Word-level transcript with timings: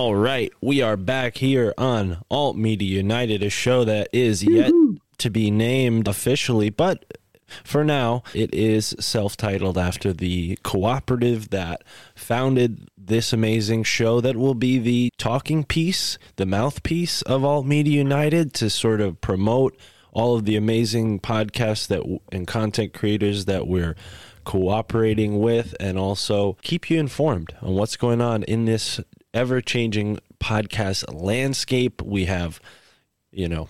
All 0.00 0.14
right, 0.14 0.50
we 0.62 0.80
are 0.80 0.96
back 0.96 1.36
here 1.36 1.74
on 1.76 2.24
Alt 2.30 2.56
Media 2.56 2.96
United, 2.96 3.42
a 3.42 3.50
show 3.50 3.84
that 3.84 4.08
is 4.14 4.42
yet 4.42 4.72
to 5.18 5.28
be 5.28 5.50
named 5.50 6.08
officially, 6.08 6.70
but 6.70 7.04
for 7.64 7.84
now, 7.84 8.22
it 8.32 8.54
is 8.54 8.96
self 8.98 9.36
titled 9.36 9.76
after 9.76 10.14
the 10.14 10.58
cooperative 10.62 11.50
that 11.50 11.84
founded 12.14 12.88
this 12.96 13.34
amazing 13.34 13.82
show 13.82 14.22
that 14.22 14.36
will 14.36 14.54
be 14.54 14.78
the 14.78 15.12
talking 15.18 15.64
piece, 15.64 16.16
the 16.36 16.46
mouthpiece 16.46 17.20
of 17.20 17.44
Alt 17.44 17.66
Media 17.66 17.98
United 17.98 18.54
to 18.54 18.70
sort 18.70 19.02
of 19.02 19.20
promote 19.20 19.76
all 20.12 20.34
of 20.34 20.46
the 20.46 20.56
amazing 20.56 21.20
podcasts 21.20 21.86
that 21.88 22.00
and 22.32 22.46
content 22.46 22.94
creators 22.94 23.44
that 23.44 23.66
we're 23.66 23.96
cooperating 24.44 25.38
with 25.38 25.76
and 25.78 25.98
also 25.98 26.56
keep 26.62 26.88
you 26.88 26.98
informed 26.98 27.54
on 27.60 27.74
what's 27.74 27.96
going 27.96 28.20
on 28.20 28.42
in 28.44 28.64
this 28.64 28.98
ever 29.32 29.60
changing 29.60 30.18
podcast 30.40 31.12
landscape. 31.12 32.02
We 32.02 32.24
have, 32.26 32.60
you 33.30 33.48
know, 33.48 33.68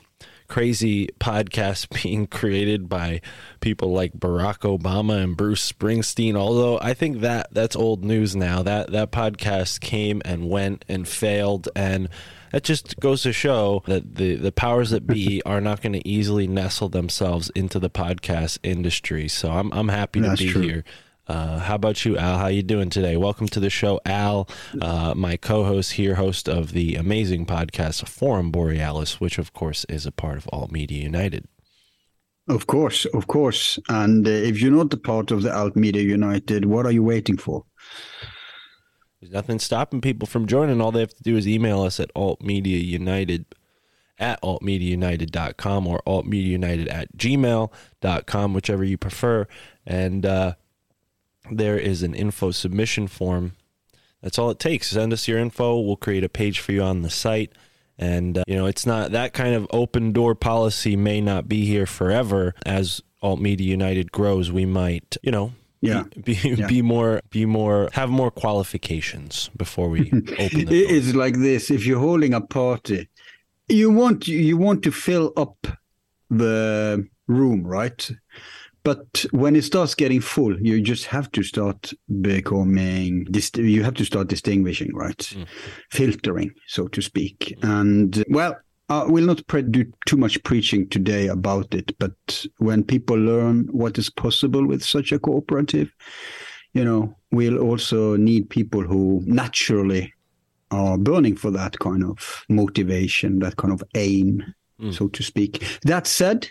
crazy 0.49 1.09
podcasts 1.21 1.89
being 2.03 2.27
created 2.27 2.89
by 2.89 3.21
people 3.61 3.93
like 3.93 4.13
Barack 4.13 4.59
Obama 4.61 5.23
and 5.23 5.37
Bruce 5.37 5.73
Springsteen. 5.73 6.35
Although 6.35 6.79
I 6.81 6.93
think 6.93 7.21
that 7.21 7.49
that's 7.53 7.77
old 7.77 8.05
news 8.05 8.37
now. 8.37 8.63
That 8.63 8.91
that 8.93 9.13
podcast 9.13 9.81
came 9.81 10.21
and 10.25 10.51
went 10.51 10.85
and 10.89 11.09
failed 11.09 11.69
and 11.75 12.09
that 12.53 12.65
just 12.65 12.99
goes 12.99 13.23
to 13.23 13.33
show 13.33 13.85
that 13.87 14.17
the, 14.17 14.35
the 14.35 14.51
powers 14.51 14.91
that 14.91 15.07
be 15.07 15.41
are 15.47 15.61
not 15.61 15.81
going 15.83 15.93
to 15.93 16.07
easily 16.09 16.49
nestle 16.49 16.89
themselves 16.89 17.49
into 17.55 17.79
the 17.79 17.91
podcast 17.91 18.59
industry. 18.63 19.29
So 19.29 19.51
I'm 19.53 19.73
I'm 19.73 19.89
happy 19.89 20.21
to 20.21 20.29
That's 20.31 20.41
be 20.41 20.49
true. 20.51 20.63
here. 20.63 20.85
Uh, 21.31 21.61
how 21.61 21.77
about 21.77 22.05
you, 22.05 22.19
Al? 22.19 22.39
How 22.39 22.49
you 22.49 22.61
doing 22.61 22.91
today? 22.91 23.17
Welcome 23.17 23.47
to 23.51 23.61
the 23.61 23.71
show, 23.71 24.01
Al, 24.05 24.49
uh, 24.83 25.15
my 25.15 25.37
co-host 25.37 25.93
here, 25.93 26.17
host 26.17 26.49
of 26.49 26.73
the 26.73 26.97
amazing 26.97 27.47
podcast 27.47 28.09
Forum 28.09 28.51
Borealis, 28.51 29.21
which 29.21 29.39
of 29.39 29.53
course 29.53 29.87
is 29.89 30.07
a 30.07 30.11
part 30.11 30.39
of 30.39 30.49
Alt 30.53 30.73
Media 30.73 31.01
United. 31.01 31.47
Of 32.49 32.67
course, 32.67 33.05
of 33.15 33.29
course. 33.29 33.79
And 33.89 34.27
uh, 34.27 34.31
if 34.31 34.61
you're 34.61 34.73
not 34.73 34.93
a 34.93 34.97
part 34.97 35.31
of 35.31 35.43
the 35.43 35.57
Alt 35.57 35.77
Media 35.77 36.03
United, 36.03 36.65
what 36.65 36.85
are 36.85 36.91
you 36.91 37.05
waiting 37.05 37.37
for? 37.37 37.65
There's 39.21 39.33
nothing 39.33 39.61
stopping 39.61 40.01
people 40.01 40.27
from 40.27 40.49
joining. 40.49 40.81
All 40.81 40.91
they 40.91 40.99
have 40.99 41.15
to 41.15 41.23
do 41.23 41.37
is 41.37 41.47
email 41.47 41.83
us 41.83 42.01
at 42.01 42.13
altmediaunited 42.15 43.45
at 44.19 44.43
altmediaunited.com 44.43 45.87
or 45.87 46.03
altmediaunited 46.09 46.93
at 46.93 47.17
gmail.com, 47.17 48.53
whichever 48.53 48.83
you 48.83 48.99
prefer. 48.99 49.47
And 49.87 50.27
uh, 50.27 50.55
there 51.51 51.79
is 51.79 52.03
an 52.03 52.15
info 52.15 52.51
submission 52.51 53.09
form. 53.09 53.53
That's 54.23 54.39
all 54.39 54.51
it 54.51 54.59
takes. 54.59 54.89
Send 54.91 55.13
us 55.13 55.27
your 55.29 55.39
info. 55.39 55.81
We'll 55.81 55.97
create 55.97 56.25
a 56.25 56.29
page 56.29 56.61
for 56.61 56.73
you 56.73 56.83
on 56.83 57.03
the 57.03 57.11
site. 57.11 57.53
And, 57.99 58.39
uh, 58.39 58.45
you 58.47 58.57
know, 58.57 58.67
it's 58.67 58.87
not 58.87 59.13
that 59.13 59.33
kind 59.33 59.55
of 59.55 59.67
open 59.71 60.13
door 60.13 60.35
policy 60.35 60.97
may 60.97 61.21
not 61.21 61.49
be 61.49 61.65
here 61.67 61.87
forever. 61.87 62.55
As 62.65 63.03
Alt 63.23 63.41
Media 63.41 63.67
United 63.69 64.11
grows, 64.13 64.51
we 64.51 64.65
might, 64.67 65.17
you 65.23 65.31
know, 65.31 65.53
Yeah. 65.83 66.05
be 66.15 66.35
be, 66.35 66.35
Yeah. 66.59 66.67
be 66.67 66.83
more 66.83 67.21
be 67.31 67.45
more 67.47 67.89
have 67.93 68.11
more 68.11 68.31
qualifications 68.31 69.51
before 69.57 69.89
we 69.91 70.01
open 70.39 70.65
the 70.67 70.85
door. 70.85 70.97
It's 70.97 71.15
like 71.15 71.37
this: 71.39 71.71
if 71.71 71.85
you're 71.87 71.99
holding 72.01 72.33
a 72.35 72.41
party, 72.41 73.09
you 73.69 73.91
want 73.91 74.29
you 74.29 74.57
want 74.57 74.83
to 74.85 74.91
fill 74.93 75.33
up 75.37 75.67
the 76.31 77.07
room, 77.27 77.67
right? 77.67 78.11
But 78.83 79.27
when 79.31 79.57
it 79.57 79.65
starts 79.65 79.95
getting 79.95 80.21
full, 80.21 80.59
you 80.61 80.81
just 80.81 81.07
have 81.07 81.31
to 81.33 81.43
start 81.43 81.93
becoming. 82.21 83.27
You 83.57 83.83
have 83.83 83.95
to 83.95 84.05
start 84.05 84.29
distinguishing, 84.29 84.95
right? 84.95 85.19
Mm. 85.19 85.47
Filtering, 85.91 86.53
so 86.67 86.89
to 86.89 87.03
speak. 87.03 87.57
And 87.63 88.25
well, 88.29 88.57
I 88.89 89.05
will 89.05 89.25
not 89.25 89.47
pre- 89.47 89.63
do 89.63 89.85
too 90.07 90.17
much 90.17 90.43
preaching 90.43 90.89
today 90.89 91.29
about 91.29 91.75
it. 91.75 91.97
But 91.99 92.47
when 92.59 92.83
people 92.83 93.17
learn 93.17 93.69
what 93.71 93.99
is 93.99 94.11
possible 94.11 94.67
with 94.67 94.83
such 94.83 95.13
a 95.13 95.19
cooperative, 95.19 95.93
you 96.73 96.85
know, 96.85 97.17
we'll 97.31 97.59
also 97.59 98.17
need 98.17 98.51
people 98.51 98.83
who 98.83 99.23
naturally 99.27 100.13
are 100.71 100.99
burning 100.99 101.37
for 101.37 101.51
that 101.51 101.79
kind 101.81 102.05
of 102.05 102.45
motivation, 102.49 103.41
that 103.41 103.57
kind 103.57 103.73
of 103.73 103.83
aim, 103.95 104.43
mm. 104.81 104.95
so 104.95 105.09
to 105.09 105.23
speak. 105.23 105.65
That 105.83 106.07
said, 106.07 106.49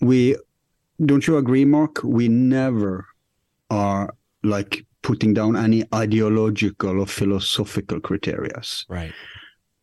we 0.00 0.36
don't 1.04 1.26
you 1.26 1.36
agree, 1.36 1.64
Mark? 1.64 2.02
We 2.02 2.28
never 2.28 3.06
are 3.70 4.14
like 4.42 4.84
putting 5.02 5.34
down 5.34 5.56
any 5.56 5.84
ideological 5.94 7.00
or 7.00 7.06
philosophical 7.06 8.00
criterias. 8.00 8.84
right. 8.88 9.12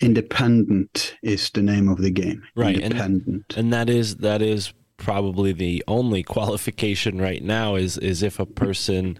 Independent 0.01 1.15
is 1.23 1.49
the 1.51 1.61
name 1.61 1.87
of 1.87 1.97
the 1.99 2.11
game. 2.11 2.43
Right, 2.55 2.75
and- 2.75 2.85
Independent. 2.85 3.53
And 3.55 3.71
that 3.71 3.89
is 3.89 4.17
that 4.17 4.41
is 4.41 4.73
probably 4.97 5.53
the 5.53 5.83
only 5.87 6.23
qualification 6.35 7.19
right 7.21 7.43
now 7.43 7.75
is 7.75 7.97
is 7.97 8.21
if 8.21 8.37
a 8.39 8.45
person 8.45 9.17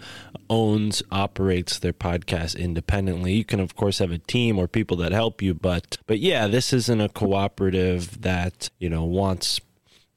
owns 0.50 1.02
operates 1.12 1.80
their 1.80 1.94
podcast 1.94 2.58
independently 2.58 3.34
you 3.34 3.44
can 3.46 3.60
of 3.60 3.76
course 3.76 4.00
have 4.00 4.12
a 4.12 4.18
team 4.18 4.60
or 4.60 4.68
people 4.68 4.96
that 4.98 5.12
help 5.12 5.42
you 5.42 5.54
but 5.54 5.98
but 6.06 6.20
yeah 6.20 6.48
this 6.48 6.74
isn't 6.74 7.02
a 7.02 7.10
cooperative 7.10 8.22
that 8.22 8.70
you 8.78 8.90
know 8.90 9.04
wants 9.04 9.60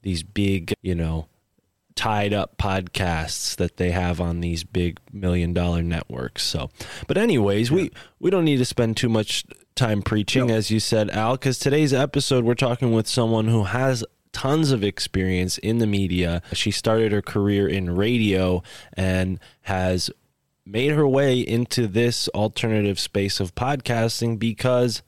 these 0.02 0.22
big 0.22 0.74
you 0.82 0.94
know 0.94 1.26
tied 1.96 2.32
up 2.32 2.56
podcasts 2.58 3.56
that 3.56 3.78
they 3.78 3.90
have 3.90 4.20
on 4.20 4.40
these 4.40 4.62
big 4.62 5.00
million 5.12 5.52
dollar 5.52 5.82
networks. 5.82 6.44
So, 6.44 6.70
but 7.08 7.18
anyways, 7.18 7.70
we 7.72 7.90
we 8.20 8.30
don't 8.30 8.44
need 8.44 8.58
to 8.58 8.64
spend 8.64 8.96
too 8.96 9.08
much 9.08 9.44
time 9.74 10.02
preaching, 10.02 10.50
as 10.50 10.70
you 10.70 10.78
said, 10.78 11.10
Al, 11.10 11.32
because 11.32 11.58
today's 11.58 11.92
episode 11.92 12.44
we're 12.44 12.54
talking 12.54 12.92
with 12.92 13.08
someone 13.08 13.48
who 13.48 13.64
has 13.64 14.04
tons 14.32 14.70
of 14.70 14.84
experience 14.84 15.58
in 15.58 15.78
the 15.78 15.86
media. 15.86 16.42
She 16.52 16.70
started 16.70 17.10
her 17.12 17.22
career 17.22 17.66
in 17.66 17.96
radio 17.96 18.62
and 18.92 19.40
has 19.62 20.10
made 20.66 20.92
her 20.92 21.08
way 21.08 21.40
into 21.40 21.86
this 21.86 22.28
alternative 22.28 22.98
space 22.98 23.40
of 23.40 23.54
podcasting 23.54 24.38
because 24.38 25.02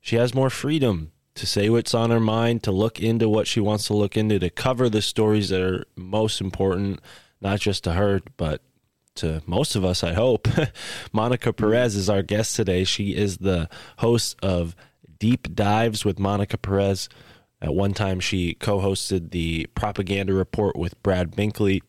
she 0.00 0.16
has 0.16 0.34
more 0.34 0.50
freedom 0.50 1.10
to 1.38 1.46
say 1.46 1.70
what's 1.70 1.94
on 1.94 2.10
her 2.10 2.20
mind, 2.20 2.64
to 2.64 2.72
look 2.72 3.00
into 3.00 3.28
what 3.28 3.46
she 3.46 3.60
wants 3.60 3.86
to 3.86 3.94
look 3.94 4.16
into, 4.16 4.38
to 4.38 4.50
cover 4.50 4.88
the 4.88 5.00
stories 5.00 5.48
that 5.48 5.60
are 5.60 5.84
most 5.96 6.40
important, 6.40 7.00
not 7.40 7.60
just 7.60 7.84
to 7.84 7.92
her, 7.92 8.20
but 8.36 8.60
to 9.16 9.42
most 9.46 9.76
of 9.76 9.84
us, 9.84 10.02
I 10.02 10.14
hope. 10.14 10.48
Monica 11.12 11.52
Perez 11.52 11.94
is 11.94 12.10
our 12.10 12.22
guest 12.22 12.56
today. 12.56 12.84
She 12.84 13.14
is 13.14 13.38
the 13.38 13.68
host 13.98 14.36
of 14.42 14.74
Deep 15.18 15.54
Dives 15.54 16.04
with 16.04 16.18
Monica 16.18 16.58
Perez. 16.58 17.08
At 17.60 17.74
one 17.74 17.94
time, 17.94 18.20
she 18.20 18.54
co 18.54 18.80
hosted 18.80 19.30
the 19.30 19.66
Propaganda 19.74 20.32
Report 20.32 20.76
with 20.76 21.00
Brad 21.02 21.32
Binkley. 21.32 21.82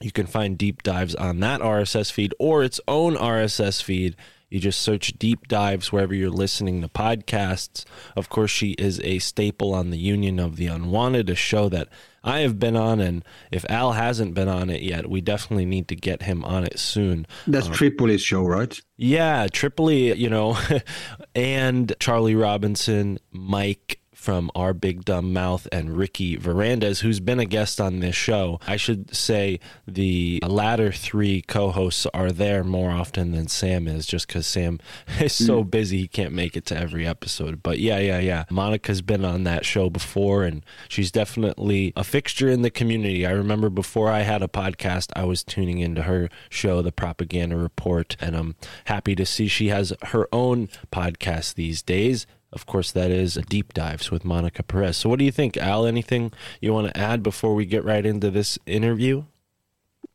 You 0.00 0.12
can 0.12 0.26
find 0.26 0.56
deep 0.56 0.84
dives 0.84 1.16
on 1.16 1.40
that 1.40 1.60
RSS 1.60 2.12
feed 2.12 2.32
or 2.38 2.62
its 2.62 2.80
own 2.86 3.16
RSS 3.16 3.82
feed. 3.82 4.14
You 4.48 4.60
just 4.60 4.80
search 4.80 5.12
deep 5.18 5.46
dives 5.46 5.92
wherever 5.92 6.14
you're 6.14 6.30
listening 6.30 6.80
to 6.80 6.88
podcasts. 6.88 7.84
Of 8.16 8.28
course, 8.28 8.50
she 8.50 8.70
is 8.72 9.00
a 9.00 9.18
staple 9.18 9.74
on 9.74 9.90
the 9.90 9.98
Union 9.98 10.38
of 10.38 10.56
the 10.56 10.66
Unwanted, 10.66 11.28
a 11.28 11.34
show 11.34 11.68
that 11.68 11.88
I 12.24 12.40
have 12.40 12.58
been 12.58 12.76
on. 12.76 13.00
And 13.00 13.24
if 13.50 13.64
Al 13.68 13.92
hasn't 13.92 14.34
been 14.34 14.48
on 14.48 14.70
it 14.70 14.82
yet, 14.82 15.10
we 15.10 15.20
definitely 15.20 15.66
need 15.66 15.88
to 15.88 15.96
get 15.96 16.22
him 16.22 16.44
on 16.44 16.64
it 16.64 16.78
soon. 16.78 17.26
That's 17.46 17.66
um, 17.66 17.74
Tripoli's 17.74 18.22
show, 18.22 18.42
right? 18.42 18.80
Yeah, 18.96 19.48
Tripoli, 19.48 20.14
you 20.14 20.30
know, 20.30 20.58
and 21.34 21.92
Charlie 22.00 22.34
Robinson, 22.34 23.18
Mike 23.30 24.00
from 24.18 24.50
Our 24.56 24.74
Big 24.74 25.04
Dumb 25.04 25.32
Mouth 25.32 25.68
and 25.70 25.96
Ricky 25.96 26.36
Varandas, 26.36 27.02
who's 27.02 27.20
been 27.20 27.38
a 27.38 27.44
guest 27.44 27.80
on 27.80 28.00
this 28.00 28.16
show. 28.16 28.58
I 28.66 28.76
should 28.76 29.14
say 29.14 29.60
the 29.86 30.42
latter 30.44 30.90
three 30.90 31.40
co 31.40 31.70
hosts 31.70 32.04
are 32.12 32.32
there 32.32 32.64
more 32.64 32.90
often 32.90 33.30
than 33.30 33.46
Sam 33.46 33.86
is, 33.86 34.06
just 34.06 34.26
because 34.26 34.44
Sam 34.44 34.80
is 35.20 35.32
so 35.32 35.62
mm. 35.62 35.70
busy 35.70 35.98
he 35.98 36.08
can't 36.08 36.34
make 36.34 36.56
it 36.56 36.66
to 36.66 36.76
every 36.76 37.06
episode. 37.06 37.62
But 37.62 37.78
yeah, 37.78 38.00
yeah, 38.00 38.18
yeah. 38.18 38.44
Monica's 38.50 39.02
been 39.02 39.24
on 39.24 39.44
that 39.44 39.64
show 39.64 39.88
before, 39.88 40.42
and 40.42 40.64
she's 40.88 41.12
definitely 41.12 41.92
a 41.94 42.02
fixture 42.02 42.48
in 42.48 42.62
the 42.62 42.70
community. 42.70 43.24
I 43.24 43.30
remember 43.30 43.70
before 43.70 44.10
I 44.10 44.22
had 44.22 44.42
a 44.42 44.48
podcast, 44.48 45.12
I 45.14 45.24
was 45.26 45.44
tuning 45.44 45.78
into 45.78 46.02
her 46.02 46.28
show, 46.50 46.82
The 46.82 46.90
Propaganda 46.90 47.56
Report, 47.56 48.16
and 48.20 48.36
I'm 48.36 48.56
happy 48.86 49.14
to 49.14 49.24
see 49.24 49.46
she 49.46 49.68
has 49.68 49.92
her 50.06 50.28
own 50.32 50.68
podcast 50.90 51.54
these 51.54 51.82
days. 51.82 52.26
Of 52.52 52.66
course, 52.66 52.92
that 52.92 53.10
is 53.10 53.36
a 53.36 53.42
Deep 53.42 53.74
Dives 53.74 54.10
with 54.10 54.24
Monica 54.24 54.62
Perez. 54.62 54.96
So, 54.96 55.08
what 55.08 55.18
do 55.18 55.24
you 55.24 55.32
think, 55.32 55.56
Al? 55.56 55.86
Anything 55.86 56.32
you 56.60 56.72
want 56.72 56.88
to 56.88 56.96
add 56.96 57.22
before 57.22 57.54
we 57.54 57.66
get 57.66 57.84
right 57.84 58.04
into 58.06 58.30
this 58.30 58.58
interview? 58.66 59.24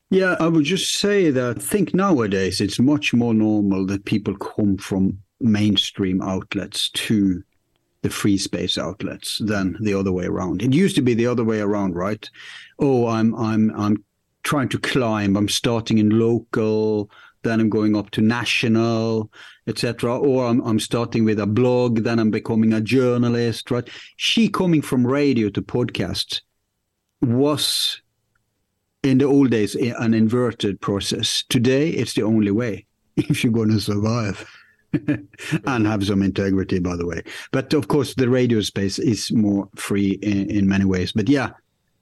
Yeah, 0.10 0.36
I 0.40 0.48
would 0.48 0.66
just 0.66 1.00
say 1.00 1.32
that 1.32 1.58
I 1.58 1.60
think 1.60 1.94
nowadays 1.94 2.62
it's 2.62 2.80
much 2.80 3.14
more 3.14 3.34
normal 3.34 3.86
that 3.88 4.06
people 4.06 4.36
come 4.36 4.78
from 4.78 5.20
mainstream 5.40 6.22
outlets 6.22 6.90
to 6.92 7.44
the 8.04 8.10
free 8.10 8.38
space 8.38 8.78
outlets 8.78 9.40
than 9.40 9.78
the 9.82 9.94
other 9.94 10.12
way 10.12 10.26
around. 10.26 10.62
It 10.62 10.74
used 10.74 10.96
to 10.98 11.02
be 11.02 11.14
the 11.14 11.28
other 11.28 11.44
way 11.44 11.62
around, 11.62 11.96
right? 11.96 12.30
Oh, 12.80 13.08
I'm 13.08 13.34
I'm 13.36 13.72
I'm 13.76 14.04
trying 14.44 14.70
to 14.70 14.80
climb. 14.80 15.36
I'm 15.36 15.50
starting 15.50 15.98
in 15.98 16.20
local, 16.20 17.10
then 17.44 17.60
I'm 17.60 17.70
going 17.70 17.96
up 17.96 18.12
to 18.12 18.22
national, 18.22 19.32
etc. 19.68 20.18
Or 20.18 20.48
I'm, 20.48 20.62
I'm 20.62 20.80
starting 20.80 21.26
with 21.26 21.40
a 21.40 21.48
blog, 21.48 22.00
then 22.00 22.20
I'm 22.20 22.32
becoming 22.32 22.74
a 22.74 22.82
journalist, 22.82 23.72
right? 23.72 23.88
She 24.18 24.50
coming 24.50 24.82
from 24.82 25.06
radio 25.06 25.50
to 25.50 25.62
podcast 25.62 26.42
was 27.22 28.02
in 29.04 29.18
the 29.18 29.26
old 29.26 29.52
days 29.52 29.76
an 29.76 30.14
inverted 30.14 30.80
process. 30.82 31.44
Today, 31.50 31.90
it's 31.90 32.14
the 32.14 32.24
only 32.24 32.52
way 32.52 32.86
if 33.18 33.44
you're 33.44 33.54
going 33.54 33.72
to 33.72 33.82
survive. 33.82 34.46
and 35.66 35.88
have 35.88 36.06
some 36.06 36.22
integrity, 36.22 36.78
by 36.78 36.96
the 36.96 37.06
way. 37.06 37.24
But 37.52 37.74
of 37.74 37.88
course, 37.88 38.14
the 38.14 38.30
radio 38.30 38.62
space 38.62 39.00
is 39.00 39.32
more 39.32 39.68
free 39.76 40.20
in, 40.22 40.50
in 40.52 40.68
many 40.68 40.86
ways. 40.86 41.12
But 41.12 41.28
yeah, 41.28 41.50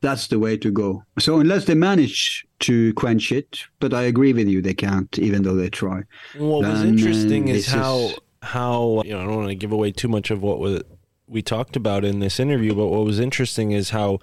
that's 0.01 0.27
the 0.27 0.39
way 0.39 0.57
to 0.57 0.71
go. 0.71 1.03
So 1.17 1.39
unless 1.39 1.65
they 1.65 1.75
manage 1.75 2.45
to 2.61 2.93
quench 2.93 3.31
it, 3.31 3.63
but 3.79 3.93
I 3.93 4.03
agree 4.03 4.33
with 4.33 4.47
you, 4.47 4.61
they 4.61 4.73
can't, 4.73 5.17
even 5.19 5.43
though 5.43 5.55
they 5.55 5.69
try. 5.69 6.03
What 6.37 6.63
was 6.63 6.83
interesting 6.83 7.47
is 7.47 7.67
how 7.67 8.11
how 8.41 9.03
you 9.05 9.11
know 9.11 9.21
I 9.21 9.25
don't 9.25 9.35
want 9.37 9.49
to 9.49 9.55
give 9.55 9.71
away 9.71 9.91
too 9.91 10.07
much 10.07 10.31
of 10.31 10.41
what 10.41 10.59
was, 10.59 10.81
we 11.27 11.41
talked 11.41 11.75
about 11.75 12.03
in 12.03 12.19
this 12.19 12.39
interview, 12.39 12.73
but 12.73 12.87
what 12.87 13.05
was 13.05 13.19
interesting 13.19 13.71
is 13.71 13.91
how 13.91 14.19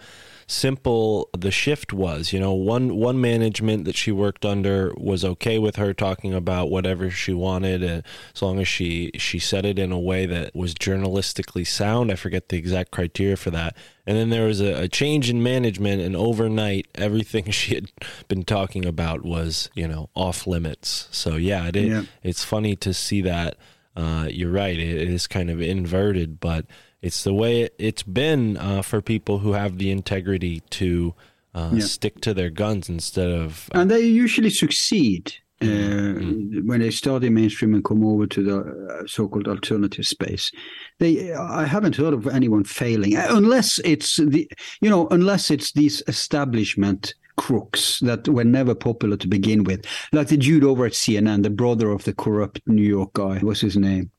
simple 0.48 1.28
the 1.36 1.50
shift 1.50 1.92
was. 1.92 2.32
You 2.32 2.40
know, 2.40 2.52
one 2.52 2.96
one 2.96 3.20
management 3.20 3.84
that 3.84 3.94
she 3.94 4.10
worked 4.10 4.44
under 4.44 4.92
was 4.96 5.24
okay 5.24 5.58
with 5.58 5.76
her 5.76 5.94
talking 5.94 6.34
about 6.34 6.70
whatever 6.70 7.10
she 7.10 7.32
wanted, 7.32 7.82
and 7.84 8.02
as 8.34 8.42
long 8.42 8.58
as 8.58 8.66
she 8.66 9.12
she 9.16 9.38
said 9.38 9.64
it 9.64 9.78
in 9.78 9.92
a 9.92 9.98
way 9.98 10.26
that 10.26 10.54
was 10.56 10.74
journalistically 10.74 11.66
sound. 11.66 12.10
I 12.10 12.16
forget 12.16 12.48
the 12.48 12.56
exact 12.56 12.90
criteria 12.90 13.36
for 13.36 13.50
that. 13.50 13.76
And 14.06 14.16
then 14.16 14.30
there 14.30 14.46
was 14.46 14.60
a, 14.60 14.84
a 14.84 14.88
change 14.88 15.28
in 15.28 15.42
management, 15.42 16.00
and 16.00 16.16
overnight, 16.16 16.88
everything 16.94 17.50
she 17.50 17.74
had 17.74 17.92
been 18.26 18.42
talking 18.42 18.84
about 18.84 19.22
was 19.22 19.70
you 19.74 19.86
know 19.86 20.08
off 20.16 20.46
limits. 20.46 21.08
So 21.12 21.36
yeah, 21.36 21.68
it, 21.68 21.76
yeah. 21.76 22.02
it's 22.22 22.42
funny 22.42 22.74
to 22.76 22.92
see 22.92 23.20
that. 23.22 23.56
Uh, 23.94 24.28
you're 24.30 24.50
right; 24.50 24.78
it, 24.78 24.96
it 24.96 25.08
is 25.08 25.26
kind 25.26 25.50
of 25.50 25.60
inverted, 25.60 26.38
but 26.40 26.66
it's 27.02 27.24
the 27.24 27.34
way 27.34 27.68
it's 27.78 28.02
been 28.02 28.56
uh, 28.56 28.82
for 28.82 29.00
people 29.00 29.38
who 29.38 29.52
have 29.52 29.78
the 29.78 29.90
integrity 29.90 30.60
to 30.70 31.14
uh, 31.54 31.70
yeah. 31.74 31.84
stick 31.84 32.20
to 32.22 32.34
their 32.34 32.50
guns 32.50 32.88
instead 32.88 33.30
of. 33.30 33.68
Uh, 33.74 33.80
and 33.80 33.90
they 33.90 34.00
usually 34.00 34.50
succeed. 34.50 35.34
Uh, 35.60 35.64
mm-hmm. 35.64 36.68
When 36.68 36.78
they 36.80 36.92
start 36.92 37.24
in 37.24 37.34
mainstream 37.34 37.74
and 37.74 37.84
come 37.84 38.04
over 38.04 38.28
to 38.28 38.42
the 38.44 38.58
uh, 38.60 39.06
so-called 39.08 39.48
alternative 39.48 40.06
space, 40.06 40.52
they 41.00 41.32
I 41.32 41.64
haven't 41.64 41.96
heard 41.96 42.14
of 42.14 42.28
anyone 42.28 42.62
failing, 42.62 43.16
uh, 43.16 43.26
unless 43.30 43.80
it's 43.80 44.18
the 44.18 44.48
you 44.80 44.88
know 44.88 45.08
unless 45.08 45.50
it's 45.50 45.72
these 45.72 46.00
establishment 46.06 47.12
crooks 47.36 47.98
that 48.00 48.28
were 48.28 48.44
never 48.44 48.72
popular 48.72 49.16
to 49.16 49.26
begin 49.26 49.64
with, 49.64 49.84
like 50.12 50.28
the 50.28 50.36
dude 50.36 50.62
over 50.62 50.86
at 50.86 50.92
CNN, 50.92 51.42
the 51.42 51.50
brother 51.50 51.90
of 51.90 52.04
the 52.04 52.14
corrupt 52.14 52.60
New 52.66 52.86
York 52.86 53.14
guy. 53.14 53.40
What's 53.40 53.60
his 53.60 53.76
name? 53.76 54.12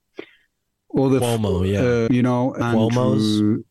Or 0.89 1.09
the 1.09 1.19
Cuomo, 1.19 1.67
yeah, 1.69 1.81
uh, 1.81 2.07
you 2.11 2.21
know, 2.21 2.55
Andrew, 2.55 3.63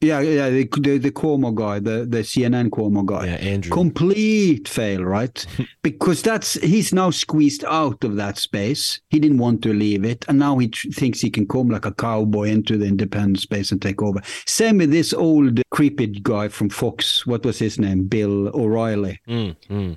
Yeah, 0.00 0.20
yeah, 0.20 0.50
the, 0.50 0.68
the, 0.80 0.98
the 0.98 1.10
Cuomo 1.10 1.54
guy, 1.54 1.78
the 1.78 2.04
the 2.04 2.18
CNN 2.18 2.68
Cuomo 2.68 3.06
guy, 3.06 3.26
yeah, 3.26 3.36
Andrew, 3.36 3.70
complete 3.70 4.68
fail, 4.68 5.02
right? 5.02 5.46
because 5.82 6.20
that's 6.20 6.54
he's 6.54 6.92
now 6.92 7.10
squeezed 7.10 7.64
out 7.64 8.04
of 8.04 8.16
that 8.16 8.36
space. 8.36 9.00
He 9.08 9.18
didn't 9.18 9.38
want 9.38 9.62
to 9.62 9.72
leave 9.72 10.04
it, 10.04 10.24
and 10.28 10.38
now 10.38 10.58
he 10.58 10.68
tr- 10.68 10.88
thinks 10.90 11.20
he 11.20 11.30
can 11.30 11.46
come 11.46 11.68
like 11.70 11.86
a 11.86 11.92
cowboy 11.92 12.48
into 12.48 12.76
the 12.76 12.86
independent 12.86 13.40
space 13.40 13.72
and 13.72 13.80
take 13.80 14.02
over. 14.02 14.20
Same 14.46 14.78
with 14.78 14.90
this 14.90 15.14
old 15.14 15.62
creepy 15.70 16.06
guy 16.06 16.48
from 16.48 16.68
Fox. 16.68 17.26
What 17.26 17.44
was 17.44 17.58
his 17.58 17.78
name? 17.78 18.04
Bill 18.04 18.48
O'Reilly. 18.48 19.20
Mm, 19.26 19.56
mm. 19.70 19.96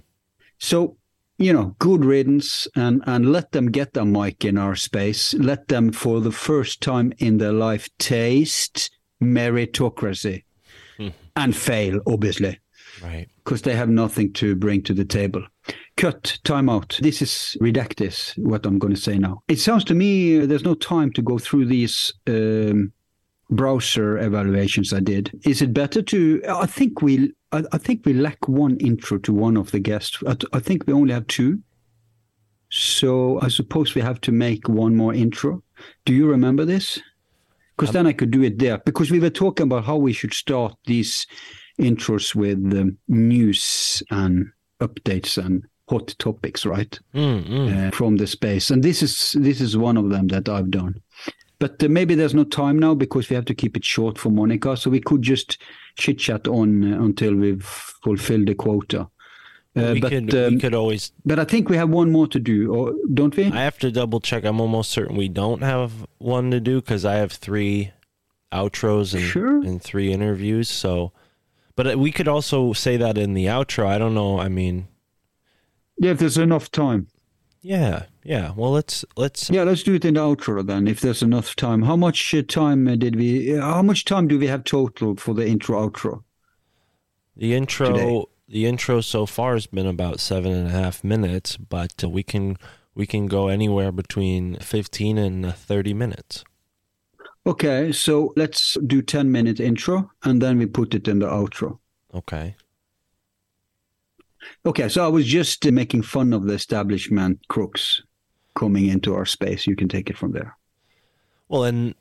So 0.60 0.96
you 1.38 1.54
know, 1.54 1.75
good 1.80 2.04
riddance 2.04 2.68
and, 2.75 3.04
and 3.06 3.31
let 3.31 3.51
them 3.51 3.72
get 3.72 3.94
their 3.94 4.06
mic 4.06 4.44
in 4.44 4.57
our 4.57 4.75
space. 4.75 5.34
Let 5.36 5.68
them, 5.68 5.92
for 5.92 6.19
the 6.19 6.31
first 6.31 6.81
time 6.81 7.13
in 7.19 7.38
their 7.38 7.54
life, 7.54 7.89
taste 8.00 8.92
meritocracy 9.22 10.44
hmm. 10.98 11.10
and 11.36 11.56
fail, 11.56 12.00
obviously. 12.07 12.60
Right. 13.04 13.30
Because 13.44 13.62
they 13.62 13.75
have 13.75 13.89
nothing 13.89 14.34
to 14.34 14.56
bring 14.56 14.81
to 14.84 14.94
the 14.94 15.06
table. 15.06 15.45
Cut, 15.98 16.39
time 16.44 16.69
out. 16.69 17.00
This 17.01 17.22
is 17.22 17.56
redacted, 17.62 18.38
what 18.38 18.66
I'm 18.66 18.80
going 18.80 18.94
to 18.94 19.00
say 19.00 19.18
now. 19.18 19.42
It 19.48 19.60
sounds 19.60 19.83
to 19.86 19.94
me 19.94 20.40
there's 20.40 20.63
no 20.63 20.74
time 20.74 21.12
to 21.13 21.22
go 21.22 21.38
through 21.38 21.66
these 21.66 22.14
um, 22.28 22.92
browser 23.49 24.18
evaluations 24.18 24.94
I 24.94 24.99
did. 24.99 25.31
Is 25.45 25.61
it 25.61 25.73
better 25.73 26.01
to? 26.01 26.42
I 26.47 26.66
think 26.66 27.01
we 27.01 27.33
I, 27.51 27.63
I, 27.71 27.77
think 27.77 28.06
we 28.06 28.13
lack 28.13 28.47
one 28.47 28.77
intro 28.77 29.18
to 29.19 29.33
one 29.33 29.57
of 29.57 29.71
the 29.71 29.80
guests. 29.80 30.21
I, 30.27 30.35
I, 30.54 30.59
think 30.59 30.85
we 30.85 30.94
only 30.94 31.13
have 31.13 31.27
two. 31.27 31.59
So 32.69 33.39
I 33.42 33.47
suppose 33.47 33.95
we 33.95 34.01
have 34.01 34.19
to 34.21 34.31
make 34.31 34.68
one 34.68 34.95
more 34.95 35.13
intro. 35.13 35.63
Do 36.06 36.13
you 36.13 36.27
remember 36.27 36.66
this? 36.66 37.01
Because 37.77 37.94
then 37.94 38.07
I 38.07 38.13
could 38.13 38.31
do 38.31 38.42
it 38.42 38.59
there. 38.59 38.80
Because 38.80 39.11
we 39.11 39.19
were 39.19 39.30
talking 39.30 39.66
about 39.66 39.85
how 39.85 39.97
we 39.97 40.11
should 40.11 40.33
start 40.33 40.75
these 40.85 41.27
intros 41.80 42.33
with 42.33 42.57
um, 42.75 42.97
news 43.07 44.01
and 44.09 44.47
updates 44.81 45.37
and 45.37 45.63
hot 45.87 46.13
topics, 46.18 46.66
right? 46.66 46.99
Mm, 47.13 47.47
mm. 47.47 47.87
Uh, 47.87 47.92
from 47.92 48.18
the 48.18 48.27
space, 48.27 48.71
and 48.71 48.83
this 48.83 49.01
is 49.01 49.35
this 49.39 49.61
is 49.61 49.77
one 49.77 49.95
of 49.95 50.09
them 50.09 50.27
that 50.27 50.49
I've 50.49 50.71
done. 50.71 50.95
But 51.59 51.83
uh, 51.83 51.87
maybe 51.90 52.16
there's 52.16 52.35
no 52.35 52.44
time 52.44 52.78
now 52.78 52.94
because 52.94 53.30
we 53.30 53.35
have 53.35 53.45
to 53.45 53.56
keep 53.56 53.76
it 53.76 53.83
short 53.83 54.18
for 54.18 54.30
Monica. 54.30 54.78
So 54.78 54.90
we 54.90 54.99
could 54.99 55.21
just 55.21 55.57
chit 55.97 56.19
chat 56.19 56.47
on 56.47 56.94
uh, 56.94 57.02
until 57.02 57.35
we've 57.35 57.64
fulfilled 57.64 58.47
the 58.47 58.56
quota. 58.56 59.09
Uh, 59.76 59.92
we, 59.94 59.99
but, 59.99 60.09
could, 60.09 60.35
um, 60.35 60.54
we 60.56 60.59
could 60.59 60.73
always. 60.73 61.11
But 61.26 61.40
I 61.40 61.44
think 61.44 61.69
we 61.69 61.78
have 61.78 61.90
one 61.90 62.11
more 62.11 62.28
to 62.28 62.40
do, 62.40 62.73
or 62.73 62.94
don't 63.14 63.35
we? 63.35 63.45
I 63.45 63.64
have 63.64 63.78
to 63.80 63.92
double 63.92 64.19
check. 64.19 64.44
I'm 64.44 64.59
almost 64.59 64.92
certain 64.92 65.16
we 65.16 65.30
don't 65.30 65.61
have 65.61 66.07
one 66.18 66.49
to 66.52 66.59
do 66.59 66.81
because 66.81 67.06
I 67.06 67.16
have 67.16 67.31
three 67.31 67.92
outros 68.52 69.14
and, 69.14 69.23
sure. 69.23 69.57
and 69.61 69.81
three 69.81 70.11
interviews. 70.11 70.69
So, 70.69 71.11
but 71.76 71.94
uh, 71.94 71.99
we 71.99 72.11
could 72.11 72.28
also 72.28 72.73
say 72.73 72.97
that 72.97 73.18
in 73.18 73.33
the 73.33 73.45
outro. 73.45 73.85
I 73.85 73.97
don't 73.99 74.16
know. 74.16 74.40
I 74.40 74.47
mean, 74.47 74.87
yeah, 75.99 76.11
if 76.11 76.19
there's 76.19 76.37
enough 76.37 76.71
time. 76.71 77.07
Yeah, 77.61 78.06
yeah. 78.28 78.52
Well, 78.57 78.72
let's 78.72 79.06
let's. 79.16 79.50
Yeah, 79.50 79.64
let's 79.64 79.84
do 79.84 79.94
it 79.94 80.04
in 80.04 80.16
the 80.16 80.19
outro 80.19 80.66
then, 80.66 80.86
if 80.86 81.00
there's 81.00 81.24
enough 81.24 81.56
time. 81.56 81.84
How 81.84 81.96
much 81.96 82.34
uh, 82.34 82.42
time 82.42 82.86
uh, 82.86 82.98
did 82.98 83.16
we? 83.16 83.57
Uh, 83.57 83.62
how 83.62 83.81
much 83.81 84.04
time 84.04 84.28
do 84.28 84.38
we 84.38 84.48
have 84.48 84.66
total 84.66 85.16
for 85.16 85.34
the 85.34 85.48
intro 85.48 85.80
outro? 85.80 86.24
The 87.38 87.56
intro, 87.56 87.94
today? 87.94 88.26
the 88.50 88.66
intro 88.66 89.00
so 89.00 89.26
far 89.26 89.54
has 89.54 89.66
been 89.66 89.88
about 89.88 90.19
seven 90.19 90.52
and 90.52 90.68
a 90.68 90.72
half 90.72 91.06
minutes, 91.06 91.56
but 91.56 92.04
we 92.04 92.22
can 92.22 92.57
we 92.94 93.07
can 93.07 93.28
go 93.28 93.48
anywhere 93.48 93.94
between 93.94 94.57
fifteen 94.57 95.18
and 95.18 95.56
thirty 95.56 95.94
minutes. 95.94 96.44
Okay, 97.46 97.94
so 97.94 98.34
let's 98.36 98.78
do 98.86 99.02
ten 99.02 99.31
minute 99.31 99.62
intro, 99.62 100.12
and 100.24 100.42
then 100.42 100.57
we 100.57 100.66
put 100.66 100.94
it 100.94 101.07
in 101.07 101.19
the 101.19 101.28
outro. 101.28 101.80
Okay. 102.14 102.57
Okay, 104.66 104.90
so 104.90 105.06
I 105.06 105.07
was 105.07 105.26
just 105.26 105.64
making 105.72 106.02
fun 106.02 106.34
of 106.34 106.46
the 106.46 106.54
establishment 106.54 107.40
crooks 107.48 108.02
coming 108.57 108.87
into 108.87 109.14
our 109.16 109.26
space. 109.26 109.68
You 109.68 109.76
can 109.76 109.87
take 109.87 110.09
it 110.09 110.18
from 110.18 110.31
there. 110.31 110.57
Well, 111.47 111.64
and 111.64 111.95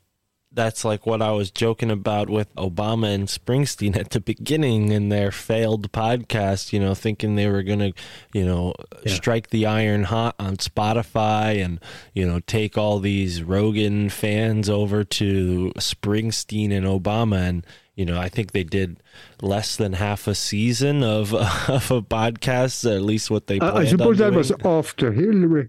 that's 0.52 0.84
like 0.86 1.04
what 1.04 1.20
I 1.20 1.32
was 1.32 1.50
joking 1.50 1.90
about 1.90 2.30
with 2.30 2.54
Obama 2.54 3.14
and 3.14 3.28
Springsteen 3.28 3.94
at 3.94 4.10
the 4.10 4.20
beginning 4.20 4.90
in 4.90 5.10
their 5.10 5.30
failed 5.30 5.92
podcast, 5.92 6.72
you 6.72 6.80
know, 6.80 6.94
thinking 6.94 7.34
they 7.34 7.46
were 7.48 7.62
going 7.62 7.80
to, 7.80 7.92
you 8.32 8.44
know, 8.46 8.74
Yeah. 9.04 9.12
strike 9.14 9.50
the 9.50 9.66
iron 9.66 10.04
hot 10.04 10.34
on 10.38 10.56
Spotify 10.56 11.62
and, 11.62 11.78
you 12.14 12.26
know, 12.26 12.40
take 12.40 12.78
all 12.78 13.00
these 13.00 13.42
Rogan 13.42 14.08
fans 14.08 14.70
over 14.70 15.04
to 15.04 15.72
Springsteen 15.78 16.72
and 16.72 16.86
Obama. 16.86 17.36
And, 17.48 17.66
you 17.94 18.06
know, 18.06 18.18
I 18.18 18.30
think 18.30 18.52
they 18.52 18.64
did 18.64 18.96
less 19.42 19.76
than 19.76 19.92
half 19.94 20.26
a 20.26 20.34
season 20.34 21.02
of, 21.02 21.34
of 21.68 21.90
a 21.90 22.00
podcast, 22.00 22.90
at 22.90 23.02
least 23.02 23.30
what 23.30 23.46
they 23.46 23.60
I, 23.60 23.80
I 23.80 23.84
suppose 23.84 24.20
on 24.22 24.30
that 24.30 24.36
was 24.36 24.52
after 24.64 25.12
Hillary. 25.12 25.68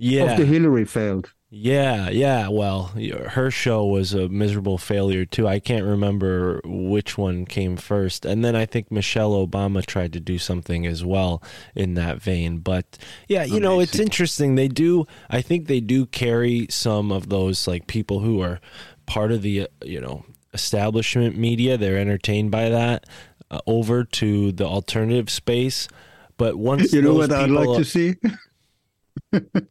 Yeah. 0.00 0.24
After 0.24 0.44
Hillary 0.44 0.86
failed. 0.86 1.32
Yeah, 1.52 2.10
yeah. 2.10 2.48
Well, 2.48 2.92
her 3.30 3.50
show 3.50 3.84
was 3.84 4.14
a 4.14 4.28
miserable 4.28 4.78
failure 4.78 5.26
too. 5.26 5.48
I 5.48 5.58
can't 5.58 5.84
remember 5.84 6.60
which 6.64 7.18
one 7.18 7.44
came 7.44 7.76
first. 7.76 8.24
And 8.24 8.44
then 8.44 8.54
I 8.54 8.66
think 8.66 8.92
Michelle 8.92 9.32
Obama 9.32 9.84
tried 9.84 10.12
to 10.12 10.20
do 10.20 10.38
something 10.38 10.86
as 10.86 11.04
well 11.04 11.42
in 11.74 11.94
that 11.94 12.22
vein. 12.22 12.60
But 12.60 12.96
yeah, 13.26 13.42
you 13.42 13.58
know, 13.58 13.80
it's 13.80 13.98
interesting. 13.98 14.54
They 14.54 14.68
do, 14.68 15.06
I 15.28 15.42
think 15.42 15.66
they 15.66 15.80
do 15.80 16.06
carry 16.06 16.68
some 16.70 17.10
of 17.10 17.28
those 17.28 17.66
like 17.66 17.88
people 17.88 18.20
who 18.20 18.40
are 18.40 18.60
part 19.06 19.32
of 19.32 19.42
the, 19.42 19.62
uh, 19.62 19.66
you 19.84 20.00
know, 20.00 20.24
establishment 20.54 21.36
media. 21.36 21.76
They're 21.76 21.98
entertained 21.98 22.52
by 22.52 22.68
that 22.68 23.06
uh, 23.50 23.58
over 23.66 24.04
to 24.04 24.52
the 24.52 24.66
alternative 24.66 25.28
space. 25.28 25.88
But 26.36 26.56
once 26.56 26.92
You 26.92 27.02
know 27.02 27.14
what 27.14 27.32
I'd 27.32 27.50
like 27.50 27.76
to 27.76 27.84
see? 27.84 28.14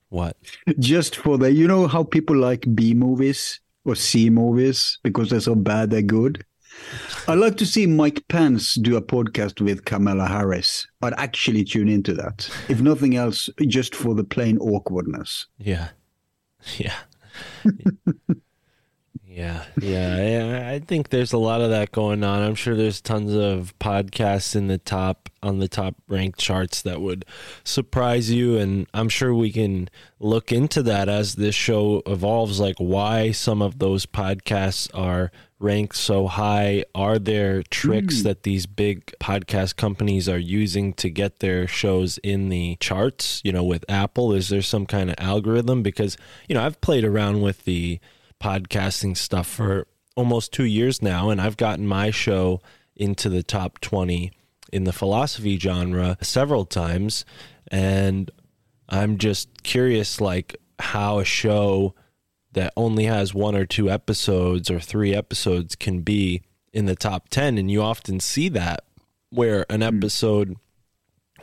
What? 0.09 0.37
Just 0.79 1.15
for 1.15 1.37
the, 1.37 1.51
you 1.51 1.67
know 1.67 1.87
how 1.87 2.03
people 2.03 2.35
like 2.35 2.65
B 2.73 2.93
movies 2.93 3.59
or 3.85 3.95
C 3.95 4.29
movies 4.29 4.99
because 5.03 5.29
they're 5.29 5.39
so 5.39 5.55
bad 5.55 5.91
they're 5.91 6.01
good? 6.01 6.43
I'd 7.27 7.39
like 7.39 7.57
to 7.57 7.65
see 7.65 7.85
Mike 7.85 8.25
Pence 8.27 8.75
do 8.75 8.95
a 8.95 9.01
podcast 9.01 9.61
with 9.61 9.85
Kamala 9.85 10.27
Harris. 10.27 10.87
I'd 11.01 11.13
actually 11.17 11.63
tune 11.63 11.89
into 11.89 12.13
that. 12.13 12.49
If 12.69 12.81
nothing 12.81 13.15
else, 13.15 13.49
just 13.67 13.95
for 13.95 14.15
the 14.15 14.23
plain 14.23 14.57
awkwardness. 14.59 15.47
Yeah. 15.57 15.89
Yeah. 16.77 16.95
yeah. 19.39 19.63
Yeah. 19.81 20.21
Yeah. 20.21 20.69
I 20.69 20.79
think 20.79 21.09
there's 21.09 21.31
a 21.31 21.37
lot 21.37 21.61
of 21.61 21.69
that 21.69 21.93
going 21.93 22.23
on. 22.25 22.41
I'm 22.41 22.55
sure 22.55 22.75
there's 22.75 22.99
tons 22.99 23.33
of 23.33 23.73
podcasts 23.79 24.53
in 24.53 24.67
the 24.67 24.77
top 24.77 25.29
on 25.41 25.59
the 25.59 25.69
top 25.69 25.95
ranked 26.09 26.39
charts 26.39 26.81
that 26.81 26.99
would 26.99 27.23
surprise 27.63 28.29
you 28.29 28.57
and 28.57 28.87
I'm 28.93 29.07
sure 29.07 29.33
we 29.33 29.53
can 29.53 29.89
look 30.19 30.51
into 30.51 30.83
that 30.83 31.07
as 31.07 31.35
this 31.35 31.55
show 31.55 32.03
evolves 32.05 32.59
like 32.59 32.75
why 32.77 33.31
some 33.31 33.61
of 33.61 33.79
those 33.79 34.05
podcasts 34.05 34.89
are 34.93 35.31
ranked 35.57 35.95
so 35.95 36.27
high 36.27 36.83
are 36.93 37.17
there 37.17 37.63
tricks 37.63 38.17
hmm. 38.17 38.23
that 38.23 38.43
these 38.43 38.65
big 38.65 39.13
podcast 39.21 39.77
companies 39.77 40.27
are 40.27 40.37
using 40.37 40.91
to 40.95 41.09
get 41.09 41.39
their 41.39 41.65
shows 41.65 42.17
in 42.17 42.49
the 42.49 42.75
charts 42.81 43.41
you 43.45 43.53
know 43.53 43.63
with 43.63 43.85
apple 43.87 44.33
is 44.33 44.49
there 44.49 44.61
some 44.61 44.85
kind 44.85 45.09
of 45.09 45.15
algorithm 45.19 45.81
because 45.81 46.17
you 46.49 46.55
know 46.55 46.65
i've 46.65 46.79
played 46.81 47.05
around 47.05 47.41
with 47.41 47.63
the 47.63 47.99
podcasting 48.41 49.15
stuff 49.15 49.47
for 49.47 49.87
almost 50.15 50.51
two 50.51 50.65
years 50.65 51.01
now 51.01 51.29
and 51.29 51.41
i've 51.41 51.57
gotten 51.57 51.87
my 51.87 52.11
show 52.11 52.61
into 52.95 53.29
the 53.29 53.43
top 53.43 53.79
20 53.79 54.31
in 54.71 54.83
the 54.83 54.93
philosophy 54.93 55.57
genre 55.57 56.17
several 56.21 56.65
times 56.65 57.25
and 57.69 58.31
i'm 58.89 59.17
just 59.17 59.63
curious 59.63 60.19
like 60.19 60.55
how 60.79 61.19
a 61.19 61.25
show 61.25 61.93
that 62.53 62.73
only 62.75 63.05
has 63.05 63.33
one 63.33 63.55
or 63.55 63.65
two 63.65 63.89
episodes 63.89 64.71
or 64.71 64.79
three 64.79 65.13
episodes 65.13 65.75
can 65.75 66.01
be 66.01 66.41
in 66.73 66.85
the 66.85 66.95
top 66.95 67.29
10 67.29 67.57
and 67.57 67.69
you 67.69 67.81
often 67.81 68.19
see 68.19 68.49
that 68.49 68.83
where 69.29 69.65
an 69.69 69.81
hmm. 69.81 69.97
episode 69.97 70.55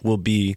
will 0.03 0.19
be 0.19 0.57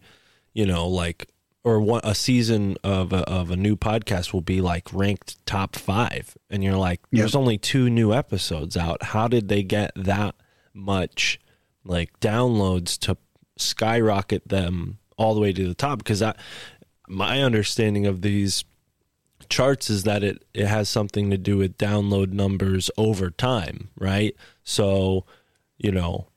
you 0.53 0.65
know 0.65 0.88
like 0.88 1.29
or 1.63 1.80
one, 1.80 2.01
a 2.04 2.16
season 2.16 2.78
of 2.84 3.12
a, 3.12 3.28
of 3.30 3.51
a 3.51 3.56
new 3.56 3.75
podcast 3.75 4.34
will 4.34 4.42
be 4.42 4.62
like 4.62 4.94
ranked 4.94 5.44
top 5.46 5.75
5 5.75 6.38
and 6.50 6.63
you're 6.63 6.78
like 6.78 7.01
there's 7.12 7.36
only 7.36 7.58
two 7.58 7.89
new 7.89 8.13
episodes 8.13 8.78
out. 8.78 9.04
How 9.04 9.28
did 9.28 9.50
they 9.50 9.63
get 9.63 9.92
that 9.96 10.36
much 10.74 11.39
like 11.84 12.18
downloads 12.20 12.98
to 13.00 13.18
skyrocket 13.58 14.48
them 14.48 15.00
all 15.18 15.34
the 15.34 15.42
way 15.42 15.51
to 15.51 15.68
the 15.68 15.75
top? 15.75 15.98
Because 16.00 16.20
that 16.20 16.38
my 17.08 17.42
understanding 17.42 18.06
of 18.06 18.22
these 18.22 18.63
charts 19.50 19.89
is 19.89 20.04
that 20.04 20.24
it 20.24 20.44
it 20.54 20.68
has 20.68 20.88
something 20.88 21.30
to 21.32 21.38
do 21.38 21.58
with 21.58 21.78
download 21.78 22.32
numbers 22.32 22.89
over 22.98 23.30
time, 23.30 23.89
right? 23.98 24.36
So, 24.63 25.25
you 25.78 25.92
know, 25.92 26.28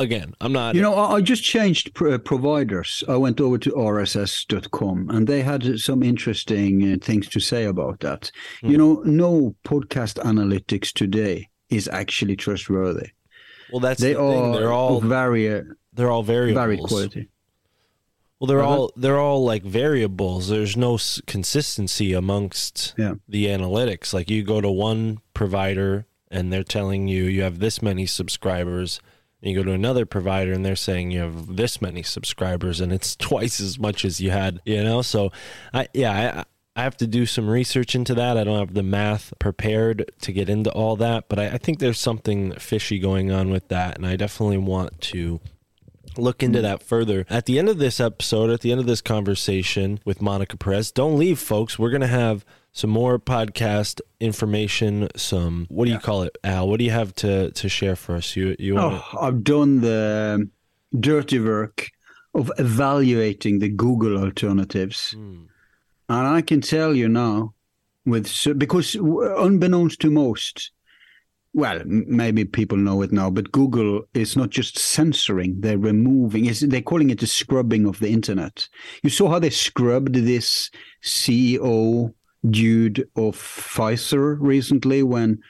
again, 0.00 0.34
I'm 0.40 0.52
not 0.52 0.74
You 0.74 0.82
know, 0.82 0.94
I, 0.94 1.16
I 1.16 1.20
just 1.20 1.42
changed 1.44 1.94
pr- 1.94 2.10
uh, 2.10 2.18
providers. 2.18 3.04
I 3.08 3.16
went 3.16 3.40
over 3.40 3.58
to 3.58 3.70
rss.com 3.70 5.10
and 5.10 5.26
they 5.26 5.42
had 5.42 5.78
some 5.78 6.02
interesting 6.02 6.92
uh, 6.92 6.96
things 7.00 7.28
to 7.28 7.40
say 7.40 7.64
about 7.64 8.00
that. 8.00 8.30
You 8.62 8.76
know, 8.78 9.02
no 9.04 9.54
podcast 9.64 10.14
analytics 10.24 10.92
today 10.92 11.48
is 11.68 11.88
actually 11.88 12.36
trustworthy. 12.36 13.08
well 13.72 13.80
that's 13.80 14.00
They 14.00 14.14
the 14.14 14.18
thing. 14.18 14.42
are 14.54 14.58
they're 14.58 14.72
all 14.72 14.96
of 14.98 15.04
vari- 15.04 15.62
they're 15.92 16.10
all 16.10 16.22
variables. 16.24 16.56
varied 16.64 16.80
quality. 16.80 17.28
Well, 18.38 18.48
they're 18.48 18.60
Uh-huh. 18.62 18.70
all 18.80 18.92
they're 18.96 19.18
all 19.20 19.44
like 19.44 19.62
variables. 19.64 20.48
There's 20.48 20.76
no 20.76 20.94
s- 20.94 21.20
consistency 21.26 22.12
amongst 22.14 22.94
Yeah. 22.98 23.14
the 23.28 23.46
analytics. 23.46 24.14
Like 24.14 24.30
you 24.30 24.42
go 24.42 24.60
to 24.62 24.70
one 24.70 25.18
provider 25.34 26.06
and 26.30 26.52
they're 26.52 26.64
telling 26.64 27.06
you 27.06 27.24
you 27.24 27.42
have 27.42 27.58
this 27.58 27.82
many 27.82 28.06
subscribers. 28.06 29.00
You 29.40 29.54
go 29.56 29.62
to 29.62 29.72
another 29.72 30.04
provider 30.04 30.52
and 30.52 30.64
they're 30.64 30.76
saying 30.76 31.10
you 31.10 31.20
have 31.20 31.56
this 31.56 31.80
many 31.80 32.02
subscribers 32.02 32.80
and 32.80 32.92
it's 32.92 33.16
twice 33.16 33.60
as 33.60 33.78
much 33.78 34.04
as 34.04 34.20
you 34.20 34.30
had, 34.30 34.60
you 34.64 34.82
know? 34.82 35.02
So 35.02 35.32
I 35.72 35.88
yeah, 35.94 36.44
I 36.44 36.44
I 36.76 36.84
have 36.84 36.96
to 36.98 37.06
do 37.06 37.26
some 37.26 37.48
research 37.48 37.94
into 37.94 38.14
that. 38.14 38.36
I 38.36 38.44
don't 38.44 38.58
have 38.58 38.74
the 38.74 38.82
math 38.82 39.34
prepared 39.38 40.10
to 40.22 40.32
get 40.32 40.48
into 40.48 40.70
all 40.70 40.96
that, 40.96 41.28
but 41.28 41.38
I, 41.38 41.48
I 41.48 41.58
think 41.58 41.78
there's 41.78 41.98
something 41.98 42.52
fishy 42.54 42.98
going 42.98 43.30
on 43.30 43.50
with 43.50 43.68
that, 43.68 43.96
and 43.96 44.06
I 44.06 44.16
definitely 44.16 44.58
want 44.58 45.00
to 45.02 45.40
look 46.16 46.42
into 46.42 46.62
that 46.62 46.82
further. 46.82 47.26
At 47.28 47.46
the 47.46 47.58
end 47.58 47.68
of 47.68 47.78
this 47.78 48.00
episode, 48.00 48.50
at 48.50 48.60
the 48.60 48.70
end 48.70 48.80
of 48.80 48.86
this 48.86 49.00
conversation 49.00 50.00
with 50.04 50.22
Monica 50.22 50.56
Perez, 50.56 50.92
don't 50.92 51.18
leave, 51.18 51.38
folks. 51.38 51.78
We're 51.78 51.90
going 51.90 52.00
to 52.00 52.06
have 52.06 52.44
some 52.72 52.90
more 52.90 53.18
podcast 53.18 54.00
information. 54.20 55.08
Some 55.16 55.66
what 55.68 55.86
do 55.86 55.92
you 55.92 55.98
call 55.98 56.22
it, 56.22 56.36
Al? 56.44 56.68
What 56.68 56.78
do 56.78 56.84
you 56.84 56.90
have 56.92 57.14
to 57.16 57.50
to 57.50 57.68
share 57.68 57.96
for 57.96 58.16
us? 58.16 58.36
You 58.36 58.56
you 58.58 58.74
want 58.74 59.02
Oh, 59.12 59.18
I've 59.20 59.44
done 59.44 59.80
the 59.80 60.48
dirty 60.98 61.38
work 61.38 61.90
of 62.34 62.50
evaluating 62.58 63.58
the 63.58 63.68
Google 63.68 64.18
alternatives. 64.18 65.12
Hmm. 65.12 65.44
And 66.08 66.26
I 66.26 66.42
can 66.42 66.60
tell 66.60 66.94
you 66.94 67.08
now, 67.08 67.54
with 68.04 68.28
because 68.58 68.94
unbeknownst 68.96 70.00
to 70.00 70.10
most, 70.10 70.72
well, 71.52 71.82
maybe 71.84 72.44
people 72.44 72.78
know 72.78 73.02
it 73.02 73.12
now, 73.12 73.30
but 73.30 73.52
Google 73.52 74.02
is 74.14 74.36
not 74.36 74.50
just 74.50 74.78
censoring; 74.78 75.60
they're 75.60 75.78
removing. 75.78 76.46
It's, 76.46 76.60
they're 76.60 76.82
calling 76.82 77.10
it 77.10 77.20
the 77.20 77.26
scrubbing 77.26 77.86
of 77.86 77.98
the 78.00 78.10
internet. 78.10 78.68
You 79.02 79.10
saw 79.10 79.28
how 79.28 79.38
they 79.38 79.50
scrubbed 79.50 80.14
this 80.14 80.70
CEO 81.02 82.12
dude 82.48 83.08
of 83.16 83.36
Pfizer 83.36 84.36
recently 84.40 85.02
when 85.02 85.40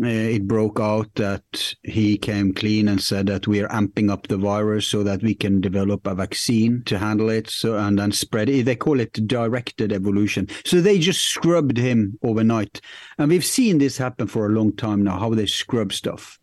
uh, 0.00 0.06
it 0.06 0.46
broke 0.46 0.78
out 0.78 1.12
that 1.14 1.74
he 1.82 2.16
came 2.16 2.52
clean 2.52 2.86
and 2.88 3.02
said 3.02 3.26
that 3.26 3.48
we 3.48 3.60
are 3.60 3.68
amping 3.68 4.10
up 4.10 4.28
the 4.28 4.36
virus 4.36 4.86
so 4.86 5.02
that 5.02 5.22
we 5.22 5.34
can 5.34 5.60
develop 5.60 6.06
a 6.06 6.14
vaccine 6.14 6.82
to 6.84 6.98
handle 6.98 7.30
it 7.30 7.48
so 7.48 7.76
and 7.76 7.98
then 7.98 8.12
spread 8.12 8.48
it. 8.48 8.64
They 8.64 8.76
call 8.76 9.00
it 9.00 9.26
directed 9.26 9.92
evolution. 9.92 10.48
So 10.64 10.80
they 10.80 10.98
just 10.98 11.24
scrubbed 11.24 11.76
him 11.76 12.18
overnight. 12.22 12.80
And 13.16 13.30
we've 13.30 13.44
seen 13.44 13.78
this 13.78 13.96
happen 13.96 14.28
for 14.28 14.46
a 14.46 14.50
long 14.52 14.76
time 14.76 15.02
now 15.02 15.18
how 15.18 15.34
they 15.34 15.46
scrub 15.46 15.92
stuff. 15.92 16.38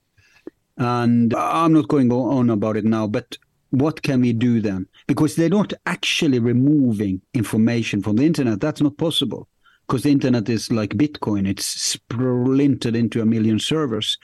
And 0.78 1.34
i'm 1.34 1.72
not 1.72 1.88
going 1.88 2.12
on 2.12 2.50
about 2.50 2.76
it 2.76 2.84
now 2.84 3.08
but 3.08 3.38
what 3.70 4.02
can 4.02 4.22
we 4.22 4.32
do 4.32 4.62
then? 4.62 4.88
Because 5.08 5.36
they're 5.36 5.50
not 5.50 5.74
actually 5.86 6.40
removing 6.40 7.22
information 7.34 8.02
from 8.02 8.16
the 8.16 8.26
internet. 8.26 8.62
That's 8.62 8.82
not 8.82 8.98
possible 8.98 9.50
because 9.88 10.04
the 10.04 10.12
internet 10.12 10.50
is 10.50 10.72
like 10.72 10.92
Bitcoin, 10.92 11.48
it's 11.48 11.66
splintered 11.66 12.96
into 12.96 13.22
a 13.22 13.26
million 13.26 13.60
servers. 13.60 14.18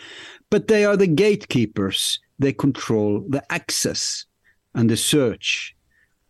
But 0.49 0.67
they 0.67 0.85
are 0.85 0.97
the 0.97 1.07
gatekeepers, 1.07 2.19
they 2.39 2.53
control 2.53 3.23
the 3.29 3.43
access 3.51 4.25
and 4.73 4.89
the 4.89 4.97
search. 4.97 5.75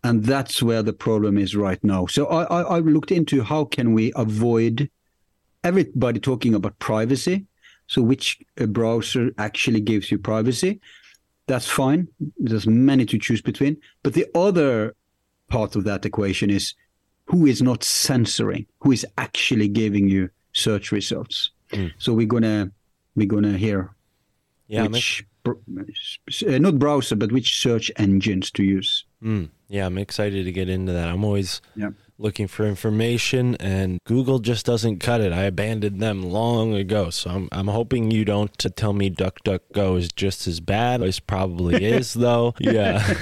And 0.03 0.25
that's 0.25 0.63
where 0.63 0.83
the 0.83 0.93
problem 0.93 1.37
is 1.37 1.55
right 1.55 1.81
now. 1.83 2.07
So 2.07 2.25
I, 2.25 2.43
I, 2.43 2.61
I 2.61 2.79
looked 2.79 3.11
into 3.11 3.43
how 3.43 3.65
can 3.65 3.93
we 3.93 4.11
avoid 4.15 4.89
everybody 5.63 6.19
talking 6.19 6.55
about 6.55 6.79
privacy. 6.79 7.45
So 7.87 8.01
which 8.01 8.39
uh, 8.59 8.65
browser 8.65 9.31
actually 9.37 9.81
gives 9.81 10.11
you 10.11 10.17
privacy? 10.17 10.81
That's 11.47 11.67
fine. 11.67 12.07
There's 12.37 12.65
many 12.65 13.05
to 13.05 13.19
choose 13.19 13.41
between. 13.41 13.77
But 14.03 14.13
the 14.13 14.25
other 14.33 14.95
part 15.49 15.75
of 15.75 15.83
that 15.83 16.05
equation 16.05 16.49
is 16.49 16.73
who 17.31 17.45
is 17.45 17.61
not 17.61 17.81
censoring, 17.81 18.65
who 18.81 18.91
is 18.91 19.05
actually 19.17 19.69
giving 19.69 20.09
you 20.09 20.29
search 20.51 20.91
results. 20.91 21.51
Mm. 21.71 21.93
So 21.97 22.13
we're 22.13 22.27
gonna 22.27 22.71
we're 23.15 23.27
gonna 23.27 23.57
hear 23.57 23.95
Yeah, 24.67 24.87
which 24.87 25.25
uh, 25.45 26.57
not 26.59 26.77
browser 26.77 27.15
but 27.15 27.31
which 27.31 27.59
search 27.61 27.89
engines 27.95 28.51
to 28.51 28.63
use. 28.63 29.05
Mm, 29.23 29.49
yeah, 29.69 29.85
I'm 29.85 29.97
excited 29.97 30.43
to 30.43 30.51
get 30.51 30.67
into 30.67 30.91
that. 30.91 31.07
I'm 31.07 31.23
always 31.23 31.61
Yeah. 31.75 31.91
Looking 32.21 32.47
for 32.47 32.65
information, 32.65 33.55
and 33.55 33.99
Google 34.05 34.39
just 34.39 34.65
doesn't 34.65 34.99
cut 34.99 35.21
it. 35.21 35.33
I 35.33 35.43
abandoned 35.43 36.01
them 36.01 36.23
long 36.23 36.73
ago, 36.73 37.09
so 37.09 37.29
I'm 37.29 37.49
I'm 37.51 37.67
hoping 37.67 38.11
you 38.11 38.25
don't 38.25 38.55
t- 38.57 38.69
tell 38.69 38.93
me 38.93 39.09
DuckDuckGo 39.09 39.97
is 39.97 40.09
just 40.09 40.47
as 40.47 40.59
bad. 40.59 41.01
It 41.01 41.19
probably 41.27 41.83
is, 41.97 42.13
though. 42.13 42.53
Yeah. 42.59 43.15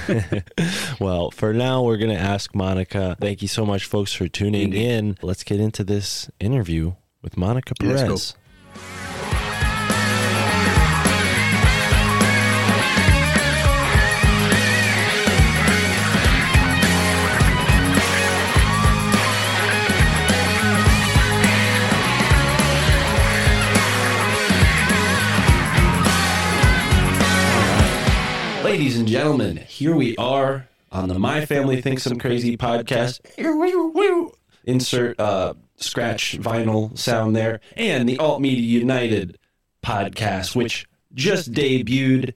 well, 1.00 1.30
for 1.30 1.52
now, 1.52 1.82
we're 1.82 1.96
gonna 1.96 2.14
ask 2.14 2.54
Monica. 2.54 3.16
Thank 3.20 3.42
you 3.42 3.48
so 3.48 3.64
much, 3.66 3.84
folks, 3.84 4.12
for 4.12 4.28
tuning 4.28 4.72
in. 4.72 5.16
Let's 5.22 5.44
get 5.44 5.60
into 5.60 5.84
this 5.84 6.30
interview 6.38 6.94
with 7.22 7.36
Monica. 7.36 7.74
Perez. 7.74 8.34
Ladies 28.70 28.96
and 28.96 29.08
gentlemen, 29.08 29.56
here 29.56 29.96
we 29.96 30.16
are 30.16 30.68
on 30.92 31.08
the 31.08 31.18
My 31.18 31.44
Family 31.44 31.82
Thinks 31.82 32.06
I'm 32.06 32.20
Crazy 32.20 32.56
podcast. 32.56 33.18
Insert 34.62 35.18
uh, 35.18 35.54
scratch 35.74 36.38
vinyl 36.38 36.96
sound 36.96 37.34
there. 37.34 37.58
And 37.76 38.08
the 38.08 38.16
Alt 38.18 38.40
Media 38.40 38.62
United 38.62 39.38
podcast, 39.82 40.54
which 40.54 40.86
just 41.12 41.50
debuted, 41.50 42.34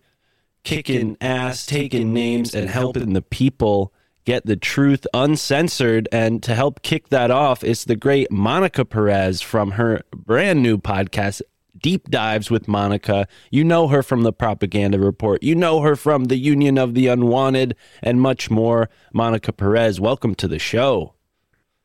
kicking 0.65 1.17
ass, 1.21 1.67
taking 1.67 2.13
names, 2.13 2.53
and 2.53 2.69
helping 2.69 3.13
the 3.13 3.23
people 3.23 3.93
get 4.25 4.45
the 4.45 4.57
truth 4.57 5.07
uncensored. 5.15 6.09
And 6.11 6.43
to 6.43 6.57
help 6.57 6.83
kick 6.83 7.11
that 7.11 7.31
off, 7.31 7.63
it's 7.63 7.85
the 7.85 7.95
great 7.95 8.33
Monica 8.33 8.85
Perez 8.85 9.41
from 9.41 9.71
her 9.73 10.01
brand 10.13 10.65
new 10.65 10.79
podcast, 10.79 11.43
Deep 11.85 12.09
Dives 12.09 12.51
with 12.51 12.67
Monica. 12.67 13.29
You 13.51 13.63
know 13.63 13.89
her 13.89 14.03
from 14.03 14.23
the 14.23 14.33
Propaganda 14.33 14.99
Report. 14.99 15.43
You 15.43 15.55
know 15.55 15.83
her 15.83 15.97
from 15.97 16.25
the 16.25 16.39
Union 16.39 16.79
of 16.79 16.95
the 16.95 17.09
Unwanted 17.09 17.77
and 18.03 18.23
much 18.23 18.51
more. 18.51 18.89
Monica 19.13 19.53
Perez, 19.53 20.01
welcome 20.01 20.35
to 20.37 20.49
the 20.49 20.59
show. 20.59 21.13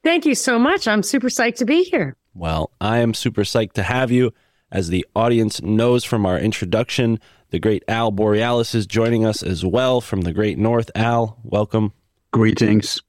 Thank 0.01 0.25
you 0.25 0.35
so 0.35 0.57
much. 0.57 0.87
I'm 0.87 1.03
super 1.03 1.27
psyched 1.27 1.57
to 1.57 1.65
be 1.65 1.83
here. 1.83 2.15
Well, 2.33 2.71
I 2.79 2.99
am 2.99 3.13
super 3.13 3.41
psyched 3.41 3.73
to 3.73 3.83
have 3.83 4.09
you. 4.09 4.31
As 4.71 4.87
the 4.87 5.05
audience 5.17 5.61
knows 5.61 6.05
from 6.05 6.25
our 6.25 6.39
introduction, 6.39 7.19
the 7.49 7.59
great 7.59 7.83
Al 7.89 8.11
Borealis 8.11 8.73
is 8.73 8.87
joining 8.87 9.25
us 9.25 9.43
as 9.43 9.65
well 9.65 9.99
from 9.99 10.21
the 10.21 10.31
great 10.31 10.57
North. 10.57 10.89
Al, 10.95 11.37
welcome. 11.43 11.91
Greetings. 12.31 13.01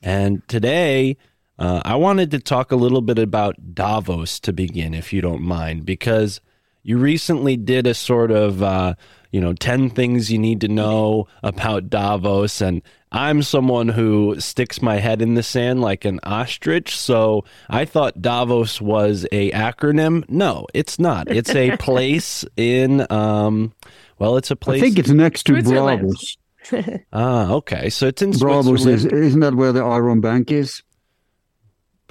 And 0.00 0.48
today, 0.48 1.18
uh, 1.58 1.82
I 1.84 1.96
wanted 1.96 2.30
to 2.32 2.38
talk 2.38 2.72
a 2.72 2.76
little 2.76 3.02
bit 3.02 3.18
about 3.18 3.74
Davos 3.74 4.40
to 4.40 4.52
begin, 4.52 4.94
if 4.94 5.12
you 5.12 5.20
don't 5.20 5.42
mind, 5.42 5.84
because 5.84 6.40
you 6.82 6.98
recently 6.98 7.56
did 7.56 7.86
a 7.86 7.94
sort 7.94 8.30
of, 8.30 8.62
uh, 8.62 8.94
you 9.30 9.40
know, 9.40 9.52
10 9.52 9.90
things 9.90 10.32
you 10.32 10.38
need 10.38 10.60
to 10.62 10.68
know 10.68 11.28
about 11.42 11.88
Davos. 11.88 12.60
And 12.60 12.82
I'm 13.12 13.42
someone 13.42 13.88
who 13.88 14.36
sticks 14.40 14.82
my 14.82 14.96
head 14.96 15.22
in 15.22 15.34
the 15.34 15.42
sand 15.42 15.80
like 15.80 16.04
an 16.04 16.18
ostrich. 16.24 16.96
So 16.96 17.44
I 17.70 17.84
thought 17.84 18.20
Davos 18.20 18.80
was 18.80 19.26
a 19.30 19.52
acronym. 19.52 20.28
No, 20.28 20.66
it's 20.74 20.98
not. 20.98 21.30
It's 21.30 21.54
a 21.54 21.76
place 21.78 22.44
in, 22.56 23.06
um, 23.12 23.72
well, 24.18 24.36
it's 24.36 24.50
a 24.50 24.56
place. 24.56 24.82
I 24.82 24.86
think 24.86 24.98
it's 24.98 25.10
next 25.10 25.44
to 25.44 25.52
Switzerland. 25.52 26.02
Braavos. 26.02 27.00
ah, 27.12 27.52
okay. 27.52 27.90
So 27.90 28.06
it's 28.06 28.22
in 28.22 28.32
Braavos 28.32 28.86
is 28.86 29.04
isn't 29.04 29.40
that 29.40 29.54
where 29.54 29.72
the 29.72 29.82
Iron 29.82 30.20
Bank 30.20 30.50
is? 30.50 30.82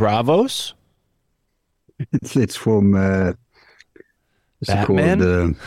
Braavos? 0.01 0.73
It's 2.11 2.35
it's 2.35 2.55
from 2.55 2.95
uh, 2.95 3.33
what's 4.59 4.67
Batman? 4.67 5.19
called? 5.19 5.55
Uh, 5.55 5.59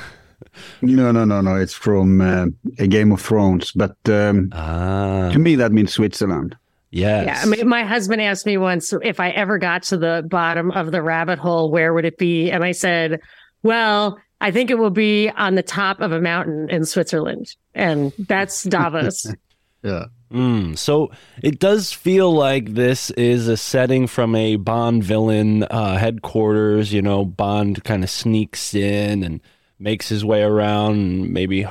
no, 0.82 1.12
no, 1.12 1.24
no, 1.24 1.40
no. 1.40 1.54
It's 1.56 1.72
from 1.74 2.20
uh, 2.20 2.46
a 2.78 2.86
Game 2.88 3.12
of 3.12 3.20
Thrones. 3.20 3.70
But 3.72 3.96
um, 4.08 4.50
Ah, 4.52 5.30
to 5.32 5.38
me, 5.38 5.54
that 5.56 5.70
means 5.72 5.92
Switzerland. 5.92 6.56
yes. 6.90 7.26
Yeah, 7.26 7.40
I 7.42 7.46
mean, 7.46 7.68
my 7.68 7.84
husband 7.84 8.20
asked 8.22 8.46
me 8.46 8.56
once 8.56 8.92
if 9.02 9.20
I 9.20 9.30
ever 9.30 9.58
got 9.58 9.84
to 9.84 9.96
the 9.96 10.26
bottom 10.28 10.70
of 10.72 10.90
the 10.90 11.02
rabbit 11.02 11.38
hole, 11.38 11.70
where 11.70 11.94
would 11.94 12.04
it 12.04 12.18
be? 12.18 12.50
And 12.50 12.64
I 12.64 12.72
said, 12.72 13.20
well, 13.62 14.18
I 14.40 14.50
think 14.50 14.70
it 14.70 14.78
will 14.78 14.90
be 14.90 15.30
on 15.30 15.54
the 15.54 15.62
top 15.62 16.00
of 16.00 16.10
a 16.12 16.20
mountain 16.20 16.68
in 16.70 16.84
Switzerland. 16.84 17.54
And 17.74 18.12
that's 18.18 18.62
Davos. 18.76 19.26
Yeah. 19.84 20.06
Mm, 20.34 20.76
so 20.76 21.12
it 21.42 21.60
does 21.60 21.92
feel 21.92 22.34
like 22.34 22.74
this 22.74 23.10
is 23.10 23.46
a 23.46 23.56
setting 23.56 24.08
from 24.08 24.34
a 24.34 24.56
Bond 24.56 25.04
villain 25.04 25.62
uh, 25.62 25.96
headquarters. 25.96 26.92
You 26.92 27.02
know, 27.02 27.24
Bond 27.24 27.84
kind 27.84 28.02
of 28.02 28.10
sneaks 28.10 28.74
in 28.74 29.22
and 29.22 29.40
makes 29.78 30.08
his 30.08 30.24
way 30.24 30.42
around, 30.42 30.96
and 30.96 31.30
maybe 31.30 31.64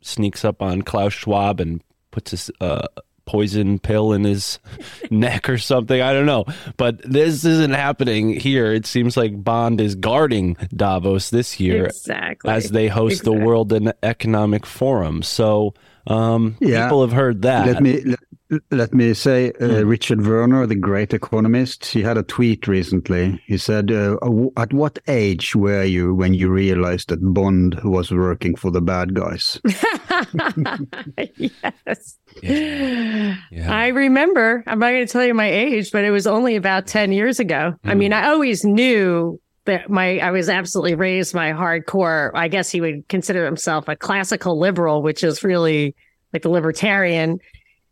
sneaks 0.00 0.44
up 0.44 0.62
on 0.62 0.82
Klaus 0.82 1.12
Schwab 1.12 1.58
and 1.58 1.82
puts 2.12 2.30
his 2.30 2.50
uh, 2.60 2.86
poison 3.26 3.80
pill 3.80 4.12
in 4.12 4.22
his 4.22 4.60
neck 5.10 5.48
or 5.48 5.58
something. 5.58 6.00
I 6.00 6.12
don't 6.12 6.26
know, 6.26 6.44
but 6.76 7.02
this 7.02 7.44
isn't 7.44 7.74
happening 7.74 8.38
here. 8.38 8.72
It 8.72 8.86
seems 8.86 9.16
like 9.16 9.42
Bond 9.42 9.80
is 9.80 9.96
guarding 9.96 10.56
Davos 10.74 11.30
this 11.30 11.58
year 11.58 11.86
exactly. 11.86 12.52
as 12.52 12.70
they 12.70 12.86
host 12.86 13.24
the 13.24 13.32
World 13.32 13.72
Economic 14.04 14.66
Forum. 14.66 15.22
So 15.24 15.74
um, 16.06 16.56
Yeah. 16.60 16.84
people 16.86 17.00
have 17.02 17.12
heard 17.12 17.42
that. 17.42 17.66
Let 17.66 17.82
me 17.82 18.02
let, 18.04 18.18
let 18.70 18.94
me 18.94 19.14
say, 19.14 19.52
uh, 19.60 19.80
Hmm. 19.80 19.88
Richard 19.88 20.26
Werner, 20.26 20.66
the 20.66 20.74
great 20.74 21.14
economist, 21.14 21.86
he 21.86 22.02
had 22.02 22.18
a 22.18 22.22
tweet 22.22 22.68
recently. 22.68 23.40
He 23.46 23.56
said, 23.56 23.90
uh, 23.90 24.16
"At 24.56 24.72
what 24.72 24.98
age 25.08 25.56
were 25.56 25.82
you 25.84 26.14
when 26.14 26.34
you 26.34 26.50
realized 26.50 27.08
that 27.08 27.20
Bond 27.34 27.80
was 27.82 28.10
working 28.10 28.54
for 28.54 28.70
the 28.70 28.82
bad 28.82 29.14
guys?" 29.14 29.58
yes. 31.36 32.18
Yeah. 32.42 33.36
I 33.68 33.88
remember, 33.88 34.62
I'm 34.66 34.78
not 34.78 34.90
going 34.90 35.06
to 35.06 35.12
tell 35.12 35.24
you 35.24 35.34
my 35.34 35.50
age, 35.50 35.90
but 35.92 36.04
it 36.04 36.10
was 36.10 36.26
only 36.26 36.56
about 36.56 36.86
10 36.86 37.12
years 37.12 37.40
ago. 37.40 37.74
I 37.84 37.94
Mm. 37.94 37.98
mean, 37.98 38.12
I 38.12 38.28
always 38.28 38.64
knew 38.64 39.40
that 39.66 39.90
my, 39.90 40.18
I 40.18 40.30
was 40.30 40.48
absolutely 40.48 40.94
raised 40.94 41.34
my 41.34 41.52
hardcore, 41.52 42.30
I 42.34 42.48
guess 42.48 42.70
he 42.70 42.80
would 42.80 43.08
consider 43.08 43.44
himself 43.44 43.88
a 43.88 43.96
classical 43.96 44.58
liberal, 44.58 45.02
which 45.02 45.24
is 45.24 45.42
really 45.42 45.94
like 46.32 46.44
a 46.44 46.48
libertarian. 46.48 47.38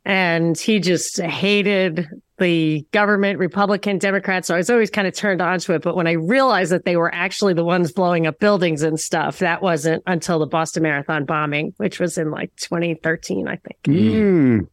And 0.04 0.58
he 0.58 0.80
just 0.80 1.20
hated 1.20 2.08
the 2.38 2.85
government, 2.90 3.38
Republican, 3.38 3.98
Democrats. 3.98 4.48
So 4.48 4.54
I 4.54 4.58
was 4.58 4.68
always 4.68 4.90
kind 4.90 5.06
of 5.06 5.14
turned 5.14 5.40
on 5.40 5.61
to 5.61 5.74
it. 5.74 5.82
But 5.82 5.94
when 5.94 6.08
I 6.08 6.12
realized 6.12 6.72
that 6.72 6.85
they 6.85 6.96
were 6.96 7.14
actually 7.14 7.54
the 7.54 7.64
ones 7.64 7.92
blowing 7.92 8.26
up 8.26 8.40
buildings 8.40 8.82
and 8.82 8.98
stuff, 8.98 9.38
that 9.38 9.62
wasn't 9.62 10.02
until 10.06 10.40
the 10.40 10.46
Boston 10.46 10.82
Marathon 10.82 11.24
bombing, 11.24 11.72
which 11.76 12.00
was 12.00 12.18
in 12.18 12.30
like 12.32 12.54
2013, 12.56 13.46
I 13.46 13.56
think. 13.56 13.82
Mm. 13.85 14.66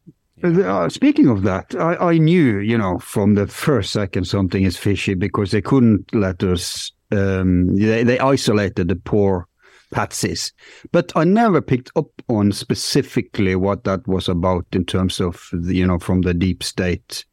Uh, 0.43 0.87
speaking 0.89 1.27
of 1.27 1.43
that, 1.43 1.75
I, 1.75 1.95
I 1.95 2.17
knew, 2.17 2.59
you 2.59 2.77
know, 2.77 2.99
from 2.99 3.35
the 3.35 3.47
first 3.47 3.91
second 3.91 4.25
something 4.25 4.63
is 4.63 4.77
fishy 4.77 5.13
because 5.13 5.51
they 5.51 5.61
couldn't 5.61 6.13
let 6.13 6.43
us. 6.43 6.91
Um, 7.11 7.75
they, 7.75 8.03
they 8.03 8.19
isolated 8.19 8.87
the 8.87 8.95
poor 8.95 9.47
patsies, 9.93 10.51
but 10.91 11.11
I 11.15 11.23
never 11.23 11.59
picked 11.59 11.91
up 11.95 12.09
on 12.29 12.51
specifically 12.51 13.55
what 13.55 13.83
that 13.85 14.07
was 14.07 14.29
about 14.29 14.65
in 14.73 14.85
terms 14.85 15.19
of, 15.19 15.49
the, 15.51 15.75
you 15.75 15.87
know, 15.87 15.97
from 15.97 16.21
the 16.21 16.35
deep 16.35 16.61
state 16.61 17.25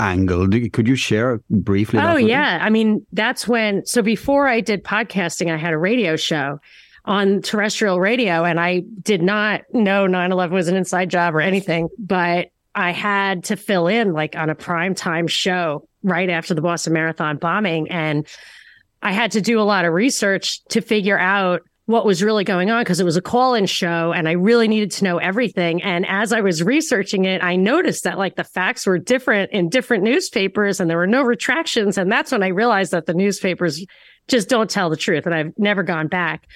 angle. 0.00 0.48
Could 0.72 0.88
you 0.88 0.96
share 0.96 1.40
briefly? 1.50 2.00
Oh 2.00 2.14
with 2.14 2.24
me? 2.24 2.30
yeah, 2.30 2.58
I 2.60 2.70
mean 2.70 3.06
that's 3.12 3.46
when. 3.46 3.86
So 3.86 4.02
before 4.02 4.48
I 4.48 4.60
did 4.60 4.82
podcasting, 4.84 5.52
I 5.52 5.56
had 5.56 5.72
a 5.72 5.78
radio 5.78 6.16
show 6.16 6.58
on 7.04 7.42
terrestrial 7.42 8.00
radio, 8.00 8.44
and 8.44 8.60
I 8.60 8.80
did 9.02 9.22
not 9.22 9.62
know 9.72 10.06
9/11 10.06 10.50
was 10.50 10.68
an 10.68 10.76
inside 10.76 11.10
job 11.10 11.34
or 11.34 11.40
anything, 11.40 11.88
but 11.98 12.48
I 12.74 12.92
had 12.92 13.44
to 13.44 13.56
fill 13.56 13.86
in 13.86 14.12
like 14.12 14.36
on 14.36 14.50
a 14.50 14.54
prime 14.54 14.94
time 14.94 15.26
show 15.26 15.86
right 16.02 16.30
after 16.30 16.54
the 16.54 16.62
Boston 16.62 16.92
Marathon 16.92 17.36
bombing, 17.36 17.90
and 17.90 18.26
I 19.02 19.12
had 19.12 19.32
to 19.32 19.40
do 19.40 19.60
a 19.60 19.62
lot 19.62 19.84
of 19.84 19.92
research 19.92 20.64
to 20.66 20.80
figure 20.80 21.18
out 21.18 21.62
what 21.86 22.06
was 22.06 22.22
really 22.22 22.44
going 22.44 22.70
on 22.70 22.82
because 22.82 23.00
it 23.00 23.04
was 23.04 23.16
a 23.16 23.22
call-in 23.22 23.66
show 23.66 24.12
and 24.12 24.28
I 24.28 24.32
really 24.32 24.68
needed 24.68 24.92
to 24.92 25.04
know 25.04 25.18
everything. 25.18 25.82
And 25.82 26.06
as 26.08 26.32
I 26.32 26.40
was 26.40 26.62
researching 26.62 27.24
it, 27.24 27.42
I 27.42 27.56
noticed 27.56 28.04
that 28.04 28.18
like 28.18 28.36
the 28.36 28.44
facts 28.44 28.86
were 28.86 28.98
different 28.98 29.50
in 29.50 29.68
different 29.68 30.04
newspapers 30.04 30.78
and 30.78 30.88
there 30.88 30.96
were 30.96 31.08
no 31.08 31.22
retractions. 31.22 31.98
And 31.98 32.10
that's 32.10 32.30
when 32.30 32.44
I 32.44 32.48
realized 32.48 32.92
that 32.92 33.06
the 33.06 33.14
newspapers 33.14 33.84
just 34.28 34.48
don't 34.48 34.70
tell 34.70 34.90
the 34.90 34.96
truth. 34.96 35.26
And 35.26 35.34
I've 35.34 35.52
never 35.58 35.82
gone 35.82 36.06
back. 36.06 36.46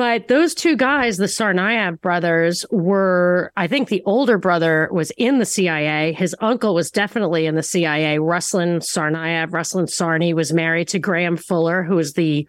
But 0.00 0.28
those 0.28 0.54
two 0.54 0.76
guys, 0.76 1.18
the 1.18 1.26
Tsarnaev 1.26 2.00
brothers, 2.00 2.64
were, 2.70 3.52
I 3.54 3.66
think 3.66 3.90
the 3.90 4.02
older 4.06 4.38
brother 4.38 4.88
was 4.90 5.10
in 5.18 5.40
the 5.40 5.44
CIA. 5.44 6.14
His 6.14 6.34
uncle 6.40 6.74
was 6.74 6.90
definitely 6.90 7.44
in 7.44 7.54
the 7.54 7.62
CIA. 7.62 8.16
Ruslan 8.16 8.78
Tsarnaev, 8.78 9.50
Ruslan 9.50 9.84
Tsarni 9.84 10.32
was 10.32 10.54
married 10.54 10.88
to 10.88 10.98
Graham 10.98 11.36
Fuller, 11.36 11.82
who 11.82 11.96
was 11.96 12.14
the, 12.14 12.48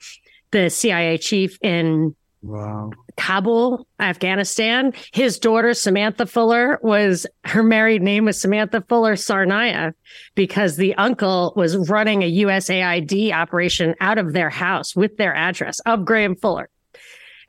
the 0.52 0.70
CIA 0.70 1.18
chief 1.18 1.58
in 1.62 2.16
Wow. 2.42 2.92
Kabul, 3.18 3.86
Afghanistan. 4.00 4.94
His 5.12 5.38
daughter, 5.38 5.74
Samantha 5.74 6.26
Fuller, 6.26 6.80
was 6.82 7.28
her 7.44 7.64
married 7.64 8.02
name 8.02 8.24
was 8.24 8.40
Samantha 8.40 8.80
Fuller 8.88 9.16
Tsarnaev 9.16 9.94
because 10.36 10.78
the 10.78 10.96
uncle 10.96 11.52
was 11.58 11.90
running 11.90 12.24
a 12.24 12.32
USAID 12.32 13.34
operation 13.34 13.94
out 14.00 14.18
of 14.18 14.32
their 14.32 14.50
house 14.50 14.96
with 14.96 15.18
their 15.18 15.36
address 15.36 15.82
of 15.82 16.06
Graham 16.06 16.38
Fuller. 16.38 16.70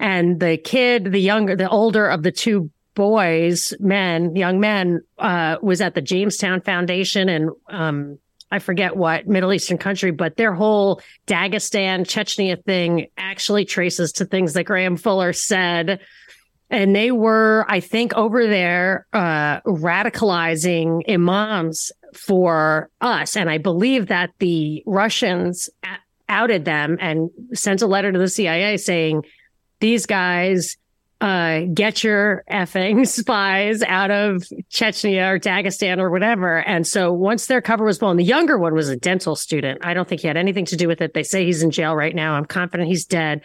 And 0.03 0.41
the 0.41 0.57
kid, 0.57 1.12
the 1.12 1.21
younger, 1.21 1.55
the 1.55 1.69
older 1.69 2.09
of 2.09 2.25
the 2.25 2.33
two 2.33 2.71
boys, 2.95 3.73
men, 3.79 4.35
young 4.35 4.59
men, 4.59 5.01
uh, 5.19 5.57
was 5.62 5.81
at 5.81 5.95
the 5.95 6.03
Jamestown 6.03 6.61
Foundation 6.61 7.29
and, 7.29 7.51
um, 7.69 8.19
I 8.51 8.59
forget 8.59 8.97
what 8.97 9.27
Middle 9.27 9.53
Eastern 9.53 9.79
country, 9.79 10.11
but 10.11 10.37
their 10.37 10.53
whole 10.53 11.01
Dagestan, 11.27 12.01
Chechnya 12.01 12.62
thing 12.65 13.07
actually 13.17 13.65
traces 13.65 14.12
to 14.12 14.27
things 14.27 14.53
that 14.53 14.65
Graham 14.65 14.99
Fuller 14.99 15.33
said. 15.33 16.01
And 16.69 16.95
they 16.95 17.12
were, 17.12 17.65
I 17.69 17.81
think, 17.81 18.12
over 18.12 18.47
there 18.47 19.07
uh, 19.15 19.61
radicalizing 19.62 21.09
imams 21.09 21.93
for 22.12 22.91
us. 23.01 23.37
And 23.37 23.49
I 23.49 23.57
believe 23.57 24.09
that 24.09 24.31
the 24.38 24.83
Russians 24.85 25.71
outed 26.29 26.67
them 26.67 26.99
and 27.01 27.31
sent 27.55 27.81
a 27.81 27.87
letter 27.87 28.12
to 28.12 28.19
the 28.19 28.29
CIA 28.29 28.77
saying, 28.77 29.23
these 29.83 30.07
guys 30.07 30.77
uh, 31.21 31.62
get 31.75 32.03
your 32.03 32.45
effing 32.51 33.07
spies 33.18 33.83
out 33.83 34.11
of 34.11 34.42
Chechnya 34.71 35.35
or 35.35 35.38
Dagestan 35.38 35.99
or 35.99 36.09
whatever. 36.09 36.59
And 36.59 36.87
so 36.87 37.12
once 37.12 37.47
their 37.47 37.61
cover 37.61 37.85
was 37.85 37.99
blown, 37.99 38.16
the 38.16 38.25
younger 38.25 38.59
one 38.59 38.75
was 38.75 38.88
a 38.88 38.97
dental 38.97 39.37
student. 39.37 39.85
I 39.85 39.92
don't 39.92 40.09
think 40.09 40.21
he 40.21 40.29
had 40.29 40.37
anything 40.37 40.64
to 40.66 40.77
do 40.77 40.88
with 40.88 41.01
it. 41.01 41.14
They 41.14 41.23
say 41.23 41.45
he's 41.45 41.62
in 41.62 41.71
jail 41.71 41.95
right 41.95 42.14
now. 42.14 42.35
I'm 42.35 42.45
confident 42.45 42.88
he's 42.88 43.05
dead 43.05 43.42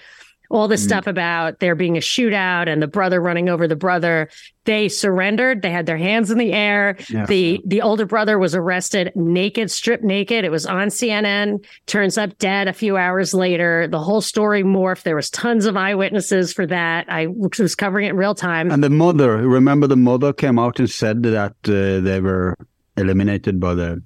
all 0.49 0.67
this 0.67 0.83
mm. 0.83 0.87
stuff 0.87 1.07
about 1.07 1.59
there 1.59 1.75
being 1.75 1.97
a 1.97 2.01
shootout 2.01 2.67
and 2.67 2.81
the 2.81 2.87
brother 2.87 3.21
running 3.21 3.49
over 3.49 3.67
the 3.67 3.75
brother. 3.75 4.29
They 4.65 4.89
surrendered. 4.89 5.61
They 5.61 5.71
had 5.71 5.85
their 5.85 5.97
hands 5.97 6.29
in 6.29 6.37
the 6.37 6.51
air. 6.51 6.97
Yeah. 7.09 7.25
The 7.25 7.61
the 7.65 7.81
older 7.81 8.05
brother 8.05 8.37
was 8.37 8.53
arrested 8.53 9.11
naked, 9.15 9.71
stripped 9.71 10.03
naked. 10.03 10.43
It 10.43 10.51
was 10.51 10.65
on 10.65 10.89
CNN. 10.89 11.65
Turns 11.85 12.17
up 12.17 12.37
dead 12.37 12.67
a 12.67 12.73
few 12.73 12.97
hours 12.97 13.33
later. 13.33 13.87
The 13.87 13.99
whole 13.99 14.21
story 14.21 14.63
morphed. 14.63 15.03
There 15.03 15.15
was 15.15 15.29
tons 15.29 15.65
of 15.65 15.77
eyewitnesses 15.77 16.51
for 16.53 16.65
that. 16.67 17.05
I 17.09 17.27
was 17.27 17.75
covering 17.75 18.07
it 18.07 18.09
in 18.09 18.17
real 18.17 18.35
time. 18.35 18.71
And 18.71 18.83
the 18.83 18.89
mother, 18.89 19.37
remember 19.37 19.87
the 19.87 19.95
mother 19.95 20.33
came 20.33 20.59
out 20.59 20.79
and 20.79 20.89
said 20.89 21.23
that 21.23 21.55
uh, 21.65 22.01
they 22.01 22.19
were 22.19 22.55
eliminated 22.97 23.59
by 23.59 23.73
the. 23.73 24.03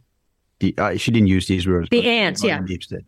the 0.59 0.75
uh, 0.77 0.95
she 0.95 1.11
didn't 1.11 1.27
use 1.27 1.47
these 1.47 1.67
words. 1.67 1.87
The 1.89 2.07
ants, 2.07 2.43
yeah. 2.43 2.61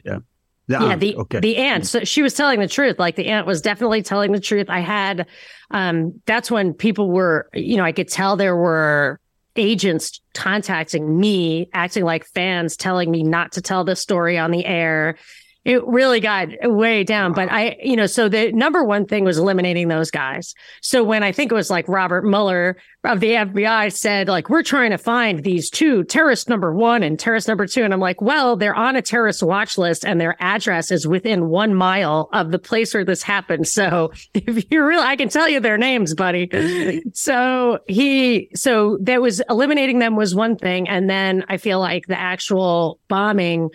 Yeah. 0.04 0.20
The 0.68 0.74
yeah, 0.74 0.84
aunt. 0.84 1.02
the 1.02 1.16
okay. 1.18 1.40
the 1.40 1.58
aunt. 1.58 1.86
So 1.86 2.04
she 2.04 2.22
was 2.22 2.34
telling 2.34 2.60
the 2.60 2.68
truth. 2.68 2.98
Like 2.98 3.16
the 3.16 3.28
aunt 3.28 3.46
was 3.46 3.62
definitely 3.62 4.02
telling 4.02 4.32
the 4.32 4.40
truth. 4.40 4.70
I 4.70 4.80
had 4.80 5.28
um 5.72 6.22
that's 6.26 6.50
when 6.50 6.74
people 6.74 7.12
were, 7.12 7.50
you 7.54 7.76
know, 7.76 7.84
I 7.84 7.92
could 7.92 8.08
tell 8.08 8.38
there 8.38 8.56
were 8.56 9.20
agents 9.56 10.22
contacting 10.34 11.20
me, 11.20 11.70
acting 11.74 12.06
like 12.06 12.26
fans, 12.26 12.78
telling 12.78 13.12
me 13.12 13.24
not 13.24 13.52
to 13.54 13.62
tell 13.62 13.84
this 13.84 14.00
story 14.00 14.38
on 14.38 14.52
the 14.52 14.66
air 14.66 15.18
it 15.66 15.86
really 15.88 16.20
got 16.20 16.50
way 16.64 17.04
down. 17.04 17.32
But 17.32 17.50
I, 17.50 17.78
you 17.82 17.96
know, 17.96 18.06
so 18.06 18.28
the 18.28 18.52
number 18.52 18.84
one 18.84 19.06
thing 19.06 19.24
was 19.24 19.38
eliminating 19.38 19.88
those 19.88 20.12
guys. 20.12 20.54
So 20.82 21.04
when 21.04 21.24
I 21.24 21.32
think 21.32 21.52
it 21.52 21.56
was 21.56 21.70
like 21.70 21.88
Robert 21.88 22.26
Mueller 22.26 22.76
of 23.06 23.22
the 23.22 23.32
FBI 23.32 23.94
said, 23.94 24.28
like, 24.28 24.50
we're 24.50 24.64
trying 24.64 24.92
to 24.92 24.98
find 24.98 25.44
these 25.44 25.70
two 25.70 26.04
terrorist 26.04 26.50
number 26.50 26.74
one 26.74 27.02
and 27.02 27.18
terrorist 27.18 27.48
number 27.48 27.66
two. 27.66 27.84
And 27.84 27.94
I'm 27.94 28.02
like, 28.02 28.22
well, 28.22 28.58
they're 28.58 28.76
on 28.76 28.98
a 28.98 29.02
terrorist 29.02 29.42
watch 29.42 29.78
list 29.78 30.06
and 30.06 30.20
their 30.20 30.36
address 30.42 30.92
is 30.92 31.08
within 31.08 31.48
one 31.48 31.76
mile 31.76 32.30
of 32.34 32.52
the 32.52 32.60
place 32.60 32.94
where 32.94 33.06
this 33.06 33.24
happened. 33.24 33.68
So 33.68 34.12
if 34.34 34.70
you're 34.70 34.88
real, 34.88 35.00
I 35.00 35.16
can 35.16 35.30
tell 35.30 35.48
you 35.48 35.62
their 35.62 35.78
names, 35.78 36.14
buddy. 36.14 37.02
so 37.14 37.80
he, 37.88 38.50
so 38.54 38.98
that 39.02 39.22
was 39.22 39.42
eliminating 39.50 40.00
them 40.00 40.18
was 40.18 40.36
one 40.36 40.58
thing. 40.58 40.90
And 40.90 41.10
then 41.10 41.46
I 41.48 41.56
feel 41.56 41.80
like 41.80 42.08
the 42.08 42.20
actual 42.20 43.00
bombing 43.08 43.70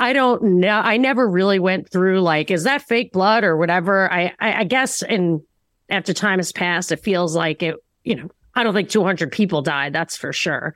I 0.00 0.14
don't 0.14 0.42
know. 0.42 0.80
I 0.82 0.96
never 0.96 1.28
really 1.28 1.58
went 1.58 1.90
through 1.90 2.22
like, 2.22 2.50
is 2.50 2.64
that 2.64 2.82
fake 2.82 3.12
blood 3.12 3.44
or 3.44 3.58
whatever? 3.58 4.10
I, 4.10 4.34
I, 4.40 4.60
I 4.60 4.64
guess 4.64 5.02
in 5.02 5.42
after 5.90 6.14
time 6.14 6.38
has 6.38 6.52
passed, 6.52 6.90
it 6.90 7.04
feels 7.04 7.36
like 7.36 7.62
it, 7.62 7.76
you 8.02 8.16
know, 8.16 8.28
I 8.54 8.64
don't 8.64 8.72
think 8.72 8.88
200 8.88 9.30
people 9.30 9.60
died. 9.60 9.92
That's 9.92 10.16
for 10.16 10.32
sure. 10.32 10.74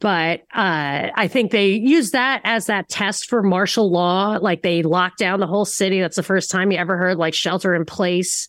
But 0.00 0.40
uh, 0.54 1.08
I 1.14 1.28
think 1.28 1.50
they 1.50 1.70
use 1.70 2.10
that 2.10 2.42
as 2.44 2.66
that 2.66 2.90
test 2.90 3.28
for 3.28 3.42
martial 3.42 3.90
law. 3.90 4.38
Like 4.40 4.62
they 4.62 4.82
locked 4.82 5.18
down 5.18 5.40
the 5.40 5.46
whole 5.46 5.64
city. 5.64 6.00
That's 6.00 6.16
the 6.16 6.22
first 6.22 6.50
time 6.50 6.70
you 6.70 6.78
ever 6.78 6.96
heard 6.96 7.16
like 7.16 7.34
shelter 7.34 7.74
in 7.74 7.86
place. 7.86 8.48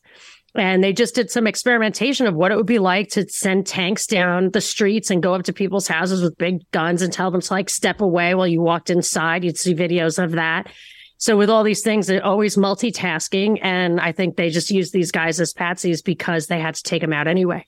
And 0.56 0.84
they 0.84 0.94
just 0.94 1.16
did 1.16 1.30
some 1.30 1.46
experimentation 1.46 2.26
of 2.26 2.36
what 2.36 2.52
it 2.52 2.58
would 2.58 2.66
be 2.66 2.80
like 2.80 3.10
to 3.10 3.28
send 3.30 3.68
tanks 3.68 4.08
down 4.08 4.50
the 4.52 4.62
streets 4.62 5.12
and 5.12 5.22
go 5.22 5.36
up 5.36 5.44
to 5.44 5.54
people's 5.54 5.88
houses 5.88 6.24
with 6.24 6.38
big 6.38 6.70
guns 6.72 7.02
and 7.02 7.14
tell 7.14 7.30
them 7.30 7.42
to 7.42 7.54
like 7.54 7.70
step 7.70 8.02
away 8.02 8.34
while 8.34 8.48
you 8.48 8.62
walked 8.62 8.90
inside. 8.90 9.44
You'd 9.44 9.58
see 9.58 9.76
videos 9.76 10.22
of 10.22 10.32
that. 10.32 10.72
So 11.18 11.38
with 11.38 11.50
all 11.50 11.64
these 11.64 11.84
things, 11.84 12.08
they're 12.08 12.26
always 12.26 12.56
multitasking. 12.56 13.60
And 13.62 14.00
I 14.00 14.12
think 14.12 14.38
they 14.38 14.50
just 14.50 14.72
use 14.72 14.92
these 14.92 15.12
guys 15.12 15.40
as 15.40 15.54
patsies 15.54 16.04
because 16.04 16.48
they 16.48 16.60
had 16.60 16.76
to 16.76 16.84
take 16.84 17.02
them 17.02 17.14
out 17.14 17.28
anyway. 17.28 17.66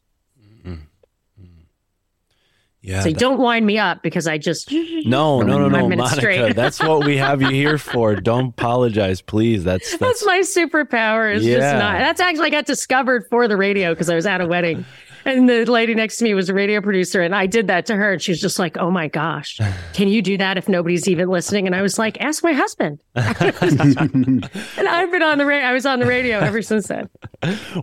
Yeah. 2.83 3.01
So 3.01 3.09
that, 3.09 3.19
don't 3.19 3.39
wind 3.39 3.65
me 3.65 3.77
up 3.77 4.01
because 4.01 4.25
I 4.27 4.39
just 4.39 4.71
no 4.71 5.41
no 5.41 5.41
no 5.41 5.67
no 5.67 5.87
Monica. 5.87 6.53
that's 6.55 6.79
what 6.79 7.05
we 7.05 7.15
have 7.17 7.41
you 7.41 7.49
here 7.49 7.77
for. 7.77 8.15
Don't 8.21 8.49
apologize, 8.49 9.21
please. 9.21 9.63
That's 9.63 9.97
that's, 9.97 10.21
that's 10.21 10.25
my 10.25 10.39
superpower. 10.39 11.33
Is 11.33 11.45
yeah. 11.45 11.57
just 11.57 11.75
not. 11.75 11.99
That's 11.99 12.19
actually 12.19 12.49
got 12.49 12.65
discovered 12.65 13.27
for 13.29 13.47
the 13.47 13.55
radio 13.55 13.93
because 13.93 14.09
I 14.09 14.15
was 14.15 14.25
at 14.25 14.41
a 14.41 14.47
wedding. 14.47 14.83
And 15.25 15.49
the 15.49 15.65
lady 15.65 15.93
next 15.95 16.17
to 16.17 16.23
me 16.23 16.33
was 16.33 16.49
a 16.49 16.53
radio 16.53 16.81
producer, 16.81 17.21
and 17.21 17.35
I 17.35 17.45
did 17.45 17.67
that 17.67 17.85
to 17.87 17.95
her, 17.95 18.13
and 18.13 18.21
she 18.21 18.31
was 18.31 18.41
just 18.41 18.59
like, 18.59 18.77
"Oh 18.77 18.91
my 18.91 19.07
gosh, 19.07 19.59
can 19.93 20.07
you 20.07 20.21
do 20.21 20.37
that 20.37 20.57
if 20.57 20.67
nobody's 20.67 21.07
even 21.07 21.29
listening?" 21.29 21.67
And 21.67 21.75
I 21.75 21.81
was 21.81 21.99
like, 21.99 22.19
"Ask 22.21 22.43
my 22.43 22.53
husband." 22.53 22.99
and 23.15 24.87
I've 24.87 25.11
been 25.11 25.23
on 25.23 25.37
the 25.37 25.45
radio. 25.45 25.67
I 25.67 25.73
was 25.73 25.85
on 25.85 25.99
the 25.99 26.05
radio 26.05 26.39
ever 26.39 26.61
since 26.61 26.87
then. 26.87 27.09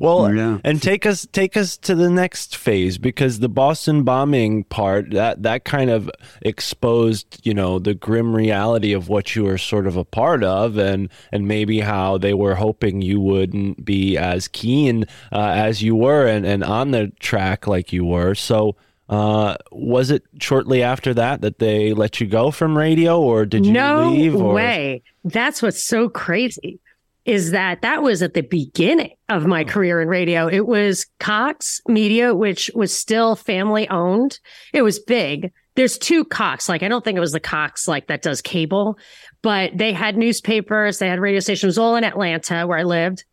Well, 0.01 0.33
yeah. 0.35 0.59
and 0.65 0.81
take 0.81 1.07
us 1.07 1.27
take 1.33 1.57
us 1.57 1.77
to 1.79 1.95
the 1.95 2.11
next 2.11 2.57
phase 2.57 2.99
because 2.99 3.41
the 3.41 3.49
Boston 3.49 4.05
bombing 4.05 4.65
part 4.65 5.11
that 5.11 5.43
that 5.43 5.65
kind 5.65 5.91
of 5.91 6.11
exposed, 6.43 7.41
you 7.45 7.55
know, 7.55 7.79
the 7.79 7.95
grim 7.95 8.35
reality 8.35 8.93
of 8.93 9.09
what 9.09 9.35
you 9.35 9.45
were 9.45 9.59
sort 9.59 9.87
of 9.87 9.97
a 9.97 10.05
part 10.05 10.45
of, 10.45 10.79
and 10.79 11.09
and 11.33 11.49
maybe 11.49 11.81
how 11.81 12.19
they 12.19 12.35
were 12.35 12.55
hoping 12.55 13.03
you 13.03 13.21
wouldn't 13.21 13.85
be 13.85 14.17
as 14.17 14.49
keen 14.49 15.05
uh, 15.33 15.53
as 15.55 15.83
you 15.83 15.95
were, 15.95 16.27
and 16.27 16.47
and 16.47 16.65
on 16.65 16.91
the 16.91 17.13
track 17.29 17.67
like 17.67 17.93
you 17.93 18.05
were. 18.05 18.35
So, 18.35 18.77
uh, 19.09 19.57
was 19.71 20.11
it 20.11 20.25
shortly 20.41 20.83
after 20.83 21.15
that 21.15 21.41
that 21.43 21.59
they 21.59 21.93
let 21.93 22.21
you 22.21 22.27
go 22.27 22.51
from 22.51 22.77
radio, 22.77 23.21
or 23.21 23.47
did 23.47 23.67
you 23.67 23.73
no 23.73 24.11
leave? 24.11 24.35
No 24.35 24.53
way. 24.53 25.03
That's 25.25 25.63
what's 25.63 25.83
so 25.83 26.09
crazy 26.09 26.81
is 27.29 27.51
that 27.51 27.83
that 27.83 28.03
was 28.03 28.23
at 28.23 28.33
the 28.33 28.41
beginning 28.41 29.15
of 29.29 29.45
my 29.45 29.63
oh. 29.63 29.67
career 29.67 30.01
in 30.01 30.09
radio. 30.09 30.49
It 30.49 30.67
was 30.67 31.05
Cox 31.21 31.79
Media, 31.87 32.35
which 32.35 32.71
was 32.75 32.97
still 32.97 33.37
family 33.37 33.87
owned. 33.91 34.41
It 34.73 34.81
was 34.81 34.99
big. 34.99 35.53
There's 35.75 35.99
two 35.99 36.25
Cox. 36.25 36.71
Like 36.71 36.83
I 36.83 36.89
don't 36.89 37.05
think 37.05 37.19
it 37.19 37.21
was 37.21 37.33
the 37.33 37.39
Cox 37.39 37.87
like 37.87 38.07
that 38.07 38.23
does 38.23 38.41
cable, 38.41 38.99
but 39.43 39.77
they 39.77 39.93
had 39.93 40.17
newspapers, 40.17 40.99
they 40.99 41.09
had 41.09 41.21
radio 41.21 41.41
stations 41.41 41.77
all 41.77 41.97
in 41.97 42.05
Atlanta 42.05 42.67
where 42.67 42.79
I 42.79 42.85
lived. 42.85 43.25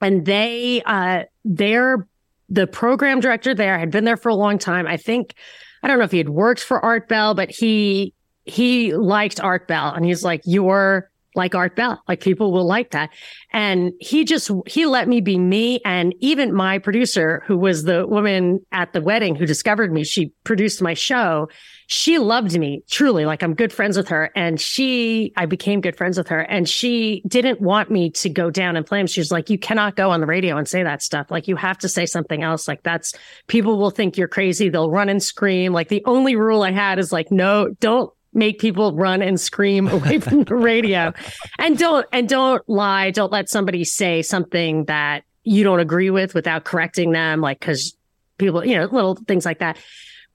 And 0.00 0.24
they 0.24 0.82
uh 0.86 1.24
their 1.44 2.08
the 2.48 2.66
program 2.66 3.20
director 3.20 3.54
there 3.54 3.78
had 3.78 3.90
been 3.90 4.04
there 4.04 4.16
for 4.16 4.28
a 4.28 4.34
long 4.34 4.58
time. 4.58 4.86
I 4.86 4.96
think, 4.96 5.34
I 5.82 5.88
don't 5.88 5.98
know 5.98 6.04
if 6.04 6.12
he 6.12 6.18
had 6.18 6.28
worked 6.28 6.62
for 6.62 6.84
Art 6.84 7.08
Bell, 7.08 7.34
but 7.34 7.50
he, 7.50 8.14
he 8.44 8.94
liked 8.94 9.40
Art 9.40 9.66
Bell 9.68 9.92
and 9.92 10.04
he's 10.04 10.22
like, 10.22 10.42
you're 10.44 11.10
like 11.34 11.54
Art 11.54 11.76
Bell. 11.76 12.02
Like 12.08 12.20
people 12.20 12.52
will 12.52 12.66
like 12.66 12.90
that. 12.92 13.10
And 13.52 13.92
he 14.00 14.24
just, 14.24 14.50
he 14.66 14.86
let 14.86 15.08
me 15.08 15.20
be 15.20 15.38
me. 15.38 15.80
And 15.84 16.14
even 16.20 16.54
my 16.54 16.78
producer, 16.78 17.42
who 17.46 17.58
was 17.58 17.84
the 17.84 18.06
woman 18.06 18.64
at 18.72 18.92
the 18.92 19.00
wedding 19.00 19.34
who 19.34 19.46
discovered 19.46 19.92
me, 19.92 20.04
she 20.04 20.32
produced 20.44 20.80
my 20.80 20.94
show. 20.94 21.48
She 21.86 22.18
loved 22.18 22.58
me 22.58 22.82
truly. 22.88 23.26
Like 23.26 23.42
I'm 23.42 23.54
good 23.54 23.72
friends 23.72 23.96
with 23.96 24.08
her. 24.08 24.30
And 24.34 24.60
she, 24.60 25.32
I 25.36 25.46
became 25.46 25.80
good 25.80 25.96
friends 25.96 26.16
with 26.16 26.28
her 26.28 26.40
and 26.40 26.68
she 26.68 27.22
didn't 27.26 27.60
want 27.60 27.90
me 27.90 28.10
to 28.10 28.28
go 28.28 28.50
down 28.50 28.76
in 28.76 28.84
flames. 28.84 29.10
She 29.10 29.20
was 29.20 29.32
like, 29.32 29.50
you 29.50 29.58
cannot 29.58 29.96
go 29.96 30.10
on 30.10 30.20
the 30.20 30.26
radio 30.26 30.56
and 30.56 30.68
say 30.68 30.82
that 30.82 31.02
stuff. 31.02 31.30
Like 31.30 31.48
you 31.48 31.56
have 31.56 31.78
to 31.78 31.88
say 31.88 32.06
something 32.06 32.42
else. 32.42 32.68
Like 32.68 32.82
that's, 32.82 33.12
people 33.48 33.76
will 33.78 33.90
think 33.90 34.16
you're 34.16 34.28
crazy. 34.28 34.68
They'll 34.68 34.90
run 34.90 35.08
and 35.08 35.22
scream. 35.22 35.72
Like 35.72 35.88
the 35.88 36.02
only 36.06 36.36
rule 36.36 36.62
I 36.62 36.70
had 36.70 36.98
is 36.98 37.12
like, 37.12 37.30
no, 37.30 37.68
don't 37.80 38.12
make 38.34 38.58
people 38.58 38.92
run 38.94 39.22
and 39.22 39.40
scream 39.40 39.88
away 39.88 40.18
from 40.18 40.44
the 40.44 40.54
radio 40.54 41.12
and 41.58 41.78
don't 41.78 42.06
and 42.12 42.28
don't 42.28 42.68
lie 42.68 43.10
don't 43.10 43.32
let 43.32 43.48
somebody 43.48 43.84
say 43.84 44.22
something 44.22 44.84
that 44.86 45.24
you 45.44 45.62
don't 45.62 45.80
agree 45.80 46.10
with 46.10 46.34
without 46.34 46.64
correcting 46.64 47.12
them, 47.12 47.40
like 47.40 47.60
because 47.60 47.96
people, 48.38 48.64
you 48.64 48.76
know, 48.76 48.86
little 48.86 49.14
things 49.14 49.44
like 49.44 49.60
that. 49.60 49.78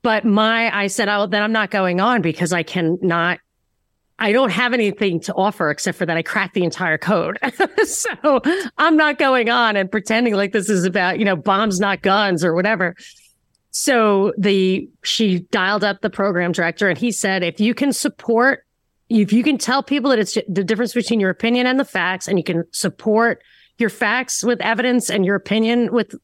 But 0.02 0.24
my, 0.24 0.76
I 0.76 0.88
said, 0.88 1.10
oh, 1.10 1.26
then 1.26 1.44
I'm 1.44 1.52
not 1.52 1.72
going 1.72 2.00
on 2.00 2.22
because 2.22 2.54
I 2.54 2.64
cannot 2.64 3.40
I 4.22 4.34
don't 4.34 4.50
have 4.50 4.74
anything 4.74 5.22
to 5.22 5.34
offer 5.34 5.72
except 5.72 5.98
for 5.98 6.06
that 6.06 6.18
I 6.18 6.24
cracked 6.24 6.54
the 6.54 6.66
entire 6.66 6.98
code. 6.98 7.40
so 7.86 8.42
I'm 8.78 8.98
not 8.98 9.18
going 9.18 9.50
on 9.50 9.78
and 9.78 9.90
pretending 9.90 10.34
like 10.34 10.52
this 10.52 10.70
is 10.70 10.84
about, 10.84 11.20
you 11.20 11.26
know, 11.26 11.38
bombs, 11.38 11.80
not 11.80 12.02
guns 12.02 12.44
or 12.44 12.54
whatever. 12.54 12.96
So 13.72 14.34
the 14.38 14.90
she 15.04 15.40
dialed 15.52 15.84
up 15.84 16.02
the 16.02 16.10
program 16.10 16.52
director 16.52 16.90
and 16.90 16.98
he 16.98 17.12
said, 17.12 17.44
if 17.44 17.60
you 17.60 17.74
can 17.74 17.94
support, 17.94 18.66
if 19.10 19.32
you 19.32 19.44
can 19.44 19.58
tell 19.58 19.84
people 19.84 20.10
that 20.10 20.20
it's 20.20 20.38
the 20.48 20.64
difference 20.64 20.94
between 20.94 21.20
your 21.20 21.30
opinion 21.30 21.68
and 21.68 21.80
the 21.80 21.86
facts, 21.86 22.28
and 22.28 22.38
you 22.38 22.44
can 22.44 22.64
support 22.72 23.42
your 23.78 23.90
facts 23.90 24.44
with 24.44 24.60
evidence 24.62 25.10
and 25.10 25.26
your 25.26 25.36
opinion 25.36 25.92
with 25.94 26.16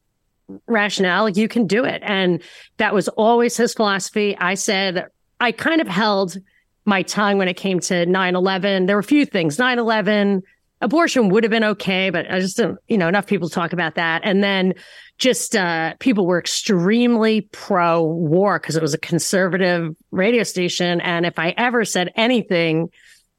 rationale, 0.66 1.28
you 1.28 1.48
can 1.48 1.66
do 1.66 1.84
it. 1.84 2.02
And 2.04 2.42
that 2.76 2.94
was 2.94 3.08
always 3.08 3.56
his 3.56 3.74
philosophy. 3.74 4.36
I 4.38 4.54
said, 4.54 5.06
I 5.40 5.52
kind 5.52 5.80
of 5.80 5.88
held 5.88 6.38
my 6.84 7.02
tongue 7.02 7.38
when 7.38 7.48
it 7.48 7.56
came 7.56 7.80
to 7.80 8.06
9-11 8.06 8.86
there 8.86 8.94
were 8.94 9.00
a 9.00 9.02
few 9.02 9.26
things 9.26 9.56
9-11 9.56 10.42
abortion 10.80 11.30
would 11.30 11.42
have 11.42 11.50
been 11.50 11.64
okay 11.64 12.10
but 12.10 12.30
i 12.30 12.38
just 12.38 12.56
don't 12.56 12.78
you 12.88 12.98
know 12.98 13.08
enough 13.08 13.26
people 13.26 13.48
talk 13.48 13.72
about 13.72 13.94
that. 13.94 14.22
And 14.24 14.42
then 14.42 14.74
just 15.18 15.56
uh, 15.56 15.94
people 15.98 16.26
were 16.26 16.38
extremely 16.38 17.40
pro 17.40 18.02
war 18.02 18.58
because 18.58 18.76
it 18.76 18.82
was 18.82 18.92
a 18.92 18.98
conservative 18.98 19.96
radio 20.10 20.42
station. 20.42 21.00
And 21.00 21.24
if 21.24 21.38
i 21.38 21.54
ever 21.56 21.84
said 21.84 22.10
anything 22.16 22.90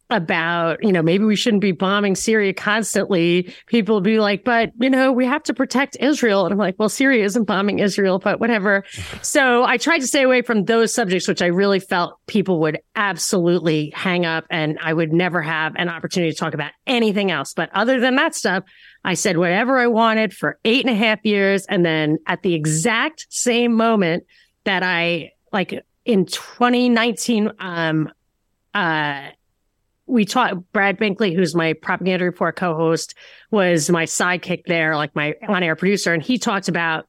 about, 0.10 0.82
you 0.82 0.92
know, 0.92 1.02
maybe 1.02 1.26
we 1.26 1.36
shouldn't 1.36 1.62
be 1.62 1.74
bombing 1.74 2.16
Syria 2.16 2.54
constantly, 2.54 3.54
people 3.66 4.00
be 4.00 4.20
like, 4.20 4.46
but, 4.46 4.72
you 4.80 4.90
know, 4.90 5.12
we 5.12 5.26
have 5.26 5.44
to 5.44 5.54
protect 5.54 5.98
Israel. 6.00 6.46
And 6.46 6.54
I'm 6.54 6.58
like, 6.58 6.76
well, 6.80 6.88
Syria 6.88 7.26
isn't 7.26 7.44
bombing 7.44 7.80
Israel, 7.80 8.18
but 8.18 8.40
whatever. 8.40 8.86
so 9.22 9.66
I 9.66 9.78
tried 9.78 10.00
to 10.00 10.08
stay 10.08 10.24
away 10.24 10.42
from 10.42 10.64
those 10.64 10.94
subjects, 10.94 11.28
which 11.28 11.42
I 11.42 11.48
really 11.48 11.80
felt 11.80 12.18
people 12.28 12.60
would 12.62 12.80
absolutely 12.96 13.92
hang 13.96 14.26
up 14.26 14.46
and 14.50 14.80
I 14.82 14.94
would 14.94 15.12
never 15.12 15.42
have 15.42 15.74
an 15.76 15.90
opportunity 15.90 16.32
to 16.32 16.38
talk 16.38 16.54
about 16.54 16.72
anything 16.86 17.30
else. 17.30 17.54
But 17.54 17.70
other 17.74 18.00
than 18.00 18.16
that 18.16 18.34
stuff, 18.34 18.64
I 19.04 19.14
said 19.14 19.38
whatever 19.38 19.78
I 19.78 19.88
wanted 19.88 20.34
for 20.34 20.58
eight 20.64 20.86
and 20.86 20.94
a 20.94 20.98
half 20.98 21.20
years. 21.24 21.66
And 21.66 21.86
then 21.86 22.18
at 22.28 22.44
the 22.44 22.54
exact 22.54 23.28
same 23.30 23.74
moment 23.74 24.24
that 24.64 24.84
I, 24.84 25.32
like 25.52 25.74
in 26.06 26.26
2019, 26.26 27.52
um, 27.60 28.10
uh, 28.74 29.30
we 30.08 30.26
taught 30.26 30.72
Brad 30.72 30.98
Binkley, 30.98 31.36
who's 31.36 31.54
my 31.54 31.74
propaganda 31.74 32.26
report 32.26 32.56
co-host, 32.56 33.14
was 33.52 33.90
my 33.90 34.06
sidekick 34.06 34.64
there, 34.66 34.96
like 34.96 35.16
my 35.16 35.36
on-air 35.48 35.76
producer, 35.76 36.14
and 36.14 36.24
he 36.24 36.38
talked 36.38 36.68
about. 36.68 37.08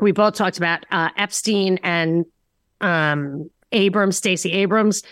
We 0.00 0.12
both 0.12 0.34
talked 0.34 0.58
about 0.58 0.86
uh, 0.92 1.08
Epstein 1.16 1.78
and 1.82 2.24
um, 2.80 3.50
Abrams, 3.72 4.16
Stacey 4.16 4.52
Abrams, 4.52 5.02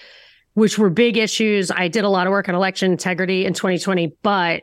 which 0.55 0.79
were 0.79 0.91
big 0.91 1.17
issues. 1.17 1.73
I 1.73 1.89
did 1.89 2.05
a 2.05 2.09
lot 2.09 2.27
of 2.27 2.31
work 2.31 2.49
on 2.49 2.55
election 2.55 2.93
integrity 2.93 3.47
in 3.47 3.53
2020, 3.53 4.15
but 4.23 4.63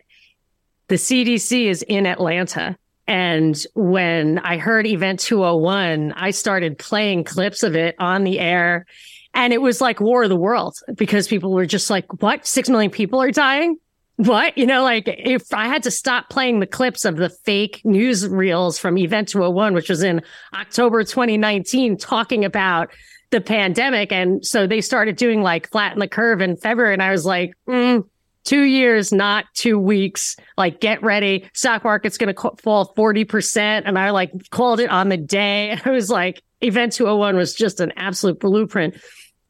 the 0.88 0.96
CDC 0.96 1.66
is 1.66 1.82
in 1.82 2.06
Atlanta. 2.06 2.78
And 3.06 3.62
when 3.76 4.40
I 4.40 4.58
heard 4.58 4.88
Event 4.88 5.20
201, 5.20 6.14
I 6.14 6.32
started 6.32 6.78
playing 6.78 7.26
clips 7.26 7.64
of 7.64 7.76
it 7.76 7.96
on 8.00 8.24
the 8.24 8.40
air 8.40 8.86
and 9.34 9.54
it 9.54 9.62
was 9.62 9.82
like 9.82 10.00
War 10.00 10.24
of 10.24 10.30
the 10.30 10.36
Worlds 10.36 10.84
because 10.96 11.28
people 11.28 11.52
were 11.52 11.66
just 11.66 11.90
like, 11.90 12.22
what? 12.22 12.46
Six 12.46 12.70
million 12.70 12.92
people 12.92 13.22
are 13.22 13.32
dying? 13.32 13.78
What? 14.18 14.58
You 14.58 14.68
know, 14.68 14.84
like 14.84 15.06
if 15.08 15.54
I 15.54 15.68
had 15.68 15.84
to 15.84 15.92
stop 15.92 16.30
playing 16.30 16.60
the 16.60 16.68
clips 16.68 17.04
of 17.04 17.18
the 17.18 17.30
fake 17.30 17.82
news 17.84 18.28
reels 18.28 18.78
from 18.78 18.98
Event 18.98 19.30
201, 19.30 19.74
which 19.74 19.90
was 19.90 20.04
in 20.04 20.22
October 20.54 21.04
2019, 21.04 21.98
talking 21.98 22.46
about 22.46 22.90
the 23.32 23.42
pandemic. 23.42 24.12
And 24.12 24.46
so 24.46 24.68
they 24.68 24.82
started 24.82 25.16
doing 25.16 25.42
like 25.42 25.70
flatten 25.72 26.00
the 26.00 26.08
curve 26.08 26.42
in 26.42 26.56
February. 26.56 26.94
And 26.94 27.02
I 27.02 27.12
was 27.12 27.26
like, 27.26 27.54
mm, 27.68 28.08
two 28.44 28.62
years, 28.62 29.12
not 29.12 29.46
two 29.56 29.80
weeks. 29.80 30.36
Like, 30.58 30.80
get 30.80 31.02
ready. 31.02 31.50
Stock 31.54 31.84
market's 31.84 32.20
going 32.20 32.34
to 32.34 32.52
fall 32.62 32.94
40%. 32.96 33.82
And 33.86 33.98
I 33.98 34.12
like 34.12 34.32
called 34.52 34.80
it 34.80 34.92
on 34.92 35.10
the 35.10 35.18
day. 35.18 35.80
I 35.86 35.90
was 35.90 36.12
like, 36.12 36.44
Event 36.62 36.94
201 36.94 37.36
was 37.36 37.56
just 37.56 37.80
an 37.80 37.92
absolute 37.98 38.40
blueprint. 38.40 38.96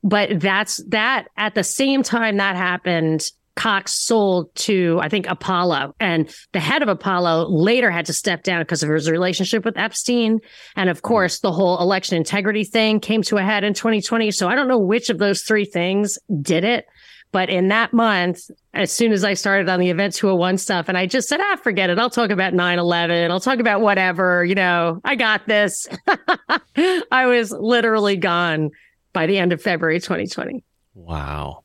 But 0.04 0.40
that's 0.40 0.84
that 0.90 1.28
at 1.38 1.56
the 1.56 1.64
same 1.64 2.04
time 2.04 2.38
that 2.38 2.56
happened, 2.56 3.26
Cox 3.56 3.94
sold 3.94 4.54
to, 4.56 5.00
I 5.02 5.10
think, 5.10 5.28
Apollo. 5.28 5.96
And 6.00 6.34
the 6.54 6.60
head 6.60 6.82
of 6.82 6.88
Apollo 6.88 7.50
later 7.50 7.92
had 7.92 8.06
to 8.08 8.14
step 8.14 8.44
down 8.44 8.62
because 8.62 8.84
of 8.84 8.90
his 8.90 9.10
relationship 9.10 9.64
with 9.64 9.78
Epstein. 9.78 10.40
And 10.76 10.90
of 10.90 11.04
course, 11.04 11.40
the 11.40 11.52
whole 11.52 11.80
election 11.80 12.18
integrity 12.18 12.64
thing 12.64 13.00
came 13.00 13.22
to 13.24 13.38
a 13.38 13.44
head 13.44 13.64
in 13.64 13.74
2020. 13.74 14.32
So 14.32 14.50
I 14.50 14.56
don't 14.56 14.68
know 14.68 14.80
which 14.80 15.10
of 15.10 15.20
those 15.20 15.44
three 15.44 15.66
things 15.66 16.18
did 16.42 16.64
it. 16.64 16.86
But 17.32 17.50
in 17.50 17.70
that 17.70 17.94
month, 17.94 18.52
as 18.76 18.92
soon 18.92 19.12
as 19.12 19.24
I 19.24 19.34
started 19.34 19.68
on 19.68 19.80
the 19.80 19.90
Event 19.90 20.14
201 20.14 20.60
stuff, 20.60 20.88
and 20.88 20.96
I 20.96 21.08
just 21.08 21.28
said, 21.28 21.40
ah, 21.42 21.56
forget 21.56 21.90
it. 21.90 21.98
I'll 21.98 22.12
talk 22.12 22.30
about 22.30 22.54
9 22.54 22.80
11. 22.80 23.32
I'll 23.32 23.40
talk 23.40 23.60
about 23.60 23.82
whatever. 23.82 24.46
You 24.46 24.54
know, 24.54 25.02
I 25.04 25.16
got 25.16 25.48
this. 25.48 25.88
I 27.12 27.26
was 27.26 27.52
literally 27.52 28.18
gone 28.18 28.70
by 29.14 29.26
the 29.26 29.38
end 29.38 29.54
of 29.54 29.62
February 29.62 30.00
2020. 30.00 30.64
Wow. 30.96 31.64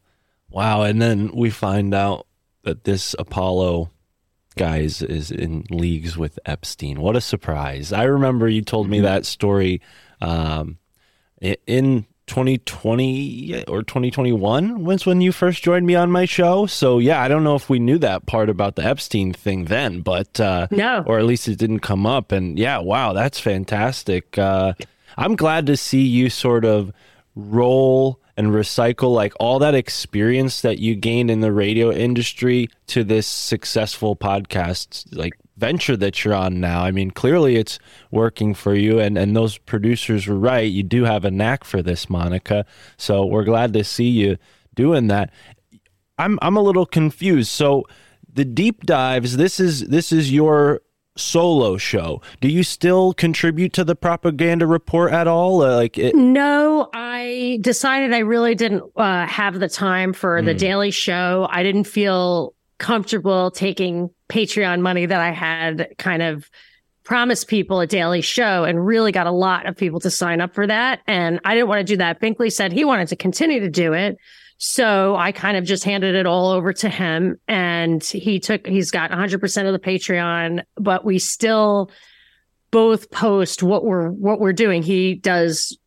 Wow. 0.50 0.82
And 0.82 1.00
then 1.00 1.30
we 1.34 1.50
find 1.50 1.94
out 1.94 2.26
that 2.62 2.84
this 2.84 3.14
Apollo 3.18 3.90
guys 4.56 5.02
is 5.02 5.30
in 5.30 5.64
leagues 5.70 6.16
with 6.16 6.38
Epstein. 6.44 7.00
What 7.00 7.16
a 7.16 7.20
surprise. 7.20 7.92
I 7.92 8.04
remember 8.04 8.48
you 8.48 8.62
told 8.62 8.88
me 8.88 9.00
that 9.00 9.24
story 9.24 9.80
um, 10.20 10.78
in 11.40 12.06
2020 12.26 13.64
or 13.66 13.82
2021 13.82 14.84
was 14.84 15.06
when 15.06 15.20
you 15.20 15.32
first 15.32 15.62
joined 15.62 15.86
me 15.86 15.94
on 15.94 16.10
my 16.10 16.24
show. 16.24 16.66
So 16.66 16.98
yeah, 16.98 17.22
I 17.22 17.28
don't 17.28 17.44
know 17.44 17.54
if 17.54 17.68
we 17.68 17.78
knew 17.78 17.98
that 17.98 18.26
part 18.26 18.50
about 18.50 18.76
the 18.76 18.84
Epstein 18.84 19.32
thing 19.32 19.64
then, 19.64 20.00
but 20.00 20.38
uh, 20.38 20.68
no, 20.70 21.02
or 21.06 21.18
at 21.18 21.24
least 21.24 21.48
it 21.48 21.56
didn't 21.56 21.80
come 21.80 22.06
up. 22.06 22.30
And 22.30 22.58
yeah, 22.58 22.78
wow, 22.78 23.12
that's 23.12 23.40
fantastic. 23.40 24.38
Uh, 24.38 24.74
I'm 25.16 25.36
glad 25.36 25.66
to 25.66 25.76
see 25.76 26.02
you 26.02 26.30
sort 26.30 26.64
of 26.64 26.92
roll 27.38 28.20
and 28.36 28.48
recycle 28.48 29.14
like 29.14 29.32
all 29.38 29.60
that 29.60 29.74
experience 29.74 30.60
that 30.62 30.78
you 30.78 30.96
gained 30.96 31.30
in 31.30 31.40
the 31.40 31.52
radio 31.52 31.92
industry 31.92 32.68
to 32.88 33.04
this 33.04 33.26
successful 33.26 34.16
podcast 34.16 35.06
like 35.16 35.34
venture 35.56 35.96
that 35.96 36.24
you're 36.24 36.34
on 36.34 36.60
now. 36.60 36.82
I 36.82 36.90
mean, 36.90 37.12
clearly 37.12 37.56
it's 37.56 37.78
working 38.10 38.54
for 38.54 38.74
you 38.74 38.98
and 38.98 39.16
and 39.16 39.36
those 39.36 39.56
producers 39.56 40.26
were 40.26 40.38
right. 40.38 40.70
You 40.70 40.82
do 40.82 41.04
have 41.04 41.24
a 41.24 41.30
knack 41.30 41.62
for 41.62 41.80
this, 41.80 42.10
Monica. 42.10 42.66
So 42.96 43.24
we're 43.24 43.44
glad 43.44 43.72
to 43.74 43.84
see 43.84 44.08
you 44.08 44.36
doing 44.74 45.06
that. 45.06 45.30
I'm 46.18 46.40
I'm 46.42 46.56
a 46.56 46.62
little 46.62 46.86
confused. 46.86 47.50
So 47.50 47.84
the 48.32 48.44
deep 48.44 48.84
dives, 48.84 49.36
this 49.36 49.60
is 49.60 49.86
this 49.88 50.10
is 50.10 50.32
your 50.32 50.80
solo 51.18 51.76
show. 51.76 52.22
Do 52.40 52.48
you 52.48 52.62
still 52.62 53.12
contribute 53.12 53.72
to 53.74 53.84
the 53.84 53.94
propaganda 53.94 54.66
report 54.66 55.12
at 55.12 55.26
all? 55.26 55.62
Uh, 55.62 55.76
like 55.76 55.98
it- 55.98 56.14
No, 56.14 56.88
I 56.92 57.58
decided 57.60 58.14
I 58.14 58.18
really 58.18 58.54
didn't 58.54 58.84
uh, 58.96 59.26
have 59.26 59.60
the 59.60 59.68
time 59.68 60.12
for 60.12 60.40
mm. 60.40 60.44
the 60.44 60.52
hmm. 60.52 60.58
daily 60.58 60.90
show. 60.90 61.48
I 61.50 61.62
didn't 61.62 61.84
feel 61.84 62.54
comfortable 62.78 63.50
taking 63.50 64.10
Patreon 64.28 64.80
money 64.80 65.06
that 65.06 65.20
I 65.20 65.30
had 65.30 65.94
kind 65.98 66.22
of 66.22 66.48
promised 67.08 67.48
people 67.48 67.80
a 67.80 67.86
daily 67.86 68.20
show 68.20 68.64
and 68.64 68.84
really 68.84 69.12
got 69.12 69.26
a 69.26 69.32
lot 69.32 69.66
of 69.66 69.74
people 69.74 69.98
to 69.98 70.10
sign 70.10 70.40
up 70.42 70.54
for 70.54 70.66
that. 70.66 71.00
And 71.06 71.40
I 71.44 71.54
didn't 71.54 71.68
want 71.68 71.80
to 71.80 71.84
do 71.84 71.96
that. 71.96 72.20
Binkley 72.20 72.52
said 72.52 72.70
he 72.70 72.84
wanted 72.84 73.08
to 73.08 73.16
continue 73.16 73.60
to 73.60 73.70
do 73.70 73.94
it. 73.94 74.18
So 74.58 75.14
I 75.14 75.30
kind 75.30 75.56
of 75.56 75.64
just 75.64 75.84
handed 75.84 76.16
it 76.16 76.26
all 76.26 76.50
over 76.50 76.72
to 76.74 76.88
him 76.88 77.38
and 77.46 78.02
he 78.02 78.40
took, 78.40 78.66
he's 78.66 78.90
got 78.90 79.12
100% 79.12 79.66
of 79.66 79.72
the 79.72 79.78
Patreon, 79.78 80.64
but 80.76 81.04
we 81.04 81.20
still 81.20 81.92
both 82.72 83.10
post 83.12 83.62
what 83.62 83.84
we're, 83.84 84.10
what 84.10 84.40
we're 84.40 84.52
doing. 84.52 84.82
He 84.82 85.14
does, 85.14 85.78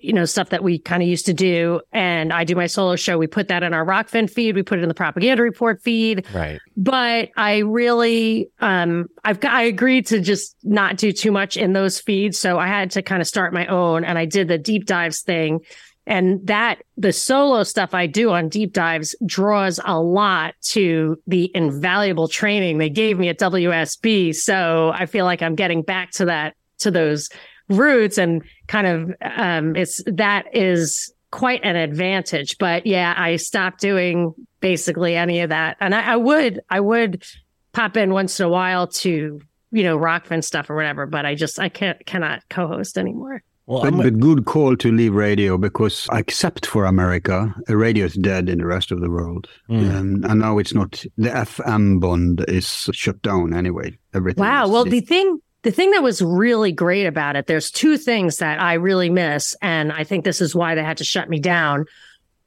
you 0.00 0.12
know, 0.12 0.24
stuff 0.24 0.48
that 0.48 0.64
we 0.64 0.80
kind 0.80 1.04
of 1.04 1.08
used 1.08 1.26
to 1.26 1.34
do. 1.34 1.80
And 1.92 2.32
I 2.32 2.42
do 2.42 2.56
my 2.56 2.66
solo 2.66 2.96
show. 2.96 3.16
We 3.16 3.28
put 3.28 3.46
that 3.46 3.62
in 3.62 3.72
our 3.72 3.86
Rokfin 3.86 4.28
feed. 4.28 4.56
We 4.56 4.64
put 4.64 4.80
it 4.80 4.82
in 4.82 4.88
the 4.88 4.94
propaganda 4.94 5.44
report 5.44 5.80
feed. 5.80 6.26
Right. 6.34 6.58
But 6.76 7.28
I 7.36 7.58
really, 7.58 8.50
um, 8.58 9.06
I've 9.24 9.38
got, 9.38 9.52
I 9.52 9.62
agreed 9.62 10.06
to 10.08 10.18
just 10.18 10.56
not 10.64 10.96
do 10.96 11.12
too 11.12 11.30
much 11.30 11.56
in 11.56 11.74
those 11.74 12.00
feeds. 12.00 12.38
So 12.38 12.58
I 12.58 12.66
had 12.66 12.90
to 12.92 13.02
kind 13.02 13.22
of 13.22 13.28
start 13.28 13.52
my 13.52 13.66
own 13.66 14.04
and 14.04 14.18
I 14.18 14.24
did 14.24 14.48
the 14.48 14.58
deep 14.58 14.86
dives 14.86 15.20
thing 15.20 15.60
and 16.06 16.46
that 16.46 16.82
the 16.96 17.12
solo 17.12 17.62
stuff 17.64 17.92
I 17.92 18.06
do 18.06 18.30
on 18.30 18.48
deep 18.48 18.72
dives 18.72 19.14
draws 19.24 19.80
a 19.84 20.00
lot 20.00 20.54
to 20.62 21.20
the 21.26 21.50
invaluable 21.54 22.28
training 22.28 22.78
they 22.78 22.90
gave 22.90 23.18
me 23.18 23.28
at 23.28 23.38
WSB. 23.38 24.34
So 24.34 24.92
I 24.94 25.06
feel 25.06 25.24
like 25.24 25.42
I'm 25.42 25.56
getting 25.56 25.82
back 25.82 26.12
to 26.12 26.26
that, 26.26 26.54
to 26.78 26.90
those 26.90 27.28
roots 27.68 28.18
and 28.18 28.42
kind 28.68 28.86
of, 28.86 29.14
um, 29.22 29.74
it's, 29.74 30.02
that 30.06 30.46
is 30.54 31.12
quite 31.32 31.60
an 31.64 31.74
advantage. 31.74 32.56
But 32.58 32.86
yeah, 32.86 33.14
I 33.16 33.36
stopped 33.36 33.80
doing 33.80 34.32
basically 34.60 35.16
any 35.16 35.40
of 35.40 35.50
that. 35.50 35.76
And 35.80 35.94
I, 35.94 36.12
I 36.12 36.16
would, 36.16 36.60
I 36.70 36.78
would 36.78 37.24
pop 37.72 37.96
in 37.96 38.12
once 38.12 38.38
in 38.38 38.46
a 38.46 38.48
while 38.48 38.86
to 38.86 39.40
you 39.72 39.82
know, 39.82 39.98
Rokfin 39.98 40.42
stuff 40.42 40.70
or 40.70 40.76
whatever, 40.76 41.06
but 41.06 41.26
I 41.26 41.34
just, 41.34 41.58
I 41.58 41.68
can't, 41.68 42.04
cannot 42.06 42.48
co 42.48 42.66
host 42.66 42.96
anymore. 42.96 43.42
Well, 43.66 43.82
But, 43.82 43.94
I'm- 43.94 44.02
but 44.02 44.20
good 44.20 44.44
call 44.44 44.76
to 44.76 44.92
leave 44.92 45.12
radio 45.14 45.58
because, 45.58 46.06
except 46.12 46.66
for 46.66 46.84
America, 46.84 47.52
radio 47.68 48.04
is 48.06 48.14
dead 48.14 48.48
in 48.48 48.58
the 48.58 48.66
rest 48.66 48.92
of 48.92 49.00
the 49.00 49.10
world. 49.10 49.48
Mm. 49.68 49.94
Um, 49.94 50.24
and 50.28 50.40
now 50.40 50.58
it's 50.58 50.72
not, 50.72 51.04
the 51.18 51.30
FM 51.30 51.98
bond 52.00 52.44
is 52.46 52.88
shut 52.92 53.20
down 53.22 53.52
anyway. 53.54 53.98
Everything. 54.14 54.44
Wow. 54.44 54.66
is- 54.66 54.70
Well, 54.70 54.84
the 54.84 55.00
thing, 55.00 55.40
the 55.62 55.72
thing 55.72 55.90
that 55.90 56.02
was 56.04 56.22
really 56.22 56.70
great 56.70 57.06
about 57.06 57.34
it, 57.34 57.48
there's 57.48 57.72
two 57.72 57.96
things 57.96 58.36
that 58.38 58.60
I 58.60 58.74
really 58.74 59.10
miss. 59.10 59.56
And 59.60 59.90
I 59.92 60.04
think 60.04 60.24
this 60.24 60.40
is 60.40 60.54
why 60.54 60.76
they 60.76 60.84
had 60.84 60.98
to 60.98 61.04
shut 61.04 61.28
me 61.28 61.40
down. 61.40 61.86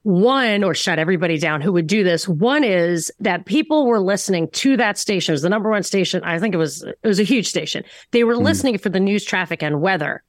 One, 0.04 0.64
or 0.64 0.74
shut 0.74 0.98
everybody 0.98 1.38
down 1.38 1.60
who 1.60 1.74
would 1.74 1.86
do 1.86 2.06
this. 2.06 2.30
One 2.30 2.64
is 2.64 3.12
that 3.20 3.46
people 3.46 3.86
were 3.86 4.00
listening 4.00 4.48
to 4.52 4.78
that 4.78 4.98
station. 4.98 5.34
It 5.34 5.36
was 5.36 5.42
the 5.42 5.50
number 5.50 5.70
one 5.70 5.84
station. 5.84 6.24
I 6.24 6.40
think 6.40 6.54
it 6.56 6.58
was, 6.58 6.82
it 6.84 6.98
was 7.08 7.20
a 7.20 7.24
huge 7.24 7.48
station. 7.48 7.84
They 8.12 8.24
were 8.24 8.36
Mm. 8.36 8.44
listening 8.44 8.78
for 8.78 8.88
the 8.88 9.02
news, 9.02 9.26
traffic, 9.26 9.62
and 9.62 9.82
weather. 9.82 10.24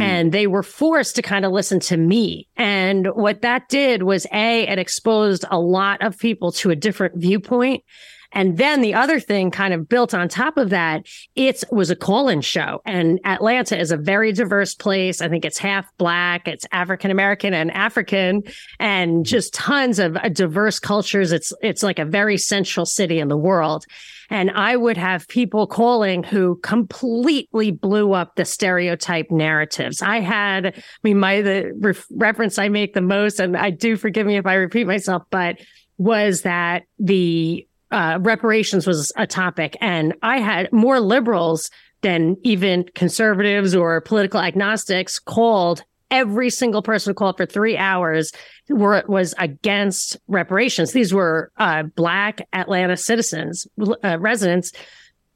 Mm. 0.00 0.04
And 0.04 0.32
they 0.32 0.46
were 0.46 0.62
forced 0.62 1.16
to 1.16 1.22
kind 1.22 1.44
of 1.44 1.52
listen 1.52 1.80
to 1.80 1.96
me. 1.96 2.48
And 2.56 3.06
what 3.14 3.42
that 3.42 3.68
did 3.68 4.02
was 4.02 4.26
A, 4.32 4.66
it 4.66 4.78
exposed 4.78 5.44
a 5.50 5.60
lot 5.60 6.02
of 6.02 6.18
people 6.18 6.52
to 6.52 6.70
a 6.70 6.76
different 6.76 7.16
viewpoint. 7.16 7.84
And 8.32 8.58
then 8.58 8.80
the 8.80 8.94
other 8.94 9.18
thing 9.18 9.50
kind 9.50 9.74
of 9.74 9.88
built 9.88 10.14
on 10.14 10.28
top 10.28 10.56
of 10.56 10.70
that, 10.70 11.06
it 11.34 11.64
was 11.72 11.90
a 11.90 11.96
call-in 11.96 12.42
show. 12.42 12.80
And 12.84 13.18
Atlanta 13.24 13.76
is 13.76 13.90
a 13.90 13.96
very 13.96 14.32
diverse 14.32 14.72
place. 14.74 15.20
I 15.20 15.28
think 15.28 15.44
it's 15.44 15.58
half 15.58 15.86
black, 15.98 16.46
it's 16.46 16.64
African 16.70 17.10
American 17.10 17.54
and 17.54 17.72
African, 17.72 18.44
and 18.78 19.26
just 19.26 19.52
tons 19.52 19.98
of 19.98 20.16
uh, 20.16 20.28
diverse 20.28 20.78
cultures. 20.78 21.32
It's 21.32 21.52
it's 21.60 21.82
like 21.82 21.98
a 21.98 22.04
very 22.04 22.38
central 22.38 22.86
city 22.86 23.18
in 23.18 23.26
the 23.26 23.36
world. 23.36 23.84
And 24.30 24.52
I 24.52 24.76
would 24.76 24.96
have 24.96 25.26
people 25.28 25.66
calling 25.66 26.22
who 26.22 26.56
completely 26.62 27.72
blew 27.72 28.12
up 28.12 28.36
the 28.36 28.44
stereotype 28.44 29.30
narratives. 29.30 30.00
I 30.00 30.20
had, 30.20 30.66
I 30.66 30.82
mean, 31.02 31.18
my 31.18 31.42
the 31.42 31.72
ref- 31.78 32.06
reference 32.12 32.56
I 32.58 32.68
make 32.68 32.94
the 32.94 33.00
most, 33.00 33.40
and 33.40 33.56
I 33.56 33.70
do 33.70 33.96
forgive 33.96 34.26
me 34.26 34.36
if 34.36 34.46
I 34.46 34.54
repeat 34.54 34.86
myself, 34.86 35.24
but 35.30 35.60
was 35.98 36.42
that 36.42 36.84
the 36.98 37.66
uh, 37.90 38.18
reparations 38.20 38.86
was 38.86 39.12
a 39.16 39.26
topic, 39.26 39.76
and 39.80 40.14
I 40.22 40.38
had 40.38 40.72
more 40.72 41.00
liberals 41.00 41.70
than 42.02 42.36
even 42.42 42.84
conservatives 42.94 43.74
or 43.74 44.00
political 44.00 44.40
agnostics 44.40 45.18
called. 45.18 45.82
Every 46.10 46.50
single 46.50 46.82
person 46.82 47.10
who 47.10 47.14
called 47.14 47.36
for 47.36 47.46
three 47.46 47.76
hours 47.76 48.32
were 48.68 49.04
was 49.06 49.34
against 49.38 50.16
reparations. 50.28 50.92
These 50.92 51.14
were 51.14 51.52
uh, 51.56 51.84
black 51.84 52.46
Atlanta 52.52 52.96
citizens, 52.96 53.66
uh, 54.04 54.18
residents, 54.18 54.72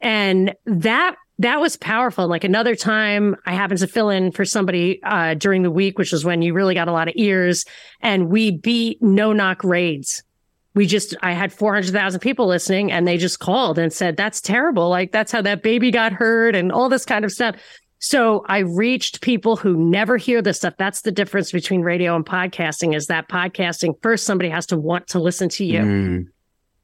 and 0.01 0.53
that 0.65 1.15
that 1.39 1.59
was 1.59 1.77
powerful. 1.77 2.27
Like 2.27 2.43
another 2.43 2.75
time, 2.75 3.35
I 3.45 3.53
happened 3.53 3.79
to 3.79 3.87
fill 3.87 4.09
in 4.09 4.31
for 4.31 4.45
somebody 4.45 5.01
uh, 5.03 5.33
during 5.33 5.63
the 5.63 5.71
week, 5.71 5.97
which 5.97 6.11
was 6.11 6.23
when 6.23 6.41
you 6.41 6.53
really 6.53 6.73
got 6.73 6.87
a 6.87 6.93
lot 6.93 7.07
of 7.07 7.13
ears, 7.17 7.65
and 8.01 8.29
we 8.29 8.51
beat 8.51 9.01
no 9.01 9.33
knock 9.33 9.63
raids 9.63 10.23
we 10.75 10.85
just 10.85 11.15
i 11.23 11.31
had 11.31 11.51
400000 11.51 12.19
people 12.19 12.45
listening 12.45 12.91
and 12.91 13.07
they 13.07 13.17
just 13.17 13.39
called 13.39 13.79
and 13.79 13.91
said 13.91 14.15
that's 14.15 14.39
terrible 14.39 14.89
like 14.89 15.11
that's 15.11 15.31
how 15.31 15.41
that 15.41 15.63
baby 15.63 15.89
got 15.89 16.13
hurt 16.13 16.53
and 16.53 16.71
all 16.71 16.89
this 16.89 17.05
kind 17.05 17.25
of 17.25 17.31
stuff 17.31 17.55
so 18.05 18.43
i 18.47 18.59
reached 18.59 19.21
people 19.21 19.55
who 19.55 19.75
never 19.75 20.17
hear 20.17 20.41
this 20.41 20.57
stuff 20.57 20.73
that's 20.77 21.01
the 21.01 21.11
difference 21.11 21.51
between 21.51 21.81
radio 21.81 22.15
and 22.15 22.25
podcasting 22.25 22.95
is 22.95 23.07
that 23.07 23.27
podcasting 23.29 23.93
first 24.03 24.25
somebody 24.25 24.49
has 24.49 24.65
to 24.67 24.77
want 24.77 25.07
to 25.07 25.19
listen 25.19 25.49
to 25.49 25.65
you 25.65 25.79
Mm. 25.81 26.25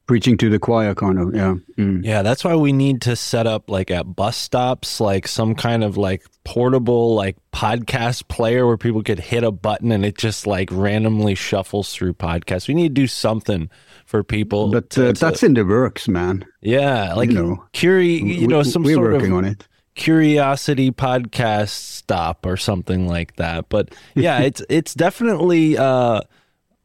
Preaching 0.06 0.36
to 0.38 0.50
the 0.50 0.58
choir, 0.58 0.96
kind 0.96 1.16
of. 1.18 1.32
Yeah. 1.34 1.54
Mm. 1.78 2.04
Yeah, 2.04 2.22
that's 2.22 2.42
why 2.42 2.56
we 2.56 2.72
need 2.72 3.02
to 3.02 3.14
set 3.14 3.46
up 3.46 3.70
like 3.70 3.88
at 3.90 4.02
bus 4.16 4.36
stops, 4.36 5.00
like 5.00 5.28
some 5.28 5.54
kind 5.54 5.84
of 5.84 5.96
like 5.96 6.24
portable 6.44 7.14
like 7.14 7.36
podcast 7.52 8.26
player 8.26 8.66
where 8.66 8.76
people 8.76 9.02
could 9.04 9.20
hit 9.20 9.44
a 9.44 9.52
button 9.52 9.92
and 9.92 10.04
it 10.04 10.18
just 10.18 10.44
like 10.44 10.68
randomly 10.72 11.36
shuffles 11.36 11.94
through 11.94 12.14
podcasts. 12.14 12.66
We 12.66 12.74
need 12.74 12.88
to 12.88 13.00
do 13.02 13.06
something 13.06 13.70
for 14.04 14.24
people. 14.24 14.72
But 14.72 14.98
uh, 14.98 15.12
to- 15.12 15.20
that's 15.20 15.44
in 15.44 15.54
the 15.54 15.64
works, 15.64 16.08
man. 16.08 16.44
yeah, 16.60 17.14
like 17.14 17.30
you 17.30 17.36
know. 17.36 17.64
curi- 17.72 18.20
you 18.40 18.48
know, 18.48 18.58
We- 18.58 18.64
some 18.64 18.82
we're 18.82 18.94
sort 18.94 19.12
working 19.12 19.30
of 19.30 19.38
on 19.38 19.44
it. 19.44 19.68
Curiosity 19.94 20.90
podcast 20.90 21.70
stop 21.70 22.46
or 22.46 22.56
something 22.56 23.06
like 23.06 23.36
that. 23.36 23.68
But 23.68 23.94
yeah, 24.14 24.40
it's 24.42 24.62
it's 24.68 24.94
definitely 24.94 25.76
uh 25.76 26.22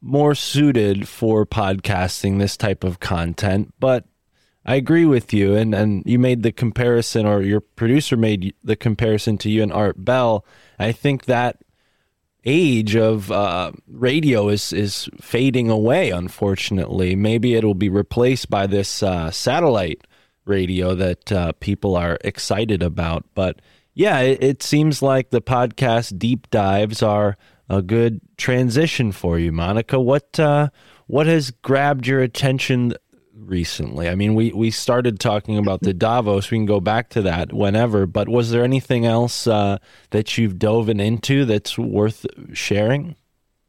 more 0.00 0.34
suited 0.34 1.08
for 1.08 1.44
podcasting 1.44 2.38
this 2.38 2.56
type 2.56 2.84
of 2.84 3.00
content, 3.00 3.74
but 3.80 4.04
I 4.64 4.74
agree 4.76 5.06
with 5.06 5.32
you 5.32 5.54
and 5.56 5.74
and 5.74 6.02
you 6.04 6.18
made 6.18 6.42
the 6.42 6.52
comparison 6.52 7.26
or 7.26 7.42
your 7.42 7.60
producer 7.60 8.16
made 8.16 8.54
the 8.62 8.76
comparison 8.76 9.38
to 9.38 9.50
you 9.50 9.62
and 9.62 9.72
Art 9.72 10.04
Bell. 10.04 10.44
I 10.78 10.92
think 10.92 11.24
that 11.24 11.56
age 12.44 12.94
of 12.94 13.32
uh, 13.32 13.72
radio 13.88 14.48
is 14.48 14.72
is 14.72 15.08
fading 15.20 15.70
away 15.70 16.10
unfortunately. 16.10 17.16
Maybe 17.16 17.54
it'll 17.54 17.74
be 17.74 17.88
replaced 17.88 18.50
by 18.50 18.66
this 18.66 19.02
uh, 19.02 19.30
satellite 19.30 20.06
radio 20.48 20.94
that 20.94 21.30
uh, 21.30 21.52
people 21.60 21.96
are 21.96 22.18
excited 22.22 22.82
about. 22.82 23.24
But 23.34 23.60
yeah, 23.94 24.20
it, 24.20 24.42
it 24.42 24.62
seems 24.62 25.02
like 25.02 25.30
the 25.30 25.42
podcast 25.42 26.18
deep 26.18 26.48
dives 26.50 27.02
are 27.02 27.36
a 27.68 27.82
good 27.82 28.20
transition 28.36 29.12
for 29.12 29.38
you, 29.38 29.52
Monica. 29.52 30.00
What 30.00 30.40
uh, 30.40 30.68
what 31.06 31.26
has 31.26 31.50
grabbed 31.50 32.06
your 32.06 32.20
attention 32.20 32.94
recently? 33.34 34.08
I 34.08 34.14
mean, 34.14 34.34
we 34.34 34.52
we 34.52 34.70
started 34.70 35.20
talking 35.20 35.58
about 35.58 35.82
the 35.82 35.92
Davos. 35.92 36.50
We 36.50 36.58
can 36.58 36.66
go 36.66 36.80
back 36.80 37.10
to 37.10 37.22
that 37.22 37.52
whenever. 37.52 38.06
But 38.06 38.28
was 38.28 38.50
there 38.50 38.64
anything 38.64 39.04
else 39.04 39.46
uh, 39.46 39.78
that 40.10 40.38
you've 40.38 40.58
dove 40.58 40.88
into 40.88 41.44
that's 41.44 41.76
worth 41.78 42.24
sharing? 42.52 43.16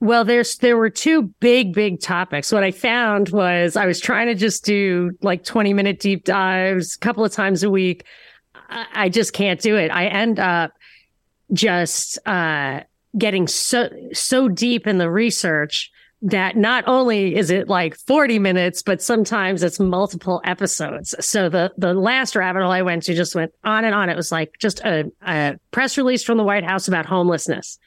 Well, 0.01 0.23
there's 0.23 0.57
there 0.57 0.77
were 0.77 0.89
two 0.89 1.23
big, 1.39 1.73
big 1.73 1.99
topics. 1.99 2.51
What 2.51 2.63
I 2.63 2.71
found 2.71 3.29
was 3.29 3.75
I 3.75 3.85
was 3.85 3.99
trying 3.99 4.27
to 4.27 4.35
just 4.35 4.63
do 4.63 5.11
like 5.21 5.43
20 5.43 5.73
minute 5.73 5.99
deep 5.99 6.23
dives 6.23 6.95
a 6.95 6.99
couple 6.99 7.25
of 7.25 7.33
times 7.33 7.63
a 7.63 7.69
week. 7.69 8.05
I, 8.69 8.85
I 8.93 9.09
just 9.09 9.33
can't 9.33 9.59
do 9.59 9.75
it. 9.75 9.91
I 9.91 10.07
end 10.07 10.39
up 10.39 10.71
just 11.51 12.17
uh, 12.25 12.81
getting 13.17 13.47
so 13.47 13.89
so 14.13 14.47
deep 14.47 14.87
in 14.87 14.99
the 14.99 15.11
research 15.11 15.91
that 16.21 16.57
not 16.57 16.83
only 16.85 17.35
is 17.35 17.49
it 17.49 17.69
like 17.69 17.95
40 17.95 18.39
minutes, 18.39 18.81
but 18.81 19.01
sometimes 19.01 19.63
it's 19.63 19.79
multiple 19.79 20.41
episodes. 20.43 21.13
So 21.19 21.49
the 21.49 21.71
the 21.77 21.93
last 21.93 22.35
rabbit 22.35 22.61
hole 22.61 22.71
I 22.71 22.81
went 22.81 23.03
to 23.03 23.15
just 23.15 23.35
went 23.35 23.51
on 23.65 23.83
and 23.83 23.95
on. 23.95 24.09
It 24.09 24.15
was 24.15 24.31
like 24.31 24.55
just 24.59 24.79
a, 24.81 25.11
a 25.25 25.57
press 25.71 25.97
release 25.97 26.23
from 26.23 26.37
the 26.37 26.43
White 26.43 26.63
House 26.63 26.87
about 26.87 27.05
homelessness. 27.05 27.79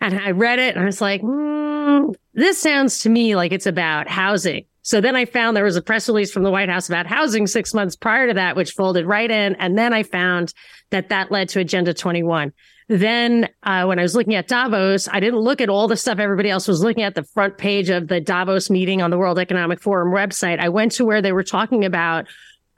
And 0.00 0.18
I 0.18 0.30
read 0.30 0.58
it 0.58 0.74
and 0.74 0.82
I 0.82 0.86
was 0.86 1.00
like, 1.00 1.22
mm, 1.22 2.14
this 2.34 2.60
sounds 2.60 2.98
to 3.02 3.08
me 3.08 3.34
like 3.36 3.52
it's 3.52 3.66
about 3.66 4.08
housing. 4.08 4.64
So 4.82 5.00
then 5.00 5.16
I 5.16 5.26
found 5.26 5.56
there 5.56 5.64
was 5.64 5.76
a 5.76 5.82
press 5.82 6.08
release 6.08 6.32
from 6.32 6.44
the 6.44 6.50
White 6.50 6.70
House 6.70 6.88
about 6.88 7.06
housing 7.06 7.46
six 7.46 7.74
months 7.74 7.94
prior 7.94 8.28
to 8.28 8.34
that, 8.34 8.56
which 8.56 8.70
folded 8.72 9.04
right 9.04 9.30
in. 9.30 9.54
And 9.56 9.76
then 9.76 9.92
I 9.92 10.02
found 10.02 10.54
that 10.90 11.10
that 11.10 11.30
led 11.30 11.50
to 11.50 11.60
Agenda 11.60 11.92
21. 11.92 12.52
Then 12.88 13.50
uh, 13.64 13.84
when 13.84 13.98
I 13.98 14.02
was 14.02 14.16
looking 14.16 14.34
at 14.34 14.48
Davos, 14.48 15.06
I 15.08 15.20
didn't 15.20 15.40
look 15.40 15.60
at 15.60 15.68
all 15.68 15.88
the 15.88 15.96
stuff 15.96 16.18
everybody 16.18 16.48
else 16.48 16.66
was 16.66 16.82
looking 16.82 17.02
at 17.02 17.14
the 17.14 17.22
front 17.22 17.58
page 17.58 17.90
of 17.90 18.08
the 18.08 18.18
Davos 18.18 18.70
meeting 18.70 19.02
on 19.02 19.10
the 19.10 19.18
World 19.18 19.38
Economic 19.38 19.82
Forum 19.82 20.10
website. 20.10 20.58
I 20.58 20.70
went 20.70 20.92
to 20.92 21.04
where 21.04 21.20
they 21.20 21.32
were 21.32 21.42
talking 21.42 21.84
about 21.84 22.26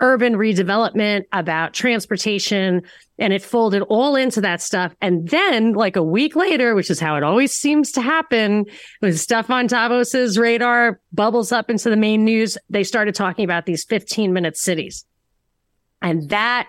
urban 0.00 0.34
redevelopment, 0.34 1.24
about 1.32 1.74
transportation, 1.74 2.82
and 3.18 3.32
it 3.32 3.42
folded 3.42 3.82
all 3.82 4.16
into 4.16 4.40
that 4.40 4.62
stuff. 4.62 4.94
And 5.00 5.28
then, 5.28 5.74
like 5.74 5.96
a 5.96 6.02
week 6.02 6.34
later, 6.34 6.74
which 6.74 6.90
is 6.90 6.98
how 6.98 7.16
it 7.16 7.22
always 7.22 7.52
seems 7.52 7.92
to 7.92 8.00
happen, 8.00 8.64
when 9.00 9.14
stuff 9.14 9.50
on 9.50 9.66
Davos's 9.66 10.38
radar 10.38 11.00
bubbles 11.12 11.52
up 11.52 11.70
into 11.70 11.90
the 11.90 11.96
main 11.96 12.24
news, 12.24 12.56
they 12.68 12.82
started 12.84 13.14
talking 13.14 13.44
about 13.44 13.66
these 13.66 13.84
15 13.84 14.32
minute 14.32 14.56
cities. 14.56 15.04
And 16.02 16.30
that 16.30 16.68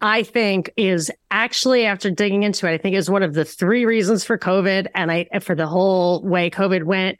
I 0.00 0.22
think 0.22 0.72
is 0.76 1.10
actually 1.30 1.84
after 1.84 2.10
digging 2.10 2.42
into 2.42 2.66
it, 2.66 2.72
I 2.72 2.78
think 2.78 2.96
is 2.96 3.10
one 3.10 3.22
of 3.22 3.34
the 3.34 3.44
three 3.44 3.84
reasons 3.84 4.24
for 4.24 4.38
COVID 4.38 4.86
and 4.94 5.12
I 5.12 5.28
for 5.40 5.54
the 5.54 5.66
whole 5.66 6.22
way 6.22 6.48
COVID 6.48 6.84
went. 6.84 7.18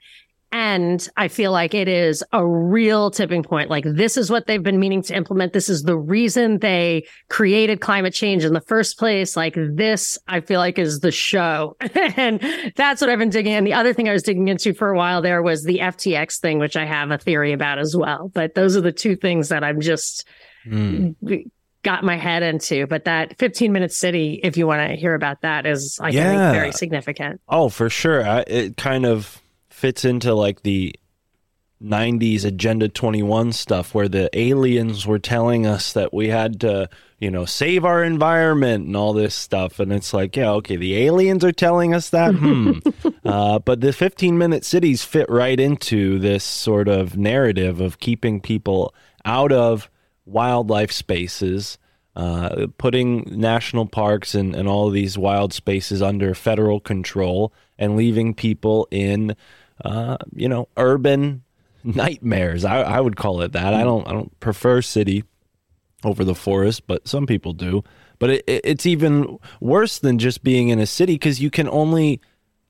And 0.53 1.07
I 1.15 1.29
feel 1.29 1.51
like 1.53 1.73
it 1.73 1.87
is 1.87 2.23
a 2.33 2.45
real 2.45 3.09
tipping 3.09 3.41
point. 3.41 3.69
Like 3.69 3.85
this 3.85 4.17
is 4.17 4.29
what 4.29 4.47
they've 4.47 4.61
been 4.61 4.79
meaning 4.79 5.01
to 5.03 5.15
implement. 5.15 5.53
This 5.53 5.69
is 5.69 5.83
the 5.83 5.97
reason 5.97 6.59
they 6.59 7.05
created 7.29 7.79
climate 7.79 8.13
change 8.13 8.43
in 8.43 8.53
the 8.53 8.59
first 8.61 8.99
place. 8.99 9.37
Like 9.37 9.55
this, 9.55 10.17
I 10.27 10.41
feel 10.41 10.59
like 10.59 10.77
is 10.77 10.99
the 10.99 11.11
show. 11.11 11.77
and 11.95 12.41
that's 12.75 12.99
what 12.99 13.09
I've 13.09 13.19
been 13.19 13.29
digging 13.29 13.53
in. 13.53 13.63
The 13.63 13.73
other 13.73 13.93
thing 13.93 14.09
I 14.09 14.13
was 14.13 14.23
digging 14.23 14.49
into 14.49 14.73
for 14.73 14.89
a 14.89 14.97
while 14.97 15.21
there 15.21 15.41
was 15.41 15.63
the 15.63 15.79
FTX 15.79 16.39
thing, 16.39 16.59
which 16.59 16.75
I 16.75 16.85
have 16.85 17.11
a 17.11 17.17
theory 17.17 17.53
about 17.53 17.79
as 17.79 17.95
well. 17.95 18.29
But 18.33 18.53
those 18.53 18.75
are 18.75 18.81
the 18.81 18.91
two 18.91 19.15
things 19.15 19.49
that 19.49 19.63
I'm 19.63 19.79
just 19.79 20.27
Mm. 20.67 21.15
got 21.81 22.03
my 22.03 22.15
head 22.15 22.43
into. 22.43 22.85
But 22.85 23.05
that 23.05 23.35
15 23.39 23.71
minute 23.71 23.91
city, 23.91 24.39
if 24.43 24.57
you 24.57 24.67
want 24.67 24.87
to 24.87 24.95
hear 24.95 25.15
about 25.15 25.41
that, 25.41 25.65
is 25.65 25.97
I 25.99 26.09
Yeah. 26.09 26.29
think 26.51 26.53
very 26.55 26.71
significant. 26.71 27.41
Oh, 27.49 27.69
for 27.69 27.89
sure. 27.89 28.23
I, 28.27 28.41
it 28.45 28.77
kind 28.77 29.05
of 29.07 29.40
fits 29.81 30.05
into 30.05 30.31
like 30.35 30.61
the 30.61 30.95
90s 31.83 32.45
Agenda 32.45 32.87
21 32.87 33.51
stuff 33.51 33.95
where 33.95 34.07
the 34.07 34.29
aliens 34.37 35.07
were 35.07 35.17
telling 35.17 35.65
us 35.65 35.93
that 35.93 36.13
we 36.13 36.27
had 36.27 36.59
to, 36.61 36.87
you 37.17 37.31
know, 37.31 37.45
save 37.45 37.83
our 37.83 38.03
environment 38.03 38.85
and 38.85 38.95
all 38.95 39.13
this 39.13 39.33
stuff. 39.33 39.79
And 39.79 39.91
it's 39.91 40.13
like, 40.13 40.35
yeah, 40.35 40.51
okay, 40.51 40.75
the 40.75 40.95
aliens 40.97 41.43
are 41.43 41.51
telling 41.51 41.95
us 41.95 42.11
that. 42.11 42.35
hmm. 42.35 42.77
Uh, 43.25 43.57
but 43.57 43.81
the 43.81 43.91
15 43.91 44.37
minute 44.37 44.63
cities 44.63 45.03
fit 45.03 45.27
right 45.27 45.59
into 45.59 46.19
this 46.19 46.43
sort 46.43 46.87
of 46.87 47.17
narrative 47.17 47.81
of 47.81 47.99
keeping 47.99 48.39
people 48.39 48.93
out 49.25 49.51
of 49.51 49.89
wildlife 50.25 50.91
spaces. 50.91 51.79
Uh, 52.13 52.67
putting 52.77 53.23
national 53.39 53.85
parks 53.85 54.35
and, 54.35 54.53
and 54.53 54.67
all 54.67 54.89
of 54.89 54.93
these 54.93 55.17
wild 55.17 55.53
spaces 55.53 56.01
under 56.01 56.35
federal 56.35 56.81
control 56.81 57.53
and 57.81 57.95
leaving 57.95 58.33
people 58.33 58.85
in, 58.91 59.33
uh, 59.83 60.17
you 60.33 60.49
know, 60.49 60.67
urban 60.77 61.43
nightmares. 61.83 62.65
I, 62.65 62.81
I 62.81 62.99
would 62.99 63.15
call 63.15 63.41
it 63.41 63.53
that. 63.53 63.73
I 63.73 63.83
don't 63.83 64.07
I 64.07 64.11
don't 64.11 64.37
prefer 64.39 64.81
city 64.81 65.23
over 66.03 66.23
the 66.23 66.35
forest, 66.35 66.87
but 66.87 67.07
some 67.07 67.25
people 67.25 67.53
do. 67.53 67.83
But 68.19 68.31
it, 68.31 68.43
it, 68.47 68.61
it's 68.63 68.85
even 68.85 69.39
worse 69.59 69.99
than 69.99 70.19
just 70.19 70.43
being 70.43 70.69
in 70.69 70.79
a 70.79 70.85
city 70.85 71.13
because 71.15 71.41
you 71.41 71.49
can 71.49 71.67
only 71.69 72.21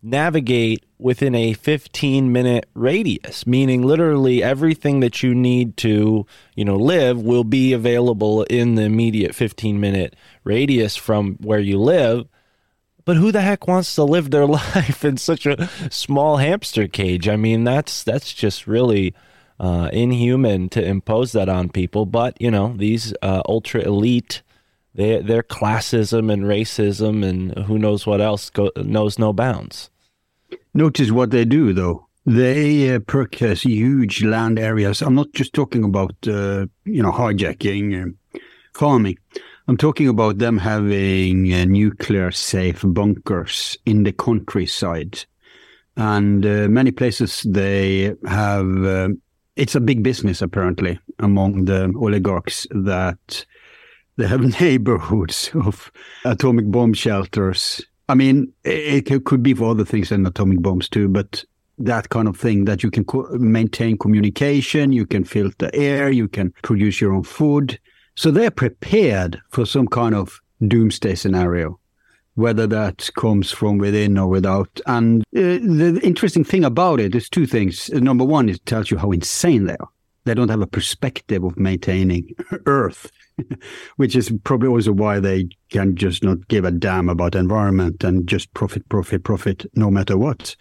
navigate 0.03 0.83
within 0.97 1.35
a 1.35 1.53
15 1.53 2.31
minute 2.31 2.67
radius 2.73 3.45
meaning 3.45 3.83
literally 3.83 4.41
everything 4.41 4.99
that 4.99 5.21
you 5.21 5.35
need 5.35 5.77
to 5.77 6.25
you 6.55 6.65
know 6.65 6.75
live 6.75 7.21
will 7.21 7.43
be 7.43 7.71
available 7.71 8.41
in 8.45 8.73
the 8.73 8.81
immediate 8.81 9.35
15 9.35 9.79
minute 9.79 10.15
radius 10.43 10.95
from 10.95 11.35
where 11.35 11.59
you 11.59 11.79
live 11.79 12.27
but 13.05 13.17
who 13.17 13.31
the 13.31 13.41
heck 13.41 13.67
wants 13.67 13.93
to 13.95 14.03
live 14.03 14.31
their 14.31 14.45
life 14.75 15.03
in 15.03 15.17
such 15.17 15.45
a 15.45 15.69
small 15.89 16.37
hamster 16.37 16.87
cage? 16.87 17.27
I 17.27 17.35
mean, 17.35 17.63
that's 17.63 18.03
that's 18.03 18.33
just 18.33 18.67
really 18.67 19.13
uh, 19.59 19.89
inhuman 19.93 20.69
to 20.69 20.83
impose 20.83 21.31
that 21.33 21.49
on 21.49 21.69
people. 21.69 22.05
But 22.05 22.39
you 22.41 22.51
know, 22.51 22.73
these 22.75 23.13
uh, 23.21 23.41
ultra 23.47 23.81
elite, 23.81 24.41
they, 24.93 25.21
their 25.21 25.43
classism 25.43 26.31
and 26.31 26.43
racism 26.43 27.23
and 27.23 27.57
who 27.65 27.77
knows 27.77 28.05
what 28.05 28.21
else 28.21 28.49
go, 28.49 28.71
knows 28.75 29.19
no 29.19 29.33
bounds. 29.33 29.89
Notice 30.73 31.11
what 31.11 31.31
they 31.31 31.45
do, 31.45 31.73
though. 31.73 32.07
They 32.25 32.93
uh, 32.93 32.99
purchase 32.99 33.63
huge 33.63 34.23
land 34.23 34.59
areas. 34.59 35.01
I'm 35.01 35.15
not 35.15 35.33
just 35.33 35.53
talking 35.53 35.83
about 35.83 36.15
uh, 36.27 36.67
you 36.85 37.01
know 37.01 37.11
hijacking, 37.11 38.15
uh, 38.15 38.39
farming. 38.73 39.17
I'm 39.71 39.77
talking 39.77 40.09
about 40.09 40.37
them 40.37 40.57
having 40.57 41.53
uh, 41.53 41.63
nuclear 41.63 42.29
safe 42.31 42.83
bunkers 42.85 43.77
in 43.85 44.03
the 44.03 44.11
countryside. 44.11 45.23
And 45.95 46.45
uh, 46.45 46.67
many 46.67 46.91
places 46.91 47.43
they 47.47 48.13
have, 48.27 48.83
uh, 48.83 49.09
it's 49.55 49.73
a 49.73 49.79
big 49.79 50.03
business 50.03 50.41
apparently 50.41 50.99
among 51.19 51.63
the 51.63 51.93
oligarchs 51.97 52.67
that 52.71 53.45
they 54.17 54.27
have 54.27 54.41
neighborhoods 54.59 55.51
of 55.53 55.89
atomic 56.25 56.69
bomb 56.69 56.93
shelters. 56.93 57.81
I 58.09 58.15
mean, 58.15 58.51
it, 58.65 59.23
could 59.23 59.41
be 59.41 59.53
for 59.53 59.71
other 59.71 59.85
things 59.85 60.09
than 60.09 60.25
atomic 60.25 60.61
bombs 60.61 60.89
too, 60.89 61.07
but 61.07 61.45
that 61.77 62.09
kind 62.09 62.27
of 62.27 62.35
thing 62.35 62.65
that 62.65 62.83
you 62.83 62.91
can 62.91 63.05
co- 63.05 63.29
maintain 63.39 63.97
communication, 63.97 64.91
you 64.91 65.05
can 65.05 65.23
filter 65.23 65.71
air, 65.73 66.11
you 66.11 66.27
can 66.27 66.51
produce 66.61 66.99
your 66.99 67.13
own 67.13 67.23
food. 67.23 67.79
So 68.15 68.31
they're 68.31 68.51
prepared 68.51 69.41
for 69.49 69.65
some 69.65 69.87
kind 69.87 70.15
of 70.15 70.39
doomsday 70.67 71.15
scenario, 71.15 71.79
whether 72.35 72.67
that 72.67 73.09
comes 73.15 73.51
from 73.51 73.77
within 73.77 74.17
or 74.17 74.27
without. 74.27 74.79
And 74.85 75.21
uh, 75.35 75.59
the 75.61 75.99
interesting 76.03 76.43
thing 76.43 76.63
about 76.63 76.99
it 76.99 77.15
is 77.15 77.29
two 77.29 77.45
things. 77.45 77.89
Number 77.89 78.25
one, 78.25 78.49
it 78.49 78.65
tells 78.65 78.91
you 78.91 78.97
how 78.97 79.11
insane 79.11 79.65
they 79.65 79.77
are. 79.77 79.89
They 80.23 80.35
don't 80.35 80.49
have 80.49 80.61
a 80.61 80.67
perspective 80.67 81.43
of 81.43 81.57
maintaining 81.57 82.35
Earth, 82.67 83.11
which 83.95 84.15
is 84.15 84.31
probably 84.43 84.69
also 84.69 84.91
why 84.91 85.19
they 85.19 85.49
can 85.69 85.95
just 85.95 86.23
not 86.23 86.47
give 86.47 86.63
a 86.63 86.71
damn 86.71 87.09
about 87.09 87.33
environment 87.33 88.03
and 88.03 88.27
just 88.27 88.53
profit, 88.53 88.87
profit, 88.89 89.23
profit, 89.23 89.65
no 89.75 89.89
matter 89.89 90.17
what. 90.17 90.55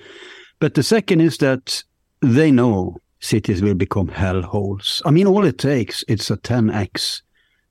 But 0.60 0.74
the 0.74 0.82
second 0.82 1.20
is 1.20 1.38
that 1.38 1.82
they 2.22 2.50
know 2.50 2.96
cities 3.20 3.60
will 3.60 3.74
become 3.74 4.08
hellholes. 4.08 5.02
I 5.04 5.10
mean, 5.10 5.26
all 5.26 5.44
it 5.44 5.58
takes 5.58 6.04
it's 6.08 6.30
a 6.30 6.38
10x 6.38 7.20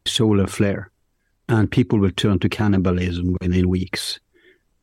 solar 0.05 0.47
flare, 0.47 0.91
and 1.47 1.71
people 1.71 1.99
will 1.99 2.11
turn 2.11 2.39
to 2.39 2.49
cannibalism 2.49 3.37
within 3.41 3.69
weeks. 3.69 4.19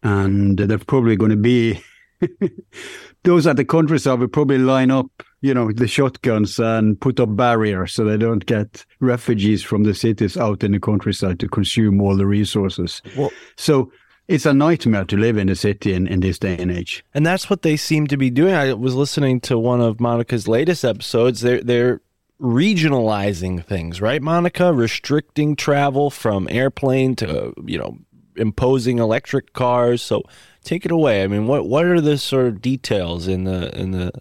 And 0.02 0.58
they're 0.58 0.78
probably 0.78 1.16
going 1.16 1.30
to 1.30 1.36
be 1.36 1.82
those 3.24 3.46
at 3.46 3.56
the 3.56 3.64
countryside 3.64 4.18
will 4.18 4.28
probably 4.28 4.58
line 4.58 4.90
up, 4.90 5.10
you 5.40 5.52
know, 5.52 5.70
the 5.72 5.88
shotguns 5.88 6.58
and 6.58 7.00
put 7.00 7.20
up 7.20 7.34
barriers 7.36 7.92
so 7.92 8.04
they 8.04 8.16
don't 8.16 8.46
get 8.46 8.84
refugees 9.00 9.62
from 9.62 9.84
the 9.84 9.94
cities 9.94 10.36
out 10.36 10.62
in 10.64 10.72
the 10.72 10.80
countryside 10.80 11.38
to 11.40 11.48
consume 11.48 12.00
all 12.00 12.16
the 12.16 12.26
resources. 12.26 13.02
Well, 13.16 13.30
so 13.56 13.90
it's 14.28 14.46
a 14.46 14.54
nightmare 14.54 15.04
to 15.04 15.16
live 15.16 15.36
in 15.36 15.48
a 15.48 15.54
city 15.54 15.92
in, 15.92 16.06
in 16.06 16.20
this 16.20 16.38
day 16.38 16.56
and 16.58 16.70
age. 16.70 17.04
And 17.14 17.24
that's 17.24 17.48
what 17.48 17.62
they 17.62 17.76
seem 17.76 18.06
to 18.08 18.16
be 18.16 18.30
doing. 18.30 18.54
I 18.54 18.72
was 18.74 18.94
listening 18.94 19.40
to 19.42 19.58
one 19.58 19.80
of 19.80 20.00
Monica's 20.00 20.48
latest 20.48 20.84
episodes. 20.84 21.40
They're 21.40 21.62
they're 21.62 22.00
regionalizing 22.40 23.64
things, 23.64 24.00
right, 24.00 24.22
Monica? 24.22 24.72
Restricting 24.72 25.56
travel 25.56 26.10
from 26.10 26.48
airplane 26.50 27.16
to, 27.16 27.52
you 27.64 27.78
know, 27.78 27.98
imposing 28.36 28.98
electric 28.98 29.52
cars. 29.52 30.02
So 30.02 30.22
take 30.62 30.84
it 30.84 30.90
away. 30.90 31.22
I 31.22 31.26
mean, 31.26 31.46
what 31.46 31.66
what 31.66 31.84
are 31.84 32.00
the 32.00 32.18
sort 32.18 32.46
of 32.46 32.60
details 32.60 33.26
in 33.28 33.44
the 33.44 33.74
in 33.78 33.92
the 33.92 34.12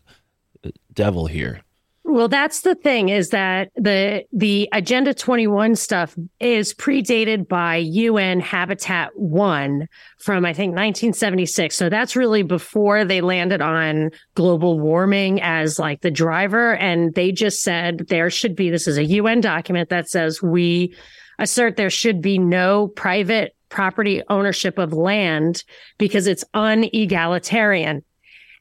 devil 0.93 1.27
here? 1.27 1.61
Well, 2.07 2.27
that's 2.27 2.61
the 2.61 2.75
thing 2.75 3.09
is 3.09 3.29
that 3.29 3.71
the 3.75 4.23
the 4.31 4.69
Agenda 4.71 5.11
21 5.11 5.75
stuff 5.75 6.15
is 6.39 6.71
predated 6.71 7.47
by 7.47 7.77
UN 7.77 8.39
Habitat 8.39 9.09
1 9.15 9.87
from 10.19 10.45
I 10.45 10.53
think 10.53 10.75
1976. 10.75 11.75
So 11.75 11.89
that's 11.89 12.15
really 12.15 12.43
before 12.43 13.05
they 13.05 13.21
landed 13.21 13.59
on 13.59 14.11
global 14.35 14.79
warming 14.79 15.41
as 15.41 15.79
like 15.79 16.01
the 16.01 16.11
driver 16.11 16.75
and 16.75 17.11
they 17.15 17.31
just 17.31 17.63
said 17.63 18.05
there 18.07 18.29
should 18.29 18.55
be 18.55 18.69
this 18.69 18.87
is 18.87 18.99
a 18.99 19.05
UN 19.05 19.41
document 19.41 19.89
that 19.89 20.07
says 20.07 20.43
we 20.43 20.95
assert 21.39 21.75
there 21.75 21.89
should 21.89 22.21
be 22.21 22.37
no 22.37 22.89
private 22.89 23.55
property 23.69 24.21
ownership 24.29 24.77
of 24.77 24.93
land 24.93 25.63
because 25.97 26.27
it's 26.27 26.45
unegalitarian. 26.53 28.03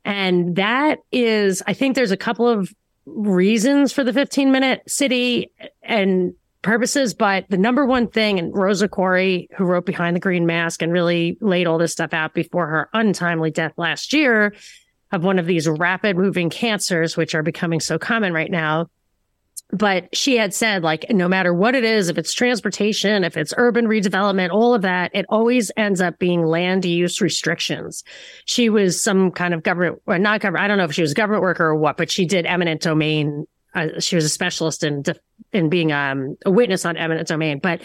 And 0.07 0.57
that 0.57 1.01
is, 1.13 1.63
I 1.67 1.75
think 1.75 1.95
there's 1.95 2.11
a 2.11 2.17
couple 2.17 2.49
of 2.49 2.73
reasons 3.07 3.93
for 3.93 4.05
the 4.05 4.13
15 4.13 4.51
minute 4.51 4.83
city 4.87 5.51
and 5.83 6.35
purposes, 6.63 7.15
but 7.15 7.45
the 7.51 7.59
number 7.59 7.85
one 7.85 8.09
thing, 8.09 8.39
and 8.39 8.57
Rosa 8.57 8.89
Koire, 8.89 9.47
who 9.57 9.65
wrote 9.65 9.87
Behind 9.87 10.17
the 10.17 10.21
Green 10.21 10.47
Mask 10.47 10.83
and 10.83 10.93
really 10.93 11.37
laid 11.41 11.67
all 11.67 11.79
this 11.79 11.93
stuff 11.93 12.13
out 12.13 12.35
before 12.35 12.67
her 12.67 12.89
untimely 12.93 13.51
death 13.51 13.75
last 13.77 14.13
year 14.13 14.55
of 15.13 15.23
one 15.23 15.39
of 15.39 15.47
these 15.47 15.69
rapid 15.69 16.17
moving 16.17 16.51
cancers, 16.51 17.17
which 17.17 17.35
are 17.35 17.43
becoming 17.43 17.81
so 17.81 17.99
common 17.99 18.33
right 18.33 18.51
now, 18.51 18.89
but 19.73 20.15
she 20.15 20.37
had 20.37 20.53
said 20.55 20.83
like 20.83 21.07
no 21.11 21.27
matter 21.27 21.53
what 21.53 21.75
it 21.75 21.85
is 21.85 22.09
if 22.09 22.19
it's 22.19 22.33
transportation 22.33 23.25
if 23.25 23.37
it's 23.37 23.55
urban 23.57 23.87
redevelopment 23.87 24.51
all 24.51 24.75
of 24.75 24.83
that 24.83 25.11
it 25.15 25.27
always 25.29 25.71
ends 25.77 26.01
up 26.01 26.19
being 26.19 26.45
land 26.45 26.85
use 26.85 27.21
restrictions. 27.21 28.05
She 28.45 28.69
was 28.69 29.03
some 29.03 29.31
kind 29.31 29.55
of 29.55 29.63
government 29.63 30.03
or 30.07 30.19
not 30.19 30.41
government 30.41 30.65
i 30.65 30.69
don't 30.69 30.79
know 30.79 30.85
if 30.85 30.93
she 30.93 31.03
was 31.03 31.13
a 31.13 31.17
government 31.17 31.43
worker 31.43 31.67
or 31.67 31.77
what 31.77 31.97
but 31.97 32.11
she 32.11 32.27
did 32.27 32.47
eminent 32.47 32.83
domain 32.83 33.47
uh, 33.75 33.99
she 33.99 34.17
was 34.17 34.25
a 34.25 34.29
specialist 34.29 34.85
in 34.85 35.03
in 35.53 35.69
being 35.69 35.93
um, 35.93 36.37
a 36.45 36.51
witness 36.51 36.85
on 36.85 36.97
eminent 36.97 37.29
domain. 37.29 37.59
But 37.59 37.83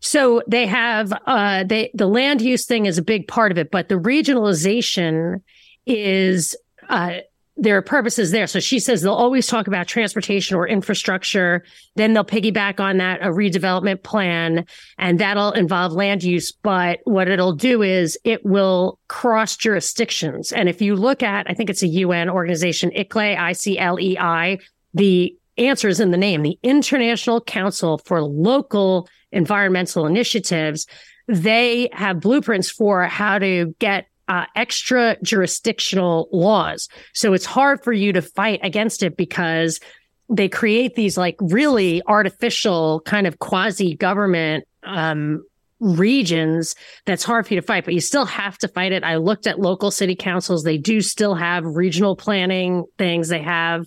so 0.00 0.42
they 0.46 0.66
have 0.66 1.12
uh 1.26 1.64
they 1.64 1.90
the 1.94 2.06
land 2.06 2.42
use 2.42 2.66
thing 2.66 2.84
is 2.84 2.98
a 2.98 3.02
big 3.02 3.26
part 3.26 3.50
of 3.50 3.56
it 3.56 3.70
but 3.70 3.88
the 3.88 3.94
regionalization 3.94 5.40
is 5.86 6.54
uh 6.90 7.14
there 7.56 7.76
are 7.76 7.82
purposes 7.82 8.32
there. 8.32 8.46
So 8.46 8.58
she 8.58 8.80
says 8.80 9.02
they'll 9.02 9.12
always 9.12 9.46
talk 9.46 9.68
about 9.68 9.86
transportation 9.86 10.56
or 10.56 10.66
infrastructure. 10.66 11.64
Then 11.94 12.12
they'll 12.12 12.24
piggyback 12.24 12.80
on 12.80 12.96
that, 12.98 13.20
a 13.22 13.28
redevelopment 13.28 14.02
plan, 14.02 14.66
and 14.98 15.20
that'll 15.20 15.52
involve 15.52 15.92
land 15.92 16.24
use. 16.24 16.50
But 16.50 17.00
what 17.04 17.28
it'll 17.28 17.52
do 17.52 17.82
is 17.82 18.18
it 18.24 18.44
will 18.44 18.98
cross 19.06 19.56
jurisdictions. 19.56 20.50
And 20.50 20.68
if 20.68 20.82
you 20.82 20.96
look 20.96 21.22
at, 21.22 21.48
I 21.48 21.54
think 21.54 21.70
it's 21.70 21.82
a 21.82 21.88
UN 21.88 22.28
organization, 22.28 22.90
ICLEI, 22.90 23.38
I-C-L-E-I, 23.38 24.58
the 24.92 25.36
answer 25.56 25.88
is 25.88 26.00
in 26.00 26.10
the 26.10 26.16
name, 26.16 26.42
the 26.42 26.58
International 26.64 27.40
Council 27.40 27.98
for 27.98 28.20
Local 28.20 29.08
Environmental 29.30 30.06
Initiatives. 30.06 30.86
They 31.28 31.88
have 31.92 32.20
blueprints 32.20 32.70
for 32.70 33.04
how 33.04 33.38
to 33.38 33.74
get 33.78 34.06
uh, 34.28 34.46
extra 34.56 35.16
jurisdictional 35.22 36.28
laws. 36.32 36.88
So 37.12 37.32
it's 37.32 37.44
hard 37.44 37.82
for 37.82 37.92
you 37.92 38.12
to 38.12 38.22
fight 38.22 38.60
against 38.62 39.02
it 39.02 39.16
because 39.16 39.80
they 40.28 40.48
create 40.48 40.94
these 40.94 41.18
like 41.18 41.36
really 41.40 42.02
artificial 42.06 43.00
kind 43.00 43.26
of 43.26 43.38
quasi 43.38 43.94
government 43.94 44.64
um, 44.82 45.44
regions 45.80 46.74
that's 47.04 47.24
hard 47.24 47.46
for 47.46 47.54
you 47.54 47.60
to 47.60 47.66
fight, 47.66 47.84
but 47.84 47.94
you 47.94 48.00
still 48.00 48.24
have 48.24 48.56
to 48.58 48.68
fight 48.68 48.92
it. 48.92 49.04
I 49.04 49.16
looked 49.16 49.46
at 49.46 49.60
local 49.60 49.90
city 49.90 50.16
councils. 50.16 50.62
They 50.62 50.78
do 50.78 51.00
still 51.02 51.34
have 51.34 51.64
regional 51.64 52.16
planning 52.16 52.84
things. 52.96 53.28
They 53.28 53.42
have 53.42 53.86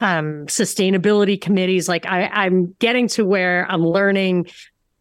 um, 0.00 0.46
sustainability 0.46 1.40
committees. 1.40 1.88
Like 1.88 2.06
I, 2.06 2.26
I'm 2.26 2.74
getting 2.78 3.08
to 3.08 3.24
where 3.24 3.66
I'm 3.70 3.86
learning 3.86 4.48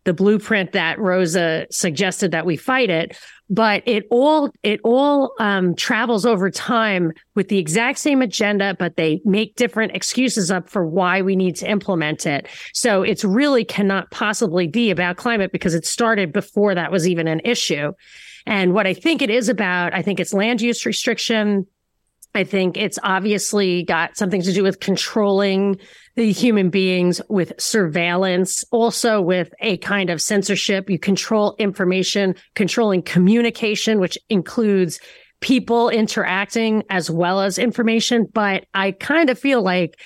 the 0.06 0.14
blueprint 0.14 0.72
that 0.72 1.00
Rosa 1.00 1.68
suggested 1.70 2.32
that 2.32 2.46
we 2.46 2.56
fight 2.56 2.90
it, 2.90 3.18
but 3.50 3.82
it 3.86 4.06
all 4.10 4.52
it 4.64 4.80
all 4.84 5.34
um, 5.40 5.76
travels 5.76 6.26
over 6.26 6.50
time 6.50 7.14
with 7.36 7.48
the 7.48 7.58
exact 7.58 8.00
same 8.00 8.22
agenda, 8.22 8.76
but 8.78 8.98
they 8.98 9.22
make 9.24 9.56
different 9.56 9.96
excuses 9.96 10.52
up 10.52 10.70
for 10.70 10.86
why 10.86 11.22
we 11.22 11.36
need 11.36 11.56
to 11.58 11.70
implement 11.70 12.26
it. 12.26 12.48
So 12.74 13.04
it's 13.04 13.24
really 13.24 13.64
cannot 13.64 14.12
possibly 14.12 14.68
be 14.68 14.92
about 14.92 15.18
climate 15.18 15.52
because 15.52 15.74
it 15.74 15.86
started 15.86 16.34
before 16.34 16.76
that 16.76 16.92
was 16.92 17.08
even 17.08 17.28
an 17.28 17.42
issue. 17.46 17.94
And 18.46 18.74
what 18.74 18.88
I 18.88 18.94
think 18.94 19.22
it 19.22 19.30
is 19.30 19.50
about, 19.50 19.94
I 19.94 20.02
think 20.02 20.20
it's 20.20 20.34
land 20.34 20.62
use 20.62 20.86
restriction. 20.86 21.68
I 22.36 22.44
think 22.44 22.78
it's 22.78 23.00
obviously 23.04 23.84
got 23.84 24.18
something 24.18 24.42
to 24.42 24.54
do 24.54 24.64
with 24.64 24.80
controlling 24.80 25.80
the 26.18 26.32
human 26.32 26.72
beings 26.72 27.22
with 27.30 27.54
surveillance, 27.60 28.66
also 28.72 29.22
with 29.22 29.54
a 29.62 29.78
kind 29.78 30.10
of 30.10 30.20
censorship. 30.20 30.90
You 30.90 30.98
control 30.98 31.56
information, 31.60 32.36
controlling 32.56 33.04
communication, 33.04 34.00
which 34.00 34.18
includes 34.28 35.00
people 35.42 35.90
interacting 35.90 36.84
as 36.90 37.12
well 37.12 37.40
as 37.42 37.60
information. 37.60 38.26
But 38.34 38.66
I 38.74 38.92
kind 38.94 39.30
of 39.30 39.38
feel 39.38 39.62
like 39.62 40.00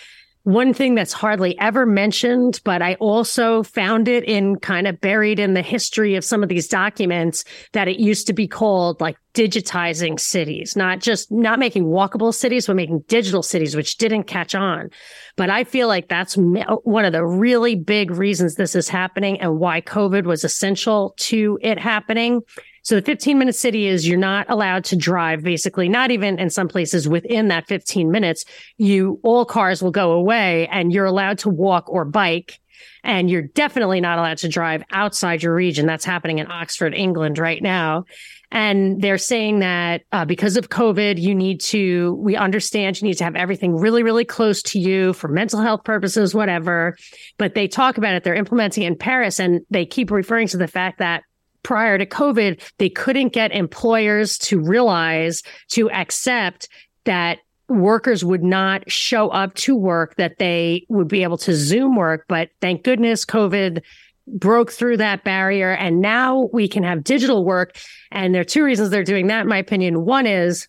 one 0.44 0.74
thing 0.74 0.96
that's 0.96 1.14
hardly 1.14 1.58
ever 1.60 1.86
mentioned, 1.86 2.62
but 2.64 2.82
I 2.82 2.96
also 2.96 3.62
found 3.62 4.08
it 4.08 4.24
in 4.24 4.58
kind 4.58 4.88
of 4.88 5.00
buried 5.00 5.40
in 5.40 5.54
the 5.54 5.62
history 5.62 6.16
of 6.16 6.26
some 6.26 6.42
of 6.42 6.50
these 6.50 6.68
documents 6.68 7.44
that 7.74 7.88
it 7.88 8.00
used 8.00 8.26
to 8.28 8.34
be 8.34 8.48
called 8.48 9.00
like 9.00 9.18
digitizing 9.36 10.20
cities, 10.20 10.76
not 10.76 11.00
just 11.00 11.32
not 11.32 11.60
making 11.60 11.86
walkable 11.86 12.34
cities, 12.34 12.68
but 12.68 12.76
making 12.76 13.04
digital 13.08 13.44
cities, 13.44 13.76
which 13.76 13.98
didn't 13.98 14.24
catch 14.24 14.56
on. 14.56 14.90
But 15.36 15.50
I 15.50 15.64
feel 15.64 15.88
like 15.88 16.10
that's 16.10 16.38
uh, 16.38 16.76
one 16.84 17.06
of 17.06 17.14
the 17.14 17.26
really 17.26 17.76
big 17.76 18.12
reasons 18.12 18.56
this 18.56 18.76
is 18.76 18.90
happening 18.90 19.40
and 19.40 19.60
why 19.60 19.82
COVID 19.82 20.26
was 20.26 20.44
essential 20.44 21.14
to 21.18 21.60
it 21.62 21.78
happening 21.78 22.42
so 22.84 22.96
the 22.96 23.02
15 23.02 23.38
minute 23.38 23.56
city 23.56 23.88
is 23.88 24.08
you're 24.08 24.18
not 24.18 24.50
allowed 24.50 24.86
to 24.86 24.96
drive 24.96 25.44
basically, 25.44 25.88
not 25.88 26.12
even 26.12 26.40
in 26.40 26.50
some 26.50 26.68
places 26.68 27.08
within 27.08 27.50
that 27.50 27.68
15 27.68 28.10
minutes. 28.10 28.46
You, 28.78 29.20
all 29.24 29.46
cars 29.46 29.84
will 29.84 29.92
go 29.92 30.14
away 30.14 30.68
and 30.68 30.92
you're 30.92 31.06
allowed 31.06 31.40
to 31.40 31.50
walk 31.50 31.90
or 31.90 32.06
bike. 32.06 32.60
And 33.04 33.30
you're 33.30 33.44
definitely 33.44 34.02
not 34.02 34.18
allowed 34.18 34.40
to 34.40 34.48
drive 34.48 34.84
outside 34.92 35.44
your 35.44 35.54
region. 35.54 35.86
That's 35.86 36.06
happening 36.06 36.40
in 36.40 36.50
Oxford, 36.50 36.96
England 36.96 37.38
right 37.38 37.62
now. 37.62 38.06
And 38.52 39.02
they're 39.02 39.18
saying 39.18 39.60
that 39.60 40.02
uh, 40.12 40.26
because 40.26 40.58
of 40.58 40.70
COVID, 40.70 41.20
you 41.20 41.34
need 41.34 41.62
to, 41.62 42.16
we 42.16 42.36
understand 42.36 43.00
you 43.00 43.08
need 43.08 43.18
to 43.18 43.24
have 43.24 43.36
everything 43.36 43.76
really, 43.76 44.04
really 44.04 44.26
close 44.26 44.62
to 44.64 44.80
you 44.80 45.14
for 45.14 45.30
mental 45.30 45.62
health 45.62 45.84
purposes, 45.84 46.36
whatever. 46.36 46.98
But 47.38 47.56
they 47.56 47.68
talk 47.68 47.98
about 47.98 48.16
it. 48.16 48.24
They're 48.24 48.36
implementing 48.36 48.84
it 48.84 48.88
in 48.88 48.98
Paris 48.98 49.40
and 49.40 49.62
they 49.70 49.86
keep 49.86 50.12
referring 50.12 50.48
to 50.50 50.58
the 50.58 50.68
fact 50.68 51.00
that 51.00 51.24
prior 51.64 51.98
to 51.98 52.06
COVID, 52.06 52.62
they 52.78 52.90
couldn't 52.90 53.34
get 53.34 53.52
employers 53.52 54.38
to 54.40 54.60
realize, 54.60 55.44
to 55.70 55.90
accept 55.92 56.68
that 57.06 57.40
workers 57.68 58.26
would 58.26 58.44
not 58.44 58.90
show 58.92 59.30
up 59.30 59.54
to 59.56 59.76
work, 59.76 60.16
that 60.18 60.38
they 60.40 60.86
would 60.90 61.08
be 61.08 61.24
able 61.24 61.38
to 61.38 61.54
Zoom 61.54 61.96
work. 61.96 62.26
But 62.28 62.50
thank 62.60 62.84
goodness 62.84 63.26
COVID 63.26 63.82
broke 64.28 64.72
through 64.72 64.98
that 64.98 65.24
barrier. 65.24 65.72
And 65.72 66.02
now 66.02 66.50
we 66.54 66.68
can 66.68 66.84
have 66.84 67.04
digital 67.04 67.46
work. 67.46 67.76
And 68.12 68.34
there 68.34 68.42
are 68.42 68.46
two 68.46 68.64
reasons 68.64 68.90
they're 68.90 69.04
doing 69.04 69.28
that, 69.28 69.42
in 69.42 69.48
my 69.48 69.58
opinion. 69.58 70.06
One 70.06 70.28
is 70.28 70.68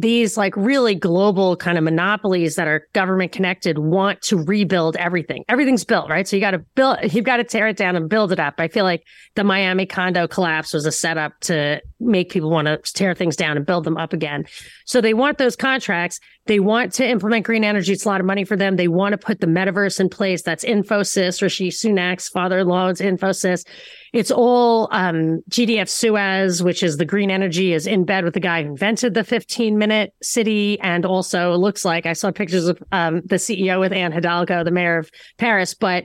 these 0.00 0.36
like 0.36 0.56
really 0.56 0.94
global 0.94 1.56
kind 1.56 1.76
of 1.76 1.84
monopolies 1.84 2.56
that 2.56 2.68
are 2.68 2.86
government 2.92 3.32
connected 3.32 3.78
want 3.78 4.22
to 4.22 4.36
rebuild 4.36 4.96
everything. 4.96 5.44
Everything's 5.48 5.84
built, 5.84 6.08
right? 6.08 6.26
So 6.26 6.36
you 6.36 6.40
got 6.40 6.52
to 6.52 6.58
build, 6.74 6.98
you've 7.12 7.24
got 7.24 7.38
to 7.38 7.44
tear 7.44 7.68
it 7.68 7.76
down 7.76 7.96
and 7.96 8.08
build 8.08 8.32
it 8.32 8.38
up. 8.38 8.54
I 8.58 8.68
feel 8.68 8.84
like 8.84 9.04
the 9.34 9.44
Miami 9.44 9.86
condo 9.86 10.28
collapse 10.28 10.72
was 10.72 10.86
a 10.86 10.92
setup 10.92 11.38
to 11.40 11.80
make 12.00 12.30
people 12.30 12.50
want 12.50 12.66
to 12.66 12.78
tear 12.92 13.14
things 13.14 13.36
down 13.36 13.56
and 13.56 13.66
build 13.66 13.84
them 13.84 13.96
up 13.96 14.12
again. 14.12 14.44
So 14.84 15.00
they 15.00 15.14
want 15.14 15.38
those 15.38 15.56
contracts. 15.56 16.20
They 16.48 16.60
want 16.60 16.94
to 16.94 17.06
implement 17.06 17.44
green 17.44 17.62
energy. 17.62 17.92
It's 17.92 18.06
a 18.06 18.08
lot 18.08 18.20
of 18.20 18.26
money 18.26 18.42
for 18.42 18.56
them. 18.56 18.76
They 18.76 18.88
want 18.88 19.12
to 19.12 19.18
put 19.18 19.40
the 19.40 19.46
metaverse 19.46 20.00
in 20.00 20.08
place. 20.08 20.40
That's 20.40 20.64
Infosys, 20.64 21.42
Rishi 21.42 21.68
Sunak's 21.68 22.30
father-in-law 22.30 22.88
is 22.88 23.00
Infosys. 23.00 23.66
It's 24.14 24.30
all 24.30 24.88
um, 24.90 25.42
GDF 25.50 25.90
Suez, 25.90 26.62
which 26.62 26.82
is 26.82 26.96
the 26.96 27.04
green 27.04 27.30
energy, 27.30 27.74
is 27.74 27.86
in 27.86 28.04
bed 28.04 28.24
with 28.24 28.32
the 28.32 28.40
guy 28.40 28.62
who 28.62 28.70
invented 28.70 29.12
the 29.12 29.24
15 29.24 29.76
minute 29.76 30.14
city. 30.22 30.80
And 30.80 31.04
also 31.04 31.54
looks 31.54 31.84
like 31.84 32.06
I 32.06 32.14
saw 32.14 32.30
pictures 32.30 32.66
of 32.66 32.82
um, 32.92 33.20
the 33.26 33.36
CEO 33.36 33.78
with 33.78 33.92
Anne 33.92 34.12
Hidalgo, 34.12 34.64
the 34.64 34.70
mayor 34.70 34.96
of 34.96 35.10
Paris. 35.36 35.74
But 35.74 36.04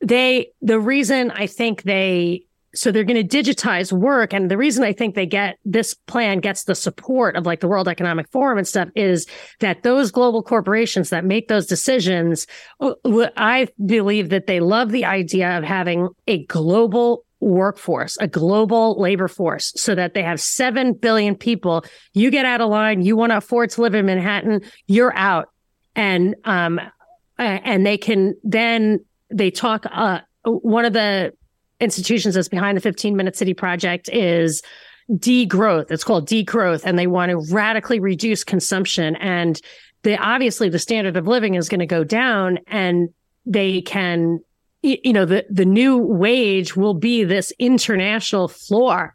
they, 0.00 0.50
the 0.60 0.80
reason 0.80 1.30
I 1.30 1.46
think 1.46 1.84
they 1.84 2.46
so 2.74 2.92
they're 2.92 3.04
going 3.04 3.26
to 3.26 3.36
digitize 3.36 3.92
work 3.92 4.32
and 4.32 4.50
the 4.50 4.56
reason 4.56 4.84
i 4.84 4.92
think 4.92 5.14
they 5.14 5.26
get 5.26 5.58
this 5.64 5.94
plan 5.94 6.38
gets 6.38 6.64
the 6.64 6.74
support 6.74 7.36
of 7.36 7.46
like 7.46 7.60
the 7.60 7.68
world 7.68 7.88
economic 7.88 8.28
forum 8.30 8.58
and 8.58 8.68
stuff 8.68 8.88
is 8.94 9.26
that 9.60 9.82
those 9.82 10.10
global 10.10 10.42
corporations 10.42 11.10
that 11.10 11.24
make 11.24 11.48
those 11.48 11.66
decisions 11.66 12.46
uh, 12.80 12.92
i 13.36 13.66
believe 13.84 14.28
that 14.28 14.46
they 14.46 14.60
love 14.60 14.90
the 14.90 15.04
idea 15.04 15.56
of 15.56 15.64
having 15.64 16.08
a 16.26 16.44
global 16.46 17.24
workforce, 17.40 18.16
a 18.20 18.26
global 18.26 19.00
labor 19.00 19.28
force, 19.28 19.72
so 19.76 19.94
that 19.94 20.14
they 20.14 20.22
have 20.22 20.40
7 20.40 20.94
billion 20.94 21.36
people. 21.36 21.84
You 22.12 22.30
get 22.30 22.44
out 22.44 22.60
of 22.60 22.70
line, 22.70 23.02
you 23.02 23.16
want 23.16 23.30
to 23.30 23.36
afford 23.36 23.70
to 23.70 23.82
live 23.82 23.94
in 23.94 24.06
Manhattan, 24.06 24.62
you're 24.86 25.16
out. 25.16 25.50
And, 25.94 26.36
um, 26.44 26.80
and 27.38 27.86
they 27.86 27.98
can 27.98 28.34
then, 28.42 29.04
they 29.30 29.50
talk, 29.50 29.84
uh, 29.90 30.20
one 30.44 30.84
of 30.84 30.92
the 30.92 31.32
institutions 31.80 32.34
that's 32.34 32.48
behind 32.48 32.76
the 32.76 32.82
15 32.82 33.16
minute 33.16 33.36
city 33.36 33.54
project 33.54 34.08
is 34.12 34.62
degrowth. 35.12 35.90
It's 35.90 36.04
called 36.04 36.28
degrowth, 36.28 36.82
and 36.84 36.98
they 36.98 37.06
want 37.06 37.30
to 37.30 37.54
radically 37.54 38.00
reduce 38.00 38.44
consumption. 38.44 39.16
And 39.16 39.60
the 40.02 40.18
obviously 40.18 40.68
the 40.68 40.78
standard 40.78 41.16
of 41.16 41.26
living 41.26 41.54
is 41.54 41.68
going 41.68 41.80
to 41.80 41.86
go 41.86 42.04
down, 42.04 42.58
and 42.66 43.08
they 43.46 43.80
can 43.80 44.40
you 44.82 45.12
know 45.12 45.24
the 45.24 45.44
the 45.50 45.64
new 45.64 45.98
wage 45.98 46.76
will 46.76 46.94
be 46.94 47.24
this 47.24 47.52
international 47.58 48.46
floor 48.46 49.14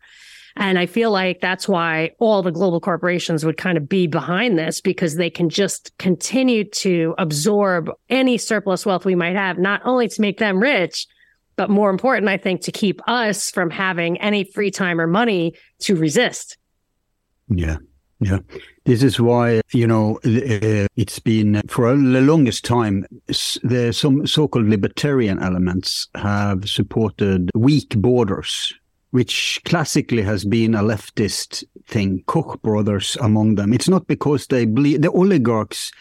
and 0.57 0.77
i 0.77 0.85
feel 0.85 1.09
like 1.09 1.39
that's 1.39 1.69
why 1.69 2.11
all 2.19 2.41
the 2.41 2.51
global 2.51 2.81
corporations 2.81 3.45
would 3.45 3.55
kind 3.55 3.77
of 3.77 3.87
be 3.87 4.05
behind 4.05 4.59
this 4.59 4.81
because 4.81 5.15
they 5.15 5.29
can 5.29 5.49
just 5.49 5.97
continue 5.97 6.65
to 6.65 7.15
absorb 7.17 7.89
any 8.09 8.37
surplus 8.37 8.85
wealth 8.85 9.05
we 9.05 9.15
might 9.15 9.35
have 9.35 9.57
not 9.57 9.81
only 9.85 10.07
to 10.07 10.19
make 10.19 10.37
them 10.37 10.59
rich 10.59 11.07
but 11.55 11.69
more 11.69 11.89
important 11.89 12.29
i 12.29 12.37
think 12.37 12.61
to 12.61 12.71
keep 12.71 13.01
us 13.07 13.51
from 13.51 13.69
having 13.69 14.19
any 14.21 14.43
free 14.43 14.71
time 14.71 14.99
or 14.99 15.07
money 15.07 15.53
to 15.79 15.95
resist 15.95 16.57
yeah 17.49 17.77
yeah. 18.23 18.39
This 18.85 19.03
is 19.03 19.19
why, 19.19 19.61
you 19.73 19.87
know, 19.87 20.17
uh, 20.25 20.87
it's 20.95 21.19
been 21.19 21.61
for 21.67 21.95
the 21.95 22.21
longest 22.21 22.63
time, 22.63 23.05
the 23.27 23.91
some 23.93 24.25
so-called 24.25 24.65
libertarian 24.65 25.41
elements 25.41 26.07
have 26.15 26.69
supported 26.69 27.49
weak 27.53 27.89
borders, 27.97 28.73
which 29.11 29.61
classically 29.65 30.21
has 30.21 30.45
been 30.45 30.73
a 30.73 30.81
leftist 30.83 31.63
thing, 31.87 32.23
Koch 32.27 32.61
brothers 32.61 33.17
among 33.21 33.55
them. 33.55 33.73
It's 33.73 33.89
not 33.89 34.07
because 34.07 34.47
they 34.47 34.65
believe, 34.65 35.01
the 35.01 35.11
oligarchs 35.11 35.91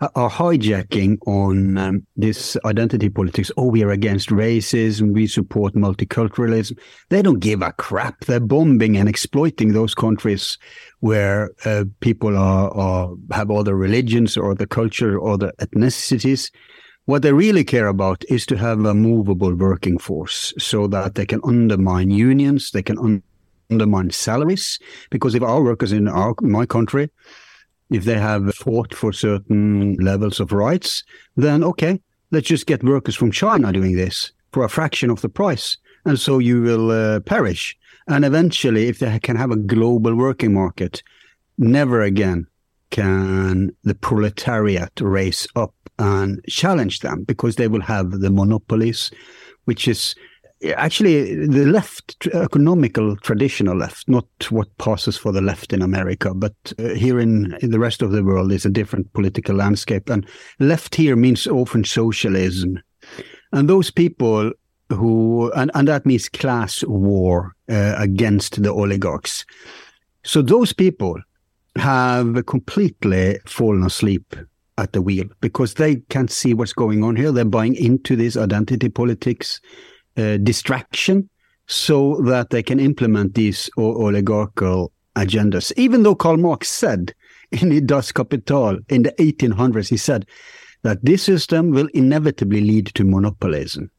are 0.00 0.30
hijacking 0.30 1.18
on 1.26 1.76
um, 1.76 2.06
this 2.16 2.56
identity 2.64 3.10
politics. 3.10 3.50
Oh, 3.56 3.66
we 3.66 3.82
are 3.82 3.90
against 3.90 4.30
racism. 4.30 5.12
We 5.12 5.26
support 5.26 5.74
multiculturalism. 5.74 6.78
They 7.10 7.22
don't 7.22 7.40
give 7.40 7.60
a 7.60 7.72
crap. 7.72 8.24
They're 8.24 8.40
bombing 8.40 8.96
and 8.96 9.08
exploiting 9.08 9.72
those 9.72 9.94
countries 9.94 10.56
where 11.00 11.50
uh, 11.64 11.84
people 12.00 12.36
are, 12.36 12.70
are, 12.70 13.10
have 13.32 13.50
other 13.50 13.76
religions 13.76 14.36
or 14.36 14.54
the 14.54 14.66
culture 14.66 15.18
or 15.18 15.36
the 15.36 15.52
ethnicities. 15.58 16.50
What 17.04 17.22
they 17.22 17.32
really 17.32 17.64
care 17.64 17.88
about 17.88 18.24
is 18.28 18.46
to 18.46 18.56
have 18.56 18.84
a 18.84 18.94
movable 18.94 19.54
working 19.54 19.98
force 19.98 20.54
so 20.58 20.86
that 20.88 21.14
they 21.14 21.26
can 21.26 21.40
undermine 21.44 22.10
unions, 22.10 22.70
they 22.70 22.82
can 22.82 22.98
un- 22.98 23.22
undermine 23.70 24.10
salaries. 24.10 24.78
Because 25.10 25.34
if 25.34 25.42
our 25.42 25.62
workers 25.62 25.92
in 25.92 26.08
our 26.08 26.34
my 26.40 26.64
country 26.64 27.10
if 27.90 28.04
they 28.04 28.18
have 28.18 28.54
fought 28.54 28.94
for 28.94 29.12
certain 29.12 29.94
levels 29.96 30.40
of 30.40 30.52
rights, 30.52 31.04
then 31.36 31.64
okay, 31.64 32.00
let's 32.30 32.48
just 32.48 32.66
get 32.66 32.84
workers 32.84 33.16
from 33.16 33.30
China 33.30 33.72
doing 33.72 33.96
this 33.96 34.32
for 34.52 34.64
a 34.64 34.68
fraction 34.68 35.10
of 35.10 35.20
the 35.20 35.28
price. 35.28 35.76
And 36.04 36.18
so 36.18 36.38
you 36.38 36.62
will 36.62 36.90
uh, 36.90 37.20
perish. 37.20 37.76
And 38.08 38.24
eventually, 38.24 38.88
if 38.88 38.98
they 38.98 39.18
can 39.18 39.36
have 39.36 39.50
a 39.50 39.56
global 39.56 40.14
working 40.14 40.54
market, 40.54 41.02
never 41.58 42.00
again 42.00 42.46
can 42.90 43.70
the 43.84 43.94
proletariat 43.94 44.92
raise 45.00 45.46
up 45.54 45.74
and 45.98 46.40
challenge 46.48 47.00
them 47.00 47.24
because 47.24 47.56
they 47.56 47.68
will 47.68 47.82
have 47.82 48.20
the 48.20 48.30
monopolies, 48.30 49.10
which 49.66 49.86
is 49.86 50.14
actually 50.76 51.46
the 51.46 51.66
left, 51.66 52.26
economical 52.28 53.16
traditional 53.16 53.76
left, 53.76 54.08
not 54.08 54.26
what 54.50 54.76
passes 54.78 55.16
for 55.16 55.32
the 55.32 55.40
left 55.40 55.72
in 55.72 55.82
America, 55.82 56.34
but 56.34 56.54
uh, 56.78 56.88
here 56.88 57.18
in, 57.18 57.56
in 57.62 57.70
the 57.70 57.78
rest 57.78 58.02
of 58.02 58.12
the 58.12 58.22
world 58.22 58.52
is 58.52 58.66
a 58.66 58.70
different 58.70 59.12
political 59.12 59.54
landscape. 59.54 60.10
And 60.10 60.26
left 60.58 60.94
here 60.94 61.16
means 61.16 61.46
often 61.46 61.84
socialism. 61.84 62.80
And 63.52 63.68
those 63.68 63.90
people 63.90 64.52
who, 64.90 65.50
and, 65.52 65.70
and 65.74 65.88
that 65.88 66.04
means 66.04 66.28
class 66.28 66.84
war 66.84 67.54
uh, 67.70 67.94
against 67.96 68.62
the 68.62 68.72
oligarchs. 68.72 69.44
So 70.24 70.42
those 70.42 70.72
people 70.72 71.18
have 71.76 72.44
completely 72.46 73.38
fallen 73.46 73.84
asleep 73.84 74.36
at 74.76 74.92
the 74.92 75.00
wheel 75.00 75.26
because 75.40 75.74
they 75.74 75.96
can't 76.08 76.30
see 76.30 76.52
what's 76.52 76.72
going 76.72 77.04
on 77.04 77.16
here. 77.16 77.32
They're 77.32 77.44
buying 77.44 77.76
into 77.76 78.16
this 78.16 78.36
identity 78.36 78.88
politics 78.88 79.60
uh, 79.62 79.99
Uh, 80.20 80.36
distraction 80.38 81.28
so 81.66 82.20
that 82.24 82.50
they 82.50 82.62
can 82.62 82.78
implement 82.80 83.34
these 83.34 83.70
oligarchical 83.78 84.92
agendas. 85.16 85.72
Even 85.76 86.02
though 86.02 86.16
Karl 86.16 86.36
Marx 86.36 86.68
said 86.68 87.14
in 87.52 87.86
Das 87.86 88.12
Kapital 88.12 88.78
in 88.88 89.02
the 89.04 89.12
1800s, 89.12 89.88
he 89.88 89.96
said 89.96 90.26
that 90.82 90.98
this 91.04 91.22
system 91.22 91.70
will 91.70 91.88
inevitably 91.94 92.60
lead 92.60 92.86
to 92.94 93.04
monopolism. 93.04 93.90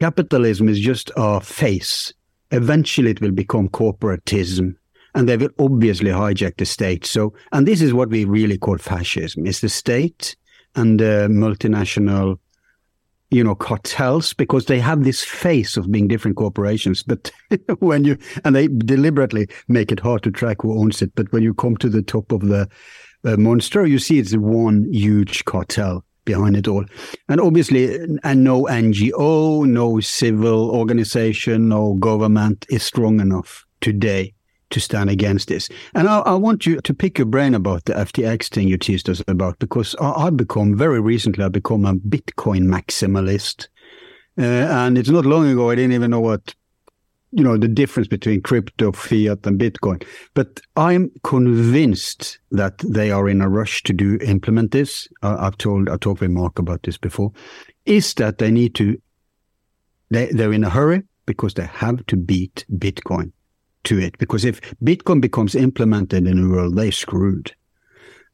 Capitalism 0.00 0.68
is 0.68 0.80
just 0.80 1.10
a 1.16 1.40
face. 1.40 2.12
Eventually, 2.50 3.10
it 3.10 3.20
will 3.20 3.30
become 3.30 3.68
corporatism 3.68 4.74
and 5.14 5.28
they 5.28 5.36
will 5.36 5.50
obviously 5.58 6.10
hijack 6.10 6.56
the 6.56 6.64
state. 6.64 7.04
So, 7.04 7.34
and 7.52 7.68
this 7.68 7.82
is 7.82 7.92
what 7.92 8.08
we 8.08 8.24
really 8.24 8.58
call 8.58 8.78
fascism: 8.78 9.46
is 9.46 9.60
the 9.60 9.68
state 9.68 10.34
and 10.74 10.98
the 10.98 11.28
multinational, 11.30 12.38
you 13.32 13.42
know, 13.42 13.54
cartels 13.54 14.34
because 14.34 14.66
they 14.66 14.78
have 14.78 15.04
this 15.04 15.24
face 15.24 15.78
of 15.78 15.90
being 15.90 16.06
different 16.06 16.36
corporations. 16.36 17.02
But 17.12 17.30
when 17.80 18.04
you 18.04 18.18
and 18.44 18.54
they 18.54 18.68
deliberately 18.68 19.48
make 19.68 19.90
it 19.90 20.00
hard 20.00 20.22
to 20.24 20.30
track 20.30 20.58
who 20.60 20.78
owns 20.78 21.02
it. 21.02 21.14
But 21.14 21.32
when 21.32 21.42
you 21.42 21.54
come 21.54 21.76
to 21.78 21.88
the 21.88 22.02
top 22.02 22.30
of 22.30 22.42
the 22.42 22.68
uh, 23.24 23.36
monster, 23.36 23.86
you 23.86 23.98
see 23.98 24.18
it's 24.18 24.36
one 24.36 24.86
huge 24.92 25.44
cartel 25.46 26.04
behind 26.24 26.56
it 26.56 26.68
all. 26.68 26.84
And 27.28 27.40
obviously, 27.40 27.96
and 28.22 28.44
no 28.44 28.64
NGO, 28.64 29.66
no 29.66 30.00
civil 30.00 30.70
organization, 30.70 31.68
no 31.70 31.94
government 31.94 32.66
is 32.68 32.82
strong 32.82 33.18
enough 33.18 33.64
today 33.80 34.34
to 34.72 34.80
stand 34.80 35.10
against 35.10 35.48
this. 35.48 35.68
And 35.94 36.08
I, 36.08 36.18
I, 36.20 36.34
want 36.34 36.66
you 36.66 36.80
to 36.80 36.94
pick 36.94 37.18
your 37.18 37.26
brain 37.26 37.54
about 37.54 37.84
the 37.84 37.92
FTX 37.92 38.48
thing 38.48 38.68
you 38.68 38.76
teased 38.76 39.08
us 39.08 39.22
about, 39.28 39.58
because 39.58 39.94
I, 40.00 40.24
have 40.24 40.36
become 40.36 40.76
very 40.76 41.00
recently, 41.00 41.44
I've 41.44 41.52
become 41.52 41.84
a 41.84 41.94
Bitcoin 41.94 42.64
maximalist. 42.64 43.68
Uh, 44.38 44.42
and 44.42 44.98
it's 44.98 45.10
not 45.10 45.26
long 45.26 45.46
ago, 45.48 45.70
I 45.70 45.76
didn't 45.76 45.92
even 45.92 46.10
know 46.10 46.20
what, 46.20 46.54
you 47.30 47.44
know, 47.44 47.56
the 47.56 47.68
difference 47.68 48.08
between 48.08 48.40
crypto, 48.40 48.92
fiat, 48.92 49.46
and 49.46 49.60
Bitcoin. 49.60 50.04
But 50.34 50.60
I'm 50.76 51.10
convinced 51.22 52.38
that 52.50 52.78
they 52.78 53.10
are 53.10 53.28
in 53.28 53.40
a 53.40 53.48
rush 53.48 53.82
to 53.84 53.92
do 53.92 54.18
implement 54.22 54.72
this. 54.72 55.06
I've 55.22 55.58
told, 55.58 55.88
I 55.88 55.96
talked 55.96 56.20
with 56.22 56.30
Mark 56.30 56.58
about 56.58 56.82
this 56.82 56.98
before. 56.98 57.32
Is 57.84 58.14
that 58.14 58.38
they 58.38 58.50
need 58.50 58.74
to, 58.76 59.00
they, 60.10 60.26
they're 60.26 60.52
in 60.52 60.64
a 60.64 60.70
hurry 60.70 61.02
because 61.26 61.54
they 61.54 61.66
have 61.66 62.04
to 62.06 62.16
beat 62.16 62.64
Bitcoin 62.72 63.32
to 63.84 63.98
it 63.98 64.16
because 64.18 64.44
if 64.44 64.60
Bitcoin 64.82 65.20
becomes 65.20 65.54
implemented 65.54 66.26
in 66.26 66.42
the 66.42 66.48
world, 66.48 66.76
they're 66.76 66.92
screwed. 66.92 67.52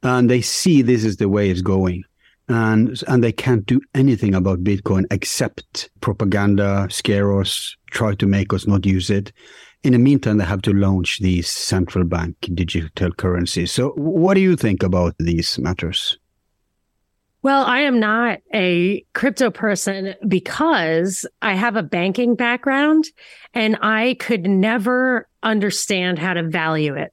And 0.03 0.31
they 0.31 0.41
see 0.41 0.83
this 0.83 1.05
is 1.05 1.17
the 1.17 1.29
way 1.29 1.51
it's 1.51 1.63
going. 1.63 2.05
And, 2.49 3.03
and 3.09 3.23
they 3.23 3.33
can't 3.33 3.67
do 3.67 3.81
anything 3.95 4.35
about 4.35 4.65
Bitcoin 4.65 5.05
except 5.11 5.91
propaganda, 6.01 6.87
scare 6.91 7.39
us, 7.39 7.77
try 7.91 8.15
to 8.15 8.27
make 8.27 8.55
us 8.55 8.67
not 8.67 8.87
use 8.87 9.11
it. 9.11 9.33
In 9.83 9.93
the 9.93 9.99
meantime, 9.99 10.39
they 10.39 10.45
have 10.45 10.63
to 10.63 10.73
launch 10.73 11.19
these 11.19 11.49
central 11.49 12.05
bank 12.05 12.37
digital 12.55 13.13
currencies. 13.13 13.71
So 13.71 13.91
what 13.91 14.35
do 14.35 14.41
you 14.41 14.57
think 14.57 14.83
about 14.83 15.15
these 15.19 15.59
matters? 15.59 16.19
Well, 17.43 17.65
I 17.65 17.81
am 17.81 18.01
not 18.01 18.41
a 18.53 19.05
crypto 19.15 19.51
person 19.51 20.15
because 20.27 21.25
I 21.41 21.55
have 21.55 21.77
a 21.77 21.85
banking 21.85 22.35
background 22.35 23.05
and 23.55 23.79
I 23.81 24.17
could 24.19 24.43
never 24.43 25.28
understand 25.49 26.19
how 26.19 26.35
to 26.35 26.43
value 26.43 26.95
it. 26.95 27.13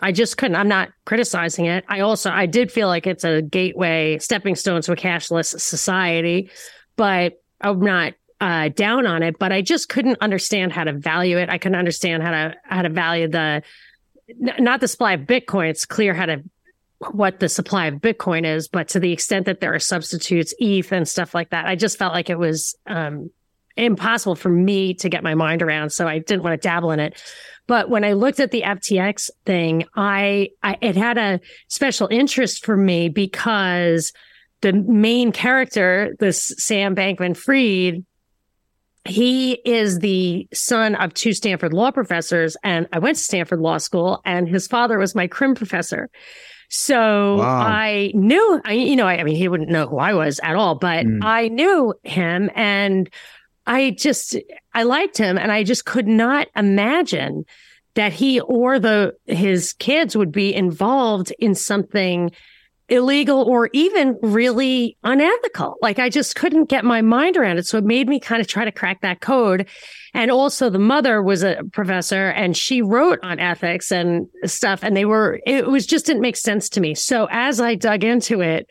I 0.00 0.12
just 0.12 0.36
couldn't. 0.36 0.56
I'm 0.56 0.68
not 0.68 0.90
criticizing 1.04 1.66
it. 1.66 1.84
I 1.88 2.00
also 2.00 2.30
I 2.30 2.46
did 2.46 2.72
feel 2.72 2.88
like 2.88 3.06
it's 3.06 3.24
a 3.24 3.42
gateway 3.42 4.18
stepping 4.18 4.56
stone 4.56 4.82
to 4.82 4.92
a 4.92 4.96
cashless 4.96 5.58
society, 5.60 6.50
but 6.96 7.40
I'm 7.60 7.80
not 7.80 8.14
uh, 8.40 8.68
down 8.70 9.06
on 9.06 9.22
it. 9.22 9.38
But 9.38 9.52
I 9.52 9.62
just 9.62 9.88
couldn't 9.88 10.18
understand 10.20 10.72
how 10.72 10.84
to 10.84 10.92
value 10.92 11.38
it. 11.38 11.48
I 11.48 11.58
couldn't 11.58 11.78
understand 11.78 12.22
how 12.22 12.32
to 12.32 12.54
how 12.64 12.82
to 12.82 12.88
value 12.88 13.28
the 13.28 13.62
not 14.38 14.80
the 14.80 14.88
supply 14.88 15.12
of 15.12 15.22
Bitcoin. 15.22 15.70
It's 15.70 15.86
clear 15.86 16.12
how 16.12 16.26
to 16.26 16.42
what 17.12 17.38
the 17.38 17.48
supply 17.48 17.86
of 17.86 17.94
Bitcoin 17.94 18.44
is, 18.44 18.68
but 18.68 18.88
to 18.88 19.00
the 19.00 19.12
extent 19.12 19.46
that 19.46 19.60
there 19.60 19.74
are 19.74 19.78
substitutes, 19.78 20.54
ETH 20.58 20.90
and 20.90 21.06
stuff 21.06 21.34
like 21.34 21.50
that, 21.50 21.66
I 21.66 21.76
just 21.76 21.98
felt 21.98 22.14
like 22.14 22.30
it 22.30 22.38
was 22.38 22.74
um, 22.86 23.30
impossible 23.76 24.36
for 24.36 24.48
me 24.48 24.94
to 24.94 25.08
get 25.08 25.22
my 25.22 25.34
mind 25.34 25.62
around. 25.62 25.90
So 25.90 26.06
I 26.06 26.18
didn't 26.18 26.42
want 26.42 26.60
to 26.60 26.68
dabble 26.68 26.90
in 26.92 27.00
it. 27.00 27.20
But 27.66 27.88
when 27.88 28.04
I 28.04 28.12
looked 28.12 28.40
at 28.40 28.50
the 28.50 28.62
FTX 28.62 29.30
thing, 29.46 29.84
I, 29.94 30.50
I 30.62 30.76
it 30.80 30.96
had 30.96 31.18
a 31.18 31.40
special 31.68 32.08
interest 32.10 32.64
for 32.64 32.76
me 32.76 33.08
because 33.08 34.12
the 34.60 34.72
main 34.72 35.32
character, 35.32 36.14
this 36.20 36.52
Sam 36.58 36.94
Bankman 36.94 37.36
Fried, 37.36 38.04
he 39.06 39.52
is 39.64 39.98
the 39.98 40.48
son 40.52 40.94
of 40.94 41.12
two 41.12 41.32
Stanford 41.32 41.72
law 41.72 41.90
professors. 41.90 42.56
And 42.64 42.88
I 42.92 42.98
went 42.98 43.16
to 43.18 43.22
Stanford 43.22 43.60
Law 43.60 43.78
School, 43.78 44.20
and 44.24 44.48
his 44.48 44.66
father 44.66 44.98
was 44.98 45.14
my 45.14 45.26
crim 45.26 45.54
professor. 45.54 46.08
So 46.70 47.36
wow. 47.36 47.60
I 47.60 48.10
knew, 48.14 48.60
I, 48.64 48.72
you 48.72 48.96
know, 48.96 49.06
I, 49.06 49.18
I, 49.18 49.24
mean, 49.24 49.36
he 49.36 49.48
wouldn't 49.48 49.70
know 49.70 49.86
who 49.86 49.98
I 49.98 50.14
was 50.14 50.40
at 50.42 50.56
all, 50.56 50.74
but 50.74 51.04
mm. 51.04 51.22
I 51.22 51.48
knew 51.48 51.94
him 52.02 52.50
and 52.54 53.08
I 53.66 53.90
just, 53.90 54.36
I 54.72 54.82
liked 54.82 55.16
him 55.16 55.38
and 55.38 55.50
I 55.50 55.62
just 55.62 55.84
could 55.84 56.06
not 56.06 56.48
imagine 56.54 57.44
that 57.94 58.12
he 58.12 58.40
or 58.40 58.78
the, 58.78 59.14
his 59.26 59.72
kids 59.74 60.16
would 60.16 60.32
be 60.32 60.54
involved 60.54 61.32
in 61.38 61.54
something 61.54 62.30
illegal 62.88 63.42
or 63.42 63.70
even 63.72 64.18
really 64.22 64.96
unethical. 65.04 65.76
Like 65.80 65.98
I 65.98 66.10
just 66.10 66.36
couldn't 66.36 66.68
get 66.68 66.84
my 66.84 67.00
mind 67.00 67.36
around 67.36 67.56
it. 67.56 67.66
So 67.66 67.78
it 67.78 67.84
made 67.84 68.08
me 68.08 68.20
kind 68.20 68.42
of 68.42 68.46
try 68.46 68.64
to 68.64 68.72
crack 68.72 69.00
that 69.00 69.20
code. 69.20 69.68
And 70.12 70.30
also 70.30 70.68
the 70.68 70.78
mother 70.78 71.22
was 71.22 71.42
a 71.42 71.62
professor 71.72 72.28
and 72.28 72.56
she 72.56 72.82
wrote 72.82 73.20
on 73.22 73.40
ethics 73.40 73.90
and 73.90 74.28
stuff. 74.44 74.80
And 74.82 74.96
they 74.96 75.06
were, 75.06 75.40
it 75.46 75.66
was 75.66 75.86
just 75.86 76.06
didn't 76.06 76.22
make 76.22 76.36
sense 76.36 76.68
to 76.70 76.80
me. 76.80 76.94
So 76.94 77.26
as 77.30 77.60
I 77.60 77.74
dug 77.74 78.04
into 78.04 78.42
it, 78.42 78.68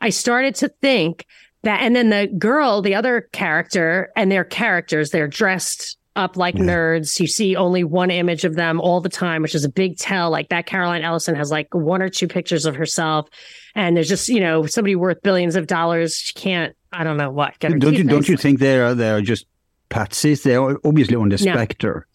I 0.00 0.10
started 0.10 0.56
to 0.56 0.68
think 0.68 1.24
that, 1.64 1.82
and 1.82 1.94
then 1.94 2.10
the 2.10 2.26
girl, 2.38 2.80
the 2.80 2.94
other 2.94 3.28
character 3.32 4.10
and 4.16 4.30
their 4.30 4.44
characters, 4.44 5.10
they're 5.10 5.28
dressed 5.28 5.98
up 6.16 6.36
like 6.36 6.54
yeah. 6.54 6.62
nerds. 6.62 7.18
You 7.18 7.26
see 7.26 7.56
only 7.56 7.84
one 7.84 8.10
image 8.10 8.44
of 8.44 8.54
them 8.54 8.80
all 8.80 9.00
the 9.00 9.08
time, 9.08 9.42
which 9.42 9.54
is 9.54 9.64
a 9.64 9.68
big 9.68 9.98
tell. 9.98 10.30
Like 10.30 10.48
that 10.50 10.66
Caroline 10.66 11.02
Ellison 11.02 11.34
has 11.34 11.50
like 11.50 11.74
one 11.74 12.02
or 12.02 12.08
two 12.08 12.28
pictures 12.28 12.66
of 12.66 12.76
herself. 12.76 13.28
And 13.74 13.96
there's 13.96 14.08
just, 14.08 14.28
you 14.28 14.40
know, 14.40 14.66
somebody 14.66 14.94
worth 14.94 15.22
billions 15.22 15.56
of 15.56 15.66
dollars. 15.66 16.16
She 16.16 16.34
can't, 16.34 16.76
I 16.92 17.04
don't 17.04 17.16
know 17.16 17.30
what. 17.30 17.58
don't 17.58 17.82
you, 17.82 18.04
don't 18.04 18.28
you 18.28 18.36
think 18.36 18.60
they 18.60 18.78
are, 18.78 18.94
they 18.94 19.10
are 19.10 19.20
just 19.20 19.46
patsies? 19.90 20.42
They're 20.42 20.78
obviously 20.86 21.16
on 21.16 21.28
the 21.28 21.44
no. 21.44 21.52
specter. 21.52 22.06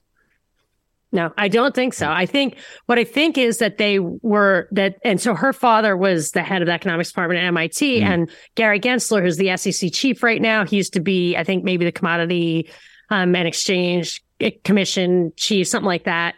No, 1.12 1.34
I 1.38 1.48
don't 1.48 1.74
think 1.74 1.96
so. 1.96 2.08
I 2.08 2.28
think 2.28 2.58
what 2.86 3.00
I 3.00 3.04
think 3.04 3.38
is 3.38 3.58
that 3.58 3.78
they 3.80 3.98
were 4.00 4.68
that, 4.72 4.98
and 5.04 5.20
so 5.20 5.34
her 5.34 5.54
father 5.54 5.98
was 5.98 6.32
the 6.32 6.44
head 6.44 6.62
of 6.62 6.68
the 6.68 6.72
economics 6.72 7.10
department 7.10 7.42
at 7.42 7.48
MIT, 7.48 8.02
mm. 8.02 8.04
and 8.04 8.30
Gary 8.54 8.80
Gensler, 8.80 9.22
who's 9.22 9.38
the 9.38 9.58
SEC 9.58 9.92
chief 9.92 10.22
right 10.22 10.42
now, 10.42 10.66
he 10.66 10.78
used 10.78 10.94
to 10.94 11.00
be, 11.00 11.36
I 11.36 11.44
think, 11.44 11.64
maybe 11.64 11.84
the 11.84 11.92
commodity 11.92 12.70
um, 13.10 13.36
and 13.36 13.48
exchange 13.48 14.24
eh, 14.40 14.52
commission 14.64 15.34
chief, 15.36 15.68
something 15.68 15.88
like 15.88 16.04
that. 16.04 16.36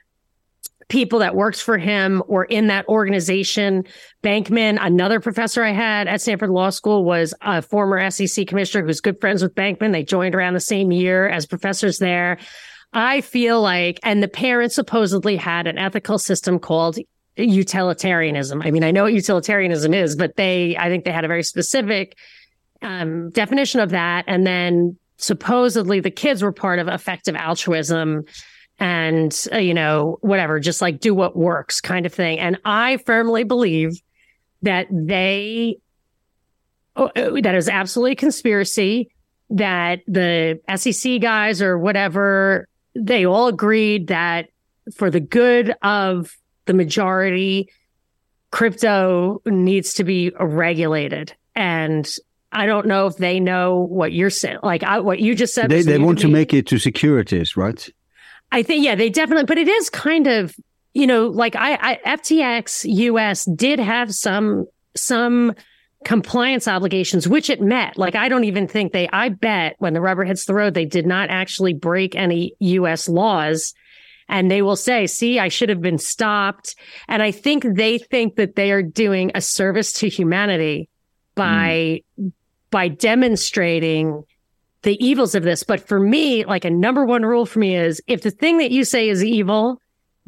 People 0.87 1.19
that 1.19 1.35
worked 1.35 1.61
for 1.61 1.77
him 1.77 2.23
or 2.27 2.45
in 2.45 2.67
that 2.67 2.87
organization. 2.87 3.85
Bankman, 4.23 4.77
another 4.81 5.19
professor 5.19 5.63
I 5.63 5.71
had 5.71 6.07
at 6.07 6.21
Stanford 6.21 6.49
Law 6.49 6.69
School, 6.69 7.05
was 7.05 7.33
a 7.41 7.61
former 7.61 8.09
SEC 8.09 8.47
commissioner 8.47 8.85
who's 8.85 8.99
good 8.99 9.19
friends 9.19 9.41
with 9.41 9.55
Bankman. 9.55 9.93
They 9.93 10.03
joined 10.03 10.35
around 10.35 10.53
the 10.53 10.59
same 10.59 10.91
year 10.91 11.29
as 11.29 11.45
professors 11.45 11.97
there. 11.99 12.37
I 12.93 13.21
feel 13.21 13.61
like, 13.61 13.99
and 14.03 14.21
the 14.21 14.27
parents 14.27 14.75
supposedly 14.75 15.37
had 15.37 15.67
an 15.67 15.77
ethical 15.77 16.19
system 16.19 16.59
called 16.59 16.97
utilitarianism. 17.37 18.61
I 18.61 18.71
mean, 18.71 18.83
I 18.83 18.91
know 18.91 19.03
what 19.03 19.13
utilitarianism 19.13 19.93
is, 19.93 20.15
but 20.15 20.35
they, 20.35 20.75
I 20.77 20.89
think 20.89 21.05
they 21.05 21.11
had 21.11 21.23
a 21.23 21.29
very 21.29 21.43
specific 21.43 22.17
um, 22.81 23.29
definition 23.29 23.79
of 23.79 23.91
that. 23.91 24.25
And 24.27 24.45
then 24.45 24.97
supposedly 25.17 25.99
the 25.99 26.11
kids 26.11 26.43
were 26.43 26.51
part 26.51 26.79
of 26.79 26.87
effective 26.87 27.35
altruism 27.35 28.25
and 28.79 29.47
uh, 29.53 29.57
you 29.57 29.75
know 29.75 30.17
whatever 30.21 30.59
just 30.59 30.81
like 30.81 30.99
do 30.99 31.13
what 31.13 31.35
works 31.35 31.79
kind 31.79 32.07
of 32.07 32.13
thing 32.13 32.39
and 32.39 32.57
i 32.65 32.97
firmly 33.05 33.43
believe 33.43 34.01
that 34.63 34.87
they 34.89 35.77
oh, 36.95 37.11
uh, 37.15 37.39
that 37.41 37.53
is 37.53 37.69
absolutely 37.69 38.15
conspiracy 38.15 39.11
that 39.51 39.99
the 40.07 40.59
SEC 40.75 41.21
guys 41.21 41.61
or 41.61 41.77
whatever, 41.77 42.67
they 42.95 43.25
all 43.25 43.47
agreed 43.47 44.07
that 44.07 44.49
for 44.95 45.09
the 45.09 45.19
good 45.19 45.75
of 45.81 46.35
the 46.65 46.73
majority, 46.73 47.69
crypto 48.51 49.41
needs 49.45 49.93
to 49.95 50.03
be 50.03 50.31
regulated. 50.39 51.33
And 51.55 52.09
I 52.51 52.65
don't 52.65 52.87
know 52.87 53.07
if 53.07 53.17
they 53.17 53.39
know 53.39 53.79
what 53.79 54.11
you're 54.11 54.29
saying. 54.29 54.59
Like 54.63 54.83
I, 54.83 54.99
what 54.99 55.19
you 55.19 55.35
just 55.35 55.53
said. 55.53 55.69
They 55.69 55.81
they 55.81 55.99
want 55.99 56.19
to 56.19 56.27
me. 56.27 56.33
make 56.33 56.53
it 56.53 56.67
to 56.67 56.77
securities, 56.77 57.55
right? 57.55 57.87
I 58.51 58.63
think, 58.63 58.83
yeah, 58.83 58.95
they 58.95 59.09
definitely, 59.09 59.45
but 59.45 59.57
it 59.57 59.69
is 59.69 59.89
kind 59.89 60.27
of, 60.27 60.53
you 60.93 61.07
know, 61.07 61.27
like 61.27 61.55
I, 61.55 61.99
I 62.03 62.17
FTX 62.17 62.85
US 62.93 63.45
did 63.45 63.79
have 63.79 64.13
some, 64.13 64.67
some 64.95 65.53
compliance 66.03 66.67
obligations, 66.67 67.27
which 67.27 67.49
it 67.49 67.61
met. 67.61 67.97
Like, 67.97 68.15
I 68.15 68.29
don't 68.29 68.43
even 68.43 68.67
think 68.67 68.91
they, 68.91 69.07
I 69.09 69.29
bet 69.29 69.75
when 69.79 69.93
the 69.93 70.01
rubber 70.01 70.23
hits 70.23 70.45
the 70.45 70.53
road, 70.53 70.73
they 70.73 70.85
did 70.85 71.05
not 71.05 71.29
actually 71.29 71.73
break 71.73 72.15
any 72.15 72.53
US 72.59 73.07
laws. 73.07 73.73
And 74.27 74.49
they 74.49 74.61
will 74.61 74.75
say, 74.75 75.07
see, 75.07 75.39
I 75.39 75.49
should 75.49 75.69
have 75.69 75.81
been 75.81 75.97
stopped. 75.97 76.75
And 77.07 77.21
I 77.21 77.31
think 77.31 77.65
they 77.75 77.97
think 77.97 78.35
that 78.35 78.55
they 78.55 78.71
are 78.71 78.81
doing 78.81 79.31
a 79.35 79.41
service 79.41 79.91
to 79.93 80.09
humanity 80.09 80.89
by, 81.35 82.01
hmm. 82.17 82.29
by 82.69 82.87
demonstrating 82.87 84.23
the 84.83 85.03
evils 85.05 85.35
of 85.35 85.43
this. 85.43 85.63
But 85.63 85.85
for 85.85 85.99
me, 85.99 86.45
like 86.45 86.65
a 86.65 86.69
number 86.69 87.05
one 87.05 87.23
rule 87.23 87.45
for 87.45 87.59
me 87.59 87.75
is 87.75 88.01
if 88.07 88.21
the 88.21 88.31
thing 88.31 88.57
that 88.57 88.71
you 88.71 88.83
say 88.83 89.09
is 89.09 89.23
evil 89.23 89.79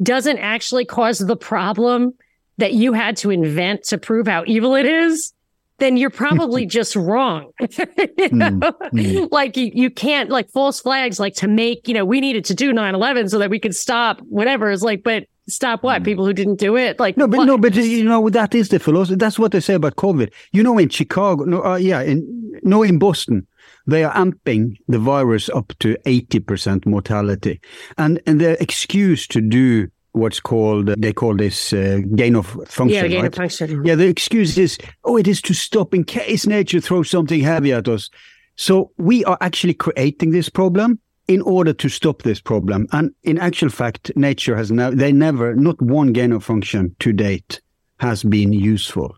doesn't 0.02 0.38
actually 0.38 0.84
cause 0.84 1.18
the 1.18 1.36
problem 1.36 2.12
that 2.58 2.74
you 2.74 2.92
had 2.92 3.16
to 3.18 3.30
invent 3.30 3.84
to 3.84 3.98
prove 3.98 4.26
how 4.26 4.44
evil 4.46 4.74
it 4.74 4.86
is, 4.86 5.32
then 5.78 5.96
you're 5.96 6.10
probably 6.10 6.66
just 6.78 6.96
wrong. 6.96 7.50
you 7.60 8.28
know? 8.30 8.50
mm. 8.92 9.28
Like 9.30 9.56
you, 9.56 9.70
you 9.74 9.90
can't 9.90 10.30
like 10.30 10.50
false 10.50 10.80
flags, 10.80 11.18
like 11.18 11.34
to 11.36 11.48
make, 11.48 11.88
you 11.88 11.94
know, 11.94 12.04
we 12.04 12.20
needed 12.20 12.44
to 12.46 12.54
do 12.54 12.72
9 12.72 12.94
11 12.94 13.28
so 13.28 13.38
that 13.38 13.50
we 13.50 13.58
could 13.58 13.74
stop 13.74 14.20
whatever. 14.20 14.70
Is 14.70 14.82
like, 14.82 15.02
but 15.02 15.26
stop 15.48 15.82
what? 15.82 16.04
People 16.04 16.24
who 16.24 16.32
didn't 16.32 16.56
do 16.56 16.76
it? 16.76 16.98
Like, 16.98 17.16
No, 17.16 17.26
but 17.26 17.38
what? 17.38 17.44
no, 17.46 17.58
but 17.58 17.74
you 17.74 18.04
know 18.04 18.28
that 18.30 18.54
is 18.54 18.68
the 18.68 18.78
philosophy. 18.78 19.16
That's 19.16 19.38
what 19.38 19.52
they 19.52 19.60
say 19.60 19.74
about 19.74 19.96
COVID. 19.96 20.32
You 20.52 20.62
know, 20.62 20.78
in 20.78 20.88
Chicago, 20.88 21.44
no, 21.44 21.64
uh, 21.64 21.76
yeah, 21.76 22.00
in 22.00 22.60
no, 22.62 22.82
in 22.82 22.98
Boston, 22.98 23.46
they 23.86 24.04
are 24.04 24.14
amping 24.14 24.76
the 24.88 24.98
virus 24.98 25.48
up 25.50 25.72
to 25.80 25.96
eighty 26.06 26.40
percent 26.40 26.86
mortality, 26.86 27.60
and 27.98 28.20
and 28.26 28.40
the 28.40 28.60
excuse 28.62 29.26
to 29.28 29.40
do 29.40 29.88
what's 30.14 30.40
called 30.40 30.86
they 30.98 31.12
call 31.12 31.36
this 31.36 31.72
uh, 31.72 32.00
gain 32.14 32.36
of 32.36 32.46
function. 32.66 32.88
yeah, 32.88 33.06
gain 33.08 33.22
right? 33.22 33.26
of 33.28 33.34
function. 33.34 33.84
Yeah, 33.84 33.96
the 33.96 34.06
excuse 34.06 34.56
is, 34.56 34.78
oh, 35.04 35.16
it 35.16 35.26
is 35.28 35.42
to 35.42 35.54
stop 35.54 35.92
in 35.92 36.04
case 36.04 36.46
nature 36.46 36.80
throws 36.80 37.10
something 37.10 37.40
heavy 37.40 37.72
at 37.72 37.88
us. 37.88 38.08
So 38.56 38.92
we 38.96 39.24
are 39.24 39.36
actually 39.40 39.74
creating 39.74 40.30
this 40.30 40.48
problem 40.48 41.00
in 41.26 41.40
order 41.42 41.72
to 41.72 41.88
stop 41.88 42.22
this 42.22 42.40
problem. 42.40 42.86
And 42.92 43.10
in 43.24 43.38
actual 43.38 43.70
fact, 43.70 44.12
nature 44.14 44.56
has 44.56 44.70
now, 44.70 44.90
they 44.90 45.10
never, 45.12 45.54
not 45.54 45.80
one 45.82 46.12
gain 46.12 46.32
of 46.32 46.44
function 46.44 46.94
to 47.00 47.12
date 47.12 47.60
has 47.98 48.22
been 48.22 48.52
useful. 48.52 49.16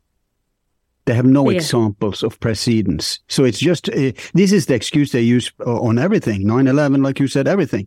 They 1.05 1.14
have 1.14 1.26
no 1.26 1.51
Yeah. 1.51 1.57
examples 1.59 2.22
of 2.22 2.38
precedence. 2.40 3.20
So 3.28 3.44
it's 3.44 3.59
just, 3.59 3.88
uh, 3.90 4.12
this 4.34 4.53
is 4.53 4.66
the 4.66 4.74
excuse 4.74 5.12
they 5.12 5.20
use 5.22 5.53
uh, 5.64 5.80
on 5.80 5.99
everything. 5.99 6.47
9 6.47 6.66
11, 6.66 7.03
like 7.03 7.20
you 7.20 7.28
said, 7.28 7.47
everything. 7.47 7.86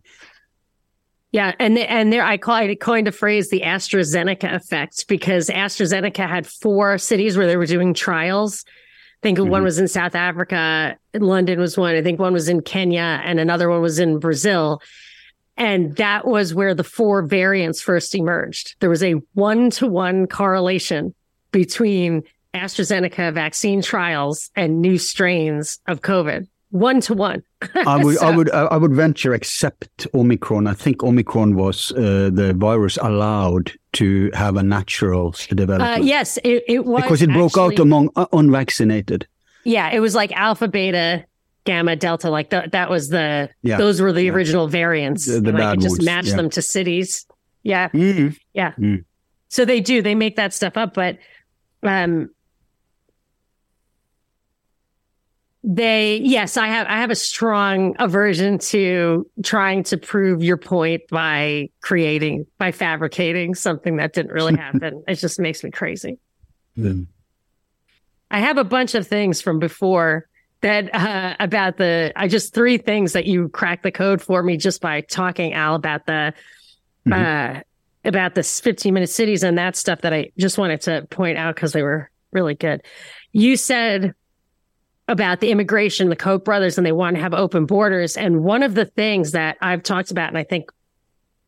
Yeah, 1.32 1.54
and 1.60 1.78
and 1.78 2.12
there 2.12 2.24
I 2.24 2.38
call 2.38 2.54
I 2.56 2.74
coined 2.74 3.06
a 3.06 3.12
phrase 3.12 3.50
the 3.50 3.60
AstraZeneca 3.60 4.52
effect 4.52 5.06
because 5.06 5.48
AstraZeneca 5.48 6.28
had 6.28 6.46
four 6.46 6.98
cities 6.98 7.36
where 7.36 7.46
they 7.46 7.56
were 7.56 7.66
doing 7.66 7.94
trials. 7.94 8.64
I 8.66 9.22
think 9.22 9.38
one 9.38 9.60
Mhm. 9.60 9.64
was 9.64 9.78
in 9.78 9.86
South 9.86 10.14
Africa, 10.14 10.96
London 11.14 11.60
was 11.60 11.76
one. 11.78 11.94
I 11.94 12.02
think 12.02 12.18
one 12.18 12.32
was 12.32 12.48
in 12.48 12.62
Kenya, 12.62 13.20
and 13.24 13.38
another 13.38 13.68
one 13.68 13.80
was 13.82 13.98
in 13.98 14.18
Brazil. 14.18 14.80
And 15.56 15.94
that 15.96 16.26
was 16.26 16.54
where 16.54 16.74
the 16.74 16.82
four 16.84 17.22
variants 17.22 17.82
first 17.82 18.14
emerged. 18.14 18.76
There 18.80 18.88
was 18.90 19.02
a 19.02 19.16
one 19.34 19.70
to 19.72 19.86
one 19.86 20.26
correlation 20.26 21.14
between 21.52 22.22
AstraZeneca 22.54 23.32
vaccine 23.34 23.82
trials 23.82 24.50
and 24.56 24.80
new 24.80 24.96
strains 24.98 25.78
of 25.86 26.00
COVID. 26.00 26.48
One 26.70 27.00
to 27.02 27.14
one. 27.14 27.42
I 27.86 28.02
would, 28.02 28.18
I 28.18 28.36
would, 28.36 28.50
I 28.50 28.76
would 28.76 28.92
venture 28.94 29.34
except 29.34 30.06
Omicron. 30.14 30.68
I 30.68 30.74
think 30.74 31.02
Omicron 31.02 31.56
was 31.56 31.90
uh, 31.92 32.30
the 32.32 32.54
virus 32.56 32.96
allowed 33.02 33.72
to 33.94 34.30
have 34.34 34.56
a 34.56 34.62
natural 34.62 35.34
Uh, 35.50 35.54
development. 35.54 36.04
yes, 36.04 36.38
it, 36.44 36.62
it 36.68 36.84
was 36.84 37.02
because 37.02 37.22
it 37.22 37.30
broke 37.30 37.58
out 37.58 37.78
among 37.80 38.10
uh, 38.14 38.26
unvaccinated. 38.32 39.26
Yeah, 39.64 39.90
it 39.90 39.98
was 40.00 40.14
like 40.14 40.30
alpha, 40.32 40.68
beta, 40.68 41.24
gamma, 41.64 41.96
delta. 41.96 42.30
Like 42.30 42.50
th- 42.50 42.70
that 42.70 42.88
was 42.88 43.08
the 43.08 43.50
Yeah. 43.62 43.76
those 43.76 44.00
were 44.00 44.12
the 44.12 44.22
Yeah. 44.24 44.32
original 44.32 44.68
variants. 44.68 45.26
The- 45.26 45.40
the 45.40 45.50
and 45.50 45.60
I 45.62 45.72
could 45.72 45.80
just 45.82 46.02
match 46.02 46.28
yeah. 46.28 46.36
them 46.36 46.50
to 46.50 46.62
cities. 46.62 47.26
Yeah, 47.64 47.88
Mm. 47.92 49.04
so 49.48 49.64
they 49.64 49.80
do. 49.80 50.02
They 50.02 50.14
make 50.14 50.36
that 50.36 50.54
stuff 50.54 50.76
up, 50.76 50.94
but 50.94 51.18
um, 51.82 52.30
they 55.62 56.16
yes, 56.22 56.56
I 56.56 56.68
have 56.68 56.86
I 56.86 56.98
have 57.00 57.10
a 57.10 57.16
strong 57.16 57.94
aversion 57.98 58.58
to 58.58 59.28
trying 59.44 59.82
to 59.84 59.98
prove 59.98 60.42
your 60.42 60.56
point 60.56 61.02
by 61.10 61.68
creating 61.82 62.46
by 62.56 62.72
fabricating 62.72 63.54
something 63.54 63.96
that 63.96 64.14
didn't 64.14 64.32
really 64.32 64.56
happen. 64.58 65.04
it 65.06 65.16
just 65.16 65.38
makes 65.38 65.62
me 65.62 65.70
crazy. 65.70 66.18
I 68.30 68.40
have 68.40 68.56
a 68.56 68.64
bunch 68.64 68.94
of 68.94 69.06
things 69.06 69.42
from 69.42 69.58
before 69.58 70.28
that 70.62 70.94
uh, 70.94 71.36
about 71.40 71.76
the 71.76 72.12
I 72.16 72.28
just 72.28 72.54
three 72.54 72.78
things 72.78 73.12
that 73.12 73.26
you 73.26 73.48
cracked 73.50 73.82
the 73.82 73.92
code 73.92 74.22
for 74.22 74.42
me 74.42 74.56
just 74.56 74.80
by 74.80 75.02
talking 75.02 75.52
Al 75.52 75.74
about 75.74 76.06
the 76.06 76.32
uh 77.10 77.60
about 78.04 78.34
the 78.34 78.42
15 78.42 78.94
minute 78.94 79.10
cities 79.10 79.42
and 79.42 79.58
that 79.58 79.76
stuff 79.76 80.00
that 80.02 80.14
I 80.14 80.30
just 80.38 80.56
wanted 80.56 80.80
to 80.82 81.06
point 81.10 81.36
out 81.36 81.54
because 81.54 81.72
they 81.72 81.82
were 81.82 82.10
really 82.32 82.54
good. 82.54 82.82
You 83.32 83.56
said 83.56 84.14
about 85.10 85.40
the 85.40 85.50
immigration, 85.50 86.08
the 86.08 86.16
Koch 86.16 86.44
brothers, 86.44 86.78
and 86.78 86.86
they 86.86 86.92
want 86.92 87.16
to 87.16 87.22
have 87.22 87.34
open 87.34 87.66
borders. 87.66 88.16
And 88.16 88.42
one 88.44 88.62
of 88.62 88.74
the 88.74 88.86
things 88.86 89.32
that 89.32 89.58
I've 89.60 89.82
talked 89.82 90.10
about, 90.10 90.28
and 90.28 90.38
I 90.38 90.44
think 90.44 90.70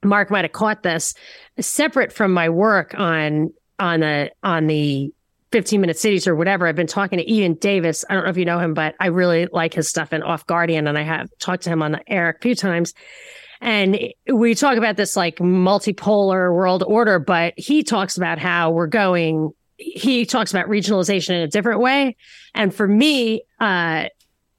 Mark 0.04 0.30
might 0.30 0.44
have 0.44 0.52
caught 0.52 0.82
this, 0.82 1.14
separate 1.58 2.12
from 2.12 2.32
my 2.32 2.48
work 2.48 2.94
on 2.98 3.52
on 3.78 4.00
the 4.00 4.30
on 4.42 4.66
the 4.66 5.12
15 5.52 5.80
minute 5.80 5.98
cities 5.98 6.26
or 6.26 6.34
whatever. 6.34 6.66
I've 6.66 6.76
been 6.76 6.86
talking 6.86 7.18
to 7.18 7.32
Ian 7.32 7.54
Davis. 7.54 8.04
I 8.08 8.14
don't 8.14 8.24
know 8.24 8.30
if 8.30 8.36
you 8.36 8.44
know 8.44 8.58
him, 8.58 8.74
but 8.74 8.94
I 8.98 9.06
really 9.06 9.46
like 9.52 9.74
his 9.74 9.88
stuff 9.88 10.12
in 10.12 10.22
Off 10.22 10.46
Guardian, 10.46 10.86
and 10.88 10.98
I 10.98 11.02
have 11.02 11.30
talked 11.38 11.62
to 11.64 11.70
him 11.70 11.82
on 11.82 11.92
the 11.92 12.00
air 12.10 12.30
a 12.30 12.42
few 12.42 12.54
times. 12.54 12.94
And 13.60 14.12
we 14.26 14.56
talk 14.56 14.76
about 14.76 14.96
this 14.96 15.14
like 15.14 15.36
multipolar 15.36 16.52
world 16.52 16.82
order, 16.84 17.20
but 17.20 17.54
he 17.56 17.84
talks 17.84 18.16
about 18.16 18.40
how 18.40 18.72
we're 18.72 18.88
going. 18.88 19.52
He 19.76 20.26
talks 20.26 20.50
about 20.50 20.66
regionalization 20.66 21.30
in 21.30 21.42
a 21.42 21.48
different 21.48 21.80
way. 21.80 22.16
And 22.54 22.74
for 22.74 22.88
me, 22.88 23.42
uh, 23.62 24.08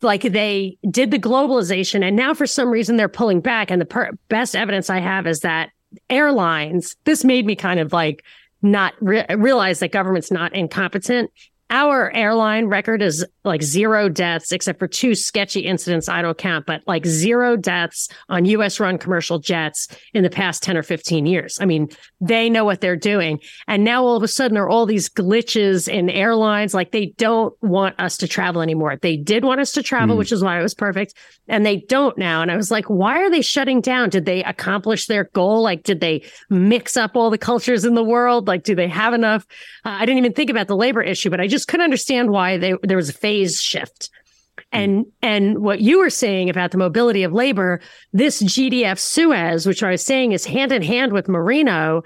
like 0.01 0.23
they 0.23 0.77
did 0.89 1.11
the 1.11 1.19
globalization, 1.19 2.03
and 2.03 2.15
now 2.15 2.33
for 2.33 2.47
some 2.47 2.69
reason 2.69 2.95
they're 2.97 3.09
pulling 3.09 3.41
back. 3.41 3.69
And 3.69 3.79
the 3.79 3.85
per- 3.85 4.11
best 4.29 4.55
evidence 4.55 4.89
I 4.89 4.99
have 4.99 5.27
is 5.27 5.41
that 5.41 5.69
airlines. 6.09 6.95
This 7.03 7.23
made 7.23 7.45
me 7.45 7.55
kind 7.55 7.79
of 7.79 7.93
like 7.93 8.23
not 8.61 8.93
re- 9.01 9.25
realize 9.35 9.79
that 9.79 9.91
government's 9.91 10.31
not 10.31 10.55
incompetent. 10.55 11.29
Our 11.73 12.15
airline 12.15 12.67
record 12.67 13.01
is 13.01 13.25
like 13.43 13.63
zero 13.63 14.07
deaths, 14.07 14.51
except 14.51 14.77
for 14.77 14.87
two 14.87 15.15
sketchy 15.15 15.61
incidents 15.61 16.07
I 16.07 16.21
don't 16.21 16.37
count, 16.37 16.67
but 16.67 16.83
like 16.85 17.03
zero 17.07 17.57
deaths 17.57 18.09
on 18.29 18.45
US 18.45 18.79
run 18.79 18.99
commercial 18.99 19.39
jets 19.39 19.87
in 20.13 20.21
the 20.21 20.29
past 20.29 20.61
10 20.61 20.77
or 20.77 20.83
15 20.83 21.25
years. 21.25 21.57
I 21.59 21.65
mean, 21.65 21.89
they 22.21 22.47
know 22.47 22.63
what 22.63 22.79
they're 22.79 22.95
doing. 22.95 23.39
And 23.67 23.83
now 23.83 24.03
all 24.03 24.15
of 24.15 24.21
a 24.21 24.27
sudden 24.27 24.53
there 24.53 24.63
are 24.65 24.69
all 24.69 24.85
these 24.85 25.09
glitches 25.09 25.87
in 25.87 26.11
airlines. 26.11 26.75
Like 26.75 26.91
they 26.91 27.07
don't 27.17 27.55
want 27.63 27.99
us 27.99 28.17
to 28.17 28.27
travel 28.27 28.61
anymore. 28.61 28.99
They 29.01 29.17
did 29.17 29.43
want 29.43 29.59
us 29.59 29.71
to 29.71 29.81
travel, 29.81 30.15
Mm. 30.15 30.19
which 30.19 30.31
is 30.31 30.43
why 30.43 30.59
it 30.59 30.61
was 30.61 30.75
perfect. 30.75 31.15
And 31.47 31.65
they 31.65 31.77
don't 31.89 32.15
now. 32.19 32.43
And 32.43 32.51
I 32.51 32.55
was 32.55 32.69
like, 32.69 32.85
why 32.85 33.17
are 33.17 33.31
they 33.31 33.41
shutting 33.41 33.81
down? 33.81 34.09
Did 34.09 34.25
they 34.25 34.43
accomplish 34.43 35.07
their 35.07 35.23
goal? 35.33 35.63
Like, 35.63 35.81
did 35.81 36.01
they 36.01 36.23
mix 36.51 36.95
up 36.95 37.15
all 37.15 37.31
the 37.31 37.39
cultures 37.39 37.83
in 37.83 37.95
the 37.95 38.03
world? 38.03 38.47
Like, 38.47 38.63
do 38.63 38.75
they 38.75 38.87
have 38.89 39.15
enough? 39.15 39.47
Uh, 39.83 39.97
I 39.99 40.05
didn't 40.05 40.19
even 40.19 40.33
think 40.33 40.51
about 40.51 40.67
the 40.67 40.77
labor 40.77 41.01
issue, 41.01 41.31
but 41.31 41.41
I 41.41 41.47
just 41.47 41.62
couldn't 41.67 41.83
understand 41.83 42.31
why 42.31 42.57
they, 42.57 42.73
there 42.83 42.97
was 42.97 43.09
a 43.09 43.13
phase 43.13 43.61
shift. 43.61 44.09
Hmm. 44.57 44.79
And 44.79 45.05
and 45.21 45.59
what 45.59 45.81
you 45.81 45.99
were 45.99 46.09
saying 46.09 46.49
about 46.49 46.71
the 46.71 46.77
mobility 46.77 47.23
of 47.23 47.33
labor, 47.33 47.81
this 48.11 48.41
GDF 48.41 48.99
Suez, 48.99 49.65
which 49.65 49.83
I 49.83 49.91
was 49.91 50.03
saying 50.03 50.31
is 50.31 50.45
hand 50.45 50.71
in 50.71 50.81
hand 50.81 51.11
with 51.13 51.27
Moreno, 51.27 52.03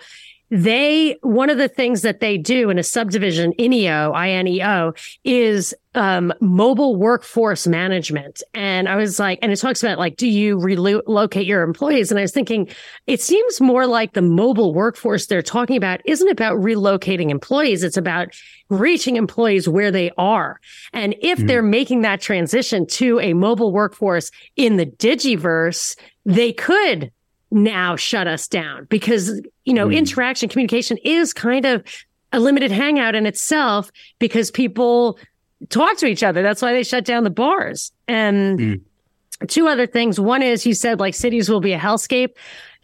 they 0.50 1.18
one 1.24 1.50
of 1.50 1.58
the 1.58 1.68
things 1.68 2.02
that 2.04 2.20
they 2.20 2.38
do 2.38 2.70
in 2.70 2.80
a 2.80 2.84
subdivision 2.84 3.54
ineo 3.60 4.14
ineo 4.14 4.98
is 5.24 5.74
um, 5.94 6.32
mobile 6.40 6.96
workforce 6.96 7.68
management. 7.68 8.44
And 8.54 8.88
i 8.88 8.96
was 8.96 9.20
like 9.20 9.40
and 9.42 9.52
it 9.52 9.58
talks 9.58 9.84
about 9.84 9.98
like 9.98 10.16
do 10.16 10.28
you 10.28 10.58
relocate 10.58 11.46
your 11.46 11.64
employees? 11.64 12.12
And 12.12 12.20
i 12.20 12.22
was 12.22 12.32
thinking 12.32 12.70
it 13.08 13.22
seems 13.22 13.60
more 13.60 13.86
like 13.88 14.14
the 14.14 14.22
mobile 14.22 14.74
workforce 14.74 15.26
they're 15.26 15.42
talking 15.42 15.76
about 15.76 16.02
isn't 16.06 16.30
about 16.30 16.58
relocating 16.58 17.30
employees. 17.30 17.84
It's 17.84 17.98
about 17.98 18.30
reaching 18.70 19.16
employees 19.16 19.68
where 19.68 19.92
they 19.92 20.12
are. 20.18 20.60
And 20.94 21.16
if 21.22 21.40
mm. 21.40 21.48
they're 21.48 21.64
making 21.64 22.02
that 22.02 22.22
transition 22.22 22.86
to 22.88 23.20
a 23.20 23.34
mobile 23.34 23.72
workforce 23.72 24.30
in 24.56 24.78
the 24.78 24.86
digiverse 24.86 25.96
they 26.28 26.52
could 26.52 27.10
now 27.52 27.96
shut 27.96 28.28
us 28.28 28.48
down 28.48 28.86
because, 28.90 29.42
you 29.66 29.74
know, 29.74 29.88
mm. 29.88 29.96
interaction, 29.96 30.50
communication 30.50 30.98
is 31.04 31.34
kind 31.34 31.66
of 31.66 31.84
a 32.34 32.40
limited 32.40 32.72
hangout 32.72 33.16
in 33.16 33.26
itself 33.26 33.92
because 34.20 34.52
people 34.52 35.18
talk 35.70 35.98
to 35.98 36.06
each 36.06 36.24
other. 36.24 36.42
That's 36.42 36.62
why 36.62 36.74
they 36.74 36.84
shut 36.84 37.06
down 37.06 37.24
the 37.24 37.30
bars. 37.30 37.92
And 38.08 38.60
mm. 38.60 38.82
Two 39.48 39.68
other 39.68 39.86
things. 39.86 40.20
One 40.20 40.42
is 40.42 40.66
you 40.66 40.74
said 40.74 41.00
like 41.00 41.14
cities 41.14 41.50
will 41.50 41.62
be 41.62 41.74
a 41.74 41.80
hellscape. 41.80 42.30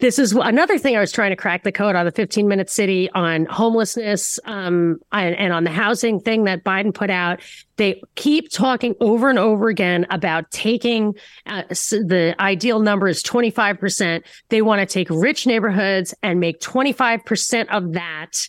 This 0.00 0.18
is 0.18 0.32
another 0.32 0.76
thing 0.76 0.96
I 0.96 1.00
was 1.00 1.12
trying 1.12 1.30
to 1.30 1.36
crack 1.36 1.62
the 1.62 1.72
code 1.72 1.96
on 1.96 2.04
the 2.04 2.12
15 2.12 2.46
minute 2.46 2.68
city 2.68 3.10
on 3.10 3.46
homelessness 3.46 4.38
um, 4.44 4.98
and, 5.12 5.34
and 5.36 5.52
on 5.52 5.64
the 5.64 5.70
housing 5.70 6.20
thing 6.20 6.44
that 6.44 6.64
Biden 6.64 6.92
put 6.92 7.10
out. 7.10 7.40
They 7.76 8.02
keep 8.14 8.50
talking 8.50 8.94
over 9.00 9.30
and 9.30 9.38
over 9.38 9.68
again 9.68 10.06
about 10.10 10.50
taking 10.50 11.14
uh, 11.46 11.62
the 11.68 12.34
ideal 12.38 12.80
number 12.80 13.08
is 13.08 13.22
25%. 13.22 14.22
They 14.48 14.62
want 14.62 14.80
to 14.80 14.86
take 14.86 15.08
rich 15.10 15.46
neighborhoods 15.46 16.14
and 16.22 16.40
make 16.40 16.60
25% 16.60 17.66
of 17.68 17.92
that 17.94 18.48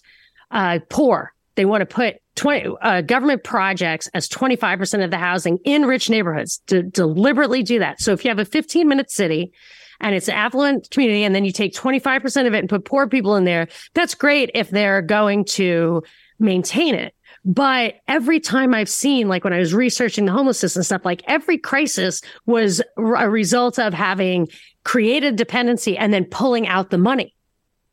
uh, 0.52 0.80
poor. 0.90 1.34
They 1.56 1.66
want 1.66 1.82
to 1.82 1.86
put 1.86 2.18
20 2.36 2.76
uh, 2.82 3.02
government 3.02 3.44
projects 3.44 4.08
as 4.14 4.28
25% 4.28 5.04
of 5.04 5.12
the 5.12 5.18
housing 5.18 5.58
in 5.64 5.86
rich 5.86 6.10
neighborhoods 6.10 6.62
to 6.68 6.84
deliberately 6.84 7.64
do 7.64 7.80
that. 7.80 8.02
So 8.02 8.12
if 8.12 8.24
you 8.24 8.30
have 8.30 8.40
a 8.40 8.46
15 8.46 8.88
minute 8.88 9.10
city 9.10 9.54
and 10.02 10.14
it's 10.14 10.28
an 10.28 10.36
affluent 10.36 10.90
community 10.92 11.24
and 11.24 11.34
then 11.34 11.46
you 11.46 11.52
take 11.52 11.74
25% 11.74 12.48
of 12.48 12.54
it 12.54 12.60
and 12.60 12.70
put 12.70 12.86
poor 12.86 13.08
people 13.08 13.36
in 13.36 13.46
there, 13.46 13.68
that's 13.94 14.16
great 14.16 14.52
if 14.54 14.70
they're 14.70 15.02
going 15.02 15.46
to 15.46 16.04
maintain 16.40 16.96
it. 16.96 17.14
But 17.46 17.96
every 18.08 18.40
time 18.40 18.74
I've 18.74 18.90
seen, 18.90 19.28
like 19.28 19.44
when 19.44 19.54
I 19.54 19.60
was 19.60 19.74
researching 19.74 20.26
the 20.26 20.32
homelessness 20.32 20.76
and 20.76 20.86
stuff, 20.86 21.06
like 21.06 21.22
every 21.28 21.60
crisis 21.60 22.22
was 22.48 22.82
a 22.98 23.30
result 23.30 23.78
of 23.78 23.94
having 23.94 24.48
created 24.84 25.36
dependency 25.36 25.96
and 25.96 26.12
then 26.12 26.26
pulling 26.26 26.68
out 26.68 26.90
the 26.90 26.98
money. 26.98 27.35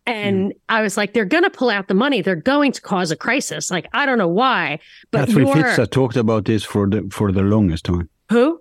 And 0.07 0.53
mm. 0.53 0.57
I 0.69 0.83
was 0.83 0.97
like, 0.97 1.13
they're 1.15 1.25
going 1.25 1.45
to 1.45 1.51
pull 1.51 1.71
out 1.71 1.89
the 1.89 1.95
money. 1.95 2.23
They're 2.23 2.35
going 2.35 2.73
to 2.73 2.81
cause 2.81 3.11
a 3.11 3.17
crisis. 3.17 3.71
Like, 3.71 3.89
I 3.93 4.05
don't 4.05 4.19
know 4.19 4.29
why. 4.29 4.81
But 5.11 5.27
Catherine 5.27 5.53
Fitts 5.53 5.89
talked 5.91 6.17
about 6.17 6.45
this 6.45 6.65
for 6.65 6.89
the 6.89 7.09
for 7.11 7.31
the 7.31 7.43
longest 7.43 7.85
time. 7.85 8.09
Who? 8.31 8.61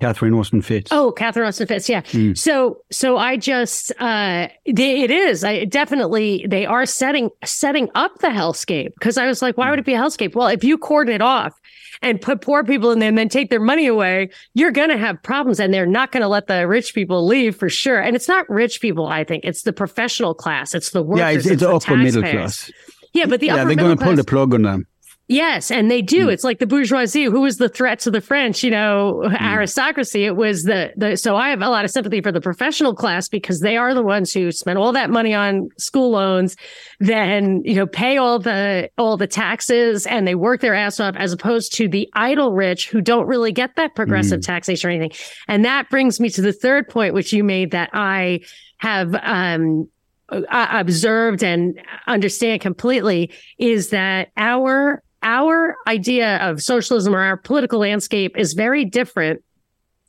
Catherine 0.00 0.32
Austin 0.34 0.62
Fitts. 0.62 0.90
Oh, 0.92 1.12
Catherine 1.12 1.46
Austin 1.46 1.66
Fitts. 1.66 1.88
Yeah. 1.88 2.00
Mm. 2.02 2.36
So, 2.36 2.82
so 2.90 3.18
I 3.18 3.36
just, 3.36 3.92
uh, 4.00 4.48
it 4.64 5.10
is, 5.10 5.44
I 5.44 5.66
definitely, 5.66 6.46
they 6.48 6.64
are 6.64 6.86
setting, 6.86 7.28
setting 7.44 7.90
up 7.94 8.18
the 8.20 8.28
hellscape 8.28 8.94
because 8.94 9.18
I 9.18 9.26
was 9.26 9.42
like, 9.42 9.58
why 9.58 9.68
would 9.68 9.78
it 9.78 9.84
be 9.84 9.92
a 9.92 9.98
hellscape? 9.98 10.34
Well, 10.34 10.48
if 10.48 10.64
you 10.64 10.78
cordon 10.78 11.14
it 11.14 11.20
off 11.20 11.60
and 12.02 12.20
put 12.20 12.40
poor 12.40 12.64
people 12.64 12.90
in 12.90 12.98
there 12.98 13.08
and 13.08 13.18
then 13.18 13.28
take 13.28 13.50
their 13.50 13.60
money 13.60 13.86
away, 13.86 14.30
you're 14.54 14.70
going 14.70 14.88
to 14.88 14.96
have 14.96 15.22
problems 15.22 15.60
and 15.60 15.72
they're 15.72 15.86
not 15.86 16.12
going 16.12 16.22
to 16.22 16.28
let 16.28 16.46
the 16.46 16.66
rich 16.66 16.94
people 16.94 17.26
leave 17.26 17.56
for 17.56 17.68
sure. 17.68 18.00
And 18.00 18.16
it's 18.16 18.28
not 18.28 18.48
rich 18.48 18.80
people, 18.80 19.06
I 19.06 19.24
think 19.24 19.44
it's 19.44 19.62
the 19.62 19.72
professional 19.72 20.34
class. 20.34 20.74
It's 20.74 20.90
the 20.90 21.02
workers. 21.02 21.20
Yeah. 21.20 21.30
It's, 21.30 21.46
it's, 21.46 21.62
it's 21.62 21.62
upper 21.62 21.96
middle 21.96 22.22
class. 22.22 22.70
Yeah, 23.12 23.26
but 23.26 23.40
the 23.40 23.48
yeah, 23.48 23.64
they're 23.64 23.74
going 23.74 23.96
to 23.96 24.04
pull 24.04 24.14
the 24.14 24.24
plug 24.24 24.54
on 24.54 24.62
them. 24.62 24.86
Yes, 25.30 25.70
and 25.70 25.88
they 25.88 26.02
do. 26.02 26.26
Mm. 26.26 26.32
It's 26.32 26.42
like 26.42 26.58
the 26.58 26.66
bourgeoisie. 26.66 27.22
Who 27.22 27.42
was 27.42 27.58
the 27.58 27.68
threat 27.68 28.00
to 28.00 28.10
the 28.10 28.20
French? 28.20 28.64
You 28.64 28.72
know, 28.72 29.22
mm. 29.24 29.40
aristocracy. 29.40 30.24
It 30.24 30.34
was 30.34 30.64
the 30.64 30.92
the. 30.96 31.16
So 31.16 31.36
I 31.36 31.50
have 31.50 31.62
a 31.62 31.68
lot 31.68 31.84
of 31.84 31.92
sympathy 31.92 32.20
for 32.20 32.32
the 32.32 32.40
professional 32.40 32.96
class 32.96 33.28
because 33.28 33.60
they 33.60 33.76
are 33.76 33.94
the 33.94 34.02
ones 34.02 34.32
who 34.32 34.50
spend 34.50 34.76
all 34.76 34.90
that 34.90 35.08
money 35.08 35.32
on 35.32 35.68
school 35.78 36.10
loans, 36.10 36.56
then 36.98 37.62
you 37.64 37.76
know 37.76 37.86
pay 37.86 38.16
all 38.16 38.40
the 38.40 38.90
all 38.98 39.16
the 39.16 39.28
taxes, 39.28 40.04
and 40.04 40.26
they 40.26 40.34
work 40.34 40.62
their 40.62 40.74
ass 40.74 40.98
off, 40.98 41.14
as 41.14 41.32
opposed 41.32 41.72
to 41.74 41.86
the 41.86 42.08
idle 42.14 42.52
rich 42.52 42.90
who 42.90 43.00
don't 43.00 43.28
really 43.28 43.52
get 43.52 43.76
that 43.76 43.94
progressive 43.94 44.40
mm. 44.40 44.46
taxation 44.46 44.90
or 44.90 44.92
anything. 44.92 45.16
And 45.46 45.64
that 45.64 45.88
brings 45.90 46.18
me 46.18 46.28
to 46.30 46.42
the 46.42 46.52
third 46.52 46.88
point, 46.88 47.14
which 47.14 47.32
you 47.32 47.44
made 47.44 47.70
that 47.70 47.90
I 47.92 48.40
have 48.78 49.14
um, 49.22 49.88
observed 50.28 51.44
and 51.44 51.80
understand 52.08 52.62
completely 52.62 53.30
is 53.58 53.90
that 53.90 54.32
our 54.36 55.04
our 55.22 55.76
idea 55.86 56.38
of 56.38 56.62
socialism 56.62 57.14
or 57.14 57.20
our 57.20 57.36
political 57.36 57.80
landscape 57.80 58.36
is 58.36 58.54
very 58.54 58.84
different. 58.84 59.42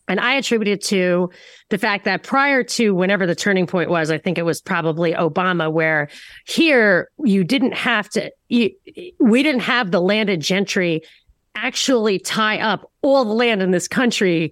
And 0.08 0.20
I 0.20 0.36
attribute 0.36 0.68
it 0.68 0.84
to 0.86 1.30
the 1.70 1.78
fact 1.78 2.06
that 2.06 2.24
prior 2.24 2.64
to 2.64 2.94
whenever 2.94 3.26
the 3.26 3.36
turning 3.36 3.68
point 3.68 3.90
was, 3.90 4.12
I 4.12 4.18
think 4.18 4.38
it 4.38 4.44
was 4.44 4.60
probably 4.60 5.14
Obama, 5.14 5.72
where 5.72 6.10
here 6.46 7.10
you 7.24 7.44
didn't 7.44 7.74
have 7.74 8.10
to, 8.10 8.32
you, 8.50 8.72
we 9.20 9.44
didn't 9.44 9.62
have 9.62 9.92
the 9.92 10.02
landed 10.02 10.42
gentry 10.42 11.02
actually 11.56 12.20
tie 12.20 12.60
up 12.60 12.92
all 13.02 13.26
the 13.26 13.34
land 13.34 13.62
in 13.62 13.72
this 13.72 13.88
country 13.88 14.52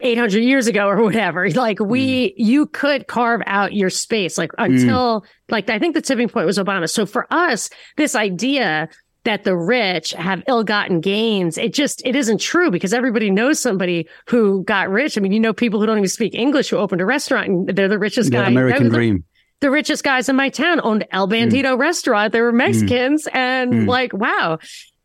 800 0.00 0.40
years 0.40 0.66
ago 0.66 0.86
or 0.86 1.02
whatever. 1.02 1.48
Like 1.60 1.80
we, 1.80 2.28
mm. 2.28 2.34
you 2.36 2.66
could 2.66 3.06
carve 3.06 3.42
out 3.46 3.72
your 3.74 3.90
space, 3.90 4.38
like 4.38 4.52
until, 4.58 5.22
mm. 5.22 5.26
like, 5.50 5.68
I 5.68 5.78
think 5.78 5.94
the 5.94 6.02
tipping 6.02 6.28
point 6.28 6.46
was 6.46 6.58
Obama. 6.58 6.88
So 6.88 7.04
for 7.04 7.26
us, 7.32 7.68
this 7.96 8.14
idea 8.14 8.88
that 9.24 9.44
the 9.44 9.56
rich 9.56 10.12
have 10.12 10.42
ill-gotten 10.48 11.00
gains 11.00 11.58
it 11.58 11.72
just 11.72 12.02
it 12.04 12.16
isn't 12.16 12.38
true 12.38 12.70
because 12.70 12.92
everybody 12.92 13.30
knows 13.30 13.60
somebody 13.60 14.08
who 14.26 14.62
got 14.64 14.88
rich 14.88 15.16
i 15.16 15.20
mean 15.20 15.32
you 15.32 15.40
know 15.40 15.52
people 15.52 15.80
who 15.80 15.86
don't 15.86 15.98
even 15.98 16.08
speak 16.08 16.34
english 16.34 16.70
who 16.70 16.76
opened 16.76 17.00
a 17.00 17.06
restaurant 17.06 17.48
and 17.48 17.68
they're 17.68 17.88
the 17.88 17.98
richest 17.98 18.30
the 18.30 18.36
guy 18.36 18.48
american 18.48 18.84
the, 18.84 18.90
dream 18.90 19.24
the 19.60 19.70
richest 19.70 20.02
guys 20.02 20.28
in 20.28 20.36
my 20.36 20.48
town 20.48 20.80
owned 20.82 21.06
el 21.10 21.28
mm. 21.28 21.32
bandito 21.32 21.76
mm. 21.76 21.78
restaurant 21.78 22.32
they 22.32 22.40
were 22.40 22.52
mexicans 22.52 23.24
mm. 23.26 23.34
and 23.34 23.72
mm. 23.72 23.86
like 23.86 24.12
wow 24.12 24.58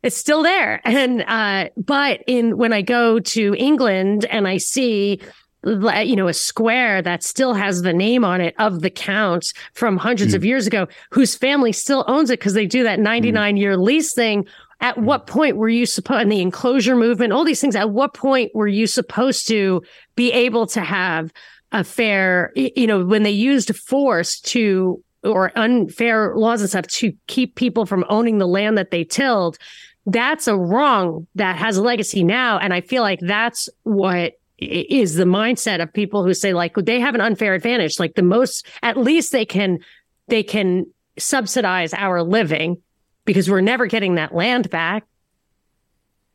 it's 0.03 0.17
still 0.17 0.43
there 0.43 0.81
and 0.85 1.23
uh 1.27 1.69
but 1.77 2.21
in 2.27 2.57
when 2.57 2.71
i 2.73 2.81
go 2.81 3.19
to 3.19 3.53
england 3.55 4.25
and 4.25 4.47
i 4.47 4.57
see 4.57 5.19
you 5.65 6.15
know, 6.15 6.27
a 6.27 6.33
square 6.33 7.01
that 7.01 7.23
still 7.23 7.53
has 7.53 7.81
the 7.81 7.93
name 7.93 8.23
on 8.23 8.39
it 8.39 8.55
of 8.59 8.81
the 8.81 8.89
count 8.89 9.53
from 9.73 9.97
hundreds 9.97 10.33
mm. 10.33 10.35
of 10.35 10.45
years 10.45 10.67
ago, 10.67 10.87
whose 11.11 11.35
family 11.35 11.71
still 11.71 12.05
owns 12.07 12.29
it 12.29 12.39
because 12.39 12.53
they 12.53 12.67
do 12.67 12.83
that 12.83 12.99
99 12.99 13.55
mm. 13.55 13.59
year 13.59 13.77
lease 13.77 14.13
thing. 14.13 14.45
At 14.81 14.97
what 14.97 15.25
point 15.25 15.57
were 15.57 15.69
you 15.69 15.85
supposed, 15.85 16.21
and 16.21 16.31
the 16.31 16.41
enclosure 16.41 16.95
movement, 16.95 17.33
all 17.33 17.45
these 17.45 17.61
things, 17.61 17.75
at 17.75 17.91
what 17.91 18.13
point 18.13 18.51
were 18.53 18.67
you 18.67 18.87
supposed 18.87 19.47
to 19.47 19.81
be 20.15 20.31
able 20.33 20.67
to 20.67 20.81
have 20.81 21.31
a 21.71 21.83
fair, 21.83 22.51
you 22.55 22.85
know, 22.85 23.03
when 23.03 23.23
they 23.23 23.31
used 23.31 23.75
force 23.75 24.39
to, 24.41 25.01
or 25.23 25.51
unfair 25.57 26.35
laws 26.35 26.61
and 26.61 26.69
stuff 26.69 26.87
to 26.87 27.13
keep 27.27 27.55
people 27.55 27.85
from 27.85 28.05
owning 28.09 28.37
the 28.37 28.47
land 28.47 28.77
that 28.77 28.91
they 28.91 29.03
tilled? 29.03 29.57
That's 30.05 30.47
a 30.47 30.55
wrong 30.57 31.25
that 31.35 31.55
has 31.55 31.77
a 31.77 31.81
legacy 31.81 32.23
now. 32.23 32.59
And 32.59 32.73
I 32.73 32.81
feel 32.81 33.01
like 33.01 33.19
that's 33.21 33.69
what 33.83 34.33
is 34.57 35.15
the 35.15 35.25
mindset 35.25 35.81
of 35.81 35.91
people 35.91 36.23
who 36.23 36.33
say 36.33 36.53
like 36.53 36.75
they 36.75 36.99
have 36.99 37.15
an 37.15 37.21
unfair 37.21 37.53
advantage. 37.53 37.99
Like 37.99 38.15
the 38.15 38.23
most 38.23 38.65
at 38.81 38.97
least 38.97 39.31
they 39.31 39.45
can 39.45 39.79
they 40.27 40.43
can 40.43 40.85
subsidize 41.17 41.93
our 41.93 42.23
living 42.23 42.81
because 43.25 43.49
we're 43.49 43.61
never 43.61 43.87
getting 43.87 44.15
that 44.15 44.33
land 44.33 44.69
back. 44.69 45.05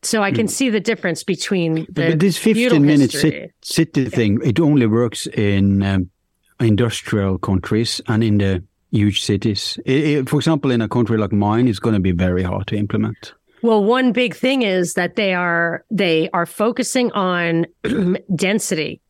So 0.02 0.22
i 0.22 0.32
can 0.32 0.46
mm. 0.46 0.50
see 0.50 0.70
the 0.70 0.80
difference 0.80 1.22
between 1.24 1.86
the 1.90 2.14
this 2.16 2.38
15 2.38 2.86
minute 2.86 3.12
city, 3.12 3.50
city 3.60 4.06
thing 4.06 4.40
it 4.42 4.58
only 4.58 4.86
works 4.86 5.26
in 5.26 5.82
um, 5.82 6.10
industrial 6.58 7.36
countries 7.36 8.00
and 8.08 8.24
in 8.24 8.38
the 8.38 8.64
huge 8.90 9.20
cities. 9.20 9.78
It, 9.84 10.04
it, 10.04 10.28
for 10.30 10.36
example 10.36 10.70
in 10.70 10.80
a 10.80 10.88
country 10.88 11.18
like 11.18 11.32
mine 11.32 11.68
it's 11.68 11.78
going 11.78 11.92
to 11.92 12.00
be 12.00 12.12
very 12.12 12.42
hard 12.42 12.66
to 12.68 12.76
implement 12.76 13.34
well, 13.62 13.84
one 13.84 14.12
big 14.12 14.34
thing 14.34 14.62
is 14.62 14.94
that 14.94 15.16
they 15.16 15.34
are 15.34 15.84
they 15.90 16.30
are 16.32 16.46
focusing 16.46 17.12
on 17.12 17.66
density. 18.34 19.00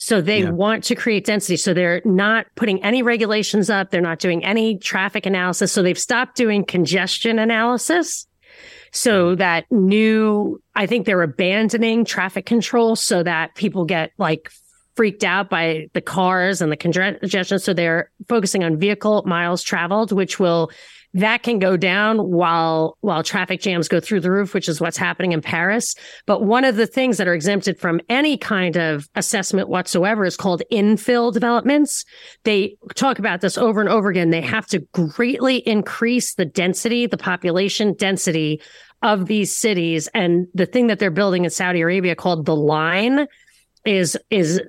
So 0.00 0.20
they 0.20 0.42
yeah. 0.42 0.50
want 0.50 0.84
to 0.84 0.94
create 0.94 1.26
density. 1.26 1.56
So 1.56 1.74
they're 1.74 2.00
not 2.04 2.46
putting 2.54 2.82
any 2.84 3.02
regulations 3.02 3.68
up. 3.68 3.90
They're 3.90 4.00
not 4.00 4.20
doing 4.20 4.44
any 4.44 4.78
traffic 4.78 5.26
analysis. 5.26 5.72
So 5.72 5.82
they've 5.82 5.98
stopped 5.98 6.36
doing 6.36 6.64
congestion 6.64 7.40
analysis. 7.40 8.26
So 8.92 9.30
hmm. 9.30 9.36
that 9.36 9.64
new, 9.70 10.62
I 10.74 10.86
think 10.86 11.04
they're 11.04 11.22
abandoning 11.22 12.04
traffic 12.04 12.46
control 12.46 12.96
so 12.96 13.22
that 13.22 13.54
people 13.56 13.84
get 13.84 14.12
like 14.18 14.50
freaked 14.94 15.24
out 15.24 15.50
by 15.50 15.88
the 15.92 16.00
cars 16.00 16.60
and 16.60 16.72
the 16.72 16.76
congestion. 16.76 17.58
So 17.58 17.72
they're 17.72 18.10
focusing 18.28 18.64
on 18.64 18.78
vehicle 18.78 19.22
miles 19.26 19.62
traveled, 19.62 20.12
which 20.12 20.40
will 20.40 20.70
that 21.14 21.42
can 21.42 21.58
go 21.58 21.76
down 21.76 22.18
while 22.18 22.96
while 23.00 23.22
traffic 23.22 23.60
jams 23.60 23.88
go 23.88 24.00
through 24.00 24.20
the 24.20 24.30
roof, 24.30 24.54
which 24.54 24.68
is 24.68 24.80
what's 24.80 24.96
happening 24.96 25.32
in 25.32 25.40
Paris. 25.40 25.94
But 26.26 26.44
one 26.44 26.64
of 26.64 26.76
the 26.76 26.86
things 26.86 27.16
that 27.16 27.26
are 27.26 27.34
exempted 27.34 27.78
from 27.78 28.00
any 28.08 28.36
kind 28.36 28.76
of 28.76 29.08
assessment 29.14 29.68
whatsoever 29.68 30.24
is 30.24 30.36
called 30.36 30.62
infill 30.70 31.32
developments. 31.32 32.04
They 32.44 32.76
talk 32.94 33.18
about 33.18 33.40
this 33.40 33.56
over 33.56 33.80
and 33.80 33.88
over 33.88 34.10
again. 34.10 34.30
They 34.30 34.42
have 34.42 34.66
to 34.66 34.80
greatly 34.92 35.56
increase 35.66 36.34
the 36.34 36.44
density, 36.44 37.06
the 37.06 37.16
population 37.16 37.94
density 37.94 38.60
of 39.02 39.26
these 39.26 39.56
cities. 39.56 40.08
And 40.14 40.46
the 40.54 40.66
thing 40.66 40.88
that 40.88 40.98
they're 40.98 41.10
building 41.10 41.44
in 41.44 41.50
Saudi 41.50 41.80
Arabia 41.80 42.14
called 42.16 42.44
the 42.44 42.56
line 42.56 43.26
is 43.84 44.18
is 44.30 44.60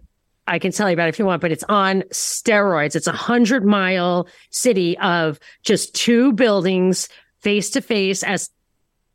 I 0.50 0.60
can 0.60 0.72
tell 0.72 0.90
you 0.90 0.94
about 0.94 1.08
it 1.08 1.10
if 1.10 1.20
you 1.20 1.26
want, 1.26 1.42
but 1.42 1.52
it's 1.52 1.64
on 1.70 2.02
steroids. 2.12 2.96
It's 2.96 3.08
a 3.08 3.12
hundred 3.12 3.64
mile 3.64 4.28
city 4.50 4.98
of 4.98 5.40
just 5.64 5.94
two 5.94 6.34
buildings 6.34 7.08
face 7.42 7.70
to 7.72 7.82
face 7.82 8.24
as 8.24 8.50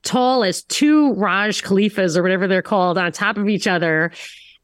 tall 0.05 0.45
as 0.45 0.63
two 0.63 1.15
Burj 1.15 1.63
Khalifas 1.63 2.17
or 2.17 2.23
whatever 2.23 2.47
they're 2.47 2.63
called 2.63 2.99
on 2.99 3.11
top 3.11 3.37
of 3.37 3.49
each 3.49 3.67
other 3.67 4.13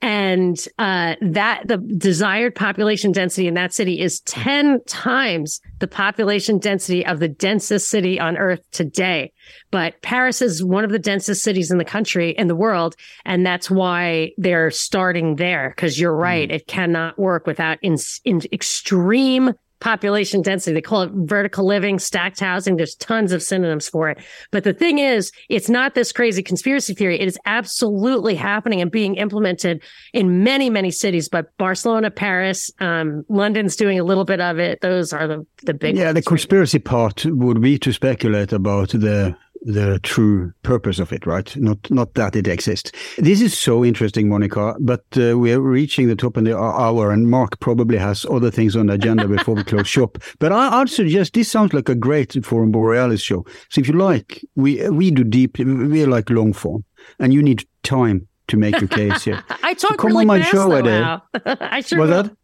and 0.02 0.66
uh, 0.78 1.14
that 1.20 1.62
the 1.66 1.76
desired 1.76 2.54
population 2.54 3.12
density 3.12 3.46
in 3.46 3.54
that 3.54 3.74
city 3.74 4.00
is 4.00 4.20
10 4.20 4.80
times 4.86 5.60
the 5.78 5.88
population 5.88 6.58
density 6.58 7.04
of 7.04 7.20
the 7.20 7.28
densest 7.28 7.88
city 7.88 8.18
on 8.18 8.36
earth 8.36 8.60
today 8.70 9.32
but 9.70 10.00
paris 10.02 10.40
is 10.40 10.64
one 10.64 10.84
of 10.84 10.90
the 10.90 10.98
densest 10.98 11.42
cities 11.42 11.70
in 11.70 11.78
the 11.78 11.84
country 11.84 12.30
in 12.30 12.48
the 12.48 12.56
world 12.56 12.96
and 13.24 13.44
that's 13.44 13.70
why 13.70 14.30
they're 14.38 14.70
starting 14.70 15.36
there 15.36 15.72
because 15.74 16.00
you're 16.00 16.16
right 16.16 16.48
mm. 16.48 16.54
it 16.54 16.66
cannot 16.66 17.18
work 17.18 17.46
without 17.46 17.78
in, 17.82 17.96
in 18.24 18.40
extreme 18.52 19.52
population 19.80 20.42
density. 20.42 20.74
They 20.74 20.80
call 20.80 21.02
it 21.02 21.10
vertical 21.12 21.66
living, 21.66 21.98
stacked 21.98 22.40
housing. 22.40 22.76
There's 22.76 22.94
tons 22.96 23.32
of 23.32 23.42
synonyms 23.42 23.88
for 23.88 24.08
it. 24.10 24.18
But 24.50 24.64
the 24.64 24.74
thing 24.74 24.98
is, 24.98 25.32
it's 25.48 25.68
not 25.68 25.94
this 25.94 26.12
crazy 26.12 26.42
conspiracy 26.42 26.94
theory. 26.94 27.20
It 27.20 27.28
is 27.28 27.38
absolutely 27.46 28.34
happening 28.34 28.80
and 28.80 28.90
being 28.90 29.14
implemented 29.16 29.82
in 30.12 30.42
many, 30.42 30.70
many 30.70 30.90
cities. 30.90 31.28
But 31.28 31.56
Barcelona, 31.56 32.10
Paris, 32.10 32.70
um, 32.80 33.24
London's 33.28 33.76
doing 33.76 33.98
a 33.98 34.04
little 34.04 34.24
bit 34.24 34.40
of 34.40 34.58
it. 34.58 34.80
Those 34.80 35.12
are 35.12 35.26
the, 35.26 35.46
the 35.64 35.74
big 35.74 35.96
Yeah, 35.96 36.12
the 36.12 36.22
conspiracy 36.22 36.78
right 36.78 36.84
part 36.84 37.24
would 37.26 37.60
be 37.60 37.78
to 37.78 37.92
speculate 37.92 38.52
about 38.52 38.90
the 38.90 39.36
the 39.62 40.00
true 40.02 40.52
purpose 40.62 40.98
of 40.98 41.12
it, 41.12 41.26
right? 41.26 41.54
Not 41.56 41.78
not 41.90 42.14
that 42.14 42.36
it 42.36 42.48
exists. 42.48 42.92
This 43.18 43.40
is 43.40 43.58
so 43.58 43.84
interesting, 43.84 44.28
Monica. 44.28 44.74
But 44.80 45.04
uh, 45.16 45.38
we 45.38 45.52
are 45.52 45.60
reaching 45.60 46.08
the 46.08 46.16
top 46.16 46.36
of 46.36 46.44
the 46.44 46.56
hour, 46.56 47.10
and 47.10 47.30
Mark 47.30 47.60
probably 47.60 47.98
has 47.98 48.24
other 48.26 48.50
things 48.50 48.76
on 48.76 48.86
the 48.86 48.94
agenda 48.94 49.28
before 49.28 49.54
we 49.54 49.64
close 49.64 49.88
shop. 49.88 50.18
But 50.38 50.52
I, 50.52 50.80
I'd 50.80 50.88
suggest 50.88 51.34
this 51.34 51.50
sounds 51.50 51.74
like 51.74 51.88
a 51.88 51.94
great 51.94 52.32
Forum 52.44 52.70
Borealis 52.70 53.20
show. 53.20 53.44
So 53.68 53.80
if 53.80 53.88
you 53.88 53.94
like, 53.94 54.44
we 54.56 54.88
we 54.90 55.10
do 55.10 55.24
deep, 55.24 55.58
We're 55.58 56.06
like 56.06 56.30
long 56.30 56.52
form, 56.52 56.84
and 57.18 57.34
you 57.34 57.42
need 57.42 57.66
time 57.82 58.26
to 58.48 58.56
make 58.56 58.80
your 58.80 58.88
case 58.88 59.24
here. 59.24 59.42
I 59.62 59.74
talk 59.74 59.92
so 59.92 59.96
come 59.96 60.12
really 60.12 60.22
on 60.22 60.26
my 60.26 60.40
fast, 60.40 60.52
show, 60.52 60.82
though, 60.82 61.20
I 61.60 61.80
sure. 61.80 62.00
Was 62.00 62.10
that? 62.10 62.36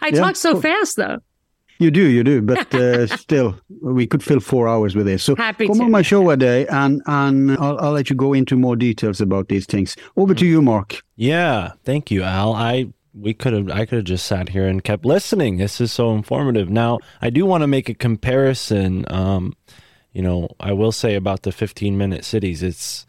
I 0.00 0.08
yeah? 0.08 0.20
talk 0.20 0.36
so 0.36 0.60
fast 0.60 0.96
though. 0.96 1.18
You 1.80 1.92
do, 1.92 2.02
you 2.02 2.24
do, 2.24 2.42
but 2.42 2.74
uh, 2.74 3.06
still, 3.16 3.58
we 3.80 4.06
could 4.06 4.22
fill 4.22 4.40
four 4.40 4.66
hours 4.66 4.96
with 4.96 5.06
this. 5.06 5.22
So 5.22 5.36
Happy 5.36 5.66
come 5.68 5.78
to. 5.78 5.84
on 5.84 5.90
my 5.92 6.02
show 6.02 6.28
a 6.30 6.36
day, 6.36 6.66
and 6.66 7.02
and 7.06 7.52
I'll, 7.52 7.78
I'll 7.78 7.92
let 7.92 8.10
you 8.10 8.16
go 8.16 8.32
into 8.32 8.56
more 8.56 8.74
details 8.74 9.20
about 9.20 9.48
these 9.48 9.64
things. 9.66 9.96
Over 10.16 10.34
to 10.34 10.46
you, 10.46 10.60
Mark. 10.60 11.02
Yeah, 11.16 11.72
thank 11.84 12.10
you, 12.10 12.24
Al. 12.24 12.52
I 12.52 12.92
we 13.14 13.32
could 13.32 13.52
have 13.52 13.70
I 13.70 13.86
could 13.86 13.96
have 13.96 14.04
just 14.04 14.26
sat 14.26 14.48
here 14.48 14.66
and 14.66 14.82
kept 14.82 15.04
listening. 15.04 15.58
This 15.58 15.80
is 15.80 15.92
so 15.92 16.12
informative. 16.12 16.68
Now, 16.68 16.98
I 17.22 17.30
do 17.30 17.46
want 17.46 17.62
to 17.62 17.66
make 17.68 17.88
a 17.88 17.94
comparison. 17.94 19.04
Um, 19.08 19.54
you 20.12 20.22
know, 20.22 20.48
I 20.58 20.72
will 20.72 20.92
say 20.92 21.14
about 21.14 21.42
the 21.42 21.52
15 21.52 21.96
minute 21.96 22.24
cities, 22.24 22.62
it's 22.62 23.06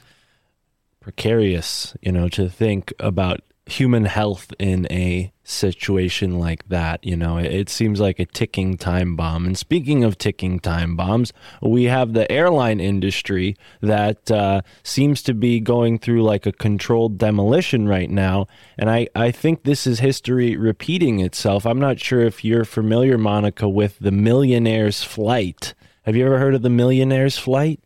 precarious, 1.00 1.96
you 2.02 2.12
know, 2.12 2.28
to 2.30 2.50
think 2.50 2.94
about 3.00 3.40
human 3.70 4.06
health 4.06 4.54
in 4.60 4.88
a 4.92 5.32
situation 5.44 6.40
like 6.40 6.68
that. 6.70 7.04
You 7.06 7.16
know, 7.16 7.38
it, 7.38 7.46
it, 7.46 7.70
seems 7.70 8.00
like 8.00 8.20
a 8.20 8.26
ticking 8.26 8.78
time 8.78 9.16
bomb. 9.16 9.46
And 9.46 9.58
speaking 9.58 10.04
of 10.04 10.18
ticking 10.18 10.60
time 10.60 10.96
bombs, 10.96 11.34
we 11.62 11.86
have 11.86 12.14
the 12.14 12.32
airline 12.32 12.80
industry 12.80 13.56
that 13.82 14.30
uh, 14.32 14.62
seems 14.84 15.22
to 15.24 15.34
be 15.34 15.60
going 15.60 16.00
through 16.00 16.24
like 16.24 16.46
a 16.46 16.52
controlled 16.52 17.18
demolition 17.18 17.88
right 17.88 18.10
now. 18.10 18.48
And 18.78 18.90
I, 18.90 19.08
I 19.16 19.32
think 19.32 19.64
this 19.64 19.88
is 19.88 20.00
history 20.00 20.56
repeating 20.56 21.20
itself. 21.20 21.66
I'm 21.66 21.80
not 21.80 22.00
sure 22.00 22.22
if 22.22 22.44
you're 22.44 22.66
familiar, 22.66 23.18
Monica, 23.18 23.68
with 23.68 23.98
the 24.00 24.12
Millionaire's 24.12 25.04
Flight. 25.04 25.74
Have 26.04 26.16
you 26.16 26.26
ever 26.26 26.40
heard 26.40 26.56
of 26.56 26.62
the 26.62 26.70
Millionaire's 26.70 27.38
Flight? 27.38 27.82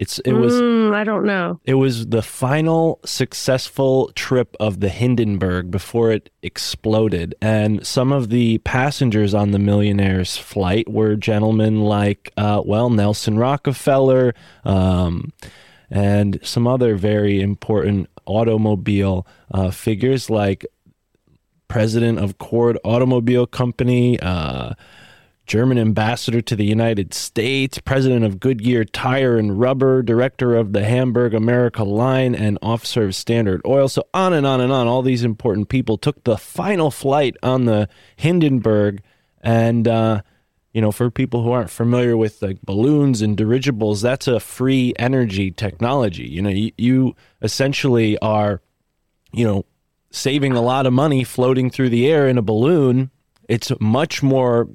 It's 0.00 0.18
it 0.20 0.32
was 0.32 0.54
mm, 0.54 0.94
I 0.94 1.04
don't 1.04 1.26
know. 1.26 1.60
It 1.66 1.74
was 1.74 2.06
the 2.06 2.22
final 2.22 3.00
successful 3.04 4.10
trip 4.14 4.56
of 4.58 4.80
the 4.80 4.88
Hindenburg 4.88 5.70
before 5.70 6.10
it 6.10 6.30
exploded, 6.42 7.34
and 7.42 7.86
some 7.86 8.10
of 8.10 8.30
the 8.30 8.58
passengers 8.58 9.34
on 9.34 9.50
the 9.50 9.58
Millionaire's 9.58 10.38
flight 10.38 10.88
were 10.88 11.16
gentlemen 11.16 11.82
like, 11.82 12.32
uh, 12.38 12.62
well, 12.64 12.88
Nelson 12.88 13.36
Rockefeller, 13.36 14.34
um, 14.64 15.34
and 15.90 16.40
some 16.42 16.66
other 16.66 16.96
very 16.96 17.42
important 17.42 18.08
automobile 18.24 19.26
uh, 19.50 19.70
figures 19.70 20.30
like 20.30 20.64
president 21.68 22.18
of 22.18 22.38
Cord 22.38 22.78
Automobile 22.84 23.46
Company. 23.46 24.18
Uh, 24.18 24.72
German 25.50 25.78
ambassador 25.78 26.40
to 26.40 26.54
the 26.54 26.64
United 26.64 27.12
States, 27.12 27.80
president 27.80 28.24
of 28.24 28.38
Goodyear 28.38 28.84
Tire 28.84 29.36
and 29.36 29.58
Rubber, 29.58 30.00
director 30.00 30.54
of 30.54 30.72
the 30.72 30.84
Hamburg 30.84 31.34
America 31.34 31.82
line, 31.82 32.36
and 32.36 32.56
officer 32.62 33.06
of 33.06 33.16
Standard 33.16 33.60
Oil. 33.66 33.88
So 33.88 34.04
on 34.14 34.32
and 34.32 34.46
on 34.46 34.60
and 34.60 34.72
on. 34.72 34.86
All 34.86 35.02
these 35.02 35.24
important 35.24 35.68
people 35.68 35.98
took 35.98 36.22
the 36.22 36.38
final 36.38 36.92
flight 36.92 37.36
on 37.42 37.64
the 37.64 37.88
Hindenburg. 38.14 39.02
And, 39.40 39.88
uh, 39.88 40.22
you 40.72 40.80
know, 40.80 40.92
for 40.92 41.10
people 41.10 41.42
who 41.42 41.50
aren't 41.50 41.70
familiar 41.70 42.16
with 42.16 42.40
like 42.42 42.62
balloons 42.62 43.20
and 43.20 43.36
dirigibles, 43.36 44.02
that's 44.02 44.28
a 44.28 44.38
free 44.38 44.94
energy 45.00 45.50
technology. 45.50 46.28
You 46.28 46.42
know, 46.42 46.50
you, 46.50 46.70
you 46.78 47.16
essentially 47.42 48.16
are, 48.18 48.62
you 49.32 49.44
know, 49.44 49.64
saving 50.12 50.52
a 50.52 50.62
lot 50.62 50.86
of 50.86 50.92
money 50.92 51.24
floating 51.24 51.70
through 51.70 51.88
the 51.88 52.06
air 52.06 52.28
in 52.28 52.38
a 52.38 52.42
balloon. 52.42 53.10
It's 53.48 53.72
much 53.80 54.22
more 54.22 54.68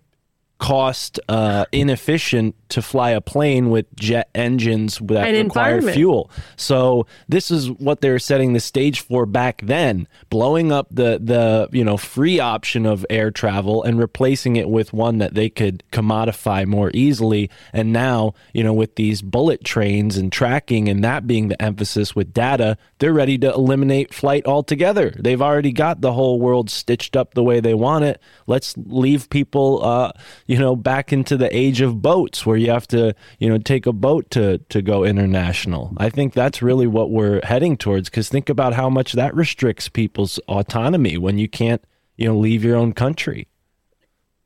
cost 0.57 1.19
uh, 1.29 1.65
inefficient 1.71 2.55
to 2.75 2.81
fly 2.81 3.11
a 3.11 3.21
plane 3.21 3.69
with 3.69 3.85
jet 3.95 4.29
engines 4.35 4.99
that 5.01 5.31
require 5.31 5.81
fuel. 5.81 6.29
So 6.57 7.07
this 7.29 7.49
is 7.49 7.71
what 7.71 8.01
they're 8.01 8.19
setting 8.19 8.51
the 8.51 8.59
stage 8.59 8.99
for 8.99 9.25
back 9.25 9.61
then, 9.63 10.09
blowing 10.29 10.73
up 10.73 10.87
the 10.91 11.17
the 11.23 11.69
you 11.71 11.85
know 11.85 11.95
free 11.95 12.41
option 12.41 12.85
of 12.85 13.05
air 13.09 13.31
travel 13.31 13.81
and 13.81 13.97
replacing 13.97 14.57
it 14.57 14.67
with 14.69 14.91
one 14.91 15.19
that 15.19 15.35
they 15.35 15.49
could 15.49 15.83
commodify 15.93 16.65
more 16.65 16.91
easily. 16.93 17.49
And 17.71 17.93
now 17.93 18.33
you 18.53 18.61
know 18.61 18.73
with 18.73 18.95
these 18.95 19.21
bullet 19.21 19.63
trains 19.63 20.17
and 20.17 20.33
tracking 20.33 20.89
and 20.89 21.01
that 21.05 21.25
being 21.25 21.47
the 21.47 21.61
emphasis 21.61 22.13
with 22.13 22.33
data, 22.33 22.77
they're 22.99 23.13
ready 23.13 23.37
to 23.37 23.53
eliminate 23.53 24.13
flight 24.13 24.45
altogether. 24.45 25.15
They've 25.17 25.41
already 25.41 25.71
got 25.71 26.01
the 26.01 26.11
whole 26.11 26.41
world 26.41 26.69
stitched 26.69 27.15
up 27.15 27.35
the 27.35 27.43
way 27.43 27.61
they 27.61 27.73
want 27.73 28.03
it. 28.03 28.21
Let's 28.47 28.75
leave 28.77 29.29
people. 29.29 29.81
Uh, 29.81 30.11
you 30.45 30.57
know, 30.57 30.75
back 30.75 31.13
into 31.13 31.37
the 31.37 31.55
age 31.55 31.79
of 31.79 32.01
boats 32.01 32.45
where 32.45 32.57
you 32.65 32.71
have 32.71 32.87
to, 32.89 33.15
you 33.39 33.49
know, 33.49 33.57
take 33.57 33.85
a 33.85 33.93
boat 33.93 34.29
to, 34.31 34.57
to 34.69 34.81
go 34.81 35.03
international. 35.03 35.93
I 35.97 36.09
think 36.09 36.33
that's 36.33 36.61
really 36.61 36.87
what 36.87 37.11
we're 37.11 37.39
heading 37.43 37.77
towards 37.77 38.09
because 38.09 38.29
think 38.29 38.49
about 38.49 38.73
how 38.73 38.89
much 38.89 39.13
that 39.13 39.35
restricts 39.35 39.89
people's 39.89 40.39
autonomy 40.47 41.17
when 41.17 41.37
you 41.37 41.47
can't, 41.47 41.83
you 42.17 42.27
know, 42.27 42.37
leave 42.37 42.63
your 42.63 42.75
own 42.75 42.93
country. 42.93 43.47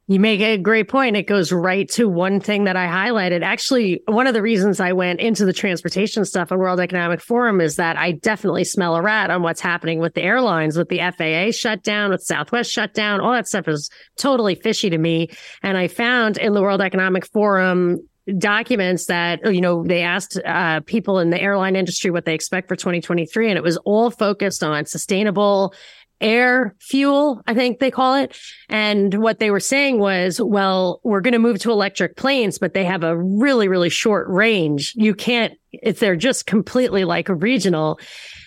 You 0.09 0.19
make 0.19 0.41
a 0.41 0.57
great 0.57 0.89
point. 0.89 1.15
It 1.15 1.27
goes 1.27 1.51
right 1.51 1.87
to 1.91 2.09
one 2.09 2.39
thing 2.39 2.63
that 2.63 2.75
I 2.75 2.87
highlighted. 2.87 3.43
Actually, 3.43 4.01
one 4.07 4.25
of 4.25 4.33
the 4.33 4.41
reasons 4.41 4.79
I 4.79 4.91
went 4.91 5.19
into 5.19 5.45
the 5.45 5.53
transportation 5.53 6.25
stuff 6.25 6.51
on 6.51 6.57
World 6.57 6.79
Economic 6.79 7.21
Forum 7.21 7.61
is 7.61 7.75
that 7.75 7.95
I 7.95 8.13
definitely 8.13 8.63
smell 8.63 8.95
a 8.95 9.03
rat 9.03 9.29
on 9.29 9.43
what's 9.43 9.61
happening 9.61 9.99
with 9.99 10.15
the 10.15 10.23
airlines, 10.23 10.75
with 10.75 10.89
the 10.89 10.97
FAA 10.97 11.51
shutdown, 11.51 12.09
with 12.09 12.23
Southwest 12.23 12.71
shutdown. 12.71 13.21
All 13.21 13.33
that 13.33 13.47
stuff 13.47 13.67
is 13.67 13.91
totally 14.17 14.55
fishy 14.55 14.89
to 14.89 14.97
me. 14.97 15.29
And 15.61 15.77
I 15.77 15.87
found 15.87 16.39
in 16.39 16.53
the 16.55 16.61
World 16.63 16.81
Economic 16.81 17.27
Forum 17.27 17.99
documents 18.37 19.05
that 19.05 19.39
you 19.51 19.61
know 19.61 19.83
they 19.83 20.01
asked 20.01 20.39
uh, 20.45 20.81
people 20.81 21.19
in 21.19 21.29
the 21.29 21.41
airline 21.41 21.75
industry 21.75 22.11
what 22.11 22.25
they 22.25 22.35
expect 22.35 22.67
for 22.67 22.75
2023 22.75 23.49
and 23.49 23.57
it 23.57 23.63
was 23.63 23.77
all 23.77 24.11
focused 24.11 24.63
on 24.63 24.85
sustainable 24.85 25.73
air 26.21 26.75
fuel, 26.79 27.41
I 27.47 27.53
think 27.53 27.79
they 27.79 27.91
call 27.91 28.15
it. 28.15 28.37
And 28.67 29.13
what 29.15 29.39
they 29.39 29.51
were 29.51 29.59
saying 29.59 29.99
was, 29.99 30.41
well, 30.41 30.99
we're 31.03 31.21
going 31.21 31.33
to 31.33 31.39
move 31.39 31.59
to 31.59 31.71
electric 31.71 32.17
planes, 32.17 32.59
but 32.59 32.73
they 32.73 32.85
have 32.85 33.03
a 33.03 33.17
really, 33.17 33.67
really 33.67 33.89
short 33.89 34.27
range. 34.29 34.93
You 34.95 35.15
can't 35.15 35.53
It's 35.71 35.99
they're 35.99 36.15
just 36.15 36.45
completely 36.45 37.05
like 37.05 37.29
regional. 37.29 37.99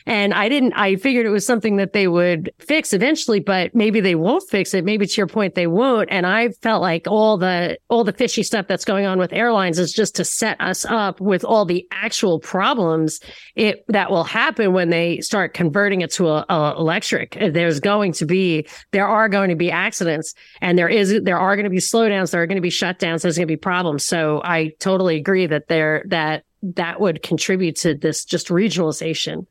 And 0.06 0.34
I 0.34 0.48
didn't, 0.48 0.72
I 0.74 0.96
figured 0.96 1.26
it 1.26 1.30
was 1.30 1.46
something 1.46 1.76
that 1.76 1.92
they 1.92 2.08
would 2.08 2.52
fix 2.58 2.92
eventually, 2.92 3.40
but 3.40 3.74
maybe 3.74 4.00
they 4.00 4.14
won't 4.14 4.48
fix 4.48 4.74
it. 4.74 4.84
Maybe 4.84 5.06
to 5.06 5.16
your 5.16 5.26
point, 5.26 5.54
they 5.54 5.66
won't. 5.66 6.08
And 6.10 6.26
I 6.26 6.50
felt 6.62 6.82
like 6.82 7.06
all 7.06 7.38
the, 7.38 7.78
all 7.88 8.04
the 8.04 8.12
fishy 8.12 8.42
stuff 8.42 8.66
that's 8.66 8.84
going 8.84 9.06
on 9.06 9.18
with 9.18 9.32
airlines 9.32 9.78
is 9.78 9.92
just 9.92 10.16
to 10.16 10.24
set 10.24 10.60
us 10.60 10.84
up 10.84 11.20
with 11.20 11.44
all 11.44 11.64
the 11.64 11.86
actual 11.92 12.40
problems 12.40 13.20
it, 13.54 13.84
that 13.88 14.10
will 14.10 14.24
happen 14.24 14.72
when 14.72 14.90
they 14.90 15.20
start 15.20 15.54
converting 15.54 16.00
it 16.00 16.10
to 16.12 16.28
a, 16.28 16.44
a 16.48 16.74
electric. 16.78 17.36
There's 17.40 17.80
going 17.80 18.12
to 18.14 18.26
be, 18.26 18.66
there 18.90 19.06
are 19.06 19.28
going 19.28 19.50
to 19.50 19.56
be 19.56 19.70
accidents 19.70 20.34
and 20.60 20.78
there 20.78 20.88
is, 20.88 21.20
there 21.22 21.38
are 21.38 21.56
going 21.56 21.64
to 21.64 21.70
be 21.70 21.78
slowdowns. 21.78 22.30
There 22.30 22.42
are 22.42 22.46
going 22.46 22.56
to 22.56 22.62
be 22.62 22.70
shutdowns. 22.70 23.22
There's 23.22 23.36
going 23.36 23.48
to 23.48 23.52
be 23.52 23.56
problems. 23.56 24.04
So 24.04 24.40
I 24.44 24.72
totally 24.78 25.16
agree 25.16 25.46
that 25.46 25.68
there, 25.68 26.04
that, 26.08 26.44
that 26.62 27.00
would 27.00 27.22
contribute 27.22 27.76
to 27.76 27.94
this 27.94 28.24
just 28.24 28.48
regionalization. 28.48 29.46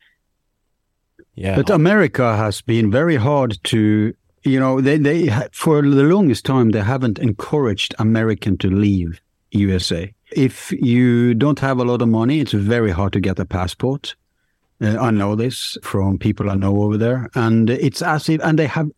Yeah. 1.36 1.56
But 1.56 1.70
America 1.70 2.36
has 2.36 2.62
been 2.62 2.92
very 2.92 3.16
hard 3.16 3.58
to, 3.66 4.14
you 4.44 4.60
know, 4.60 4.82
they, 4.82 4.98
they 4.98 5.30
for 5.52 5.82
the 5.82 6.04
longest 6.04 6.46
time, 6.46 6.72
they 6.72 6.82
haven't 6.82 7.20
encouraged 7.20 7.96
American 8.00 8.58
to 8.60 8.70
leave 8.70 9.22
USA. 9.52 10.14
If 10.32 10.72
you 10.72 11.34
don't 11.34 11.60
have 11.60 11.80
a 11.80 11.84
lot 11.84 12.02
of 12.02 12.10
money, 12.10 12.40
it's 12.40 12.54
very 12.54 12.92
hard 12.92 13.14
to 13.14 13.20
get 13.20 13.40
a 13.40 13.46
passport. 13.46 14.16
Uh, 14.82 14.98
I 14.98 15.12
know 15.12 15.36
this 15.36 15.78
from 15.84 16.18
people 16.18 16.50
I 16.50 16.56
know 16.56 16.82
over 16.82 16.98
there. 16.98 17.30
And 17.36 17.70
it's 17.70 18.02
as 18.02 18.30
if, 18.30 18.42
and 18.44 18.58
they 18.58 18.68
have, 18.68 18.90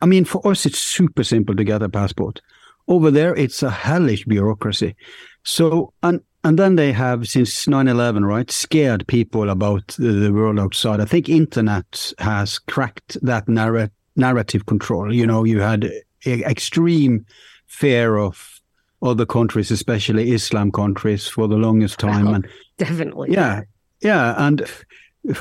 I 0.00 0.06
mean, 0.06 0.24
for 0.24 0.46
us, 0.46 0.64
it's 0.64 0.78
super 0.78 1.24
simple 1.24 1.54
to 1.54 1.64
get 1.64 1.82
a 1.82 1.88
passport. 1.88 2.40
Over 2.88 3.10
there, 3.10 3.34
it's 3.34 3.62
a 3.62 3.70
hellish 3.70 4.24
bureaucracy. 4.24 4.94
So, 5.42 5.92
and 6.02 6.20
and 6.46 6.60
then 6.60 6.76
they 6.76 6.92
have, 6.92 7.26
since 7.26 7.66
9-11, 7.66 8.24
right, 8.24 8.48
scared 8.52 9.04
people 9.08 9.50
about 9.50 9.88
the 9.98 10.30
world 10.32 10.60
outside. 10.60 11.00
I 11.00 11.04
think 11.04 11.28
internet 11.28 12.12
has 12.18 12.60
cracked 12.60 13.18
that 13.22 13.48
narr- 13.48 13.90
narrative 14.14 14.64
control. 14.66 15.12
You 15.12 15.26
know, 15.26 15.42
you 15.42 15.58
had 15.58 15.90
extreme 16.24 17.26
fear 17.66 18.16
of 18.16 18.60
other 19.02 19.26
countries, 19.26 19.72
especially 19.72 20.30
Islam 20.30 20.70
countries, 20.70 21.26
for 21.26 21.48
the 21.48 21.56
longest 21.56 22.04
oh, 22.04 22.08
time. 22.08 22.28
and 22.28 22.48
definitely. 22.78 23.32
Yeah, 23.32 23.62
yeah. 24.00 24.36
And 24.38 24.64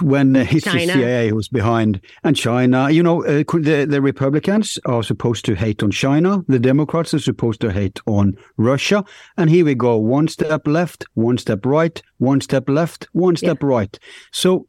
when 0.02 0.36
uh, 0.36 0.46
it's 0.50 0.66
China. 0.66 0.80
the 0.80 0.94
CIA 0.94 1.30
who's 1.30 1.48
behind 1.48 2.02
and 2.24 2.36
China. 2.36 2.90
You 2.90 3.04
know, 3.04 3.24
uh, 3.24 3.44
the, 3.54 3.86
the 3.90 4.02
Republicans 4.02 4.80
are 4.86 5.04
supposed 5.04 5.46
to 5.46 5.56
hate 5.56 5.84
on 5.84 5.92
China. 5.92 6.44
The 6.48 6.60
Democrats 6.60 7.14
are 7.14 7.20
supposed 7.20 7.62
to 7.62 7.72
hate 7.72 8.00
on 8.06 8.36
Russia. 8.58 9.04
And 9.38 9.50
here 9.50 9.66
we 9.66 9.76
go, 9.76 9.98
one 9.98 10.28
step 10.28 10.68
left, 10.68 11.06
one 11.14 11.38
step 11.38 11.66
right, 11.66 12.02
one 12.18 12.42
step 12.42 12.70
left, 12.70 13.08
one 13.12 13.36
step 13.36 13.62
yeah. 13.62 13.68
right. 13.68 14.00
So 14.32 14.68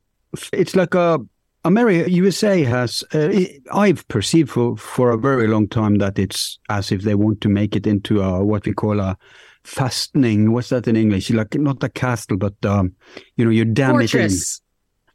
it's 0.53 0.77
like 0.77 0.95
a 0.95 1.19
America, 1.65 2.09
USA 2.09 2.63
has, 2.63 3.03
uh, 3.13 3.43
I've 3.73 4.07
perceived 4.07 4.51
for, 4.51 4.77
for 4.77 5.11
a 5.11 5.19
very 5.19 5.49
long 5.49 5.67
time 5.67 5.97
that 5.97 6.17
it's 6.17 6.61
as 6.69 6.93
if 6.93 7.03
they 7.03 7.17
want 7.17 7.41
to 7.41 7.49
make 7.49 7.75
it 7.75 7.89
into 7.89 8.23
a, 8.23 8.45
what 8.45 8.67
we 8.67 8.73
call 8.73 9.01
a 9.01 9.19
fastening. 9.65 10.53
What's 10.53 10.69
that 10.69 10.87
in 10.87 10.95
English? 10.95 11.29
Like 11.31 11.57
not 11.57 11.83
a 11.83 11.89
castle, 11.89 12.37
but, 12.37 12.55
um, 12.65 12.95
you 13.37 13.45
know, 13.45 13.51
you 13.51 13.65
dam 13.65 13.97
Fortress. 13.97 14.61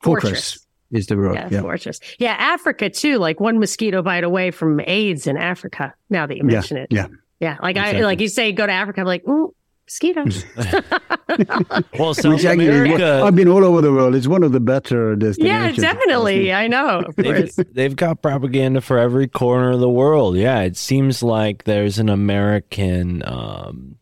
It 0.03 0.07
in. 0.07 0.21
Fortress. 0.21 0.65
Is 0.91 1.07
the 1.07 1.15
word. 1.15 1.35
Yeah, 1.35 1.47
yeah, 1.49 1.61
fortress. 1.61 1.99
Yeah, 2.19 2.35
Africa 2.37 2.89
too. 2.89 3.17
Like 3.17 3.39
one 3.39 3.59
mosquito 3.59 4.01
bite 4.01 4.25
away 4.25 4.51
from 4.51 4.81
AIDS 4.81 5.25
in 5.25 5.37
Africa. 5.37 5.93
Now 6.09 6.27
that 6.27 6.35
you 6.35 6.43
mention 6.43 6.77
yeah, 6.77 6.83
it. 6.83 6.87
Yeah. 6.91 7.07
Yeah. 7.39 7.57
Like 7.61 7.77
exactly. 7.77 8.01
I 8.01 8.05
like 8.05 8.19
you 8.19 8.27
say 8.27 8.51
go 8.51 8.67
to 8.67 8.73
Africa, 8.73 8.99
I'm 8.99 9.07
like, 9.07 9.25
ooh, 9.27 9.55
mosquitoes. 9.85 10.45
well, 11.97 12.13
South 12.13 12.43
America. 12.43 13.21
I've 13.23 13.35
been 13.35 13.47
all 13.47 13.63
over 13.63 13.81
the 13.81 13.91
world. 13.91 14.15
It's 14.15 14.27
one 14.27 14.43
of 14.43 14.51
the 14.51 14.59
better 14.59 15.15
destinations. 15.15 15.77
Yeah, 15.77 15.93
definitely. 15.93 16.53
I 16.53 16.67
know. 16.67 17.03
They've, 17.15 17.55
they've, 17.71 17.95
got 17.95 18.21
propaganda 18.21 18.81
for 18.81 18.97
every 18.97 19.27
corner 19.27 19.71
of 19.71 19.79
the 19.79 19.89
world. 19.89 20.35
Yeah, 20.35 20.61
it 20.61 20.77
seems 20.77 21.23
like 21.23 21.63
there's 21.63 21.99
an 21.99 22.09
American 22.09 23.23
um, 23.25 23.95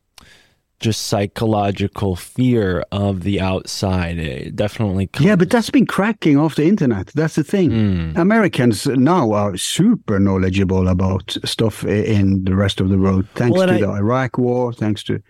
just 0.80 1.08
psychological 1.08 2.16
fear 2.16 2.84
of 2.92 3.24
the 3.24 3.40
outside. 3.42 4.18
It 4.18 4.56
definitely. 4.56 5.08
Comes. 5.08 5.26
Yeah, 5.26 5.36
but 5.36 5.50
that's 5.50 5.70
been 5.70 5.86
cracking 5.86 6.38
off 6.38 6.56
the 6.56 6.66
internet. 6.66 7.08
That's 7.08 7.36
the 7.36 7.44
thing. 7.44 7.70
Mm. 7.70 8.18
Americans 8.18 8.88
now 8.88 9.32
are 9.32 9.58
super 9.58 10.20
knowledgeable 10.20 10.88
about 10.88 11.38
stuff 11.44 11.84
in 11.84 12.46
the 12.46 12.56
rest 12.56 12.80
of 12.80 12.90
the 12.90 12.98
world, 12.98 13.28
thanks 13.36 13.58
well, 13.58 13.68
to 13.68 13.74
I, 13.74 13.80
the 13.80 13.90
Iraq 13.90 14.38
War, 14.38 14.74
thanks 14.74 15.04
to. 15.04 15.22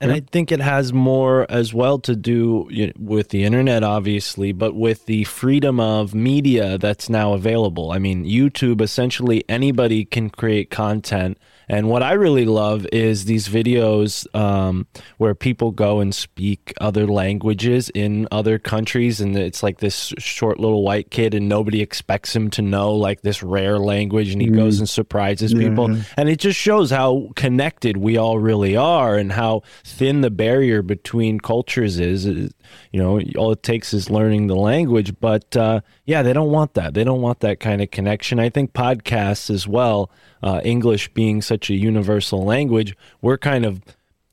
And 0.00 0.10
yeah. 0.10 0.18
I 0.18 0.20
think 0.20 0.52
it 0.52 0.60
has 0.60 0.92
more 0.92 1.44
as 1.50 1.74
well 1.74 1.98
to 2.00 2.14
do 2.14 2.92
with 2.98 3.30
the 3.30 3.42
internet, 3.42 3.82
obviously, 3.82 4.52
but 4.52 4.76
with 4.76 5.06
the 5.06 5.24
freedom 5.24 5.80
of 5.80 6.14
media 6.14 6.78
that's 6.78 7.10
now 7.10 7.32
available. 7.32 7.90
I 7.90 7.98
mean, 7.98 8.24
YouTube, 8.24 8.80
essentially 8.80 9.44
anybody 9.48 10.04
can 10.04 10.30
create 10.30 10.70
content 10.70 11.36
and 11.68 11.88
what 11.88 12.02
I 12.02 12.14
really 12.14 12.46
love 12.46 12.86
is 12.92 13.26
these 13.26 13.48
videos 13.48 14.26
um, 14.34 14.86
where 15.18 15.34
people 15.34 15.70
go 15.70 16.00
and 16.00 16.14
speak 16.14 16.72
other 16.80 17.06
languages 17.06 17.90
in 17.90 18.26
other 18.32 18.58
countries. 18.58 19.20
And 19.20 19.36
it's 19.36 19.62
like 19.62 19.78
this 19.78 20.14
short 20.18 20.58
little 20.58 20.82
white 20.82 21.10
kid, 21.10 21.34
and 21.34 21.48
nobody 21.48 21.82
expects 21.82 22.34
him 22.34 22.48
to 22.50 22.62
know 22.62 22.94
like 22.94 23.20
this 23.20 23.42
rare 23.42 23.78
language. 23.78 24.32
And 24.32 24.40
he 24.40 24.48
mm. 24.48 24.56
goes 24.56 24.78
and 24.78 24.88
surprises 24.88 25.52
yeah. 25.52 25.68
people. 25.68 25.94
And 26.16 26.28
it 26.28 26.38
just 26.38 26.58
shows 26.58 26.90
how 26.90 27.28
connected 27.36 27.98
we 27.98 28.16
all 28.16 28.38
really 28.38 28.76
are 28.76 29.16
and 29.16 29.32
how 29.32 29.62
thin 29.84 30.22
the 30.22 30.30
barrier 30.30 30.80
between 30.82 31.38
cultures 31.38 32.00
is. 32.00 32.24
You 32.24 32.50
know, 32.92 33.20
all 33.36 33.52
it 33.52 33.62
takes 33.62 33.92
is 33.92 34.08
learning 34.08 34.46
the 34.46 34.56
language. 34.56 35.18
But 35.20 35.54
uh, 35.56 35.80
yeah, 36.06 36.22
they 36.22 36.32
don't 36.32 36.50
want 36.50 36.74
that. 36.74 36.94
They 36.94 37.04
don't 37.04 37.20
want 37.20 37.40
that 37.40 37.60
kind 37.60 37.82
of 37.82 37.90
connection. 37.90 38.40
I 38.40 38.48
think 38.48 38.72
podcasts 38.72 39.50
as 39.50 39.68
well 39.68 40.10
uh, 40.42 40.60
English 40.64 41.12
being 41.14 41.42
such 41.42 41.70
a 41.70 41.74
universal 41.74 42.44
language, 42.44 42.96
we're 43.20 43.38
kind 43.38 43.64
of 43.64 43.82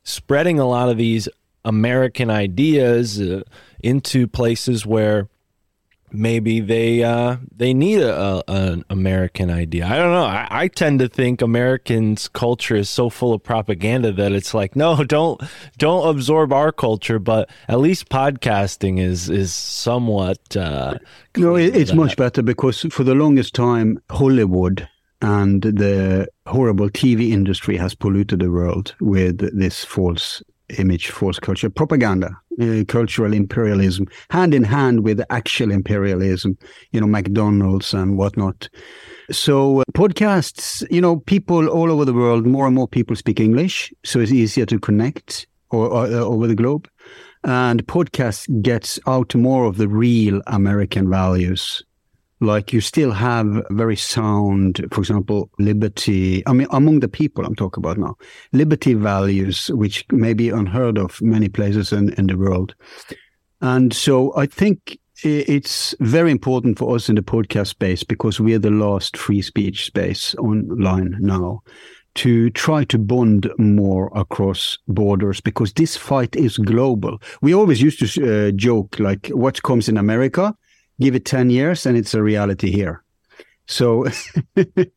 spreading 0.04 0.60
a 0.60 0.68
lot 0.68 0.90
of 0.90 0.98
these 0.98 1.28
American 1.64 2.30
ideas 2.30 3.20
uh, 3.20 3.42
into 3.80 4.28
places 4.28 4.86
where 4.86 5.28
maybe 6.12 6.60
they 6.60 7.04
uh, 7.04 7.38
they 7.56 7.74
need 7.74 8.00
a, 8.00 8.16
a, 8.16 8.44
an 8.48 8.86
American 8.90 9.50
idea. 9.50 9.86
I 9.86 9.98
don't 9.98 10.12
know. 10.12 10.26
I, 10.26 10.48
I, 10.50 10.68
tend 10.68 11.00
to 11.00 11.08
think 11.08 11.42
Americans' 11.42 12.28
culture 12.28 12.76
is 12.76 12.90
so 12.90 13.10
full 13.10 13.34
of 13.34 13.44
propaganda 13.44 14.12
that 14.14 14.32
it's 14.32 14.54
like, 14.54 14.76
no, 14.76 15.04
don't 15.04 15.42
don't 15.78 16.08
absorb 16.08 16.54
our 16.54 16.72
culture. 16.72 17.20
But 17.20 17.50
at 17.68 17.80
least 17.80 18.10
podcasting 18.10 19.00
is 19.00 19.30
is 19.30 19.54
somewhat. 19.54 20.56
Uh, 20.56 20.96
no, 21.38 21.56
it's 21.56 21.94
much 21.94 22.16
better 22.16 22.42
because 22.42 22.82
for 22.92 23.04
the 23.04 23.16
longest 23.16 23.54
time, 23.54 24.02
Hollywood 24.10 24.88
and 25.22 25.62
the 25.62 26.28
horrible 26.46 26.90
TV 26.90 27.32
industry 27.32 27.78
has 27.78 27.96
polluted 27.96 28.40
the 28.40 28.52
world 28.52 28.96
with 29.00 29.58
this 29.58 29.84
false 29.84 30.44
image, 30.78 31.10
false 31.10 31.40
culture, 31.40 31.70
propaganda, 31.70 32.36
uh, 32.62 32.84
cultural 32.88 33.34
imperialism, 33.34 34.08
hand 34.30 34.54
in 34.54 34.64
hand 34.64 35.04
with 35.04 35.22
actual 35.30 35.72
imperialism, 35.72 36.58
you 36.92 37.00
know, 37.00 37.08
McDonald's 37.08 37.94
and 37.94 38.18
whatnot. 38.18 38.68
So, 39.32 39.82
uh, 39.82 39.84
podcasts, 39.94 40.86
you 40.92 41.02
know, 41.02 41.18
people 41.18 41.68
all 41.68 41.92
over 41.92 42.06
the 42.06 42.14
world, 42.14 42.46
more 42.46 42.66
and 42.66 42.76
more 42.76 42.88
people 42.88 43.16
speak 43.16 43.40
English, 43.40 43.94
so 44.04 44.20
it's 44.20 44.32
easier 44.32 44.66
to 44.68 44.80
connect 44.80 45.48
or, 45.70 45.88
or 45.88 46.06
uh, 46.06 46.20
over 46.20 46.48
the 46.48 46.56
globe. 46.56 46.90
And 47.44 47.86
podcasts 47.86 48.48
gets 48.62 49.00
out 49.08 49.36
more 49.36 49.66
of 49.66 49.78
the 49.78 49.88
real 49.88 50.42
American 50.48 51.10
values 51.10 51.84
like 52.42 52.74
you 52.74 52.82
still 52.82 53.12
have 53.12 53.66
very 53.70 53.96
sound, 53.96 54.86
for 54.92 55.02
example, 55.02 55.50
liberty. 55.58 56.46
I 56.48 56.54
mean, 56.54 56.68
among 56.72 57.00
the 57.00 57.08
people 57.08 57.46
I'm 57.46 57.56
talking 57.56 57.82
about 57.82 57.98
now, 57.98 58.16
liberty 58.52 58.94
values, 58.94 59.68
which 59.70 60.06
may 60.12 60.34
be 60.34 60.50
unheard 60.50 60.98
of 60.98 61.22
many 61.22 61.50
places 61.50 61.94
in, 61.94 62.14
in 62.14 62.28
the 62.28 62.38
world. 62.38 62.76
And 63.62 63.94
so 63.94 64.36
I 64.36 64.48
think 64.48 65.00
it's 65.24 65.96
very 66.02 66.30
important 66.30 66.78
for 66.78 66.96
us 66.96 67.08
in 67.08 67.16
the 67.16 67.22
podcast 67.22 67.68
space 67.68 68.04
because 68.04 68.40
we 68.40 68.54
are 68.54 68.60
the 68.60 68.70
last 68.70 69.16
free 69.16 69.42
speech 69.42 69.86
space 69.86 70.36
online 70.36 71.16
now 71.20 71.62
to 72.16 72.50
try 72.52 72.84
to 72.86 72.98
bond 72.98 73.50
more 73.58 74.12
across 74.16 74.78
borders 74.88 75.42
because 75.42 75.74
this 75.74 75.98
fight 75.98 76.36
is 76.36 76.58
global. 76.58 77.22
We 77.42 77.54
always 77.54 77.82
used 77.82 78.00
to 78.00 78.48
uh, 78.48 78.52
joke 78.52 79.00
like 79.00 79.28
what 79.28 79.64
comes 79.64 79.90
in 79.90 79.98
America 79.98 80.56
give 81.00 81.16
it 81.16 81.26
10 81.26 81.50
years 81.50 81.86
and 81.86 81.98
it's 81.98 82.14
a 82.14 82.22
reality 82.22 82.72
here. 82.72 83.04
So, 83.68 84.06
but, 84.56 84.68
uh, 84.68 84.92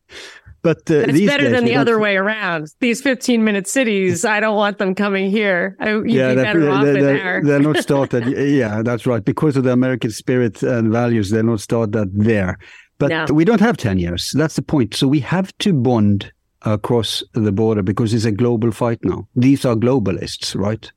but 0.62 0.82
it's 0.88 1.26
better 1.26 1.50
than 1.50 1.64
the 1.64 1.76
other 1.76 1.98
way 1.98 2.16
around. 2.16 2.68
These 2.80 3.00
15 3.00 3.44
minute 3.44 3.66
cities, 3.66 4.24
I 4.24 4.40
don't 4.40 4.56
want 4.56 4.78
them 4.78 4.94
coming 4.94 5.30
here. 5.30 5.76
I, 5.80 6.00
yeah, 6.04 6.30
be 6.30 6.42
better 6.42 6.70
off 6.70 6.84
they're, 6.84 6.96
in 6.96 7.04
there. 7.04 7.42
They're 7.44 7.60
not 7.60 7.76
started. 7.82 8.26
yeah, 8.26 8.82
that's 8.82 9.06
right. 9.06 9.24
Because 9.24 9.56
of 9.56 9.64
the 9.64 9.72
American 9.72 10.10
spirit 10.10 10.62
and 10.62 10.92
values, 10.92 11.30
they're 11.30 11.42
not 11.42 11.60
started 11.60 12.10
there. 12.14 12.58
But 12.98 13.08
no. 13.08 13.26
we 13.32 13.44
don't 13.44 13.60
have 13.60 13.76
10 13.76 13.98
years. 13.98 14.32
That's 14.34 14.56
the 14.56 14.62
point. 14.62 14.94
So 14.94 15.06
we 15.06 15.20
have 15.20 15.56
to 15.58 15.72
bond 15.72 16.32
across 16.62 17.22
the 17.34 17.52
border 17.52 17.82
because 17.82 18.12
it's 18.12 18.24
a 18.24 18.32
global 18.32 18.72
fight 18.72 18.98
now. 19.04 19.28
These 19.36 19.64
are 19.64 19.76
globalists, 19.76 20.56
right? 20.56 20.90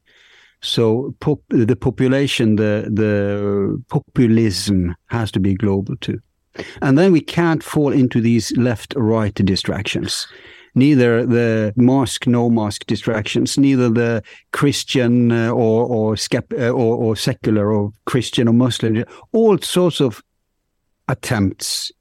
So 0.61 1.15
pop, 1.19 1.39
the 1.49 1.75
population, 1.75 2.55
the 2.55 2.87
the 2.93 3.83
populism 3.89 4.95
has 5.07 5.31
to 5.31 5.39
be 5.39 5.55
global 5.55 5.95
too, 5.97 6.19
and 6.81 6.97
then 6.97 7.11
we 7.11 7.21
can't 7.21 7.63
fall 7.63 7.91
into 7.91 8.21
these 8.21 8.51
left-right 8.57 9.33
distractions. 9.33 10.27
Neither 10.73 11.25
the 11.25 11.73
mask, 11.75 12.27
no 12.27 12.49
mask 12.49 12.85
distractions, 12.85 13.57
neither 13.57 13.89
the 13.89 14.23
Christian 14.51 15.31
uh, 15.31 15.49
or 15.49 15.85
or, 15.85 16.15
uh, 16.35 16.69
or 16.69 16.95
or 16.95 17.15
secular 17.15 17.73
or 17.73 17.91
Christian 18.05 18.47
or 18.47 18.53
Muslim, 18.53 19.03
all 19.33 19.57
sorts 19.57 19.99
of 19.99 20.21
attempts 21.07 21.91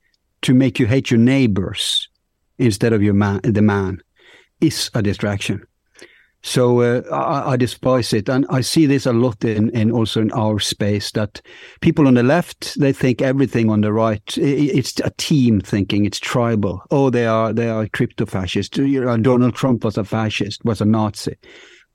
to 0.42 0.54
make 0.54 0.78
you 0.78 0.86
hate 0.86 1.10
your 1.10 1.18
neighbors 1.18 2.08
instead 2.58 2.92
of 2.92 3.02
your 3.02 3.14
man, 3.14 3.40
the 3.42 3.62
man, 3.62 4.00
is 4.60 4.90
a 4.94 5.02
distraction. 5.02 5.62
So 6.42 6.80
uh, 6.80 7.02
I, 7.12 7.52
I, 7.52 7.56
despise 7.56 8.14
it, 8.14 8.28
and 8.28 8.46
I 8.48 8.62
see 8.62 8.86
this 8.86 9.04
a 9.04 9.12
lot 9.12 9.44
in, 9.44 9.68
in 9.70 9.90
also 9.90 10.22
in 10.22 10.32
our 10.32 10.58
space. 10.58 11.10
That 11.12 11.42
people 11.82 12.06
on 12.06 12.14
the 12.14 12.22
left 12.22 12.80
they 12.80 12.94
think 12.94 13.20
everything 13.20 13.68
on 13.68 13.82
the 13.82 13.92
right. 13.92 14.22
It's 14.38 14.98
a 15.00 15.10
team 15.18 15.60
thinking. 15.60 16.06
It's 16.06 16.18
tribal. 16.18 16.82
Oh, 16.90 17.10
they 17.10 17.26
are 17.26 17.52
they 17.52 17.68
are 17.68 17.86
crypto 17.88 18.24
fascists. 18.24 18.76
Donald 18.76 19.54
Trump 19.54 19.84
was 19.84 19.98
a 19.98 20.04
fascist, 20.04 20.64
was 20.64 20.80
a 20.80 20.86
Nazi. 20.86 21.36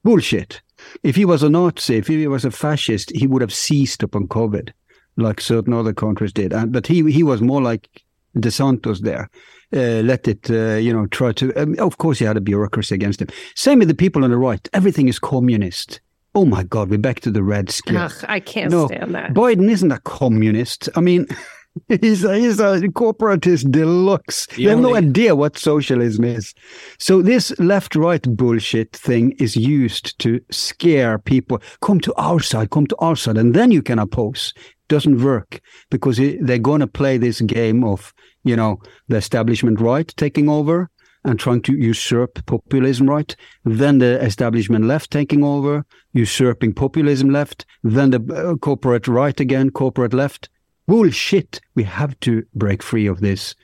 Bullshit. 0.03 0.61
If 1.01 1.15
he 1.15 1.25
was 1.25 1.41
a 1.41 1.49
Nazi, 1.49 1.95
if 1.95 2.07
he 2.07 2.27
was 2.27 2.45
a 2.45 2.51
fascist, 2.51 3.11
he 3.15 3.25
would 3.25 3.41
have 3.41 3.53
seized 3.53 4.03
upon 4.03 4.27
COVID, 4.27 4.71
like 5.17 5.41
certain 5.41 5.73
other 5.73 5.93
countries 5.93 6.33
did. 6.33 6.53
And, 6.53 6.71
but 6.71 6.85
he 6.85 7.11
he 7.11 7.23
was 7.23 7.41
more 7.41 7.63
like 7.63 8.03
DeSantis 8.37 8.99
there. 8.99 9.27
Uh, 9.73 10.01
let 10.03 10.27
it, 10.27 10.49
uh, 10.49 10.75
you 10.75 10.93
know, 10.93 11.07
try 11.07 11.31
to. 11.33 11.53
Um, 11.55 11.75
of 11.79 11.97
course, 11.97 12.19
he 12.19 12.25
had 12.25 12.37
a 12.37 12.41
bureaucracy 12.41 12.95
against 12.95 13.21
him. 13.21 13.27
Same 13.55 13.79
with 13.79 13.87
the 13.87 13.95
people 13.95 14.23
on 14.23 14.31
the 14.31 14.37
right. 14.37 14.67
Everything 14.73 15.07
is 15.07 15.19
communist. 15.19 15.99
Oh 16.35 16.45
my 16.45 16.63
God, 16.63 16.89
we're 16.89 16.97
back 16.99 17.21
to 17.21 17.31
the 17.31 17.43
red 17.43 17.69
skin. 17.69 17.95
Ugh, 17.95 18.25
I 18.27 18.41
can't 18.41 18.69
no, 18.69 18.87
stand 18.87 19.15
that. 19.15 19.33
Biden 19.33 19.69
isn't 19.69 19.91
a 19.91 19.99
communist. 19.99 20.89
I 20.95 21.01
mean, 21.01 21.27
he's 22.01 22.23
a, 22.23 22.37
he's 22.37 22.59
a 22.59 22.79
corporatist 22.89 23.71
deluxe. 23.71 24.47
You 24.57 24.65
they 24.65 24.71
have 24.71 24.81
no 24.81 24.95
idea 24.95 25.35
what 25.35 25.57
socialism 25.57 26.25
is. 26.25 26.53
So 26.99 27.21
this 27.21 27.57
left-right 27.59 28.35
bullshit 28.35 28.93
thing 28.93 29.31
is 29.39 29.55
used 29.55 30.19
to 30.19 30.41
scare 30.51 31.17
people. 31.19 31.61
Come 31.81 32.01
to 32.01 32.13
our 32.15 32.41
side, 32.41 32.69
come 32.69 32.87
to 32.87 32.95
our 32.97 33.15
side, 33.15 33.37
and 33.37 33.53
then 33.53 33.71
you 33.71 33.81
can 33.81 33.99
oppose. 33.99 34.53
Doesn't 34.87 35.23
work 35.23 35.61
because 35.89 36.17
they're 36.17 36.59
going 36.59 36.81
to 36.81 36.87
play 36.87 37.17
this 37.17 37.41
game 37.41 37.83
of 37.83 38.13
you 38.45 38.55
know, 38.55 38.79
the 39.09 39.17
establishment 39.17 39.81
right 39.81 40.07
taking 40.15 40.47
over 40.47 40.89
and 41.25 41.39
trying 41.39 41.61
to 41.63 41.73
usurp 41.73 42.45
populism 42.45 43.09
right, 43.09 43.35
then 43.65 43.97
the 43.97 44.23
establishment 44.23 44.85
left 44.85 45.09
taking 45.11 45.43
over, 45.43 45.83
usurping 46.13 46.73
populism 46.73 47.31
left, 47.31 47.65
then 47.83 48.11
the 48.11 48.21
uh, 48.33 48.55
corporate 48.57 49.07
right 49.07 49.39
again, 49.39 49.71
corporate 49.71 50.13
left. 50.13 50.49
Bullshit. 50.87 51.59
We 51.73 51.83
have 51.83 52.17
to 52.21 52.43
break 52.53 52.83
free 52.83 53.07
of 53.07 53.19
this 53.19 53.55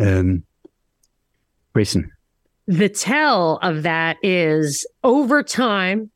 um, 0.00 0.44
prison. 1.74 2.10
The 2.66 2.88
tell 2.88 3.58
of 3.62 3.82
that 3.82 4.16
is 4.22 4.86
over 5.02 5.42
time, 5.42 6.10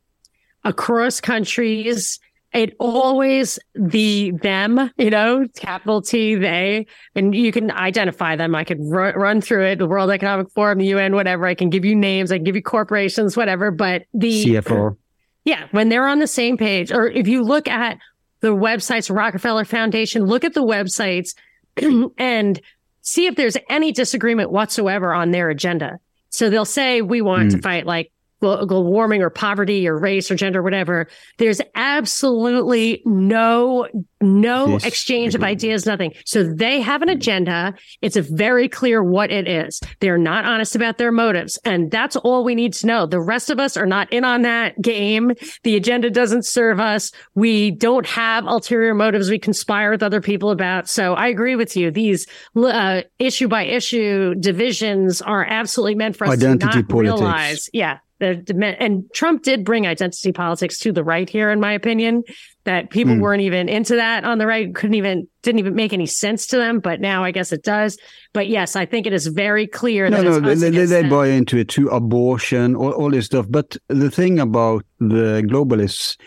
across 0.63 1.21
countries, 1.21 2.19
it 2.53 2.75
always 2.79 3.59
the 3.75 4.31
them 4.41 4.89
you 4.97 5.09
know 5.09 5.45
capital 5.55 6.01
t 6.01 6.35
they 6.35 6.87
and 7.15 7.35
you 7.35 7.51
can 7.51 7.71
identify 7.71 8.35
them. 8.35 8.55
I 8.55 8.63
could 8.63 8.79
run, 8.81 9.15
run 9.15 9.41
through 9.41 9.65
it 9.65 9.79
the 9.79 9.87
world 9.87 10.09
economic 10.09 10.49
forum 10.51 10.79
the 10.79 10.93
un 10.93 11.13
whatever. 11.13 11.45
I 11.45 11.55
can 11.55 11.69
give 11.69 11.85
you 11.85 11.95
names. 11.95 12.31
I 12.31 12.37
can 12.37 12.43
give 12.43 12.55
you 12.55 12.63
corporations 12.63 13.37
whatever. 13.37 13.71
But 13.71 14.03
the 14.13 14.45
cfo 14.45 14.97
yeah 15.45 15.67
when 15.71 15.89
they're 15.89 16.07
on 16.07 16.19
the 16.19 16.27
same 16.27 16.57
page 16.57 16.91
or 16.91 17.07
if 17.07 17.27
you 17.27 17.43
look 17.43 17.67
at 17.67 17.97
the 18.41 18.55
websites 18.55 19.13
rockefeller 19.13 19.65
foundation 19.65 20.25
look 20.25 20.43
at 20.43 20.53
the 20.53 20.63
websites 20.63 21.35
and 22.17 22.61
see 23.01 23.25
if 23.25 23.35
there's 23.35 23.57
any 23.69 23.91
disagreement 23.91 24.51
whatsoever 24.51 25.13
on 25.13 25.31
their 25.31 25.49
agenda. 25.49 25.99
So 26.29 26.49
they'll 26.49 26.65
say 26.65 27.01
we 27.01 27.21
want 27.21 27.49
mm. 27.49 27.55
to 27.55 27.61
fight 27.61 27.85
like 27.85 28.11
global 28.39 28.91
warming 28.91 29.21
or 29.21 29.29
poverty 29.29 29.87
or 29.87 29.97
race 29.97 30.29
or 30.31 30.35
gender, 30.35 30.59
or 30.59 30.63
whatever. 30.63 31.07
There's 31.37 31.61
absolutely 31.75 33.01
no 33.05 33.87
no 34.21 34.75
exchange 34.83 35.33
of 35.33 35.43
ideas, 35.43 35.85
nothing. 35.85 36.13
So 36.25 36.43
they 36.43 36.81
have 36.81 37.01
an 37.01 37.09
agenda. 37.09 37.73
It's 38.01 38.17
very 38.17 38.67
clear 38.67 39.01
what 39.01 39.31
it 39.31 39.47
is. 39.47 39.79
They're 40.01 40.17
not 40.17 40.45
honest 40.45 40.75
about 40.75 40.97
their 40.97 41.11
motives. 41.11 41.57
And 41.63 41.89
that's 41.89 42.17
all 42.17 42.43
we 42.43 42.55
need 42.55 42.73
to 42.73 42.87
know. 42.87 43.05
The 43.05 43.21
rest 43.21 43.49
of 43.49 43.59
us 43.59 43.77
are 43.77 43.85
not 43.85 44.11
in 44.11 44.25
on 44.25 44.41
that 44.41 44.79
game. 44.81 45.31
The 45.63 45.77
agenda 45.77 46.09
doesn't 46.09 46.45
serve 46.45 46.79
us. 46.79 47.11
We 47.35 47.71
don't 47.71 48.05
have 48.07 48.45
ulterior 48.45 48.93
motives 48.93 49.29
we 49.29 49.39
conspire 49.39 49.91
with 49.91 50.03
other 50.03 50.21
people 50.21 50.51
about. 50.51 50.89
So 50.89 51.13
I 51.13 51.27
agree 51.27 51.55
with 51.55 51.77
you. 51.77 51.89
These 51.89 52.27
uh, 52.57 53.03
issue 53.19 53.47
by 53.47 53.63
issue 53.63 54.35
divisions 54.35 55.21
are 55.21 55.45
absolutely 55.45 55.95
meant 55.95 56.17
for 56.17 56.25
us 56.25 56.33
Identity 56.33 56.71
to 56.71 56.77
not 56.79 56.89
politics. 56.89 57.21
realize. 57.21 57.69
Yeah 57.71 57.99
the 58.19 58.75
and 58.79 59.05
Trump 59.13 59.43
did 59.43 59.63
bring 59.63 59.87
identity 59.87 60.31
politics 60.31 60.77
to 60.79 60.91
the 60.91 61.03
right 61.03 61.29
here, 61.29 61.49
in 61.49 61.59
my 61.59 61.71
opinion. 61.71 62.23
That 62.65 62.91
people 62.91 63.15
mm. 63.15 63.21
weren't 63.21 63.41
even 63.41 63.67
into 63.67 63.95
that 63.95 64.25
on 64.25 64.37
the 64.37 64.45
right, 64.45 64.75
couldn't 64.75 64.93
even 64.93 65.27
didn't 65.41 65.59
even 65.59 65.73
make 65.73 65.93
any 65.93 66.05
sense 66.05 66.45
to 66.47 66.57
them. 66.57 66.79
But 66.79 66.99
now 67.01 67.23
I 67.23 67.31
guess 67.31 67.51
it 67.51 67.63
does. 67.63 67.97
But 68.33 68.47
yes, 68.47 68.75
I 68.75 68.85
think 68.85 69.07
it 69.07 69.13
is 69.13 69.27
very 69.27 69.65
clear. 69.65 70.09
No, 70.09 70.21
no, 70.21 70.39
they, 70.39 70.69
they, 70.69 70.85
they 70.85 71.03
buy 71.09 71.27
into 71.27 71.57
it 71.57 71.69
too. 71.69 71.87
Abortion, 71.87 72.75
all, 72.75 72.91
all 72.91 73.09
this 73.09 73.25
stuff. 73.25 73.47
But 73.49 73.77
the 73.87 74.11
thing 74.11 74.39
about 74.39 74.85
the 74.99 75.41
globalists, 75.47 76.17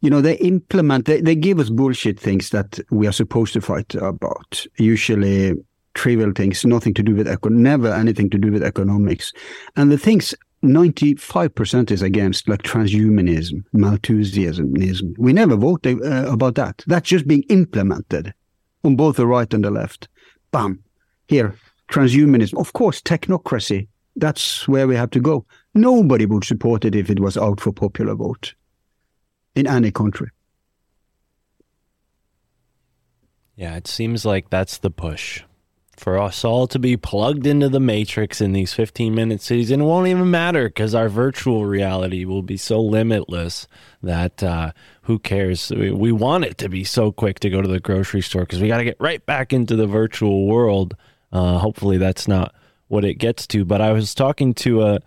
you 0.00 0.08
know, 0.08 0.20
they 0.20 0.36
implement, 0.36 1.04
they, 1.04 1.20
they 1.20 1.34
give 1.34 1.58
us 1.58 1.68
bullshit 1.68 2.18
things 2.18 2.50
that 2.50 2.78
we 2.90 3.06
are 3.06 3.12
supposed 3.12 3.52
to 3.54 3.60
fight 3.60 3.94
about. 3.96 4.64
Usually 4.78 5.54
trivial 5.94 6.32
things, 6.32 6.64
nothing 6.64 6.94
to 6.94 7.02
do 7.02 7.14
with 7.14 7.28
eco, 7.28 7.48
never 7.48 7.92
anything 7.92 8.30
to 8.30 8.38
do 8.38 8.52
with 8.52 8.62
economics. 8.62 9.32
And 9.76 9.90
the 9.90 9.98
things 9.98 10.34
95% 10.62 11.90
is 11.90 12.02
against 12.02 12.48
like 12.48 12.62
transhumanism, 12.62 13.64
Malthusianism. 13.74 15.14
We 15.18 15.32
never 15.32 15.56
vote 15.56 15.86
uh, 15.86 16.30
about 16.30 16.56
that. 16.56 16.84
That's 16.86 17.08
just 17.08 17.26
being 17.26 17.44
implemented 17.48 18.34
on 18.84 18.96
both 18.96 19.16
the 19.16 19.26
right 19.26 19.52
and 19.54 19.64
the 19.64 19.70
left. 19.70 20.08
Bam. 20.52 20.82
Here, 21.28 21.54
transhumanism. 21.90 22.58
Of 22.58 22.72
course, 22.72 23.00
technocracy. 23.00 23.88
That's 24.16 24.68
where 24.68 24.86
we 24.86 24.96
have 24.96 25.10
to 25.10 25.20
go. 25.20 25.46
Nobody 25.74 26.26
would 26.26 26.44
support 26.44 26.84
it 26.84 26.94
if 26.94 27.08
it 27.08 27.20
was 27.20 27.36
out 27.36 27.60
for 27.60 27.72
popular 27.72 28.14
vote 28.14 28.54
in 29.54 29.66
any 29.66 29.90
country. 29.90 30.28
Yeah, 33.56 33.76
it 33.76 33.86
seems 33.86 34.24
like 34.24 34.50
that's 34.50 34.78
the 34.78 34.90
push 34.90 35.42
for 36.00 36.18
us 36.18 36.46
all 36.46 36.66
to 36.66 36.78
be 36.78 36.96
plugged 36.96 37.46
into 37.46 37.68
the 37.68 37.78
matrix 37.78 38.40
in 38.40 38.52
these 38.52 38.72
15 38.72 39.14
minute 39.14 39.42
cities 39.42 39.70
and 39.70 39.82
it 39.82 39.84
won't 39.84 40.08
even 40.08 40.30
matter 40.30 40.64
because 40.64 40.94
our 40.94 41.10
virtual 41.10 41.66
reality 41.66 42.24
will 42.24 42.42
be 42.42 42.56
so 42.56 42.80
limitless 42.80 43.68
that 44.02 44.42
uh, 44.42 44.72
who 45.02 45.18
cares 45.18 45.70
we, 45.70 45.90
we, 45.90 46.10
want 46.10 46.46
it 46.46 46.56
to 46.56 46.70
be 46.70 46.84
so 46.84 47.12
quick 47.12 47.38
to 47.38 47.50
go 47.50 47.60
to 47.60 47.68
the 47.68 47.78
grocery 47.78 48.22
store 48.22 48.42
because 48.42 48.62
we 48.62 48.68
got 48.68 48.78
to 48.78 48.84
get 48.84 48.96
right 48.98 49.26
back 49.26 49.52
into 49.52 49.76
the 49.76 49.86
virtual 49.86 50.46
world 50.46 50.96
uh, 51.32 51.58
hopefully 51.58 51.98
that's 51.98 52.26
not 52.26 52.54
what 52.88 53.04
it 53.04 53.14
gets 53.16 53.46
to 53.46 53.62
but 53.66 53.82
i 53.82 53.92
was 53.92 54.14
talking 54.14 54.54
to 54.54 54.82
a 54.82 55.00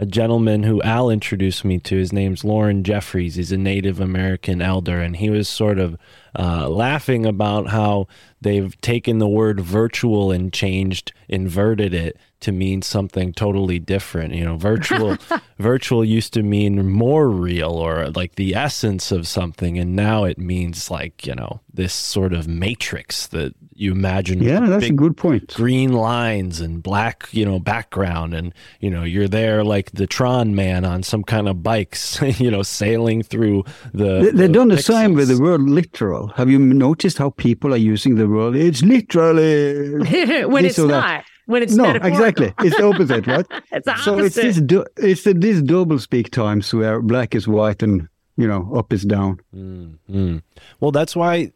a 0.00 0.06
gentleman 0.06 0.62
who 0.62 0.80
Al 0.82 1.10
introduced 1.10 1.64
me 1.64 1.80
to. 1.80 1.96
His 1.96 2.12
name's 2.12 2.44
Lauren 2.44 2.84
Jeffries. 2.84 3.34
He's 3.34 3.50
a 3.50 3.56
Native 3.56 4.00
American 4.00 4.62
elder, 4.62 5.00
and 5.00 5.16
he 5.16 5.28
was 5.28 5.48
sort 5.48 5.78
of 5.78 5.96
uh, 6.36 6.68
laughing 6.68 7.26
about 7.26 7.68
how 7.68 8.06
they've 8.40 8.80
taken 8.80 9.18
the 9.18 9.28
word 9.28 9.60
virtual 9.60 10.30
and 10.30 10.52
changed, 10.52 11.12
inverted 11.28 11.94
it 11.94 12.16
to 12.40 12.52
mean 12.52 12.82
something 12.82 13.32
totally 13.32 13.78
different. 13.78 14.34
You 14.34 14.44
know, 14.44 14.56
virtual 14.56 15.16
virtual 15.58 16.04
used 16.04 16.32
to 16.34 16.42
mean 16.42 16.88
more 16.88 17.28
real 17.28 17.70
or 17.70 18.10
like 18.10 18.36
the 18.36 18.54
essence 18.54 19.10
of 19.10 19.26
something, 19.26 19.78
and 19.78 19.96
now 19.96 20.24
it 20.24 20.38
means 20.38 20.90
like 20.90 21.26
you 21.26 21.34
know 21.34 21.60
this 21.72 21.92
sort 21.92 22.32
of 22.32 22.46
matrix 22.46 23.26
that 23.28 23.54
you 23.74 23.92
imagine. 23.92 24.42
Yeah, 24.42 24.60
that's 24.60 24.86
a 24.86 24.92
good 24.92 25.16
point. 25.16 25.54
Green 25.54 25.92
lines 25.92 26.60
and 26.60 26.82
black, 26.82 27.28
you 27.32 27.44
know, 27.44 27.58
background, 27.58 28.34
and 28.34 28.52
you 28.80 28.90
know 28.90 29.02
you're 29.02 29.28
there 29.28 29.64
like 29.64 29.92
the 29.92 30.06
Tron 30.06 30.54
man 30.54 30.84
on 30.84 31.02
some 31.02 31.24
kind 31.24 31.48
of 31.48 31.62
bikes, 31.62 32.20
you 32.40 32.50
know, 32.50 32.62
sailing 32.62 33.22
through 33.22 33.64
the. 33.92 34.30
They, 34.32 34.44
have 34.44 34.52
done 34.52 34.68
the 34.68 34.76
pixels. 34.76 34.84
same 34.84 35.14
with 35.14 35.28
the 35.28 35.40
word 35.40 35.62
literal. 35.62 36.17
Have 36.36 36.50
you 36.50 36.58
noticed 36.58 37.18
how 37.18 37.30
people 37.30 37.72
are 37.72 37.78
using 37.78 38.16
the 38.16 38.28
word? 38.28 38.56
It's 38.56 38.82
literally 38.82 39.94
when 40.44 40.64
it's 40.64 40.78
not. 40.78 40.88
That. 40.88 41.24
when 41.46 41.62
it's 41.62 41.74
no 41.74 41.90
exactly. 41.90 42.52
It's 42.60 42.76
the 42.76 42.84
opposite 42.84 43.26
right? 43.26 43.46
It's 43.72 43.86
the 43.86 43.96
so 43.96 44.18
it's 44.18 44.34
this 44.34 44.60
do, 44.60 44.84
it's 44.96 45.22
the, 45.22 45.34
these 45.34 45.62
double 45.62 45.98
speak 45.98 46.30
times 46.30 46.72
where 46.74 47.00
black 47.00 47.34
is 47.34 47.46
white 47.46 47.82
and 47.82 48.08
you 48.36 48.46
know 48.46 48.70
up 48.74 48.92
is 48.92 49.04
down. 49.04 49.40
Mm-hmm. 49.54 50.38
well 50.80 50.92
that's 50.92 51.14
why 51.16 51.52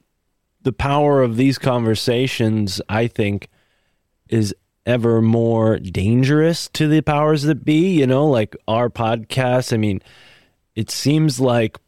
the 0.62 0.72
power 0.72 1.22
of 1.22 1.36
these 1.36 1.58
conversations 1.58 2.80
i 2.88 3.08
think 3.08 3.48
is 4.28 4.54
ever 4.86 5.20
more 5.20 5.78
dangerous 5.78 6.68
to 6.68 6.88
the 6.88 7.00
powers 7.00 7.42
that 7.42 7.64
be 7.64 7.98
you 7.98 8.06
know 8.06 8.26
like 8.26 8.56
our 8.66 8.88
podcast. 8.88 9.72
I 9.72 9.76
mean 9.76 10.00
it 10.74 10.90
seems 10.90 11.38
like 11.38 11.78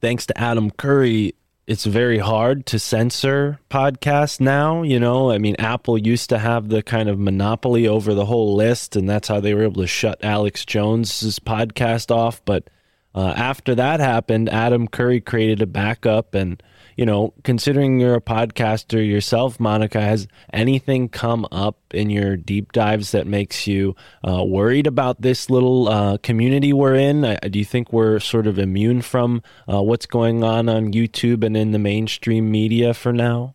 thanks 0.00 0.26
to 0.26 0.38
Adam 0.38 0.70
Curry, 0.70 1.34
it's 1.66 1.84
very 1.84 2.18
hard 2.18 2.66
to 2.66 2.78
censor 2.78 3.60
podcasts 3.70 4.40
now. 4.40 4.82
You 4.82 4.98
know, 4.98 5.30
I 5.30 5.38
mean, 5.38 5.56
Apple 5.58 5.96
used 5.96 6.30
to 6.30 6.38
have 6.38 6.68
the 6.68 6.82
kind 6.82 7.08
of 7.08 7.18
monopoly 7.18 7.86
over 7.86 8.14
the 8.14 8.26
whole 8.26 8.54
list, 8.54 8.96
and 8.96 9.08
that's 9.08 9.28
how 9.28 9.40
they 9.40 9.54
were 9.54 9.62
able 9.62 9.82
to 9.82 9.86
shut 9.86 10.24
Alex 10.24 10.64
Jones's 10.64 11.38
podcast 11.38 12.10
off. 12.10 12.44
But 12.44 12.68
uh, 13.14 13.34
after 13.36 13.74
that 13.76 14.00
happened, 14.00 14.48
Adam 14.48 14.88
Curry 14.88 15.20
created 15.20 15.62
a 15.62 15.66
backup, 15.66 16.34
and 16.34 16.62
you 16.96 17.06
know, 17.06 17.32
considering 17.44 18.00
you're 18.00 18.14
a 18.14 18.20
podcaster 18.20 19.06
yourself, 19.06 19.58
Monica, 19.58 20.00
has 20.00 20.28
anything 20.52 21.08
come 21.08 21.46
up 21.50 21.78
in 21.92 22.10
your 22.10 22.36
deep 22.36 22.72
dives 22.72 23.12
that 23.12 23.26
makes 23.26 23.66
you 23.66 23.94
uh, 24.26 24.44
worried 24.44 24.86
about 24.86 25.22
this 25.22 25.50
little 25.50 25.88
uh, 25.88 26.18
community 26.18 26.72
we're 26.72 26.94
in? 26.94 27.24
Uh, 27.24 27.38
do 27.50 27.58
you 27.58 27.64
think 27.64 27.92
we're 27.92 28.18
sort 28.18 28.46
of 28.46 28.58
immune 28.58 29.02
from 29.02 29.42
uh, 29.72 29.82
what's 29.82 30.06
going 30.06 30.44
on 30.44 30.68
on 30.68 30.92
YouTube 30.92 31.44
and 31.44 31.56
in 31.56 31.72
the 31.72 31.78
mainstream 31.78 32.50
media 32.50 32.94
for 32.94 33.12
now? 33.12 33.54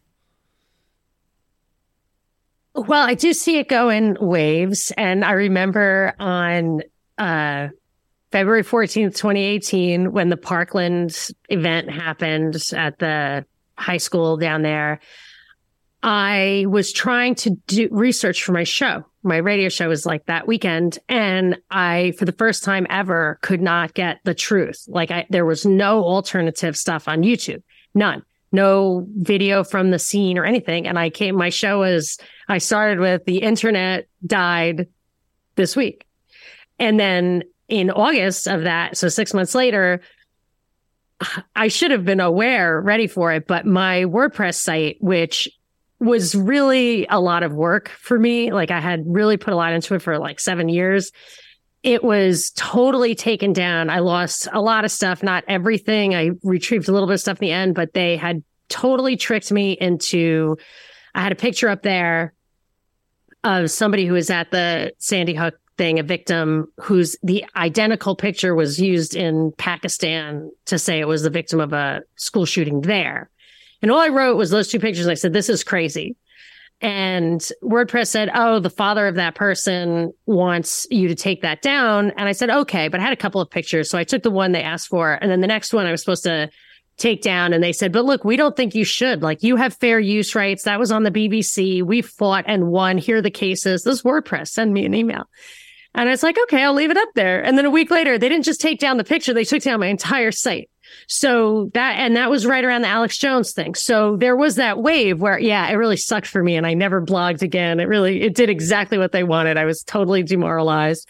Well, 2.78 3.08
I 3.08 3.16
do 3.16 3.34
see 3.34 3.58
it 3.58 3.68
go 3.68 3.90
in 3.90 4.18
waves. 4.20 4.92
And 4.96 5.26
I 5.26 5.32
remember 5.32 6.14
on 6.20 6.84
uh, 7.18 7.70
February 8.32 8.64
14th, 8.64 9.16
2018, 9.16 10.12
when 10.12 10.30
the 10.30 10.38
Parkland 10.38 11.30
event 11.50 11.90
happened 11.90 12.62
at 12.74 13.00
the 13.00 13.46
high 13.78 13.98
school 13.98 14.38
down 14.38 14.64
there, 14.64 15.00
I 16.04 16.66
was 16.68 16.92
trying 16.92 17.36
to 17.36 17.52
do 17.68 17.88
research 17.92 18.44
for 18.44 18.52
my 18.52 18.64
show. 18.64 19.06
My 19.24 19.38
radio 19.38 19.70
show 19.70 19.90
was 19.90 20.06
like 20.06 20.26
that 20.28 20.48
weekend. 20.48 21.00
And 21.10 21.58
I, 21.72 22.14
for 22.18 22.26
the 22.26 22.32
first 22.34 22.64
time 22.64 22.86
ever, 22.90 23.40
could 23.42 23.62
not 23.62 23.94
get 23.94 24.20
the 24.24 24.36
truth. 24.36 24.86
Like 24.88 25.10
I, 25.10 25.26
there 25.30 25.46
was 25.46 25.66
no 25.66 26.04
alternative 26.04 26.78
stuff 26.78 27.08
on 27.08 27.24
YouTube. 27.24 27.64
None. 27.96 28.24
No 28.52 29.08
video 29.18 29.64
from 29.64 29.92
the 29.92 30.00
scene 30.00 30.38
or 30.38 30.46
anything. 30.46 30.88
And 30.88 31.00
I 31.00 31.10
came, 31.10 31.36
my 31.36 31.50
show 31.50 31.80
was, 31.80 32.18
I 32.48 32.60
started 32.60 33.00
with 33.00 33.26
the 33.26 33.40
internet 33.40 34.08
died 34.26 34.88
this 35.56 35.76
week. 35.76 36.06
And 36.80 37.00
then 37.00 37.44
in 37.70 37.90
August 37.90 38.48
of 38.48 38.64
that, 38.64 38.98
so 38.98 39.10
six 39.10 39.34
months 39.34 39.54
later, 39.54 40.02
I 41.56 41.68
should 41.68 41.92
have 41.92 42.06
been 42.06 42.20
aware, 42.20 42.80
ready 42.80 43.08
for 43.08 43.32
it. 43.34 43.48
But 43.48 43.66
my 43.66 44.04
WordPress 44.04 44.56
site, 44.56 44.98
which 45.00 45.50
was 46.00 46.36
really 46.36 47.08
a 47.10 47.20
lot 47.20 47.44
of 47.44 47.54
work 47.54 47.90
for 47.90 48.20
me, 48.20 48.52
like 48.52 48.72
I 48.72 48.80
had 48.80 49.04
really 49.08 49.38
put 49.38 49.54
a 49.54 49.58
lot 49.58 49.74
into 49.74 49.96
it 49.96 50.02
for 50.02 50.20
like 50.20 50.40
seven 50.40 50.70
years. 50.70 51.12
It 51.84 52.04
was 52.04 52.52
totally 52.52 53.16
taken 53.16 53.54
down. 53.54 53.90
I 53.90 54.00
lost 54.00 54.48
a 54.52 54.62
lot 54.62 54.86
of 54.86 54.92
stuff, 54.92 55.24
not 55.24 55.44
everything. 55.48 56.16
I 56.16 56.32
retrieved 56.44 56.88
a 56.88 56.92
little 56.92 57.08
bit 57.08 57.16
of 57.16 57.20
stuff 57.20 57.38
in 57.42 57.48
the 57.48 57.52
end, 57.52 57.76
but 57.76 57.94
they 57.94 58.16
had 58.18 58.44
totally 58.70 59.18
tricked 59.18 59.52
me 59.52 59.72
into. 59.74 60.58
I 61.16 61.22
had 61.22 61.32
a 61.32 61.36
picture 61.36 61.70
up 61.70 61.82
there 61.82 62.34
of 63.44 63.72
somebody 63.72 64.06
who 64.06 64.14
was 64.14 64.30
at 64.30 64.52
the 64.52 64.94
Sandy 65.00 65.34
Hook 65.34 65.56
thing, 65.78 66.00
a 66.00 66.04
victim 66.04 66.68
whose 66.80 67.16
the 67.24 67.46
identical 67.56 68.16
picture 68.16 68.56
was 68.56 68.80
used 68.80 69.16
in 69.16 69.52
Pakistan 69.58 70.52
to 70.66 70.80
say 70.80 71.00
it 71.00 71.08
was 71.08 71.24
the 71.24 71.30
victim 71.30 71.60
of 71.60 71.74
a 71.74 72.02
school 72.16 72.46
shooting 72.46 72.82
there. 72.82 73.30
And 73.82 73.92
all 73.92 74.00
I 74.00 74.10
wrote 74.10 74.38
was 74.38 74.50
those 74.50 74.68
two 74.68 74.80
pictures. 74.80 75.08
I 75.08 75.14
said, 75.14 75.34
this 75.34 75.50
is 75.50 75.64
crazy. 75.64 76.16
And 76.80 77.42
WordPress 77.64 78.08
said, 78.08 78.30
oh, 78.36 78.60
the 78.60 78.70
father 78.70 79.08
of 79.08 79.16
that 79.16 79.36
person 79.36 80.14
wants 80.26 80.86
you 80.92 81.08
to 81.08 81.16
take 81.16 81.42
that 81.42 81.62
down. 81.62 82.12
And 82.12 82.30
I 82.30 82.34
said, 82.34 82.50
okay, 82.50 82.88
but 82.88 83.00
I 83.00 83.04
had 83.04 83.14
a 83.14 83.18
couple 83.18 83.42
of 83.42 83.50
pictures. 83.50 83.90
So 83.90 83.98
I 83.98 84.04
took 84.04 84.22
the 84.22 84.32
one 84.32 84.52
they 84.52 84.62
asked 84.62 84.88
for. 84.88 85.14
And 85.14 85.32
then 85.32 85.42
the 85.42 85.48
next 85.48 85.74
one 85.74 85.88
I 85.88 85.92
was 85.92 86.02
supposed 86.02 86.24
to 86.24 86.50
take 86.98 87.22
down 87.22 87.54
and 87.54 87.64
they 87.64 87.74
said, 87.74 87.92
but 87.92 88.06
look, 88.06 88.24
we 88.24 88.36
don't 88.36 88.56
think 88.56 88.76
you 88.76 88.84
should. 88.84 89.22
Like 89.22 89.44
you 89.44 89.56
have 89.56 89.76
fair 89.76 90.00
use 90.00 90.36
rights. 90.36 90.64
That 90.64 90.80
was 90.80 90.92
on 90.92 91.04
the 91.04 91.12
BBC. 91.12 91.84
We 91.84 92.02
fought 92.02 92.46
and 92.48 92.68
won. 92.68 92.98
Here 92.98 93.18
are 93.18 93.22
the 93.22 93.32
cases. 93.32 93.84
This 93.84 94.02
WordPress. 94.02 94.50
Send 94.50 94.74
me 94.74 94.86
an 94.86 94.94
email. 94.94 95.26
And 95.98 96.10
it's 96.10 96.22
like, 96.22 96.38
okay, 96.44 96.64
I'll 96.64 96.76
leave 96.76 96.92
it 96.92 96.98
up 96.98 97.10
there. 97.16 97.44
And 97.44 97.58
then 97.58 97.66
a 97.66 97.72
week 97.72 97.90
later, 97.90 98.20
they 98.20 98.30
didn't 98.30 98.46
just 98.46 98.62
take 98.62 98.80
down 98.80 98.98
the 98.98 99.04
picture, 99.04 99.34
they 99.34 99.44
took 99.44 99.64
down 99.64 99.80
my 99.80 99.88
entire 99.88 100.32
site. 100.32 100.70
So 101.08 101.72
that, 101.74 101.98
and 101.98 102.16
that 102.16 102.30
was 102.30 102.46
right 102.46 102.64
around 102.64 102.84
the 102.84 102.88
Alex 102.88 103.18
Jones 103.18 103.52
thing. 103.52 103.74
So 103.74 104.16
there 104.16 104.36
was 104.36 104.56
that 104.56 104.78
wave 104.78 105.20
where, 105.20 105.40
yeah, 105.40 105.68
it 105.68 105.74
really 105.74 105.98
sucked 105.98 106.28
for 106.28 106.44
me 106.44 106.56
and 106.56 106.68
I 106.68 106.76
never 106.76 107.02
blogged 107.02 107.42
again. 107.42 107.80
It 107.80 107.88
really, 107.88 108.22
it 108.22 108.36
did 108.36 108.50
exactly 108.50 109.00
what 109.00 109.12
they 109.12 109.24
wanted. 109.24 109.58
I 109.58 109.66
was 109.66 109.84
totally 109.84 110.22
demoralized. 110.22 111.10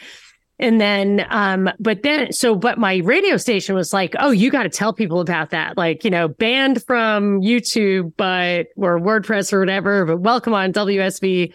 And 0.58 0.82
then, 0.82 1.28
um, 1.30 1.70
but 1.80 2.02
then, 2.02 2.32
so, 2.32 2.56
but 2.56 2.80
my 2.80 2.98
radio 2.98 3.38
station 3.38 3.76
was 3.76 3.94
like, 3.94 4.16
oh, 4.18 4.32
you 4.32 4.50
got 4.50 4.64
to 4.64 4.70
tell 4.70 4.94
people 4.94 5.20
about 5.20 5.52
that. 5.52 5.78
Like, 5.78 6.04
you 6.04 6.10
know, 6.10 6.30
banned 6.30 6.82
from 6.84 7.42
YouTube, 7.42 8.14
but, 8.18 8.68
or 8.78 9.00
WordPress 9.00 9.54
or 9.54 9.60
whatever, 9.60 10.06
but 10.06 10.18
welcome 10.22 10.54
on 10.54 10.74
WSB 10.74 11.54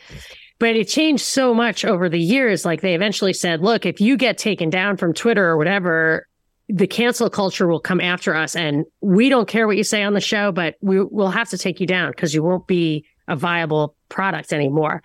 but 0.63 0.77
it 0.77 0.87
changed 0.87 1.25
so 1.25 1.53
much 1.53 1.85
over 1.85 2.09
the 2.09 2.21
years. 2.21 2.65
Like 2.65 2.83
they 2.83 2.95
eventually 2.95 3.33
said, 3.33 3.63
look, 3.63 3.85
if 3.85 4.01
you 4.01 4.17
get 4.17 4.39
taken 4.39 4.71
down 4.71 4.97
from 4.97 5.13
Twitter 5.13 5.45
or 5.45 5.57
whatever, 5.57 6.29
the 6.69 6.87
cancel 6.87 7.29
culture 7.29 7.67
will 7.67 7.81
come 7.81 8.01
after 8.01 8.33
us. 8.33 8.55
And 8.55 8.85
we 9.01 9.29
don't 9.29 9.49
care 9.49 9.67
what 9.67 9.77
you 9.77 9.83
say 9.83 10.05
on 10.05 10.15
the 10.15 10.21
show, 10.21 10.53
but 10.53 10.77
we 10.81 11.03
will 11.03 11.33
have 11.33 11.49
to 11.49 11.59
take 11.59 11.81
you 11.81 11.87
down 11.89 12.13
because 12.13 12.33
you 12.33 12.45
won't 12.45 12.69
be 12.69 13.05
a 13.27 13.35
viable 13.35 13.97
product 14.09 14.53
anymore. 14.53 15.03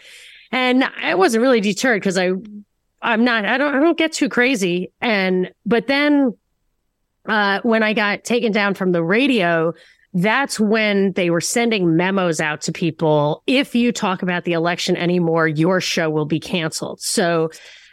And 0.51 0.83
I 0.83 1.15
wasn't 1.15 1.41
really 1.41 1.59
deterred 1.59 2.01
because 2.01 2.19
I, 2.19 2.33
I'm 3.01 3.23
not, 3.23 3.45
I 3.45 3.57
don't, 3.57 3.73
I 3.73 3.79
don't 3.79 3.97
get 3.97 4.13
too 4.13 4.29
crazy. 4.29 4.91
And, 5.01 5.49
but 5.65 5.87
then, 5.87 6.37
uh, 7.27 7.61
when 7.63 7.81
I 7.81 7.93
got 7.93 8.23
taken 8.23 8.51
down 8.51 8.75
from 8.75 8.91
the 8.91 9.03
radio, 9.03 9.73
that's 10.17 10.59
when 10.59 11.11
they 11.13 11.29
were 11.29 11.41
sending 11.41 11.95
memos 11.95 12.39
out 12.39 12.61
to 12.61 12.71
people. 12.71 13.43
If 13.45 13.75
you 13.75 13.91
talk 13.91 14.23
about 14.23 14.45
the 14.45 14.53
election 14.53 14.97
anymore, 14.97 15.47
your 15.47 15.79
show 15.79 16.09
will 16.09 16.25
be 16.25 16.39
canceled. 16.39 17.01
So 17.01 17.51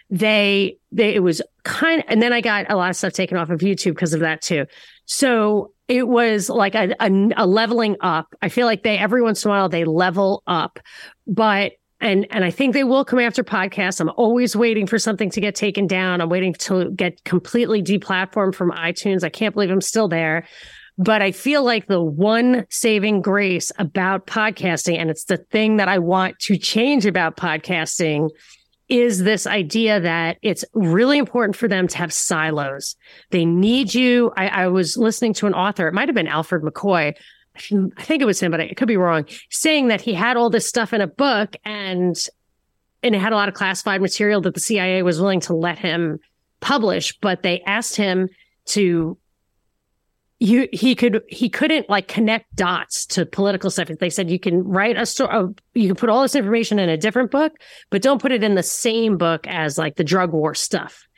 they, 0.09 0.79
they, 0.91 1.15
it 1.15 1.23
was 1.23 1.43
kind 1.65 2.01
of, 2.01 2.07
and 2.09 2.23
then 2.23 2.33
I 2.33 2.41
got 2.41 2.71
a 2.71 2.77
lot 2.77 2.89
of 2.89 2.97
stuff 2.97 3.13
taken 3.13 3.37
off 3.37 3.51
of 3.51 3.61
YouTube 3.61 3.95
because 3.95 4.15
of 4.15 4.21
that 4.21 4.41
too. 4.41 4.65
So 5.05 5.73
it 5.87 6.09
was 6.09 6.49
like 6.49 6.75
a, 6.75 6.95
a, 6.99 7.31
a 7.37 7.47
leveling 7.47 7.97
up. 8.01 8.35
I 8.41 8.49
feel 8.49 8.67
like 8.67 8.85
they, 8.85 8.97
every 8.97 9.23
once 9.23 9.45
in 9.45 9.51
a 9.51 9.55
while, 9.55 9.69
they 9.69 9.85
level 9.85 10.43
up, 10.47 10.79
but 11.27 11.73
and 12.01 12.27
and 12.31 12.45
I 12.45 12.51
think 12.51 12.75
they 12.75 12.85
will 12.85 13.05
come 13.05 13.19
after 13.19 13.43
podcasts. 13.43 14.01
I'm 14.01 14.11
always 14.17 14.55
waiting 14.55 14.87
for 14.87 14.99
something 14.99 15.31
to 15.31 15.41
get 15.41 15.55
taken 15.55 15.87
down. 15.87 16.21
I'm 16.21 16.29
waiting 16.29 16.53
to 16.55 16.91
get 16.91 17.23
completely 17.25 17.83
deplatformed 17.83 18.55
from 18.55 18.73
iTunes. 18.73 19.25
I 19.25 19.31
can't 19.31 19.55
believe 19.55 19.71
I'm 19.71 19.81
still 19.81 20.09
there. 20.09 20.47
But 20.97 21.23
I 21.23 21.33
feel 21.33 21.65
like 21.65 21.87
the 21.87 22.03
one 22.03 22.67
saving 22.71 23.21
grace 23.21 23.73
about 23.79 24.27
podcasting, 24.27 24.97
and 24.97 25.11
it's 25.11 25.25
the 25.25 25.39
thing 25.39 25.77
that 25.79 25.89
I 25.89 25.99
want 25.99 26.39
to 26.41 26.57
change 26.57 27.05
about 27.05 27.37
podcasting, 27.37 28.31
is 28.89 29.25
this 29.25 29.47
idea 29.47 29.99
that 30.01 30.39
it's 30.43 30.65
really 30.75 31.19
important 31.19 31.57
for 31.57 31.69
them 31.69 31.89
to 31.89 31.99
have 31.99 32.13
silos. 32.13 32.97
They 33.31 33.45
need 33.45 33.95
you. 33.95 34.31
I, 34.37 34.49
I 34.49 34.69
was 34.69 34.97
listening 34.97 35.35
to 35.35 35.47
an 35.47 35.55
author, 35.55 35.89
it 35.89 35.95
might 35.95 36.09
have 36.09 36.15
been 36.15 36.29
Alfred 36.29 36.63
McCoy. 36.63 37.15
I 37.57 38.03
think 38.03 38.21
it 38.21 38.27
was 38.27 38.41
him, 38.41 38.51
but 38.51 38.61
I 38.61 38.73
could 38.75 38.89
be 38.89 38.97
wrong, 38.97 39.27
saying 39.51 39.89
that 39.89 40.01
he 40.01 40.13
had 40.13 40.37
all 40.37 40.51
this 40.51 40.69
stuff 40.69 40.93
in 40.93 41.01
a 41.01 41.07
book 41.07 41.55
and 41.65 42.17
and 43.03 43.15
it 43.15 43.21
had 43.21 43.35
a 43.35 43.37
lot 43.37 43.49
of 43.49 43.55
classified 43.55 44.01
material 44.01 44.41
that 44.41 44.55
the 44.55 44.61
CIA 44.61 45.03
was 45.03 45.21
willing 45.21 45.41
to 45.41 45.55
let 45.55 45.79
him 45.79 46.19
publish, 46.61 47.17
but 47.21 47.43
they 47.43 47.61
asked 47.61 47.97
him 47.97 48.29
to 48.69 49.19
you 50.45 50.69
he 50.73 50.95
could 50.95 51.23
he 51.29 51.49
couldn't 51.49 51.89
like 51.89 52.07
connect 52.07 52.55
dots 52.55 53.07
to 53.07 53.25
political 53.25 53.71
stuff. 53.71 53.89
They 53.89 54.11
said 54.11 54.31
you 54.31 54.39
can 54.39 54.63
write 54.63 54.99
a 54.99 55.07
story, 55.07 55.55
you 55.73 55.89
can 55.89 55.97
put 55.97 56.11
all 56.11 56.23
this 56.23 56.35
information 56.35 56.79
in 56.79 56.89
a 56.89 56.99
different 56.99 57.31
book, 57.31 57.53
but 57.91 58.03
don't 58.03 58.21
put 58.21 58.31
it 58.31 58.45
in 58.45 58.55
the 58.55 58.63
same 58.63 59.17
book 59.17 59.47
as 59.47 59.79
like 59.79 59.97
the 59.97 60.05
drug 60.05 60.33
war 60.33 60.55
stuff. 60.55 61.09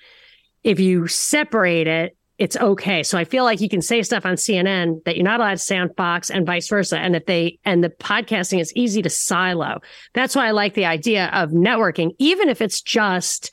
If 0.63 0.79
you 0.79 1.09
separate 1.09 1.89
it, 1.89 2.17
it's 2.39 2.57
okay. 2.57 3.03
So 3.03 3.19
I 3.19 3.25
feel 3.25 3.45
like 3.45 3.61
you 3.61 3.69
can 3.69 3.83
say 3.83 4.03
stuff 4.03 4.27
on 4.27 4.35
CNN 4.35 5.03
that 5.05 5.17
you're 5.17 5.25
not 5.25 5.41
allowed 5.41 5.53
to 5.53 5.59
say 5.59 5.79
on 5.79 5.93
Fox 5.95 6.31
and 6.31 6.47
vice 6.47 6.69
versa. 6.69 6.99
And 6.99 7.17
if 7.17 7.27
they 7.27 7.59
and 7.65 7.83
the 7.83 7.89
podcasting 7.89 8.61
is 8.61 8.73
easy 8.77 9.03
to 9.03 9.11
silo. 9.11 9.81
That's 10.15 10.37
why 10.37 10.47
I 10.47 10.51
like 10.53 10.75
the 10.75 10.87
idea 10.87 11.31
of 11.33 11.51
networking, 11.51 12.13
even 12.19 12.49
if 12.49 12.61
it's 12.61 12.81
just 12.81 13.51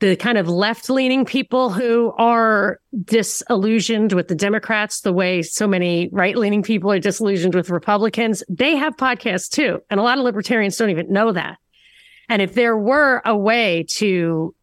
the 0.00 0.14
kind 0.16 0.38
of 0.38 0.48
left 0.48 0.88
leaning 0.88 1.24
people 1.24 1.70
who 1.70 2.12
are 2.18 2.80
disillusioned 3.04 4.12
with 4.12 4.28
the 4.28 4.34
Democrats, 4.34 5.00
the 5.00 5.12
way 5.12 5.42
so 5.42 5.66
many 5.66 6.08
right 6.12 6.36
leaning 6.36 6.62
people 6.62 6.92
are 6.92 7.00
disillusioned 7.00 7.54
with 7.54 7.70
Republicans, 7.70 8.44
they 8.48 8.76
have 8.76 8.96
podcasts 8.96 9.48
too. 9.48 9.80
And 9.90 9.98
a 9.98 10.02
lot 10.02 10.18
of 10.18 10.24
libertarians 10.24 10.76
don't 10.76 10.90
even 10.90 11.12
know 11.12 11.32
that. 11.32 11.58
And 12.28 12.40
if 12.42 12.54
there 12.54 12.76
were 12.76 13.22
a 13.24 13.36
way 13.36 13.86
to, 13.90 14.54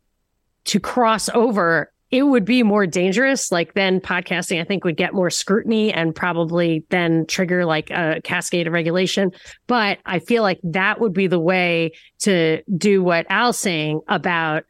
to 0.65 0.79
cross 0.79 1.29
over, 1.29 1.91
it 2.11 2.23
would 2.23 2.45
be 2.45 2.63
more 2.63 2.87
dangerous. 2.87 3.51
Like 3.51 3.73
then 3.73 3.99
podcasting, 3.99 4.61
I 4.61 4.63
think 4.63 4.85
would 4.85 4.95
get 4.95 5.13
more 5.13 5.29
scrutiny 5.29 5.91
and 5.91 6.15
probably 6.15 6.85
then 6.89 7.25
trigger 7.25 7.65
like 7.65 7.89
a 7.89 8.21
cascade 8.23 8.67
of 8.67 8.73
regulation. 8.73 9.31
But 9.67 9.97
I 10.05 10.19
feel 10.19 10.43
like 10.43 10.59
that 10.63 11.01
would 11.01 11.13
be 11.13 11.27
the 11.27 11.39
way 11.39 11.91
to 12.19 12.61
do 12.77 13.03
what 13.03 13.25
Al's 13.29 13.57
saying 13.57 13.99
about 14.07 14.63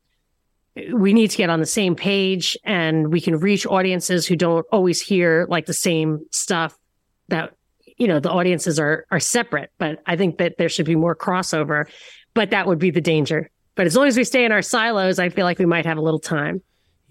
we 0.94 1.14
need 1.14 1.32
to 1.32 1.38
get 1.38 1.50
on 1.50 1.60
the 1.60 1.66
same 1.66 1.96
page 1.96 2.58
and 2.64 3.12
we 3.12 3.22
can 3.22 3.40
reach 3.40 3.66
audiences 3.66 4.28
who 4.28 4.36
don't 4.36 4.66
always 4.72 5.02
hear 5.02 5.46
like 5.50 5.66
the 5.66 5.74
same 5.74 6.20
stuff 6.32 6.78
that 7.30 7.54
you 7.98 8.08
know 8.08 8.20
the 8.20 8.30
audiences 8.30 8.78
are 8.80 9.06
are 9.10 9.20
separate 9.20 9.72
but 9.78 10.02
i 10.06 10.16
think 10.16 10.38
that 10.38 10.58
there 10.58 10.70
should 10.70 10.86
be 10.86 10.96
more 10.96 11.16
crossover 11.16 11.86
but 12.34 12.50
that 12.50 12.68
would 12.68 12.80
be 12.80 12.92
the 12.92 13.02
danger 13.02 13.50
but 13.76 13.86
as 13.86 13.96
long 13.96 14.08
as 14.08 14.18
we 14.18 14.24
stay 14.24 14.44
in 14.44 14.52
our 14.52 14.62
silos 14.62 15.18
i 15.18 15.30
feel 15.30 15.46
like 15.46 15.60
we 15.60 15.66
might 15.66 15.86
have 15.86 15.98
a 15.98 16.02
little 16.02 16.20
time 16.20 16.62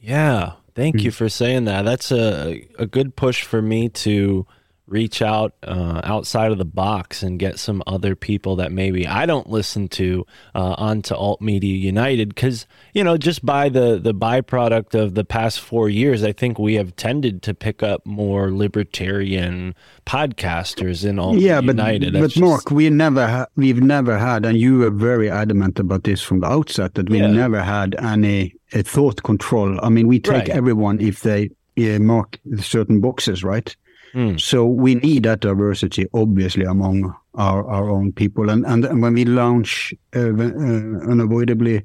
Yeah. 0.04 0.52
Thank 0.74 0.96
hmm. 0.96 1.06
you 1.06 1.10
for 1.10 1.28
saying 1.28 1.64
that. 1.64 1.84
That's 1.84 2.12
a 2.12 2.68
a 2.78 2.86
good 2.86 3.16
push 3.16 3.42
for 3.42 3.62
me 3.62 3.88
to 3.90 4.46
reach 4.86 5.22
out 5.22 5.54
uh, 5.62 6.00
outside 6.04 6.52
of 6.52 6.58
the 6.58 6.64
box 6.64 7.22
and 7.22 7.38
get 7.38 7.58
some 7.58 7.82
other 7.86 8.14
people 8.14 8.56
that 8.56 8.70
maybe 8.70 9.06
I 9.06 9.24
don't 9.24 9.48
listen 9.48 9.88
to 9.88 10.26
uh, 10.54 10.74
onto 10.76 11.14
Alt 11.14 11.40
Media 11.40 11.74
United 11.74 12.28
because 12.34 12.66
you 12.92 13.02
know 13.02 13.16
just 13.16 13.44
by 13.46 13.70
the 13.70 13.98
the 13.98 14.12
byproduct 14.14 14.94
of 14.94 15.14
the 15.14 15.24
past 15.24 15.60
four 15.60 15.88
years, 15.88 16.22
I 16.22 16.32
think 16.32 16.58
we 16.58 16.74
have 16.74 16.94
tended 16.96 17.40
to 17.42 17.54
pick 17.54 17.82
up 17.82 18.04
more 18.04 18.50
libertarian 18.52 19.74
podcasters 20.06 21.04
in 21.04 21.18
Alt 21.18 21.38
yeah, 21.38 21.60
but 21.60 21.76
United. 21.76 22.12
but 22.12 22.20
That's 22.20 22.34
just- 22.34 22.44
Mark, 22.44 22.70
we 22.70 22.88
never 22.90 23.26
ha- 23.26 23.46
we've 23.56 23.82
never 23.82 24.18
had, 24.18 24.44
and 24.44 24.58
you 24.58 24.78
were 24.78 24.90
very 24.90 25.30
adamant 25.30 25.78
about 25.78 26.04
this 26.04 26.20
from 26.22 26.40
the 26.40 26.46
outset 26.46 26.94
that 26.94 27.08
we 27.08 27.18
Yeah. 27.18 27.28
never 27.28 27.62
had 27.62 27.94
any 28.02 28.54
thought 28.72 29.22
control. 29.22 29.78
I 29.82 29.88
mean, 29.88 30.08
we 30.08 30.18
take 30.18 30.32
Right. 30.34 30.48
everyone 30.50 31.00
if 31.00 31.20
they 31.22 31.50
mark 31.98 32.38
certain 32.58 33.00
boxes, 33.00 33.42
right? 33.44 33.74
Hmm. 34.14 34.36
So 34.36 34.64
we 34.64 34.94
need 34.94 35.24
that 35.24 35.40
diversity, 35.40 36.06
obviously, 36.14 36.64
among 36.64 37.12
our, 37.34 37.66
our 37.68 37.90
own 37.90 38.12
people. 38.12 38.48
And 38.48 38.64
and, 38.64 38.84
and 38.84 39.02
when 39.02 39.14
we 39.14 39.24
launch 39.24 39.92
uh, 40.14 40.20
uh, 40.20 41.10
unavoidably 41.10 41.82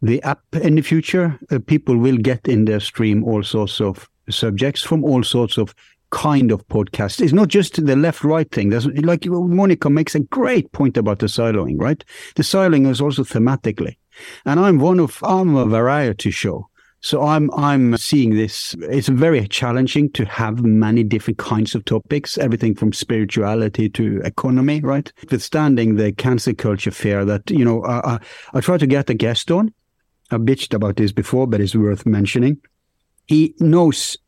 the 0.00 0.22
app 0.22 0.40
in 0.54 0.76
the 0.76 0.82
future, 0.82 1.38
uh, 1.50 1.58
people 1.66 1.98
will 1.98 2.16
get 2.16 2.48
in 2.48 2.64
their 2.64 2.80
stream 2.80 3.22
all 3.24 3.42
sorts 3.42 3.78
of 3.78 4.08
subjects 4.30 4.82
from 4.82 5.04
all 5.04 5.22
sorts 5.22 5.58
of 5.58 5.74
kind 6.10 6.50
of 6.50 6.66
podcasts. 6.68 7.20
It's 7.20 7.34
not 7.34 7.48
just 7.48 7.84
the 7.84 7.94
left 7.94 8.24
right 8.24 8.50
thing. 8.50 8.70
There's 8.70 8.86
like 8.86 9.26
Monica 9.26 9.90
makes 9.90 10.14
a 10.14 10.20
great 10.20 10.72
point 10.72 10.96
about 10.96 11.18
the 11.18 11.26
siloing, 11.26 11.78
right? 11.78 12.02
The 12.36 12.42
siloing 12.42 12.88
is 12.88 13.02
also 13.02 13.22
thematically. 13.22 13.96
And 14.46 14.58
I'm 14.58 14.78
one 14.78 14.98
of 14.98 15.22
I'm 15.22 15.54
a 15.56 15.66
variety 15.66 16.30
show. 16.30 16.69
So 17.02 17.22
I'm 17.22 17.50
I'm 17.52 17.96
seeing 17.96 18.36
this. 18.36 18.74
It's 18.80 19.08
very 19.08 19.46
challenging 19.48 20.10
to 20.12 20.24
have 20.26 20.62
many 20.62 21.02
different 21.02 21.38
kinds 21.38 21.74
of 21.74 21.84
topics, 21.86 22.36
everything 22.36 22.74
from 22.74 22.92
spirituality 22.92 23.88
to 23.90 24.20
economy, 24.22 24.80
right? 24.80 25.10
Withstanding 25.30 25.96
the 25.96 26.12
cancer 26.12 26.52
culture 26.52 26.90
fear 26.90 27.24
that 27.24 27.50
you 27.50 27.64
know, 27.64 27.82
I, 27.84 28.14
I, 28.14 28.18
I 28.54 28.60
try 28.60 28.76
to 28.76 28.86
get 28.86 29.08
a 29.08 29.14
guest 29.14 29.50
on. 29.50 29.72
I 30.30 30.36
bitched 30.36 30.74
about 30.74 30.96
this 30.96 31.10
before, 31.10 31.46
but 31.46 31.60
it's 31.60 31.74
worth 31.74 32.04
mentioning. 32.04 32.58
He 33.26 33.54
knows 33.60 34.18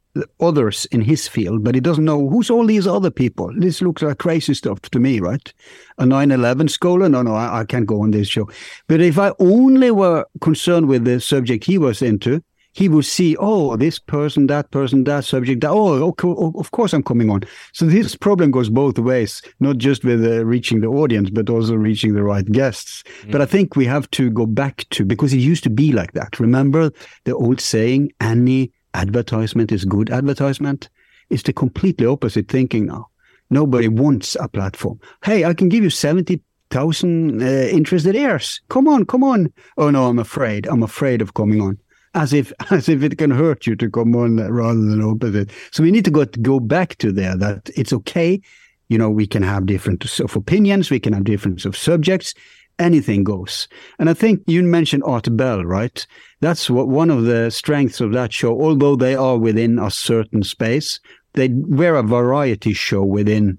others 0.41 0.87
in 0.87 1.01
his 1.01 1.29
field, 1.29 1.65
but 1.65 1.75
he 1.75 1.81
doesn't 1.81 2.05
know 2.05 2.29
who's 2.29 2.51
all 2.51 2.67
these 2.67 2.87
other 2.87 3.11
people. 3.11 3.51
This 3.57 3.81
looks 3.81 4.03
like 4.03 4.19
crazy 4.19 4.55
stuff 4.55 4.81
to 4.81 4.99
me, 4.99 5.21
right? 5.21 5.53
A 5.99 6.05
9-11 6.05 6.71
scholar? 6.71 7.09
No, 7.09 7.23
no, 7.23 7.35
I, 7.35 7.61
I 7.61 7.65
can't 7.65 7.87
go 7.87 8.03
on 8.03 8.11
this 8.11 8.29
show. 8.29 8.49
But 8.89 9.01
if 9.01 9.19
I 9.19 9.33
only 9.39 9.91
were 9.91 10.27
concerned 10.41 10.87
with 10.87 11.05
the 11.05 11.21
subject 11.21 11.65
he 11.65 11.79
was 11.79 12.03
into, 12.03 12.43
he 12.75 12.89
would 12.89 13.05
see, 13.05 13.37
oh, 13.39 13.77
this 13.77 13.99
person, 13.99 14.47
that 14.47 14.71
person, 14.71 15.05
that 15.05 15.25
subject. 15.25 15.61
That, 15.61 15.71
oh, 15.71 16.03
okay, 16.09 16.29
of 16.59 16.71
course 16.71 16.93
I'm 16.93 17.03
coming 17.03 17.31
on. 17.31 17.43
So 17.73 17.85
this 17.85 18.17
problem 18.17 18.51
goes 18.51 18.71
both 18.71 18.99
ways, 18.99 19.43
not 19.61 19.77
just 19.77 20.05
with 20.05 20.25
uh, 20.25 20.45
reaching 20.45 20.81
the 20.81 20.87
audience, 20.89 21.29
but 21.31 21.51
also 21.51 21.75
reaching 21.75 22.15
the 22.15 22.23
right 22.23 22.47
guests. 22.51 23.05
But 23.31 23.43
I 23.43 23.47
think 23.47 23.77
we 23.77 23.85
have 23.85 24.11
to 24.13 24.31
go 24.31 24.47
back 24.47 24.87
to, 24.91 25.05
because 25.05 25.33
it 25.33 25.39
used 25.39 25.65
to 25.65 25.71
be 25.71 25.93
like 25.93 26.13
that. 26.13 26.41
Remember 26.41 26.91
the 27.25 27.35
old 27.35 27.61
saying, 27.61 28.13
any 28.21 28.73
advertisement 28.95 29.71
is 29.71 29.85
good 29.85 30.11
advertisement? 30.11 30.89
It's 31.29 31.43
the 31.43 31.53
completely 31.53 32.07
opposite 32.07 32.49
thinking 32.49 32.87
now. 32.87 33.09
Nobody 33.51 33.89
wants 33.89 34.35
a 34.41 34.49
platform. 34.49 34.99
Hey, 35.25 35.45
I 35.45 35.53
can 35.53 35.69
give 35.69 35.85
you 35.85 35.91
70,000 35.91 37.43
uh, 37.43 37.45
interested 37.45 38.15
ears. 38.15 38.63
Come 38.71 38.89
on, 38.89 39.05
come 39.05 39.23
on. 39.23 39.53
Oh 39.77 39.91
no, 39.91 40.07
I'm 40.07 40.19
afraid. 40.19 40.67
I'm 40.67 40.83
afraid 40.83 41.21
of 41.21 41.35
coming 41.35 41.61
on. 41.61 41.79
As 42.15 42.33
if, 42.33 42.53
as 42.71 42.89
if 42.89 43.03
it 43.03 43.19
can 43.19 43.31
hurt 43.31 43.67
you 43.67 43.77
to 43.77 43.91
come 43.91 44.15
on 44.17 44.37
rather 44.37 44.81
than 44.81 45.03
opposite. 45.03 45.51
So 45.71 45.83
we 45.83 45.91
need 45.91 46.05
to 46.05 46.11
go, 46.11 46.25
go 46.25 46.61
back 46.61 46.97
to 46.99 47.13
there 47.13 47.37
that 47.37 47.71
it's 47.77 47.93
okay. 47.93 48.41
You 48.89 48.99
know, 48.99 49.11
we 49.11 49.27
can 49.27 49.43
have 49.43 49.67
different 49.67 50.21
of 50.21 50.37
opinions. 50.37 50.91
We 50.91 51.01
can 51.01 51.15
have 51.15 51.25
different 51.25 51.65
of 51.65 51.77
subjects. 51.77 52.35
Anything 52.79 53.23
goes. 53.23 53.69
And 53.99 54.11
I 54.11 54.15
think 54.15 54.43
you 54.47 54.63
mentioned 54.63 55.03
Art 55.05 55.35
Bell, 55.37 55.65
right? 55.65 56.07
That's 56.41 56.69
what 56.69 56.89
one 56.89 57.11
of 57.11 57.25
the 57.25 57.51
strengths 57.51 58.01
of 58.01 58.13
that 58.13 58.33
show. 58.33 58.61
Although 58.61 58.97
they 58.97 59.15
are 59.15 59.39
within 59.39 59.79
a 59.79 59.91
certain 59.91 60.43
space, 60.43 61.01
they 61.35 61.49
we're 61.49 61.97
a 61.97 62.03
variety 62.03 62.73
show 62.73 63.03
within 63.03 63.59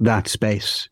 that 0.00 0.28
space. 0.28 0.88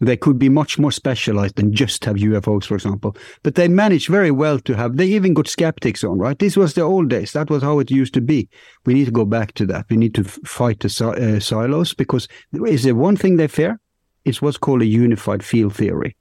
They 0.00 0.16
could 0.16 0.38
be 0.38 0.48
much 0.48 0.78
more 0.78 0.92
specialized 0.92 1.56
than 1.56 1.74
just 1.74 2.04
have 2.04 2.16
UFOs, 2.16 2.64
for 2.64 2.74
example. 2.74 3.16
But 3.42 3.56
they 3.56 3.68
managed 3.68 4.08
very 4.08 4.30
well 4.30 4.58
to 4.60 4.74
have, 4.74 4.96
they 4.96 5.06
even 5.06 5.34
got 5.34 5.48
skeptics 5.48 6.04
on, 6.04 6.18
right? 6.18 6.38
This 6.38 6.56
was 6.56 6.74
the 6.74 6.82
old 6.82 7.08
days. 7.08 7.32
That 7.32 7.50
was 7.50 7.62
how 7.62 7.78
it 7.80 7.90
used 7.90 8.14
to 8.14 8.20
be. 8.20 8.48
We 8.86 8.94
need 8.94 9.06
to 9.06 9.10
go 9.10 9.24
back 9.24 9.54
to 9.54 9.66
that. 9.66 9.86
We 9.90 9.96
need 9.96 10.14
to 10.14 10.24
fight 10.24 10.80
the 10.80 11.36
uh, 11.36 11.40
silos 11.40 11.94
because 11.94 12.28
is 12.66 12.84
there 12.84 12.94
one 12.94 13.16
thing 13.16 13.36
they 13.36 13.48
fear? 13.48 13.80
It's 14.24 14.40
what's 14.40 14.58
called 14.58 14.82
a 14.82 14.86
unified 14.86 15.44
field 15.44 15.74
theory. 15.74 16.16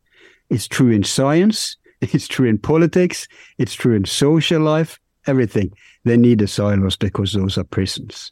It's 0.49 0.68
true 0.68 0.91
in 0.91 1.04
science. 1.04 1.78
It's 1.99 2.28
true 2.28 2.48
in 2.48 2.60
politics. 2.60 3.28
It's 3.58 3.74
true 3.74 3.95
in 3.95 4.06
social 4.06 4.62
life. 4.62 4.99
Everything. 5.26 5.72
They 6.06 6.16
need 6.16 6.40
the 6.40 6.48
silos 6.48 6.95
because 6.95 7.34
those 7.34 7.58
are 7.58 7.64
prisons. 7.64 8.32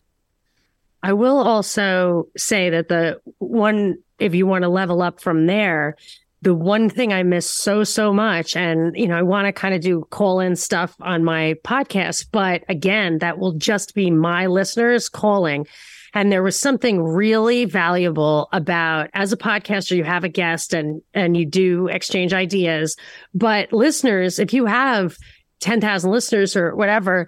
I 1.06 1.14
will 1.14 1.38
also 1.38 2.30
say 2.36 2.72
that 2.72 2.88
the 2.88 3.22
one, 3.38 3.99
if 4.18 4.34
you 4.34 4.48
want 4.48 4.64
to 4.64 4.69
level 4.69 5.03
up 5.03 5.22
from 5.22 5.45
there, 5.45 5.98
the 6.41 6.56
one 6.56 6.90
thing 6.90 7.14
I 7.14 7.22
miss 7.22 7.48
so, 7.48 7.84
so 7.84 8.11
much, 8.11 8.56
and, 8.56 8.98
you 8.98 9.07
know, 9.07 9.15
I 9.15 9.22
want 9.22 9.45
to 9.45 9.53
kind 9.53 9.76
of 9.76 9.82
do 9.82 10.07
call 10.10 10.40
in 10.40 10.56
stuff 10.56 10.95
on 11.02 11.23
my 11.23 11.57
podcast, 11.64 12.30
but 12.32 12.64
again, 12.69 13.19
that 13.19 13.38
will 13.38 13.52
just 13.52 13.94
be 13.94 14.10
my 14.10 14.48
listeners 14.48 15.07
calling. 15.07 15.68
And 16.15 16.32
there 16.32 16.41
was 16.41 16.60
something 16.60 17.03
really 17.03 17.65
valuable 17.65 18.49
about 18.52 19.11
as 19.14 19.32
a 19.32 19.38
podcaster, 19.38 19.95
you 19.95 20.03
have 20.06 20.23
a 20.23 20.30
guest 20.30 20.73
and, 20.73 21.03
and 21.14 21.38
you 21.38 21.45
do 21.45 21.88
exchange 21.88 22.34
ideas. 22.34 22.98
But 23.36 23.72
listeners, 23.72 24.40
if 24.40 24.53
you 24.53 24.65
have 24.65 25.18
10,000 25.60 26.10
listeners 26.10 26.56
or 26.56 26.76
whatever, 26.76 27.27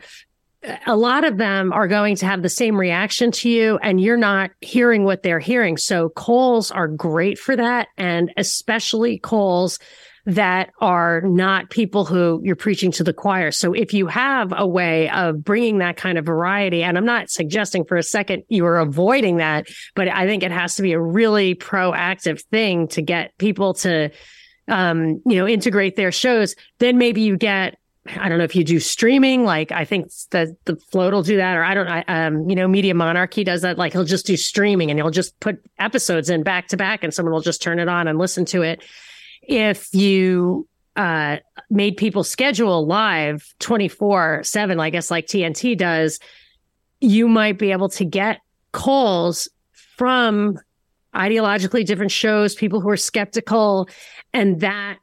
a 0.85 0.95
lot 0.95 1.23
of 1.23 1.37
them 1.37 1.71
are 1.73 1.87
going 1.87 2.15
to 2.17 2.25
have 2.25 2.41
the 2.41 2.49
same 2.49 2.77
reaction 2.77 3.31
to 3.31 3.49
you 3.49 3.77
and 3.81 4.01
you're 4.01 4.17
not 4.17 4.51
hearing 4.61 5.03
what 5.03 5.23
they're 5.23 5.39
hearing. 5.39 5.77
So 5.77 6.09
calls 6.09 6.71
are 6.71 6.87
great 6.87 7.37
for 7.37 7.55
that. 7.55 7.87
And 7.97 8.31
especially 8.37 9.17
calls 9.19 9.79
that 10.25 10.71
are 10.81 11.21
not 11.21 11.69
people 11.69 12.03
who 12.03 12.41
you're 12.43 12.57
preaching 12.57 12.91
to 12.91 13.03
the 13.03 13.13
choir. 13.13 13.49
So 13.49 13.71
if 13.71 13.93
you 13.93 14.07
have 14.07 14.53
a 14.55 14.67
way 14.67 15.09
of 15.09 15.41
bringing 15.41 15.77
that 15.77 15.95
kind 15.95 16.17
of 16.17 16.25
variety, 16.25 16.83
and 16.83 16.97
I'm 16.97 17.05
not 17.05 17.29
suggesting 17.29 17.85
for 17.85 17.95
a 17.95 18.03
second 18.03 18.43
you 18.49 18.65
are 18.65 18.77
avoiding 18.77 19.37
that, 19.37 19.67
but 19.95 20.09
I 20.09 20.27
think 20.27 20.43
it 20.43 20.51
has 20.51 20.75
to 20.75 20.81
be 20.81 20.91
a 20.91 20.99
really 20.99 21.55
proactive 21.55 22.43
thing 22.51 22.89
to 22.89 23.01
get 23.01 23.37
people 23.37 23.73
to, 23.75 24.11
um, 24.67 25.21
you 25.25 25.37
know, 25.37 25.47
integrate 25.47 25.95
their 25.95 26.11
shows. 26.11 26.55
Then 26.79 26.97
maybe 26.97 27.21
you 27.21 27.37
get 27.37 27.77
I 28.15 28.29
don't 28.29 28.37
know 28.37 28.43
if 28.43 28.55
you 28.55 28.63
do 28.63 28.79
streaming, 28.79 29.43
like 29.43 29.71
I 29.71 29.83
think 29.85 30.11
the 30.31 30.55
the 30.65 30.75
float 30.75 31.13
will 31.13 31.23
do 31.23 31.37
that, 31.37 31.55
or 31.57 31.63
I 31.63 31.73
don't. 31.73 31.87
I, 31.87 32.03
um, 32.07 32.49
you 32.49 32.55
know, 32.55 32.67
Media 32.67 32.93
Monarchy 32.93 33.43
does 33.43 33.61
that. 33.61 33.77
Like 33.77 33.93
he'll 33.93 34.05
just 34.05 34.25
do 34.25 34.37
streaming 34.37 34.89
and 34.89 34.99
he'll 34.99 35.09
just 35.09 35.39
put 35.39 35.59
episodes 35.79 36.29
in 36.29 36.43
back 36.43 36.67
to 36.69 36.77
back, 36.77 37.03
and 37.03 37.13
someone 37.13 37.33
will 37.33 37.41
just 37.41 37.61
turn 37.61 37.79
it 37.79 37.87
on 37.87 38.07
and 38.07 38.17
listen 38.17 38.45
to 38.45 38.61
it. 38.61 38.83
If 39.41 39.93
you 39.93 40.67
uh, 40.95 41.37
made 41.69 41.97
people 41.97 42.23
schedule 42.23 42.85
live 42.85 43.53
twenty 43.59 43.87
four 43.87 44.41
seven, 44.43 44.79
I 44.79 44.89
guess 44.89 45.11
like 45.11 45.27
TNT 45.27 45.77
does, 45.77 46.19
you 47.01 47.27
might 47.27 47.57
be 47.57 47.71
able 47.71 47.89
to 47.89 48.05
get 48.05 48.39
calls 48.71 49.49
from 49.97 50.59
ideologically 51.13 51.85
different 51.85 52.11
shows, 52.11 52.55
people 52.55 52.79
who 52.79 52.89
are 52.89 52.97
skeptical, 52.97 53.89
and 54.33 54.59
that 54.61 54.97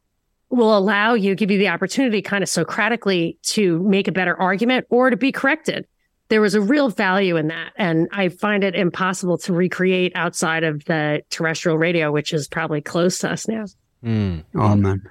will 0.55 0.77
allow 0.77 1.15
you, 1.15 1.35
give 1.35 1.51
you 1.51 1.59
the 1.59 1.69
opportunity 1.69 2.23
kind 2.23 2.43
of 2.43 2.49
Socratically 2.49 3.39
to 3.43 3.83
make 3.83 4.09
a 4.09 4.13
better 4.13 4.39
argument 4.41 4.87
or 4.91 5.11
to 5.11 5.17
be 5.17 5.33
corrected. 5.33 5.87
There 6.29 6.41
was 6.41 6.55
a 6.55 6.61
real 6.61 6.89
value 6.89 7.37
in 7.37 7.49
that. 7.49 7.73
And 7.77 8.09
I 8.13 8.29
find 8.29 8.65
it 8.65 8.75
impossible 8.75 9.39
to 9.39 9.53
recreate 9.53 10.13
outside 10.15 10.65
of 10.65 10.85
the 10.87 11.23
terrestrial 11.31 11.79
radio, 11.79 12.11
which 12.11 12.33
is 12.33 12.49
probably 12.49 12.81
close 12.81 13.19
to 13.19 13.31
us 13.31 13.47
now. 13.47 13.67
Mm. 14.05 14.45
Oh, 14.55 14.75
man. 14.75 15.11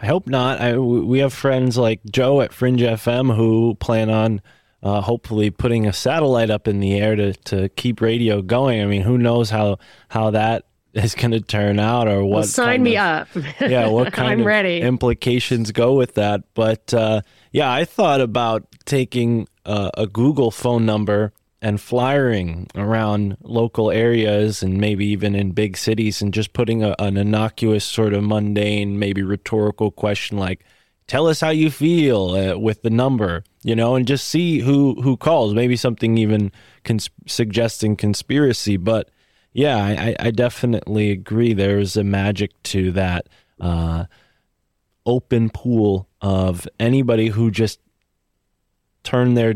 I 0.00 0.06
hope 0.06 0.26
not. 0.26 0.60
I, 0.60 0.78
we 0.78 1.18
have 1.18 1.32
friends 1.32 1.76
like 1.76 2.00
Joe 2.10 2.40
at 2.40 2.52
Fringe 2.52 2.80
FM 2.80 3.34
who 3.34 3.74
plan 3.76 4.08
on 4.10 4.40
uh, 4.82 5.00
hopefully 5.02 5.50
putting 5.50 5.86
a 5.86 5.92
satellite 5.92 6.50
up 6.50 6.66
in 6.66 6.80
the 6.80 6.94
air 6.98 7.16
to, 7.16 7.34
to 7.34 7.68
keep 7.70 8.00
radio 8.00 8.40
going. 8.40 8.80
I 8.80 8.86
mean, 8.86 9.02
who 9.02 9.18
knows 9.18 9.50
how, 9.50 9.78
how 10.08 10.30
that 10.30 10.64
is 10.94 11.14
going 11.14 11.30
to 11.32 11.40
turn 11.40 11.78
out 11.78 12.08
or 12.08 12.24
what. 12.24 12.30
Well, 12.36 12.42
sign 12.44 12.82
me 12.82 12.96
of- 12.96 13.28
up. 13.36 13.60
yeah, 13.60 13.88
what 13.88 14.12
kind 14.12 14.28
I'm 14.28 14.40
of 14.40 14.46
ready. 14.46 14.80
implications 14.80 15.72
go 15.72 15.94
with 15.94 16.14
that? 16.14 16.42
But 16.54 16.92
uh, 16.94 17.22
yeah, 17.52 17.70
I 17.72 17.84
thought 17.84 18.20
about 18.20 18.66
taking 18.84 19.46
uh, 19.64 19.90
a 19.94 20.06
Google 20.06 20.50
phone 20.50 20.86
number 20.86 21.32
and 21.62 21.78
flyering 21.80 22.66
around 22.74 23.36
local 23.42 23.90
areas 23.90 24.62
and 24.62 24.78
maybe 24.78 25.04
even 25.06 25.34
in 25.34 25.52
big 25.52 25.76
cities 25.76 26.22
and 26.22 26.32
just 26.32 26.54
putting 26.54 26.82
a, 26.82 26.94
an 26.98 27.16
innocuous 27.18 27.84
sort 27.84 28.14
of 28.14 28.24
mundane, 28.24 28.98
maybe 28.98 29.22
rhetorical 29.22 29.90
question 29.90 30.38
like, 30.38 30.64
"Tell 31.06 31.26
us 31.26 31.40
how 31.40 31.50
you 31.50 31.70
feel" 31.70 32.30
uh, 32.30 32.56
with 32.58 32.80
the 32.82 32.88
number, 32.90 33.44
you 33.62 33.76
know, 33.76 33.94
and 33.94 34.06
just 34.08 34.26
see 34.28 34.60
who 34.60 35.00
who 35.02 35.16
calls. 35.18 35.52
Maybe 35.54 35.76
something 35.76 36.16
even 36.16 36.50
cons- 36.84 37.10
suggesting 37.26 37.94
conspiracy, 37.94 38.78
but 38.78 39.10
yeah, 39.52 39.76
I, 39.76 40.16
I- 40.18 40.30
definitely 40.30 41.10
agree. 41.10 41.52
There's 41.54 41.96
a 41.96 42.04
magic 42.04 42.52
to 42.64 42.92
that 42.92 43.28
uh, 43.60 44.04
open 45.06 45.50
pool 45.50 46.08
of 46.20 46.68
anybody 46.78 47.28
who 47.28 47.50
just 47.50 47.80
turn 49.02 49.34
their 49.34 49.54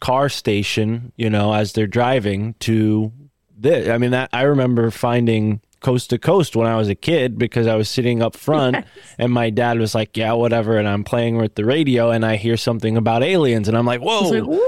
car 0.00 0.28
station, 0.28 1.12
you 1.16 1.30
know, 1.30 1.52
as 1.54 1.72
they're 1.72 1.86
driving 1.86 2.54
to 2.60 3.12
this. 3.56 3.88
I 3.88 3.98
mean, 3.98 4.10
that 4.10 4.30
I 4.32 4.42
remember 4.42 4.90
finding 4.90 5.60
coast 5.80 6.10
to 6.10 6.18
coast 6.18 6.54
when 6.54 6.66
I 6.68 6.76
was 6.76 6.88
a 6.88 6.94
kid 6.94 7.38
because 7.38 7.66
I 7.66 7.74
was 7.74 7.88
sitting 7.88 8.22
up 8.22 8.36
front 8.36 8.84
and 9.18 9.32
my 9.32 9.50
dad 9.50 9.78
was 9.78 9.94
like, 9.94 10.16
"Yeah, 10.16 10.32
whatever," 10.34 10.76
and 10.78 10.86
I'm 10.86 11.04
playing 11.04 11.36
with 11.38 11.54
the 11.54 11.64
radio 11.64 12.10
and 12.10 12.24
I 12.24 12.36
hear 12.36 12.56
something 12.56 12.96
about 12.96 13.22
aliens 13.22 13.68
and 13.68 13.76
I'm 13.76 13.86
like, 13.86 14.00
"Whoa!" 14.00 14.28
Like, 14.28 14.60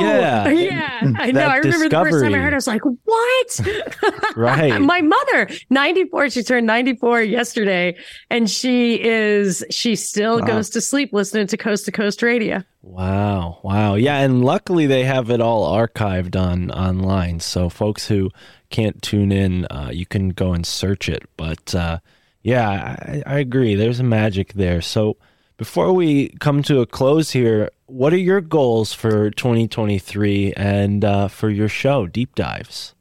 Yeah. 0.00 0.48
Yeah. 0.64 1.12
I 1.16 1.30
know. 1.32 1.40
I 1.42 1.56
remember 1.56 1.88
the 1.88 1.96
first 2.10 2.24
time 2.24 2.34
I 2.34 2.38
heard 2.38 2.52
it, 2.52 2.54
I 2.54 2.56
was 2.56 2.66
like, 2.66 2.82
what? 2.84 3.60
Right. 4.36 4.80
My 4.80 5.00
mother, 5.00 5.48
94, 5.70 6.30
she 6.30 6.42
turned 6.42 6.66
94 6.66 7.22
yesterday, 7.22 7.96
and 8.30 8.50
she 8.50 9.00
is, 9.02 9.64
she 9.70 9.94
still 9.96 10.40
Wow. 10.40 10.46
goes 10.46 10.70
to 10.70 10.80
sleep 10.80 11.10
listening 11.12 11.46
to 11.48 11.56
Coast 11.56 11.84
to 11.86 11.92
Coast 11.92 12.22
Radio. 12.22 12.62
Wow, 12.82 13.60
wow. 13.62 13.94
Yeah, 13.94 14.18
and 14.18 14.44
luckily 14.44 14.86
they 14.86 15.04
have 15.04 15.30
it 15.30 15.40
all 15.40 15.70
archived 15.76 16.36
on 16.40 16.70
online. 16.70 17.40
So 17.40 17.68
folks 17.68 18.06
who 18.08 18.30
can't 18.70 19.00
tune 19.02 19.30
in, 19.32 19.66
uh, 19.66 19.90
you 19.92 20.06
can 20.06 20.30
go 20.30 20.52
and 20.52 20.66
search 20.66 21.08
it. 21.08 21.22
But 21.36 21.74
uh, 21.74 21.98
yeah, 22.42 22.68
I, 22.68 23.22
I 23.26 23.38
agree. 23.38 23.74
There's 23.74 24.00
a 24.00 24.04
magic 24.04 24.52
there. 24.54 24.80
So 24.82 25.16
before 25.64 25.94
we 25.94 26.28
come 26.40 26.62
to 26.62 26.80
a 26.80 26.86
close 26.86 27.30
here, 27.30 27.70
what 27.86 28.12
are 28.12 28.18
your 28.18 28.42
goals 28.42 28.92
for 28.92 29.30
2023 29.30 30.52
and 30.58 31.02
uh, 31.06 31.26
for 31.26 31.48
your 31.48 31.70
show, 31.70 32.06
Deep 32.06 32.34
Dives? 32.34 32.94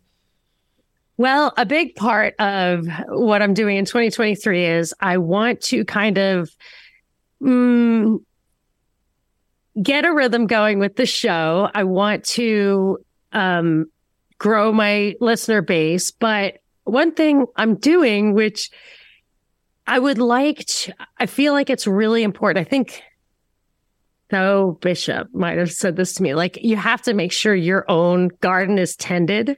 Well, 1.18 1.52
a 1.58 1.66
big 1.66 1.94
part 1.96 2.36
of 2.40 2.88
what 3.10 3.42
I'm 3.42 3.54
doing 3.54 3.76
in 3.76 3.84
2023 3.84 4.66
is 4.66 4.94
I 5.02 5.18
want 5.18 5.60
to 5.64 5.84
kind 5.84 6.18
of 6.18 6.52
mm, 7.42 8.24
get 9.82 10.06
a 10.06 10.14
rhythm 10.14 10.48
going 10.48 10.80
with 10.80 10.96
the 10.96 11.06
show. 11.06 11.70
I 11.76 11.84
want 11.84 12.24
to 12.28 12.98
um, 13.34 13.88
grow 14.38 14.72
my 14.72 15.16
listener 15.20 15.62
base. 15.62 16.12
But 16.12 16.60
one 16.86 17.12
thing 17.12 17.46
I'm 17.58 17.76
doing, 17.76 18.34
which 18.34 18.72
I 19.86 20.00
would 20.00 20.18
like 20.18 20.66
to, 20.66 20.94
I 21.18 21.26
feel 21.26 21.54
like 21.54 21.70
it's 21.70 21.88
really 21.88 22.24
important. 22.24 22.66
I 22.66 22.70
think 22.70 23.02
no 24.32 24.78
Bishop 24.82 25.28
might 25.34 25.58
have 25.58 25.72
said 25.72 25.96
this 25.96 26.14
to 26.16 26.24
me. 26.24 26.34
Like, 26.34 26.58
you 26.62 26.76
have 26.76 27.02
to 27.04 27.14
make 27.14 27.32
sure 27.32 27.54
your 27.54 27.90
own 27.90 28.30
garden 28.42 28.78
is 28.78 28.96
tended. 28.96 29.58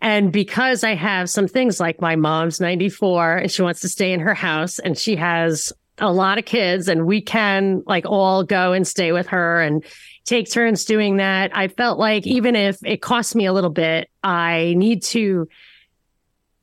And 0.00 0.30
because 0.30 0.84
I 0.84 0.94
have 0.94 1.30
some 1.30 1.48
things 1.48 1.80
like 1.80 2.00
my 2.00 2.16
mom's 2.16 2.60
94 2.60 3.38
and 3.38 3.50
she 3.50 3.62
wants 3.62 3.80
to 3.80 3.88
stay 3.88 4.12
in 4.12 4.20
her 4.20 4.34
house 4.34 4.78
and 4.78 4.98
she 4.98 5.16
has 5.16 5.72
a 5.98 6.12
lot 6.12 6.38
of 6.38 6.44
kids 6.44 6.88
and 6.88 7.06
we 7.06 7.22
can 7.22 7.82
like 7.86 8.04
all 8.04 8.44
go 8.44 8.72
and 8.72 8.86
stay 8.86 9.12
with 9.12 9.28
her 9.28 9.62
and 9.62 9.82
take 10.26 10.50
turns 10.50 10.84
doing 10.84 11.16
that. 11.16 11.56
I 11.56 11.68
felt 11.68 11.98
like 11.98 12.26
even 12.26 12.54
if 12.54 12.78
it 12.84 13.00
costs 13.00 13.34
me 13.34 13.46
a 13.46 13.52
little 13.52 13.70
bit, 13.70 14.10
I 14.22 14.74
need 14.76 15.02
to 15.04 15.48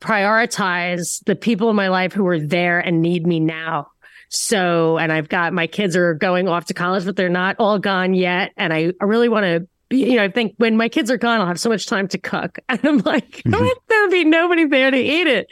prioritize 0.00 1.22
the 1.24 1.36
people 1.36 1.70
in 1.70 1.76
my 1.76 1.88
life 1.88 2.12
who 2.12 2.26
are 2.26 2.38
there 2.38 2.80
and 2.80 3.00
need 3.00 3.26
me 3.26 3.40
now. 3.40 3.88
So, 4.28 4.98
and 4.98 5.12
I've 5.12 5.28
got 5.28 5.52
my 5.52 5.66
kids 5.66 5.96
are 5.96 6.14
going 6.14 6.48
off 6.48 6.66
to 6.66 6.74
college, 6.74 7.04
but 7.04 7.16
they're 7.16 7.28
not 7.28 7.56
all 7.58 7.78
gone 7.78 8.14
yet. 8.14 8.52
And 8.56 8.72
I, 8.72 8.92
I 9.00 9.04
really 9.04 9.28
want 9.28 9.44
to 9.44 9.68
be, 9.88 10.10
you 10.10 10.16
know, 10.16 10.24
I 10.24 10.28
think 10.28 10.54
when 10.56 10.76
my 10.76 10.88
kids 10.88 11.10
are 11.10 11.16
gone, 11.16 11.40
I'll 11.40 11.46
have 11.46 11.60
so 11.60 11.68
much 11.68 11.86
time 11.86 12.08
to 12.08 12.18
cook. 12.18 12.58
And 12.68 12.84
I'm 12.84 12.98
like, 12.98 13.42
mm-hmm. 13.44 13.66
there'll 13.88 14.10
be 14.10 14.24
nobody 14.24 14.64
there 14.64 14.90
to 14.90 14.98
eat 14.98 15.26
it. 15.26 15.46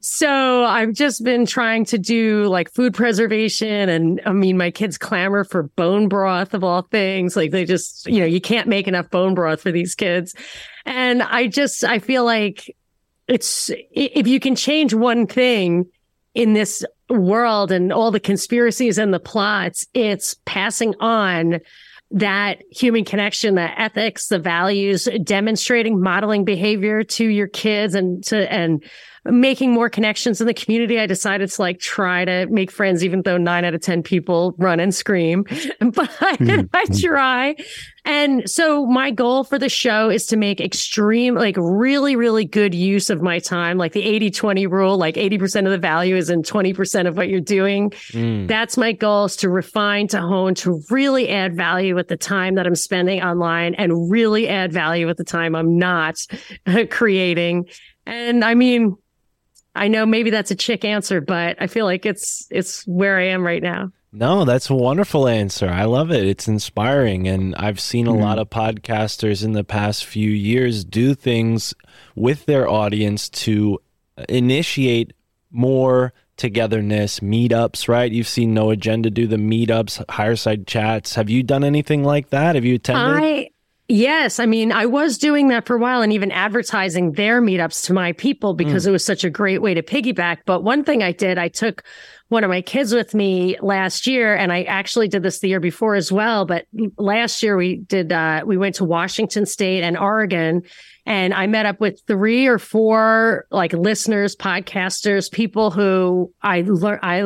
So 0.00 0.64
I've 0.64 0.92
just 0.92 1.22
been 1.24 1.46
trying 1.46 1.84
to 1.86 1.98
do 1.98 2.48
like 2.48 2.72
food 2.72 2.94
preservation. 2.94 3.88
And 3.88 4.20
I 4.26 4.32
mean, 4.32 4.56
my 4.56 4.70
kids 4.70 4.98
clamor 4.98 5.44
for 5.44 5.64
bone 5.64 6.08
broth 6.08 6.54
of 6.54 6.64
all 6.64 6.82
things. 6.82 7.36
Like 7.36 7.50
they 7.50 7.64
just, 7.64 8.06
you 8.06 8.20
know, 8.20 8.26
you 8.26 8.40
can't 8.40 8.68
make 8.68 8.88
enough 8.88 9.10
bone 9.10 9.34
broth 9.34 9.60
for 9.60 9.70
these 9.70 9.94
kids. 9.94 10.34
And 10.84 11.22
I 11.22 11.46
just, 11.46 11.84
I 11.84 11.98
feel 11.98 12.24
like 12.24 12.74
it's, 13.28 13.70
if 13.90 14.26
you 14.26 14.40
can 14.40 14.54
change 14.54 14.94
one 14.94 15.26
thing 15.26 15.86
in 16.34 16.52
this 16.52 16.84
world 17.08 17.72
and 17.72 17.92
all 17.92 18.10
the 18.10 18.20
conspiracies 18.20 18.98
and 18.98 19.12
the 19.12 19.20
plots, 19.20 19.86
it's 19.94 20.36
passing 20.44 20.94
on 21.00 21.60
that 22.12 22.62
human 22.70 23.04
connection, 23.04 23.56
the 23.56 23.80
ethics, 23.80 24.28
the 24.28 24.38
values, 24.38 25.08
demonstrating 25.24 26.00
modeling 26.00 26.44
behavior 26.44 27.02
to 27.02 27.26
your 27.26 27.48
kids 27.48 27.94
and 27.94 28.22
to, 28.24 28.52
and 28.52 28.84
making 29.30 29.72
more 29.72 29.88
connections 29.88 30.40
in 30.40 30.46
the 30.46 30.54
community. 30.54 30.98
I 30.98 31.06
decided 31.06 31.50
to 31.50 31.62
like 31.62 31.78
try 31.78 32.24
to 32.24 32.46
make 32.46 32.70
friends, 32.70 33.04
even 33.04 33.22
though 33.22 33.36
nine 33.36 33.64
out 33.64 33.74
of 33.74 33.80
10 33.80 34.02
people 34.02 34.54
run 34.58 34.80
and 34.80 34.94
scream, 34.94 35.44
but 35.80 36.10
I 36.20 36.84
try. 37.00 37.56
And 38.04 38.48
so 38.48 38.86
my 38.86 39.10
goal 39.10 39.42
for 39.42 39.58
the 39.58 39.68
show 39.68 40.08
is 40.08 40.26
to 40.26 40.36
make 40.36 40.60
extreme, 40.60 41.34
like 41.34 41.56
really, 41.58 42.14
really 42.14 42.44
good 42.44 42.72
use 42.72 43.10
of 43.10 43.20
my 43.20 43.40
time, 43.40 43.78
like 43.78 43.92
the 43.92 44.02
80 44.02 44.30
20 44.30 44.66
rule, 44.68 44.96
like 44.96 45.16
80% 45.16 45.64
of 45.64 45.72
the 45.72 45.78
value 45.78 46.14
is 46.14 46.30
in 46.30 46.42
20% 46.42 47.08
of 47.08 47.16
what 47.16 47.28
you're 47.28 47.40
doing. 47.40 47.90
Mm. 48.12 48.46
That's 48.46 48.76
my 48.76 48.92
goal 48.92 49.24
is 49.24 49.34
to 49.36 49.50
refine, 49.50 50.06
to 50.08 50.20
hone, 50.20 50.54
to 50.56 50.80
really 50.88 51.28
add 51.30 51.56
value 51.56 51.96
with 51.96 52.06
the 52.06 52.16
time 52.16 52.54
that 52.54 52.66
I'm 52.66 52.76
spending 52.76 53.22
online 53.22 53.74
and 53.74 54.08
really 54.08 54.48
add 54.48 54.72
value 54.72 55.06
with 55.08 55.16
the 55.16 55.24
time 55.24 55.56
I'm 55.56 55.76
not 55.76 56.16
creating. 56.90 57.66
And 58.06 58.44
I 58.44 58.54
mean, 58.54 58.96
I 59.76 59.88
know 59.88 60.06
maybe 60.06 60.30
that's 60.30 60.50
a 60.50 60.56
chick 60.56 60.84
answer, 60.84 61.20
but 61.20 61.56
I 61.60 61.66
feel 61.66 61.84
like 61.84 62.04
it's 62.06 62.46
it's 62.50 62.86
where 62.86 63.18
I 63.18 63.26
am 63.28 63.44
right 63.44 63.62
now. 63.62 63.92
No, 64.12 64.44
that's 64.46 64.70
a 64.70 64.74
wonderful 64.74 65.28
answer. 65.28 65.68
I 65.68 65.84
love 65.84 66.10
it. 66.10 66.24
It's 66.26 66.48
inspiring. 66.48 67.28
And 67.28 67.54
I've 67.56 67.78
seen 67.80 68.06
a 68.06 68.12
Mhm. 68.12 68.20
lot 68.20 68.38
of 68.38 68.48
podcasters 68.48 69.44
in 69.44 69.52
the 69.52 69.64
past 69.64 70.06
few 70.06 70.30
years 70.30 70.84
do 70.84 71.14
things 71.14 71.74
with 72.14 72.46
their 72.46 72.66
audience 72.68 73.28
to 73.28 73.78
initiate 74.28 75.12
more 75.50 76.12
togetherness, 76.38 77.20
meetups, 77.20 77.88
right? 77.88 78.10
You've 78.12 78.28
seen 78.28 78.54
No 78.54 78.70
Agenda 78.70 79.10
do 79.10 79.26
the 79.26 79.36
meetups, 79.36 80.02
higher 80.10 80.36
side 80.36 80.66
chats. 80.66 81.14
Have 81.14 81.30
you 81.30 81.42
done 81.42 81.64
anything 81.64 82.04
like 82.04 82.30
that? 82.30 82.54
Have 82.54 82.64
you 82.64 82.74
attended? 82.76 83.22
I 83.22 83.48
yes, 83.88 84.38
I 84.38 84.46
mean, 84.46 84.72
I 84.72 84.86
was 84.86 85.18
doing 85.18 85.48
that 85.48 85.66
for 85.66 85.76
a 85.76 85.78
while 85.78 86.02
and 86.02 86.12
even 86.12 86.30
advertising 86.32 87.12
their 87.12 87.40
meetups 87.40 87.84
to 87.86 87.92
my 87.92 88.12
people 88.12 88.54
because 88.54 88.86
it 88.86 88.90
was 88.90 89.04
such 89.04 89.24
a 89.24 89.30
great 89.30 89.62
way 89.62 89.74
to 89.74 89.82
piggyback. 89.82 90.38
But 90.46 90.62
one 90.62 90.84
thing 90.84 91.02
I 91.02 91.12
did, 91.12 91.38
I 91.38 91.48
took 91.48 91.82
one 92.28 92.42
of 92.42 92.50
my 92.50 92.60
kids 92.60 92.92
with 92.92 93.14
me 93.14 93.56
last 93.60 94.06
year 94.06 94.34
and 94.34 94.52
I 94.52 94.62
actually 94.64 95.08
did 95.08 95.22
this 95.22 95.38
the 95.38 95.48
year 95.48 95.60
before 95.60 95.94
as 95.94 96.10
well, 96.10 96.44
but 96.44 96.66
last 96.98 97.42
year 97.42 97.56
we 97.56 97.76
did 97.76 98.12
uh 98.12 98.42
we 98.44 98.56
went 98.56 98.74
to 98.76 98.84
Washington 98.84 99.46
state 99.46 99.82
and 99.84 99.96
Oregon 99.96 100.62
and 101.04 101.32
I 101.32 101.46
met 101.46 101.66
up 101.66 101.80
with 101.80 102.02
three 102.08 102.46
or 102.48 102.58
four 102.58 103.46
like 103.52 103.72
listeners, 103.72 104.34
podcasters, 104.34 105.30
people 105.30 105.70
who 105.70 106.32
I 106.42 106.62
learned 106.62 107.00
I 107.02 107.24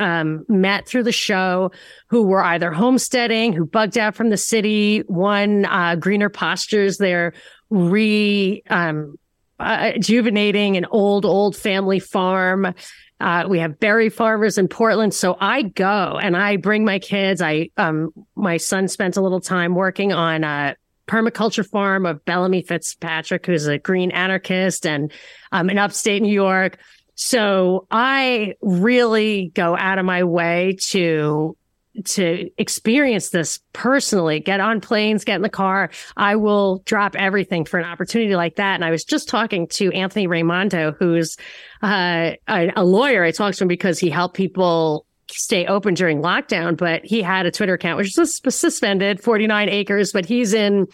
um, 0.00 0.44
met 0.48 0.88
through 0.88 1.04
the 1.04 1.12
show 1.12 1.70
who 2.08 2.22
were 2.22 2.42
either 2.42 2.72
homesteading, 2.72 3.52
who 3.52 3.66
bugged 3.66 3.98
out 3.98 4.16
from 4.16 4.30
the 4.30 4.36
city, 4.36 5.00
one 5.06 5.66
uh, 5.66 5.94
greener 5.94 6.30
pastures. 6.30 6.98
They're 6.98 7.34
re 7.68 8.62
um, 8.68 9.16
uh, 9.60 9.92
rejuvenating 9.94 10.76
an 10.76 10.86
old, 10.90 11.24
old 11.24 11.54
family 11.54 12.00
farm. 12.00 12.74
Uh, 13.20 13.44
we 13.46 13.58
have 13.58 13.78
berry 13.78 14.08
farmers 14.08 14.56
in 14.56 14.66
Portland. 14.66 15.12
So 15.12 15.36
I 15.38 15.62
go 15.62 16.18
and 16.20 16.34
I 16.34 16.56
bring 16.56 16.86
my 16.86 16.98
kids. 16.98 17.42
I, 17.42 17.68
um, 17.76 18.10
my 18.34 18.56
son 18.56 18.88
spent 18.88 19.18
a 19.18 19.20
little 19.20 19.40
time 19.40 19.74
working 19.74 20.12
on 20.14 20.42
a 20.42 20.76
permaculture 21.06 21.68
farm 21.68 22.06
of 22.06 22.24
Bellamy 22.24 22.62
Fitzpatrick, 22.62 23.44
who's 23.44 23.66
a 23.66 23.78
green 23.78 24.10
anarchist 24.12 24.86
and, 24.86 25.12
um, 25.52 25.68
in 25.68 25.76
upstate 25.76 26.22
New 26.22 26.32
York. 26.32 26.78
So 27.22 27.86
I 27.90 28.54
really 28.62 29.52
go 29.54 29.76
out 29.76 29.98
of 29.98 30.06
my 30.06 30.24
way 30.24 30.78
to 30.88 31.54
to 32.06 32.50
experience 32.56 33.28
this 33.28 33.60
personally, 33.74 34.40
get 34.40 34.58
on 34.58 34.80
planes, 34.80 35.22
get 35.22 35.36
in 35.36 35.42
the 35.42 35.50
car. 35.50 35.90
I 36.16 36.36
will 36.36 36.78
drop 36.86 37.14
everything 37.16 37.66
for 37.66 37.78
an 37.78 37.84
opportunity 37.84 38.34
like 38.36 38.56
that. 38.56 38.76
And 38.76 38.86
I 38.86 38.90
was 38.90 39.04
just 39.04 39.28
talking 39.28 39.66
to 39.68 39.92
Anthony 39.92 40.28
Raimondo, 40.28 40.92
who's 40.98 41.36
uh, 41.82 42.32
a, 42.48 42.72
a 42.74 42.84
lawyer. 42.84 43.22
I 43.22 43.32
talked 43.32 43.58
to 43.58 43.64
him 43.64 43.68
because 43.68 43.98
he 43.98 44.08
helped 44.08 44.34
people 44.34 45.04
stay 45.30 45.66
open 45.66 45.92
during 45.92 46.22
lockdown, 46.22 46.74
but 46.74 47.04
he 47.04 47.20
had 47.20 47.44
a 47.44 47.50
Twitter 47.50 47.74
account, 47.74 47.98
which 47.98 48.16
was 48.16 48.40
suspended 48.48 49.22
49 49.22 49.68
acres, 49.68 50.10
but 50.10 50.24
he's 50.24 50.54
in 50.54 50.86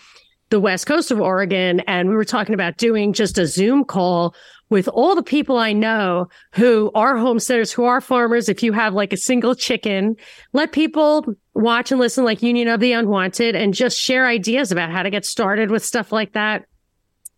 the 0.50 0.58
west 0.58 0.86
coast 0.86 1.12
of 1.12 1.20
Oregon. 1.20 1.80
And 1.80 2.08
we 2.08 2.16
were 2.16 2.24
talking 2.24 2.54
about 2.54 2.78
doing 2.78 3.12
just 3.12 3.38
a 3.38 3.46
Zoom 3.46 3.84
call 3.84 4.34
with 4.68 4.88
all 4.88 5.14
the 5.14 5.22
people 5.22 5.58
I 5.58 5.72
know 5.72 6.28
who 6.52 6.90
are 6.94 7.16
homesteaders, 7.16 7.72
who 7.72 7.84
are 7.84 8.00
farmers. 8.00 8.48
If 8.48 8.62
you 8.62 8.72
have 8.72 8.94
like 8.94 9.12
a 9.12 9.16
single 9.16 9.54
chicken, 9.54 10.16
let 10.52 10.72
people 10.72 11.24
watch 11.54 11.92
and 11.92 12.00
listen 12.00 12.24
like 12.24 12.42
Union 12.42 12.68
of 12.68 12.80
the 12.80 12.92
Unwanted 12.92 13.54
and 13.54 13.72
just 13.72 13.98
share 13.98 14.26
ideas 14.26 14.72
about 14.72 14.90
how 14.90 15.02
to 15.02 15.10
get 15.10 15.24
started 15.24 15.70
with 15.70 15.84
stuff 15.84 16.10
like 16.10 16.32
that. 16.32 16.66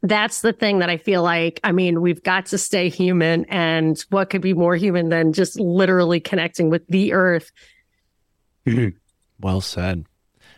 That's 0.02 0.42
the 0.42 0.52
thing 0.52 0.78
that 0.78 0.88
I 0.88 0.96
feel 0.96 1.22
like, 1.22 1.60
I 1.64 1.72
mean, 1.72 2.00
we've 2.00 2.22
got 2.22 2.46
to 2.46 2.58
stay 2.58 2.88
human. 2.88 3.44
And 3.46 4.02
what 4.10 4.30
could 4.30 4.42
be 4.42 4.54
more 4.54 4.76
human 4.76 5.08
than 5.08 5.32
just 5.32 5.58
literally 5.58 6.20
connecting 6.20 6.70
with 6.70 6.86
the 6.86 7.12
earth? 7.12 7.50
Mm-hmm. 8.64 8.96
Well 9.40 9.60
said. 9.60 10.04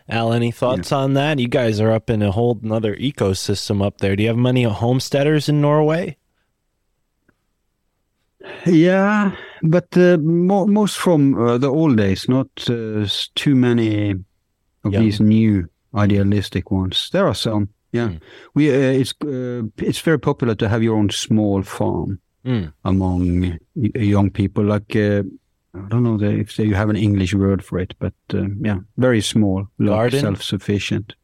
Al, 0.07 0.33
any 0.33 0.51
thoughts 0.51 0.91
yeah. 0.91 0.97
on 0.97 1.13
that? 1.13 1.39
You 1.39 1.47
guys 1.47 1.79
are 1.79 1.91
up 1.91 2.09
in 2.09 2.21
a 2.21 2.31
whole 2.31 2.59
another 2.61 2.95
ecosystem 2.95 3.83
up 3.83 3.97
there. 3.97 4.15
Do 4.15 4.23
you 4.23 4.29
have 4.29 4.37
many 4.37 4.63
homesteaders 4.63 5.49
in 5.49 5.61
Norway? 5.61 6.17
Yeah, 8.65 9.35
but 9.61 9.95
uh, 9.97 10.17
mo- 10.17 10.67
most 10.67 10.97
from 10.97 11.35
uh, 11.35 11.57
the 11.57 11.69
old 11.69 11.97
days, 11.97 12.27
not 12.27 12.47
uh, 12.69 13.05
too 13.35 13.55
many 13.55 14.15
of 14.83 14.91
these 14.91 15.19
new 15.19 15.69
idealistic 15.93 16.71
ones. 16.71 17.09
There 17.11 17.27
are 17.27 17.35
some. 17.35 17.69
Yeah, 17.91 18.07
mm. 18.07 18.21
we 18.53 18.69
uh, 18.69 18.73
it's 18.73 19.13
uh, 19.23 19.63
it's 19.77 19.99
very 19.99 20.19
popular 20.19 20.55
to 20.55 20.69
have 20.69 20.81
your 20.81 20.95
own 20.95 21.09
small 21.09 21.61
farm 21.61 22.19
mm. 22.45 22.71
among 22.85 23.59
young 23.75 24.29
people. 24.31 24.63
Like 24.63 24.95
uh, 24.95 25.23
I 25.75 25.87
don't 25.89 26.03
know 26.03 26.19
if 26.21 26.57
you 26.57 26.75
have 26.75 26.89
an 26.89 26.95
English 26.95 27.33
word 27.33 27.63
for 27.63 27.79
it, 27.79 27.93
but 27.99 28.13
yeah, 28.61 28.79
very 28.97 29.21
small, 29.21 29.67
like 29.77 30.13
self-sufficient. 30.13 31.15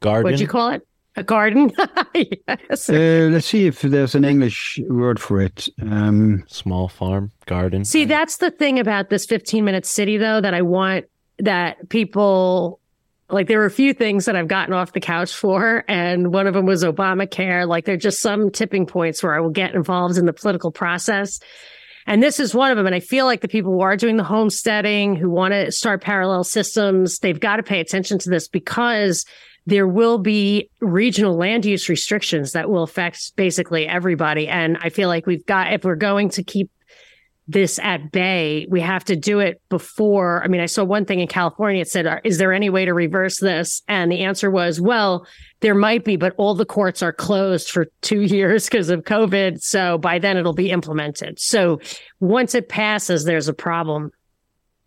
Garden. 0.00 0.24
What'd 0.24 0.40
you 0.40 0.48
call 0.48 0.70
it? 0.70 0.86
A 1.16 1.22
garden? 1.22 1.70
yes. 2.14 2.88
Uh, 2.88 3.28
let's 3.30 3.46
see 3.46 3.66
if 3.66 3.82
there's 3.82 4.14
an 4.14 4.24
English 4.24 4.80
word 4.88 5.20
for 5.20 5.42
it. 5.42 5.68
Um, 5.80 6.44
Small 6.48 6.88
farm, 6.88 7.32
garden. 7.46 7.84
See, 7.84 8.06
that's 8.06 8.38
the 8.38 8.50
thing 8.50 8.78
about 8.78 9.10
this 9.10 9.26
15 9.26 9.64
minute 9.64 9.84
city, 9.84 10.16
though, 10.16 10.40
that 10.40 10.54
I 10.54 10.62
want 10.62 11.04
that 11.38 11.88
people 11.88 12.80
like 13.28 13.48
there 13.48 13.58
were 13.58 13.66
a 13.66 13.70
few 13.70 13.94
things 13.94 14.26
that 14.26 14.36
I've 14.36 14.48
gotten 14.48 14.74
off 14.74 14.92
the 14.92 15.00
couch 15.00 15.34
for, 15.34 15.84
and 15.88 16.32
one 16.32 16.46
of 16.46 16.54
them 16.54 16.66
was 16.66 16.84
Obamacare. 16.84 17.66
Like 17.66 17.86
there 17.86 17.94
are 17.94 17.98
just 17.98 18.20
some 18.20 18.50
tipping 18.50 18.86
points 18.86 19.22
where 19.22 19.34
I 19.34 19.40
will 19.40 19.50
get 19.50 19.74
involved 19.74 20.18
in 20.18 20.26
the 20.26 20.32
political 20.32 20.70
process. 20.70 21.40
And 22.06 22.22
this 22.22 22.40
is 22.40 22.54
one 22.54 22.70
of 22.70 22.76
them. 22.76 22.86
And 22.86 22.94
I 22.94 23.00
feel 23.00 23.26
like 23.26 23.40
the 23.40 23.48
people 23.48 23.72
who 23.72 23.80
are 23.80 23.96
doing 23.96 24.16
the 24.16 24.24
homesteading, 24.24 25.16
who 25.16 25.30
want 25.30 25.52
to 25.52 25.70
start 25.72 26.02
parallel 26.02 26.44
systems, 26.44 27.20
they've 27.20 27.38
got 27.38 27.56
to 27.56 27.62
pay 27.62 27.80
attention 27.80 28.18
to 28.20 28.30
this 28.30 28.48
because 28.48 29.24
there 29.66 29.86
will 29.86 30.18
be 30.18 30.68
regional 30.80 31.36
land 31.36 31.64
use 31.64 31.88
restrictions 31.88 32.52
that 32.52 32.68
will 32.68 32.82
affect 32.82 33.36
basically 33.36 33.86
everybody. 33.86 34.48
And 34.48 34.76
I 34.80 34.88
feel 34.88 35.08
like 35.08 35.26
we've 35.26 35.46
got, 35.46 35.72
if 35.72 35.84
we're 35.84 35.94
going 35.94 36.30
to 36.30 36.42
keep 36.42 36.70
this 37.48 37.78
at 37.80 38.12
bay, 38.12 38.66
we 38.70 38.80
have 38.80 39.04
to 39.04 39.16
do 39.16 39.40
it 39.40 39.60
before. 39.68 40.42
I 40.42 40.48
mean, 40.48 40.60
I 40.60 40.66
saw 40.66 40.84
one 40.84 41.04
thing 41.04 41.20
in 41.20 41.28
California. 41.28 41.82
It 41.82 41.88
said, 41.88 42.20
Is 42.24 42.38
there 42.38 42.52
any 42.52 42.70
way 42.70 42.84
to 42.84 42.94
reverse 42.94 43.38
this? 43.38 43.82
And 43.88 44.10
the 44.10 44.20
answer 44.20 44.50
was, 44.50 44.80
Well, 44.80 45.26
there 45.60 45.74
might 45.74 46.04
be, 46.04 46.16
but 46.16 46.34
all 46.36 46.54
the 46.54 46.64
courts 46.64 47.02
are 47.02 47.12
closed 47.12 47.70
for 47.70 47.86
two 48.00 48.20
years 48.22 48.66
because 48.66 48.90
of 48.90 49.02
COVID. 49.02 49.60
So 49.60 49.98
by 49.98 50.18
then 50.18 50.36
it'll 50.36 50.52
be 50.52 50.70
implemented. 50.70 51.40
So 51.40 51.80
once 52.20 52.54
it 52.54 52.68
passes, 52.68 53.24
there's 53.24 53.48
a 53.48 53.54
problem. 53.54 54.12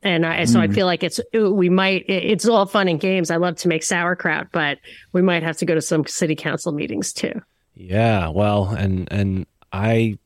And 0.06 0.26
I, 0.26 0.46
so 0.46 0.60
mm. 0.60 0.62
I 0.62 0.68
feel 0.72 0.86
like 0.86 1.04
it's, 1.04 1.20
we 1.34 1.68
might, 1.68 2.06
it's 2.08 2.48
all 2.48 2.68
fun 2.68 2.88
and 2.88 3.00
games. 3.00 3.32
I 3.32 3.38
love 3.38 3.56
to 3.58 3.68
make 3.68 3.84
sauerkraut, 3.84 4.48
but 4.52 4.78
we 5.14 5.24
might 5.24 5.42
have 5.42 5.58
to 5.58 5.66
go 5.66 5.74
to 5.74 5.82
some 5.82 6.06
city 6.06 6.36
council 6.36 6.72
meetings 6.72 7.12
too. 7.12 7.42
Yeah. 7.74 8.30
Well, 8.30 8.70
and, 8.70 9.12
and 9.12 9.48
I 9.74 10.20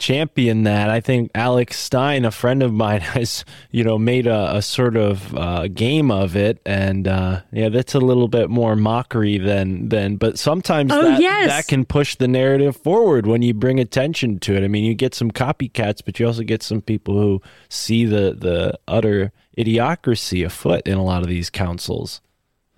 champion 0.00 0.64
that. 0.64 0.90
I 0.90 1.00
think 1.00 1.30
Alex 1.34 1.78
Stein, 1.78 2.24
a 2.24 2.32
friend 2.32 2.62
of 2.62 2.72
mine, 2.72 3.00
has 3.16 3.44
you 3.70 3.84
know 3.84 3.98
made 3.98 4.26
a, 4.26 4.56
a 4.56 4.62
sort 4.62 4.96
of 4.96 5.32
uh, 5.36 5.68
game 5.68 6.10
of 6.10 6.34
it, 6.34 6.60
and 6.66 7.06
uh, 7.06 7.42
yeah, 7.52 7.68
that's 7.68 7.94
a 7.94 8.00
little 8.00 8.26
bit 8.26 8.50
more 8.50 8.74
mockery 8.74 9.38
than 9.38 9.88
than. 9.88 10.16
But 10.16 10.38
sometimes 10.38 10.90
oh, 10.92 11.02
that 11.02 11.20
yes. 11.20 11.48
that 11.48 11.68
can 11.68 11.84
push 11.84 12.16
the 12.16 12.26
narrative 12.26 12.76
forward 12.76 13.26
when 13.26 13.42
you 13.42 13.54
bring 13.54 13.78
attention 13.78 14.40
to 14.40 14.56
it. 14.56 14.64
I 14.64 14.68
mean, 14.68 14.84
you 14.84 14.94
get 14.94 15.14
some 15.14 15.30
copycats, 15.30 16.02
but 16.04 16.18
you 16.18 16.26
also 16.26 16.42
get 16.42 16.62
some 16.62 16.82
people 16.82 17.14
who 17.14 17.40
see 17.68 18.04
the 18.04 18.34
the 18.36 18.78
utter 18.88 19.32
idiocracy 19.56 20.44
afoot 20.44 20.82
in 20.86 20.96
a 20.96 21.04
lot 21.04 21.22
of 21.22 21.28
these 21.28 21.50
councils. 21.50 22.20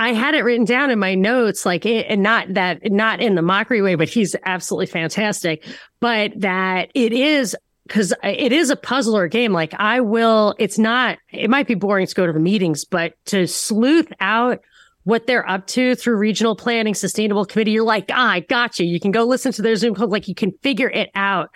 I 0.03 0.13
had 0.15 0.35
it 0.35 0.43
written 0.43 0.65
down 0.65 0.91
in 0.91 0.99
my 0.99 1.15
notes, 1.15 1.65
like, 1.65 1.87
it, 1.87 2.07
and 2.09 2.25
not 2.25 2.55
that, 2.55 2.91
not 2.91 3.21
in 3.21 3.37
the 3.37 3.43
mockery 3.43 3.83
way, 3.83 3.95
but 3.95 4.09
he's 4.09 4.35
absolutely 4.45 4.87
fantastic. 4.87 5.65
But 6.01 6.33
that 6.41 6.91
it 6.93 7.13
is 7.13 7.57
because 7.87 8.13
it 8.25 8.53
is 8.53 8.71
a 8.71 8.75
puzzle 8.75 9.17
or 9.17 9.29
game. 9.29 9.53
Like, 9.53 9.75
I 9.75 10.01
will, 10.01 10.57
it's 10.59 10.77
not, 10.77 11.19
it 11.31 11.49
might 11.49 11.69
be 11.69 11.77
boring 11.77 12.09
to 12.09 12.15
go 12.17 12.27
to 12.27 12.33
the 12.33 12.41
meetings, 12.41 12.85
but 12.85 13.15
to 13.27 13.47
sleuth 13.47 14.13
out 14.19 14.59
what 15.05 15.29
they're 15.29 15.49
up 15.49 15.69
to 15.69 15.95
through 15.95 16.17
regional 16.17 16.57
planning, 16.57 16.95
sustainable 16.95 17.45
committee, 17.45 17.71
you're 17.71 17.85
like, 17.85 18.07
ah, 18.11 18.31
I 18.31 18.41
got 18.41 18.81
you. 18.81 18.87
You 18.87 18.99
can 18.99 19.13
go 19.13 19.23
listen 19.23 19.53
to 19.53 19.63
their 19.63 19.77
Zoom 19.77 19.95
call. 19.95 20.09
Like, 20.09 20.27
you 20.27 20.35
can 20.35 20.51
figure 20.63 20.91
it 20.91 21.11
out. 21.15 21.51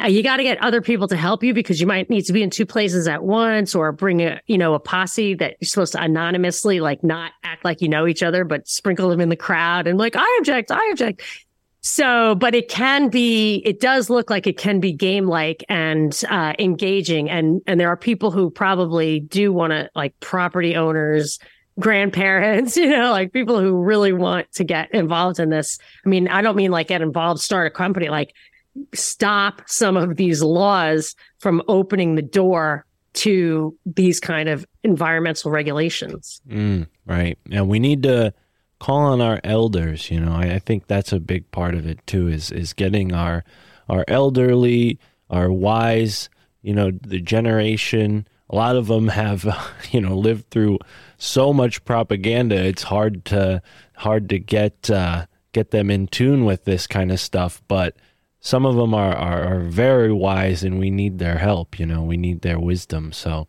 Uh, 0.00 0.06
you 0.06 0.22
got 0.22 0.38
to 0.38 0.42
get 0.42 0.62
other 0.62 0.80
people 0.80 1.06
to 1.08 1.16
help 1.16 1.42
you 1.42 1.52
because 1.52 1.80
you 1.80 1.86
might 1.86 2.08
need 2.08 2.22
to 2.22 2.32
be 2.32 2.42
in 2.42 2.50
two 2.50 2.66
places 2.66 3.06
at 3.06 3.24
once 3.24 3.74
or 3.74 3.92
bring 3.92 4.22
a 4.22 4.40
you 4.46 4.56
know 4.56 4.74
a 4.74 4.80
posse 4.80 5.34
that 5.34 5.56
you're 5.60 5.66
supposed 5.66 5.92
to 5.92 6.02
anonymously 6.02 6.80
like 6.80 7.02
not 7.04 7.32
act 7.44 7.64
like 7.64 7.80
you 7.80 7.88
know 7.88 8.06
each 8.06 8.22
other 8.22 8.44
but 8.44 8.66
sprinkle 8.66 9.08
them 9.08 9.20
in 9.20 9.28
the 9.28 9.36
crowd 9.36 9.86
and 9.86 9.98
like 9.98 10.16
i 10.16 10.36
object 10.38 10.70
i 10.70 10.88
object 10.90 11.22
so 11.82 12.34
but 12.36 12.54
it 12.54 12.68
can 12.68 13.08
be 13.08 13.56
it 13.66 13.80
does 13.80 14.08
look 14.08 14.30
like 14.30 14.46
it 14.46 14.56
can 14.56 14.80
be 14.80 14.92
game 14.92 15.26
like 15.26 15.64
and 15.68 16.22
uh, 16.30 16.54
engaging 16.58 17.28
and 17.28 17.60
and 17.66 17.78
there 17.78 17.88
are 17.88 17.96
people 17.96 18.30
who 18.30 18.50
probably 18.50 19.20
do 19.20 19.52
want 19.52 19.72
to 19.72 19.90
like 19.94 20.18
property 20.20 20.74
owners 20.74 21.38
grandparents, 21.78 22.76
you 22.76 22.88
know, 22.88 23.10
like 23.10 23.32
people 23.32 23.60
who 23.60 23.82
really 23.82 24.12
want 24.12 24.50
to 24.52 24.64
get 24.64 24.92
involved 24.92 25.38
in 25.38 25.50
this. 25.50 25.78
I 26.04 26.08
mean, 26.08 26.28
I 26.28 26.42
don't 26.42 26.56
mean 26.56 26.70
like 26.70 26.88
get 26.88 27.02
involved, 27.02 27.40
start 27.40 27.66
a 27.66 27.70
company, 27.70 28.08
like 28.08 28.34
stop 28.94 29.62
some 29.66 29.96
of 29.96 30.16
these 30.16 30.42
laws 30.42 31.14
from 31.38 31.62
opening 31.68 32.14
the 32.14 32.22
door 32.22 32.86
to 33.14 33.76
these 33.84 34.20
kind 34.20 34.48
of 34.48 34.66
environmental 34.82 35.50
regulations. 35.50 36.40
Mm, 36.48 36.86
right. 37.06 37.38
And 37.50 37.68
we 37.68 37.78
need 37.78 38.02
to 38.04 38.32
call 38.78 38.98
on 38.98 39.20
our 39.20 39.40
elders. 39.44 40.10
You 40.10 40.20
know, 40.20 40.32
I, 40.32 40.54
I, 40.54 40.58
think 40.58 40.86
that's 40.86 41.12
a 41.12 41.20
big 41.20 41.50
part 41.50 41.74
of 41.74 41.86
it 41.86 42.04
too. 42.06 42.28
Is 42.28 42.50
is 42.50 42.72
getting 42.72 43.12
our 43.12 43.44
our 43.88 44.04
elderly, 44.08 44.98
our 45.30 45.52
wise, 45.52 46.30
you 46.62 46.74
know, 46.74 46.90
the 46.90 47.20
generation. 47.20 48.26
A 48.50 48.56
lot 48.56 48.76
of 48.76 48.86
them 48.86 49.08
have, 49.08 49.46
you 49.90 50.00
know, 50.00 50.16
lived 50.16 50.50
through 50.50 50.78
so 51.18 51.52
much 51.52 51.84
propaganda. 51.84 52.56
It's 52.56 52.82
hard 52.82 53.24
to 53.26 53.62
hard 53.96 54.28
to 54.30 54.38
get 54.38 54.90
uh, 54.90 55.26
get 55.52 55.70
them 55.70 55.90
in 55.90 56.06
tune 56.08 56.44
with 56.44 56.64
this 56.64 56.86
kind 56.86 57.12
of 57.12 57.20
stuff, 57.20 57.62
but 57.68 57.96
some 58.42 58.66
of 58.66 58.74
them 58.74 58.92
are, 58.92 59.14
are, 59.14 59.44
are 59.44 59.60
very 59.60 60.12
wise 60.12 60.64
and 60.64 60.78
we 60.78 60.90
need 60.90 61.18
their 61.18 61.38
help 61.38 61.78
you 61.78 61.86
know 61.86 62.02
we 62.02 62.16
need 62.16 62.42
their 62.42 62.58
wisdom 62.58 63.12
so 63.12 63.46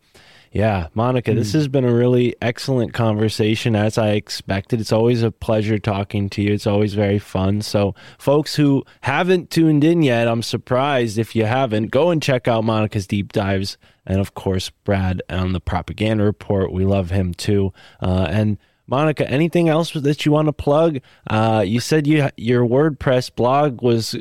yeah 0.51 0.87
monica 0.93 1.31
mm. 1.31 1.35
this 1.35 1.51
hmm. 1.51 1.57
has 1.57 1.67
been 1.67 1.83
a 1.83 1.93
really 1.93 2.35
excellent 2.41 2.93
conversation 2.93 3.75
as 3.75 3.97
i 3.97 4.11
expected 4.11 4.79
it's 4.79 4.91
always 4.91 5.23
a 5.23 5.31
pleasure 5.31 5.79
talking 5.79 6.29
to 6.29 6.41
you 6.43 6.53
it's 6.53 6.67
always 6.67 6.93
very 6.93 7.19
fun 7.19 7.61
so 7.61 7.93
folks 8.19 8.55
who 8.55 8.83
haven't 9.01 9.49
tuned 9.49 9.83
in 9.83 10.03
yet 10.03 10.27
i'm 10.27 10.43
surprised 10.43 11.17
if 11.17 11.35
you 11.35 11.45
haven't 11.45 11.87
go 11.87 12.11
and 12.11 12.21
check 12.21 12.47
out 12.47 12.63
monica's 12.63 13.07
deep 13.07 13.33
dives 13.33 13.77
and 14.05 14.19
of 14.19 14.35
course 14.35 14.69
brad 14.69 15.21
on 15.27 15.53
the 15.53 15.59
propaganda 15.59 16.23
report 16.23 16.71
we 16.71 16.85
love 16.85 17.09
him 17.09 17.33
too 17.33 17.73
uh, 18.01 18.27
and 18.29 18.57
Monica, 18.85 19.27
anything 19.29 19.69
else 19.69 19.93
that 19.93 20.25
you 20.25 20.33
want 20.33 20.47
to 20.49 20.53
plug? 20.53 20.99
Uh, 21.29 21.63
you 21.65 21.79
said 21.79 22.05
you 22.05 22.29
your 22.35 22.67
WordPress 22.67 23.33
blog 23.33 23.81
was 23.81 24.13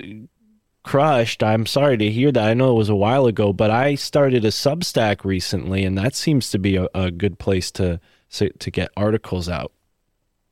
crushed. 0.83 1.43
I'm 1.43 1.67
sorry 1.67 1.97
to 1.99 2.11
hear 2.11 2.33
that. 2.33 2.49
I 2.49 2.55
know 2.55 2.71
it 2.73 2.79
was 2.79 2.89
a 2.89 2.95
while 2.95 3.27
ago, 3.27 3.53
but 3.53 3.71
I 3.71 3.95
started 3.95 4.45
a 4.45 4.49
Substack 4.49 5.25
recently, 5.25 5.85
and 5.85 5.97
that 5.99 6.15
seems 6.15 6.51
to 6.51 6.59
be 6.59 6.77
a, 6.77 6.89
a 6.95 7.11
good 7.11 7.39
place 7.39 7.71
to, 7.73 8.01
to 8.31 8.71
get 8.71 8.91
articles 8.97 9.49
out. 9.49 9.73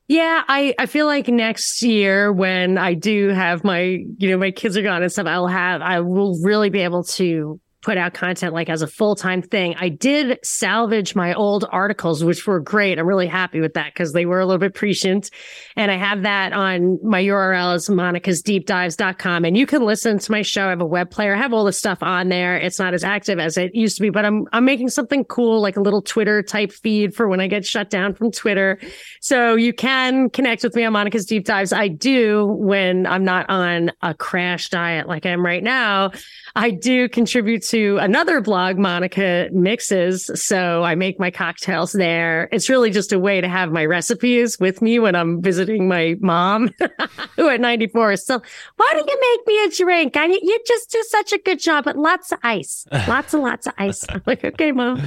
Yeah, 0.07 0.43
I, 0.47 0.75
I 0.77 0.87
feel 0.87 1.05
like 1.05 1.29
next 1.29 1.81
year 1.81 2.33
when 2.33 2.77
I 2.77 2.95
do 2.95 3.29
have 3.29 3.63
my, 3.63 4.03
you 4.17 4.29
know, 4.29 4.37
my 4.37 4.51
kids 4.51 4.75
are 4.75 4.81
gone 4.81 5.03
and 5.03 5.11
stuff, 5.11 5.25
I'll 5.25 5.47
have, 5.47 5.81
I 5.81 6.01
will 6.01 6.37
really 6.43 6.69
be 6.69 6.81
able 6.81 7.03
to 7.03 7.61
put 7.81 7.97
out 7.97 8.13
content 8.13 8.53
like 8.53 8.69
as 8.69 8.81
a 8.81 8.87
full 8.87 9.15
time 9.15 9.41
thing. 9.41 9.75
I 9.79 9.89
did 9.89 10.39
salvage 10.43 11.15
my 11.15 11.33
old 11.33 11.65
articles, 11.71 12.23
which 12.23 12.45
were 12.45 12.59
great. 12.59 12.99
I'm 12.99 13.07
really 13.07 13.27
happy 13.27 13.59
with 13.59 13.73
that 13.73 13.93
because 13.93 14.13
they 14.13 14.25
were 14.25 14.39
a 14.39 14.45
little 14.45 14.59
bit 14.59 14.73
prescient. 14.73 15.31
And 15.75 15.91
I 15.91 15.97
have 15.97 16.21
that 16.23 16.53
on 16.53 16.99
my 17.03 17.23
URL 17.23 17.75
is 17.75 17.89
monicasdeepdives.com. 17.89 19.45
And 19.45 19.57
you 19.57 19.65
can 19.65 19.83
listen 19.83 20.19
to 20.19 20.31
my 20.31 20.41
show. 20.41 20.67
I 20.67 20.69
have 20.69 20.81
a 20.81 20.85
web 20.85 21.09
player. 21.09 21.35
I 21.35 21.37
have 21.37 21.53
all 21.53 21.65
the 21.65 21.73
stuff 21.73 22.03
on 22.03 22.29
there. 22.29 22.57
It's 22.57 22.77
not 22.79 22.93
as 22.93 23.03
active 23.03 23.39
as 23.39 23.57
it 23.57 23.73
used 23.73 23.95
to 23.97 24.01
be, 24.01 24.09
but 24.09 24.25
I'm, 24.25 24.45
I'm 24.53 24.65
making 24.65 24.89
something 24.89 25.25
cool, 25.25 25.61
like 25.61 25.77
a 25.77 25.81
little 25.81 26.01
Twitter 26.01 26.43
type 26.43 26.71
feed 26.71 27.15
for 27.15 27.27
when 27.27 27.39
I 27.39 27.47
get 27.47 27.65
shut 27.65 27.89
down 27.89 28.13
from 28.13 28.31
Twitter. 28.31 28.79
So 29.21 29.55
you 29.55 29.73
can 29.73 30.29
connect 30.29 30.63
with 30.63 30.75
me 30.75 30.83
on 30.83 30.93
Monica's 30.93 31.25
Deep 31.25 31.45
Dives. 31.45 31.73
I 31.73 31.87
do 31.87 32.45
when 32.45 33.07
I'm 33.07 33.23
not 33.23 33.49
on 33.49 33.91
a 34.01 34.13
crash 34.13 34.69
diet 34.69 35.07
like 35.07 35.25
I 35.25 35.29
am 35.29 35.43
right 35.43 35.63
now. 35.63 36.11
I 36.55 36.71
do 36.71 37.07
contribute 37.07 37.63
to 37.67 37.97
another 37.97 38.41
blog, 38.41 38.77
Monica 38.77 39.47
Mixes. 39.51 40.29
So 40.35 40.83
I 40.83 40.95
make 40.95 41.19
my 41.19 41.31
cocktails 41.31 41.93
there. 41.93 42.49
It's 42.51 42.69
really 42.69 42.91
just 42.91 43.13
a 43.13 43.19
way 43.19 43.41
to 43.41 43.47
have 43.47 43.71
my 43.71 43.85
recipes 43.85 44.59
with 44.59 44.81
me 44.81 44.99
when 44.99 45.15
I'm 45.15 45.41
visiting 45.41 45.87
my 45.87 46.15
mom, 46.19 46.71
who 47.35 47.47
at 47.49 47.61
94 47.61 48.11
is 48.13 48.23
still, 48.23 48.43
why 48.75 48.89
don't 48.93 49.09
you 49.09 49.19
make 49.35 49.47
me 49.47 49.63
a 49.65 49.69
drink? 49.69 50.17
I, 50.17 50.25
you 50.25 50.59
just 50.67 50.91
do 50.91 51.03
such 51.07 51.31
a 51.31 51.37
good 51.37 51.59
job, 51.59 51.85
but 51.85 51.95
lots 51.97 52.31
of 52.31 52.39
ice, 52.43 52.85
lots 53.07 53.33
and 53.33 53.43
lots 53.43 53.67
of 53.67 53.73
ice. 53.77 54.03
I'm 54.09 54.21
like, 54.25 54.43
okay, 54.43 54.71
mom. 54.71 55.01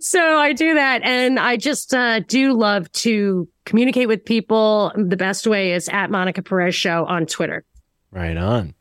So 0.00 0.38
I 0.38 0.52
do 0.52 0.74
that. 0.74 1.02
And 1.02 1.38
I 1.38 1.56
just 1.56 1.92
uh, 1.92 2.20
do 2.20 2.54
love 2.54 2.90
to 2.92 3.48
communicate 3.64 4.08
with 4.08 4.24
people. 4.24 4.92
The 4.96 5.16
best 5.16 5.46
way 5.46 5.72
is 5.72 5.88
at 5.90 6.10
Monica 6.10 6.42
Perez 6.42 6.74
Show 6.74 7.04
on 7.04 7.26
Twitter. 7.26 7.64
Right 8.10 8.36
on. 8.36 8.74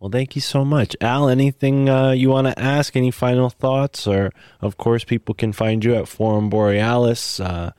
Well, 0.00 0.10
thank 0.10 0.34
you 0.34 0.40
so 0.40 0.64
much. 0.64 0.96
Al, 1.02 1.28
anything 1.28 1.90
uh, 1.90 2.12
you 2.12 2.30
want 2.30 2.46
to 2.46 2.58
ask? 2.58 2.96
Any 2.96 3.10
final 3.10 3.50
thoughts? 3.50 4.06
Or, 4.06 4.32
of 4.62 4.78
course, 4.78 5.04
people 5.04 5.34
can 5.34 5.52
find 5.52 5.84
you 5.84 5.94
at 5.94 6.08
Forum 6.08 6.48
Borealis. 6.48 7.38
Uh, 7.38 7.72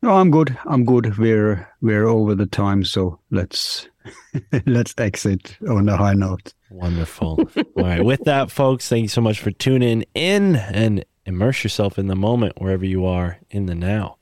no, 0.00 0.16
I'm 0.16 0.30
good. 0.30 0.56
I'm 0.64 0.86
good. 0.86 1.18
We're 1.18 1.68
we're 1.82 2.06
over 2.06 2.34
the 2.34 2.46
time, 2.46 2.84
so 2.84 3.18
let's 3.30 3.88
let's 4.66 4.94
exit 4.96 5.58
on 5.68 5.88
a 5.88 5.96
high 5.96 6.14
note. 6.14 6.54
Wonderful. 6.70 7.40
All 7.56 7.64
right. 7.84 8.04
With 8.04 8.24
that, 8.24 8.50
folks, 8.50 8.88
thank 8.88 9.02
you 9.02 9.08
so 9.08 9.20
much 9.20 9.40
for 9.40 9.50
tuning 9.50 10.04
in 10.14 10.56
and 10.56 11.04
immerse 11.26 11.64
yourself 11.64 11.98
in 11.98 12.06
the 12.06 12.16
moment 12.16 12.60
wherever 12.60 12.84
you 12.84 13.04
are 13.04 13.38
in 13.50 13.66
the 13.66 13.74
now. 13.74 14.17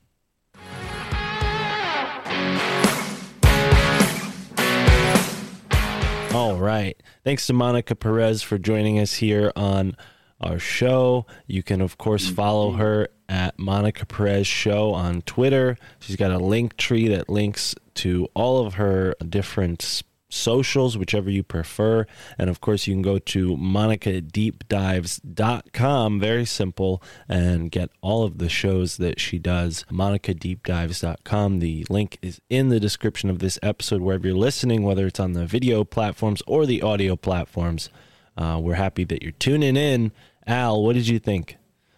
All 6.35 6.57
right. 6.59 7.03
Thanks 7.25 7.47
to 7.47 7.53
Monica 7.53 7.97
Perez 7.97 8.43
for 8.43 8.59
joining 8.59 8.99
us 8.99 9.15
here 9.15 9.53
on 9.57 9.97
our 10.41 10.59
show. 10.59 11.27
You 11.47 11.63
can, 11.63 11.81
of 11.81 11.97
course, 11.99 12.29
follow 12.29 12.73
her 12.73 13.09
at 13.29 13.59
Monica 13.59 14.05
Perez 14.05 14.47
Show 14.47 14.93
on 14.93 15.23
Twitter. 15.23 15.77
She's 15.99 16.17
got 16.17 16.31
a 16.31 16.39
link 16.39 16.77
tree 16.77 17.09
that 17.09 17.29
links 17.29 17.75
to 17.95 18.29
all 18.35 18.67
of 18.67 18.75
her 18.75 19.15
different 19.27 20.03
socials, 20.29 20.99
whichever 20.99 21.31
you 21.31 21.43
prefer. 21.43 22.07
And 22.39 22.51
of 22.51 22.61
course, 22.61 22.87
you 22.87 22.95
can 22.95 23.03
go 23.03 23.19
to 23.19 23.57
monicadeepdives.com, 23.57 26.21
very 26.21 26.45
simple, 26.45 27.03
and 27.29 27.71
get 27.71 27.91
all 28.01 28.25
of 28.25 28.39
the 28.39 28.49
shows 28.49 28.97
that 28.99 29.21
she 29.21 29.39
does. 29.39 29.85
monicadeepdives.com. 29.91 31.59
The 31.61 31.87
link 31.89 32.19
is 32.23 32.41
in 32.49 32.69
the 32.69 32.81
description 32.81 33.31
of 33.31 33.39
this 33.39 33.59
episode, 33.63 34.01
wherever 34.01 34.27
you're 34.29 34.37
listening, 34.37 34.83
whether 34.83 35.07
it's 35.07 35.21
on 35.21 35.33
the 35.33 35.47
video 35.47 35.85
platforms 35.85 36.43
or 36.47 36.67
the 36.67 36.83
audio 36.83 37.17
platforms. 37.17 37.89
Uh, 38.37 38.61
we're 38.63 38.75
happy 38.75 39.05
that 39.05 39.23
you're 39.23 39.33
tuning 39.33 39.77
in. 39.77 40.13
Al, 40.47 40.83
what 40.83 40.95
did 40.95 41.09
you 41.09 41.19
think 41.19 41.57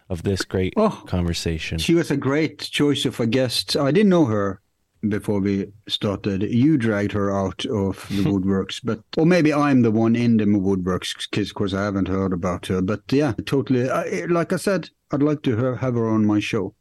of 0.09 0.23
this 0.23 0.43
great 0.43 0.73
Oh, 0.77 1.03
conversation? 1.05 1.77
She 1.77 1.93
was 1.93 2.09
a 2.09 2.17
great 2.17 2.59
choice 2.59 3.05
of 3.05 3.19
a 3.19 3.27
guest. 3.27 3.75
I 3.75 3.91
didn't 3.91 4.09
know 4.09 4.25
her 4.25 4.61
before 5.07 5.39
we 5.39 5.71
started. 5.87 6.43
You 6.43 6.77
dragged 6.77 7.11
her 7.13 7.31
out 7.31 7.65
of 7.65 8.05
the 8.09 8.23
woodworks, 8.23 8.81
but 8.83 8.99
or 9.17 9.25
maybe 9.25 9.53
I'm 9.53 9.81
the 9.81 9.91
one 9.91 10.15
in 10.15 10.37
the 10.37 10.45
woodworks 10.45 11.29
because, 11.29 11.49
of 11.49 11.55
course, 11.55 11.73
I 11.73 11.83
haven't 11.83 12.07
heard 12.07 12.33
about 12.33 12.67
her. 12.67 12.81
But 12.81 13.01
yeah, 13.11 13.33
totally. 13.45 13.89
I, 13.89 14.25
like 14.25 14.53
I 14.53 14.57
said, 14.57 14.89
I'd 15.11 15.23
like 15.23 15.41
to 15.43 15.55
have 15.75 15.93
her 15.93 16.07
on 16.07 16.25
my 16.25 16.39
show. 16.39 16.75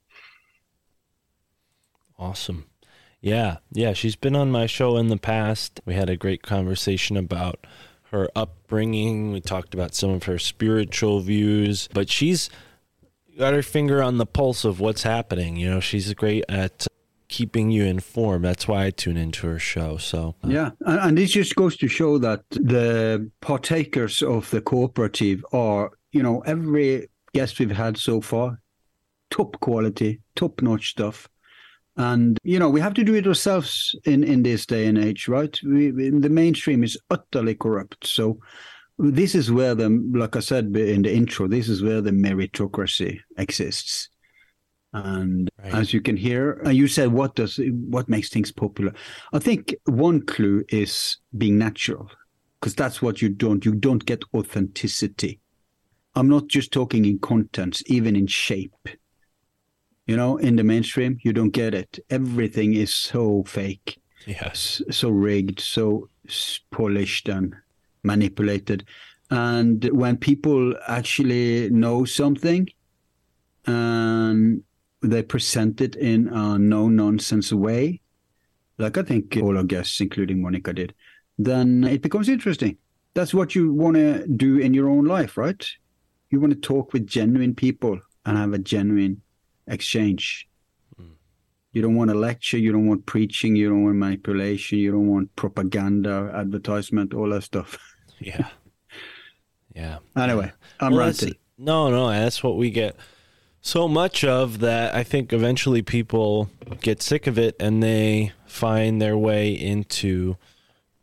Awesome. 2.19 2.67
Yeah, 3.21 3.59
yeah, 3.73 3.93
she's 3.95 4.17
been 4.17 4.37
on 4.37 4.51
my 4.51 4.67
show 4.67 4.97
in 4.97 5.09
the 5.09 5.17
past. 5.17 5.81
We 5.85 5.95
had 5.95 6.09
a 6.09 6.17
great 6.17 6.43
conversation 6.43 7.17
about 7.17 7.67
her 8.11 8.29
upbringing. 8.35 9.33
We 9.33 9.41
talked 9.41 9.75
about 9.75 9.95
some 9.95 10.11
of 10.11 10.25
her 10.25 10.39
spiritual 10.39 11.21
views, 11.21 11.89
but 11.93 12.09
she's 12.09 12.49
got 13.37 13.55
her 13.55 13.63
finger 13.63 14.03
on 14.03 14.19
the 14.19 14.27
pulse 14.27 14.65
of 14.65 14.81
what's 14.81 15.03
happening. 15.03 15.57
You 15.57 15.71
know, 15.71 15.81
she's 15.81 16.13
great 16.15 16.45
at 16.49 16.87
keeping 17.29 17.71
you 17.71 17.85
informed. 17.85 18.45
That's 18.45 18.67
why 18.67 18.87
I 18.87 18.91
tune 18.91 19.17
into 19.17 19.47
her 19.47 19.59
show. 19.59 19.97
So, 19.99 20.35
uh, 20.45 20.49
Yeah, 20.49 20.71
and, 20.81 21.01
and 21.01 21.19
this 21.19 21.33
just 21.33 21.55
goes 21.55 21.77
to 21.79 21.89
show 21.89 22.19
that 22.19 22.43
the 22.51 23.31
partakers 23.41 24.23
of 24.23 24.51
the 24.51 24.61
cooperative 24.61 25.45
are, 25.53 25.91
you 26.13 26.23
know, 26.23 26.41
every 26.41 27.09
guest 27.35 27.59
we've 27.59 27.71
had 27.71 27.97
so 27.97 28.21
far, 28.21 28.61
top 29.31 29.61
quality, 29.61 30.21
top 30.35 30.63
notch 30.63 30.91
stuff. 30.91 31.29
And 31.97 32.39
you 32.45 32.61
know 32.61 32.69
we 32.69 32.81
have 32.81 32.95
to 32.95 33.03
do 33.03 33.17
it 33.17 33.27
ourselves 33.27 33.93
in 34.05 34.23
in 34.23 34.45
this 34.45 34.67
day 34.67 34.87
and 34.87 34.97
age, 34.97 35.27
right? 35.27 35.59
We, 35.65 35.91
the 35.91 36.31
mainstream 36.31 36.85
is 36.85 36.97
utterly 37.11 37.57
corrupt. 37.57 38.07
So 38.07 38.39
this 38.99 39.35
is 39.35 39.51
where 39.51 39.75
the, 39.75 39.89
like 40.13 40.37
I 40.37 40.41
said 40.41 40.77
in 40.77 41.03
the 41.03 41.15
intro, 41.15 41.47
this 41.47 41.69
is 41.69 41.83
where 41.83 42.01
the 42.01 42.11
meritocracy 42.11 43.21
exists. 43.37 44.09
And 44.93 45.49
Right. 45.59 45.75
as 45.75 45.93
you 45.93 46.01
can 46.01 46.17
hear, 46.17 46.63
uh, 46.65 46.71
you 46.71 46.89
said 46.89 47.13
what 47.13 47.35
does 47.35 47.61
what 47.91 48.09
makes 48.09 48.31
things 48.31 48.51
popular? 48.53 48.95
I 49.33 49.39
think 49.39 49.75
one 49.85 50.23
clue 50.23 50.65
is 50.69 51.19
being 51.37 51.59
natural, 51.59 52.11
because 52.59 52.75
that's 52.75 53.03
what 53.03 53.21
you 53.21 53.29
don't. 53.29 53.65
You 53.65 53.75
don't 53.75 54.05
get 54.07 54.23
authenticity. 54.35 55.41
I'm 56.15 56.29
not 56.29 56.49
just 56.49 56.73
talking 56.73 57.05
in 57.05 57.19
contents, 57.19 57.83
even 57.87 58.17
in 58.17 58.27
shape. 58.27 58.89
You 60.07 60.17
know, 60.17 60.39
in 60.39 60.57
the 60.57 60.65
mainstream, 60.65 61.19
you 61.23 61.35
don't 61.35 61.51
get 61.51 61.75
it. 61.75 61.99
Everything 62.09 62.73
is 62.73 62.95
so 62.95 63.45
fake, 63.47 64.01
yes, 64.27 64.81
so 64.91 65.11
rigged, 65.11 65.61
so 65.61 66.09
polished 66.71 67.29
and 67.29 67.55
manipulated. 68.03 68.87
And 69.31 69.85
when 69.93 70.17
people 70.17 70.75
actually 70.89 71.69
know 71.69 72.07
something 72.07 72.69
and 73.67 74.63
they 75.03 75.23
present 75.23 75.81
it 75.81 75.97
in 75.97 76.29
a 76.29 76.59
no 76.59 76.89
nonsense 76.89 77.53
way, 77.53 78.01
like 78.79 78.97
I 78.99 79.03
think 79.03 79.37
all 79.41 79.57
our 79.57 79.65
guests, 79.65 80.01
including 80.01 80.43
Monica, 80.43 80.73
did, 80.73 80.95
then 81.39 81.85
it 81.85 82.03
becomes 82.03 82.29
interesting. 82.29 82.77
That's 83.15 83.35
what 83.35 83.55
you 83.55 83.73
want 83.73 83.97
to 83.97 84.27
do 84.27 84.59
in 84.59 84.75
your 84.75 84.89
own 84.89 85.05
life, 85.05 85.37
right? 85.37 85.65
You 86.31 86.41
want 86.41 86.53
to 86.53 86.61
talk 86.61 86.93
with 86.93 87.07
genuine 87.07 87.55
people 87.55 87.99
and 88.27 88.37
have 88.37 88.53
a 88.53 88.59
genuine 88.59 89.23
exchange. 89.67 90.49
Hmm. 90.97 91.13
You 91.73 91.83
don't 91.83 91.97
want 91.97 92.11
a 92.11 92.15
lecture, 92.15 92.59
you 92.59 92.73
don't 92.73 92.87
want 92.89 93.07
preaching, 93.07 93.57
you 93.57 93.69
don't 93.69 93.85
want 93.85 93.97
manipulation, 93.97 94.79
you 94.79 94.93
don't 94.93 95.09
want 95.09 95.35
propaganda, 95.37 96.33
advertisement, 96.35 97.15
all 97.15 97.31
that 97.31 97.43
stuff. 97.43 97.79
yeah, 98.21 98.49
yeah. 99.75 99.99
Anyway, 100.17 100.53
I'm 100.81 100.93
Well, 100.93 101.07
ranting. 101.07 101.35
No, 101.57 101.91
no, 101.91 102.09
that's 102.11 102.43
what 102.43 102.57
we 102.57 102.71
get 102.71 102.97
so 103.61 103.89
much 103.89 104.25
of 104.25 104.61
that 104.61 104.95
I 104.95 105.03
think 105.03 105.33
eventually 105.33 105.83
people 105.83 106.49
get 106.81 107.03
sick 107.03 107.27
of 107.27 107.39
it 107.39 107.57
and 107.61 107.83
they 107.83 108.33
find 108.47 109.01
their 109.01 109.17
way 109.17 109.53
into 109.53 110.37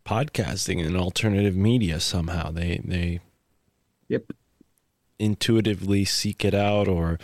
podcasting 0.06 0.86
and 0.86 0.96
alternative 0.98 1.56
media 1.56 2.00
somehow. 2.00 2.52
They 2.52 2.82
they 2.84 3.20
Yep. 4.08 4.34
intuitively 5.18 6.06
seek 6.06 6.46
it 6.46 6.54
out 6.54 6.88
or 6.88 7.18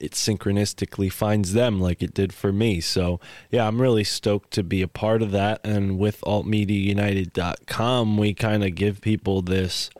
it 0.00 0.10
synchronistically 0.12 1.12
finds 1.12 1.52
them 1.52 1.80
like 1.80 2.02
it 2.02 2.12
did 2.12 2.32
for 2.34 2.52
me. 2.52 2.80
So, 2.80 3.20
yeah, 3.52 3.68
I'm 3.68 3.80
really 3.80 4.02
stoked 4.02 4.50
to 4.54 4.64
be 4.64 4.82
a 4.82 4.88
part 4.88 5.22
of 5.22 5.30
that. 5.30 5.60
And 5.64 5.96
with 6.00 6.20
altmediaunited.com, 6.22 8.16
we 8.16 8.34
kind 8.34 8.64
of 8.64 8.74
give 8.74 9.00
people 9.00 9.42
this 9.42 9.90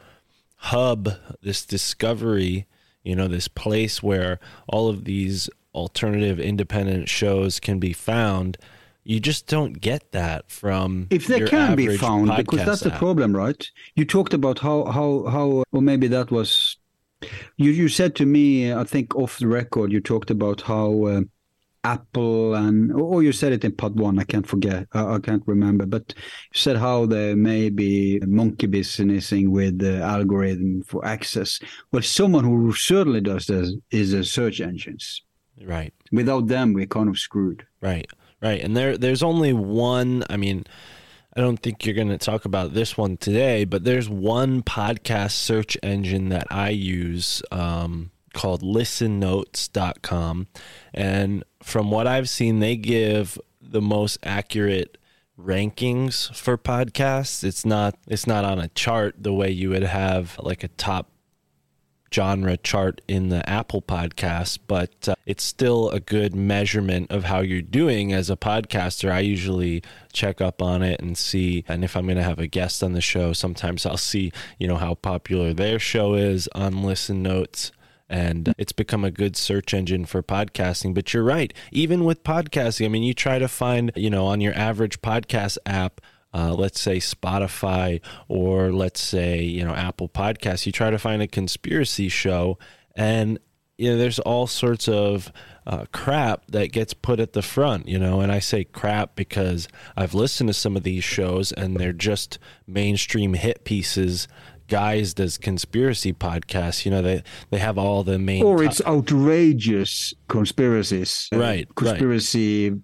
hub, 0.57 1.11
this 1.41 1.65
discovery, 1.65 2.67
you 3.03 3.17
know, 3.17 3.29
this 3.29 3.49
place 3.49 4.03
where 4.03 4.39
all 4.69 4.89
of 4.89 5.05
these 5.05 5.49
alternative 5.75 6.39
independent 6.39 7.09
shows 7.09 7.59
can 7.61 7.79
be 7.79 7.93
found. 7.93 8.59
You 9.05 9.19
just 9.19 9.49
don't 9.49 9.81
get 9.81 10.13
that 10.13 10.49
from 10.51 11.09
If 11.11 11.27
they 11.27 11.41
can 11.41 11.75
be 11.75 11.97
found, 11.97 12.31
because 12.37 12.65
that's 12.65 12.81
the 12.81 12.91
problem, 12.91 13.35
right? 13.37 13.69
You 13.97 14.05
talked 14.05 14.33
about 14.33 14.61
how 14.61 14.85
how 14.85 15.25
how, 15.25 15.65
or 15.73 15.83
maybe 15.83 16.07
that 16.09 16.31
was, 16.31 16.77
you 17.57 17.71
you 17.73 17.89
said 17.89 18.15
to 18.17 18.27
me, 18.27 18.73
I 18.73 18.85
think 18.85 19.17
off 19.17 19.39
the 19.39 19.49
record, 19.49 19.91
you 19.91 20.01
talked 20.01 20.31
about 20.31 20.61
how 20.61 21.05
uh, 21.07 21.21
Apple 21.85 22.55
and 22.55 22.93
or 22.93 23.23
you 23.23 23.33
said 23.33 23.53
it 23.53 23.65
in 23.65 23.73
part 23.73 23.95
one. 23.95 24.19
I 24.19 24.25
can't 24.25 24.47
forget. 24.47 24.87
I, 24.93 25.15
I 25.15 25.19
can't 25.19 25.43
remember. 25.47 25.87
But 25.87 26.15
you 26.17 26.59
said 26.59 26.77
how 26.77 27.07
there 27.07 27.35
may 27.37 27.71
be 27.71 28.21
monkey 28.27 28.67
businessing 28.67 29.51
with 29.51 29.79
the 29.79 30.01
algorithm 30.01 30.83
for 30.83 31.05
access. 31.05 31.59
Well, 31.91 32.03
someone 32.03 32.45
who 32.45 32.73
certainly 32.73 33.21
does 33.21 33.47
this 33.47 33.73
is 33.91 34.13
the 34.13 34.25
search 34.25 34.61
engines. 34.61 35.23
Right. 35.65 35.93
Without 36.13 36.47
them, 36.47 36.73
we're 36.73 36.87
kind 36.87 37.09
of 37.09 37.19
screwed. 37.19 37.67
Right. 37.81 38.09
Right. 38.41 38.63
And 38.63 38.77
there 38.77 38.97
there's 38.97 39.23
only 39.23 39.53
one. 39.53 40.25
I 40.31 40.37
mean. 40.37 40.65
I 41.35 41.41
don't 41.41 41.57
think 41.57 41.87
you're 41.87 41.95
going 41.95 42.11
to 42.11 42.19
talk 42.19 42.45
about 42.45 42.75
this 42.75 42.99
one 42.99 43.17
today, 43.17 43.65
but 43.65 43.85
there's 43.85 44.07
one 44.07 44.63
podcast 44.63 45.31
search 45.31 45.79
engine 45.83 46.29
that 46.29 46.47
I 46.51 46.69
use 46.69 47.41
um, 47.51 48.11
called 48.33 48.63
listennotes.com. 48.63 50.47
And 50.95 51.45
from 51.63 51.91
what 51.91 52.07
I've 52.07 52.29
seen, 52.29 52.61
they 52.61 52.77
give 52.77 53.39
the 53.61 53.83
most 53.83 54.19
accurate 54.23 54.99
rankings 55.39 56.35
for 56.35 56.59
podcasts. 56.59 57.45
It's 57.45 57.65
not 57.65 57.97
it's 58.07 58.27
not 58.27 58.45
on 58.45 58.59
a 58.59 58.69
chart 58.69 59.17
the 59.19 59.33
way 59.33 59.51
you 59.51 59.71
would 59.71 59.83
have 59.83 60.39
like 60.39 60.63
a 60.63 60.69
top 60.69 61.09
genre 62.13 62.57
chart 62.59 63.01
in 63.09 63.31
the 63.31 63.49
Apple 63.49 63.81
podcast, 63.83 64.59
but 64.67 65.09
uh, 65.09 65.15
it's 65.27 65.43
still 65.43 65.91
a 65.91 66.01
good 66.01 66.35
measurement 66.35 67.11
of 67.11 67.25
how 67.25 67.41
you're 67.41 67.63
doing 67.63 68.13
as 68.13 68.29
a 68.29 68.37
podcaster. 68.37 69.11
I 69.11 69.21
usually 69.21 69.83
check 70.13 70.41
up 70.41 70.61
on 70.61 70.83
it 70.83 71.01
and 71.01 71.17
see, 71.17 71.65
and 71.67 71.83
if 71.83 71.97
I'm 71.97 72.05
going 72.05 72.19
to 72.19 72.23
have 72.23 72.39
a 72.39 72.47
guest 72.47 72.83
on 72.83 72.93
the 72.93 73.01
show, 73.01 73.33
sometimes 73.33 73.87
I'll 73.87 73.97
see, 73.97 74.33
you 74.59 74.69
know, 74.69 74.77
how 74.77 74.95
popular 74.95 75.55
their 75.55 75.79
show 75.79 76.15
is 76.15 76.49
on 76.55 76.83
Listen 76.83 77.23
Notes 77.23 77.73
and 78.13 78.55
it's 78.59 78.73
become 78.73 79.05
a 79.05 79.11
good 79.11 79.37
search 79.37 79.73
engine 79.73 80.05
for 80.05 80.23
podcasting. 80.23 80.93
But 80.93 81.15
you're 81.15 81.25
right, 81.25 81.53
even 81.73 82.05
with 82.05 82.23
podcasting, 82.23 82.85
I 82.85 82.89
mean, 82.89 83.03
you 83.03 83.15
try 83.15 83.39
to 83.39 83.49
find, 83.49 83.91
you 83.97 84.11
know, 84.11 84.27
on 84.27 84.43
your 84.43 84.55
average 84.55 85.01
podcast 85.01 85.57
app, 85.65 86.01
uh, 86.35 86.55
let's 86.55 86.81
say 86.81 86.99
Spotify 86.99 88.01
or 88.29 88.71
let's 88.71 89.01
say, 89.01 89.41
you 89.41 89.65
know, 89.65 89.75
Apple 89.75 90.11
Podcasts, 90.11 90.67
you 90.67 90.73
try 90.73 90.91
to 90.91 90.99
find 90.99 91.23
a 91.23 91.27
conspiracy 91.27 92.11
show 92.11 92.59
and 92.95 93.39
you 93.79 93.91
know, 93.91 93.99
there's 93.99 94.21
all 94.21 94.47
sorts 94.47 94.87
of 94.87 95.33
uh, 95.67 95.87
crap 95.93 96.47
that 96.49 96.71
gets 96.71 96.95
put 96.95 97.19
at 97.19 97.33
the 97.33 97.43
front, 97.43 97.89
you 97.89 97.99
know, 97.99 98.21
and 98.21 98.31
I 98.31 98.39
say 98.39 98.65
crap 98.65 99.17
because 99.17 99.67
I've 99.97 100.15
listened 100.15 100.49
to 100.49 100.55
some 100.55 100.77
of 100.77 100.83
these 100.83 101.03
shows 101.03 101.51
and 101.51 101.77
they're 101.77 101.93
just 101.93 102.39
mainstream 102.67 103.35
hit 103.35 103.65
pieces 103.65 104.29
guised 104.73 105.21
as 105.21 105.39
conspiracy 105.39 106.13
podcasts. 106.13 106.85
You 106.85 106.91
know, 106.91 107.03
they 107.03 107.23
they 107.51 107.59
have 107.59 107.79
all 107.79 108.03
the 108.03 108.19
main 108.19 108.43
or 108.43 108.63
it's 108.63 108.81
outrageous 108.87 110.15
conspiracies, 110.29 111.29
right? 111.33 111.69
Conspiracy. 111.75 112.71
Right. 112.71 112.79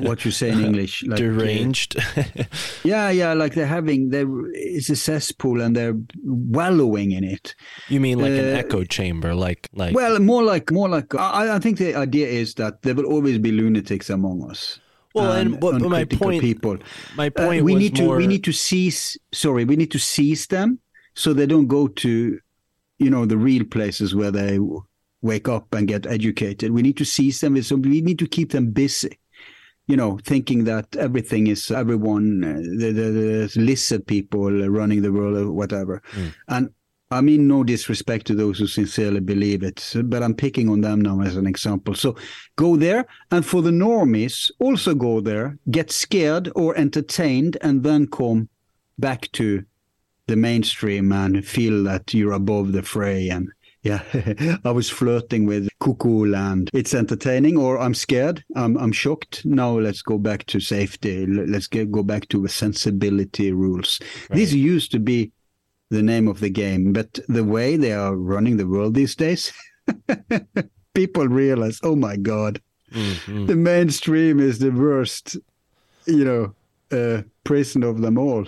what 0.00 0.24
you 0.24 0.30
say 0.30 0.48
in 0.50 0.64
English? 0.68 1.04
Like, 1.04 1.18
Deranged. 1.18 1.96
Uh, 1.98 2.24
yeah, 2.84 3.10
yeah, 3.10 3.34
like 3.34 3.54
they're 3.54 3.66
having 3.66 4.08
there 4.08 4.26
is 4.54 4.88
a 4.88 4.96
cesspool 4.96 5.60
and 5.60 5.76
they're 5.76 5.98
wallowing 6.24 7.10
in 7.12 7.22
it. 7.22 7.54
You 7.88 8.00
mean 8.00 8.18
like 8.18 8.32
uh, 8.32 8.36
an 8.36 8.56
echo 8.56 8.84
chamber, 8.84 9.34
like 9.34 9.68
like? 9.74 9.94
Well, 9.94 10.18
more 10.20 10.42
like 10.42 10.70
more 10.72 10.88
like. 10.88 11.14
I, 11.14 11.56
I 11.56 11.58
think 11.58 11.78
the 11.78 11.94
idea 11.94 12.28
is 12.28 12.54
that 12.54 12.82
there 12.82 12.94
will 12.94 13.06
always 13.06 13.38
be 13.38 13.52
lunatics 13.52 14.08
among 14.08 14.50
us. 14.50 14.80
Well, 15.14 15.32
and, 15.32 15.54
and 15.54 15.62
what, 15.62 15.80
my 15.80 16.04
point, 16.04 16.40
people. 16.40 16.78
My 17.16 17.26
uh, 17.26 17.30
point. 17.30 17.62
Uh, 17.62 17.64
we 17.64 17.74
need 17.74 17.98
more... 17.98 18.14
to 18.14 18.18
we 18.18 18.26
need 18.26 18.44
to 18.44 18.52
seize. 18.52 19.18
Sorry, 19.32 19.64
we 19.64 19.76
need 19.76 19.90
to 19.90 19.98
seize 19.98 20.46
them 20.46 20.78
so 21.14 21.32
they 21.32 21.46
don't 21.46 21.66
go 21.66 21.88
to, 21.88 22.38
you 22.98 23.10
know, 23.10 23.26
the 23.26 23.36
real 23.36 23.64
places 23.64 24.14
where 24.14 24.30
they 24.30 24.58
wake 25.20 25.48
up 25.48 25.72
and 25.74 25.86
get 25.86 26.06
educated. 26.06 26.72
We 26.72 26.82
need 26.82 26.96
to 26.96 27.04
seize 27.04 27.40
them. 27.40 27.62
So 27.62 27.76
we 27.76 28.00
need 28.00 28.18
to 28.18 28.26
keep 28.26 28.52
them 28.52 28.70
busy. 28.70 29.18
You 29.88 29.96
know, 29.96 30.18
thinking 30.24 30.64
that 30.64 30.94
everything 30.96 31.48
is 31.48 31.70
everyone, 31.70 32.44
uh, 32.44 32.54
the, 32.78 32.92
the, 32.92 33.10
the 33.10 33.60
lizard 33.60 34.06
people 34.06 34.50
running 34.68 35.02
the 35.02 35.12
world 35.12 35.36
or 35.36 35.52
whatever. 35.52 36.00
Mm. 36.12 36.34
And 36.48 36.70
I 37.12 37.20
mean, 37.20 37.46
no 37.46 37.62
disrespect 37.62 38.26
to 38.28 38.34
those 38.34 38.58
who 38.58 38.66
sincerely 38.66 39.20
believe 39.20 39.62
it, 39.62 39.92
but 40.04 40.22
I'm 40.22 40.34
picking 40.34 40.68
on 40.68 40.80
them 40.80 41.00
now 41.00 41.20
as 41.20 41.36
an 41.36 41.46
example. 41.46 41.94
So 41.94 42.16
go 42.56 42.76
there. 42.76 43.06
And 43.30 43.44
for 43.44 43.60
the 43.60 43.70
normies, 43.70 44.50
also 44.58 44.94
go 44.94 45.20
there, 45.20 45.58
get 45.70 45.90
scared 45.90 46.50
or 46.56 46.76
entertained, 46.76 47.58
and 47.60 47.82
then 47.82 48.06
come 48.06 48.48
back 48.98 49.30
to 49.32 49.64
the 50.26 50.36
mainstream 50.36 51.12
and 51.12 51.46
feel 51.46 51.84
that 51.84 52.14
you're 52.14 52.32
above 52.32 52.72
the 52.72 52.82
fray. 52.82 53.28
And 53.28 53.50
yeah, 53.82 54.02
I 54.64 54.70
was 54.70 54.88
flirting 54.88 55.44
with 55.44 55.68
cuckoo 55.80 56.26
land. 56.26 56.70
It's 56.72 56.94
entertaining, 56.94 57.58
or 57.58 57.78
I'm 57.78 57.94
scared. 57.94 58.42
I'm, 58.56 58.76
I'm 58.78 58.92
shocked. 58.92 59.44
Now 59.44 59.78
let's 59.78 60.02
go 60.02 60.18
back 60.18 60.46
to 60.46 60.60
safety. 60.60 61.26
Let's 61.26 61.66
get, 61.66 61.90
go 61.90 62.02
back 62.02 62.28
to 62.28 62.40
the 62.40 62.48
sensibility 62.48 63.52
rules. 63.52 64.00
Right. 64.30 64.36
This 64.36 64.52
used 64.52 64.92
to 64.92 64.98
be 64.98 65.32
the 65.92 66.02
name 66.02 66.26
of 66.26 66.40
the 66.40 66.50
game. 66.50 66.92
But 66.92 67.20
the 67.28 67.44
way 67.44 67.76
they 67.76 67.92
are 67.92 68.16
running 68.16 68.56
the 68.56 68.66
world 68.66 68.94
these 68.94 69.14
days, 69.14 69.52
people 70.94 71.28
realize, 71.28 71.78
oh 71.82 71.94
my 71.94 72.16
God, 72.16 72.60
mm-hmm. 72.90 73.46
the 73.46 73.56
mainstream 73.56 74.40
is 74.40 74.58
the 74.58 74.70
worst, 74.70 75.36
you 76.06 76.24
know, 76.24 76.54
uh, 76.90 77.22
prison 77.44 77.82
of 77.82 78.00
them 78.00 78.18
all. 78.18 78.46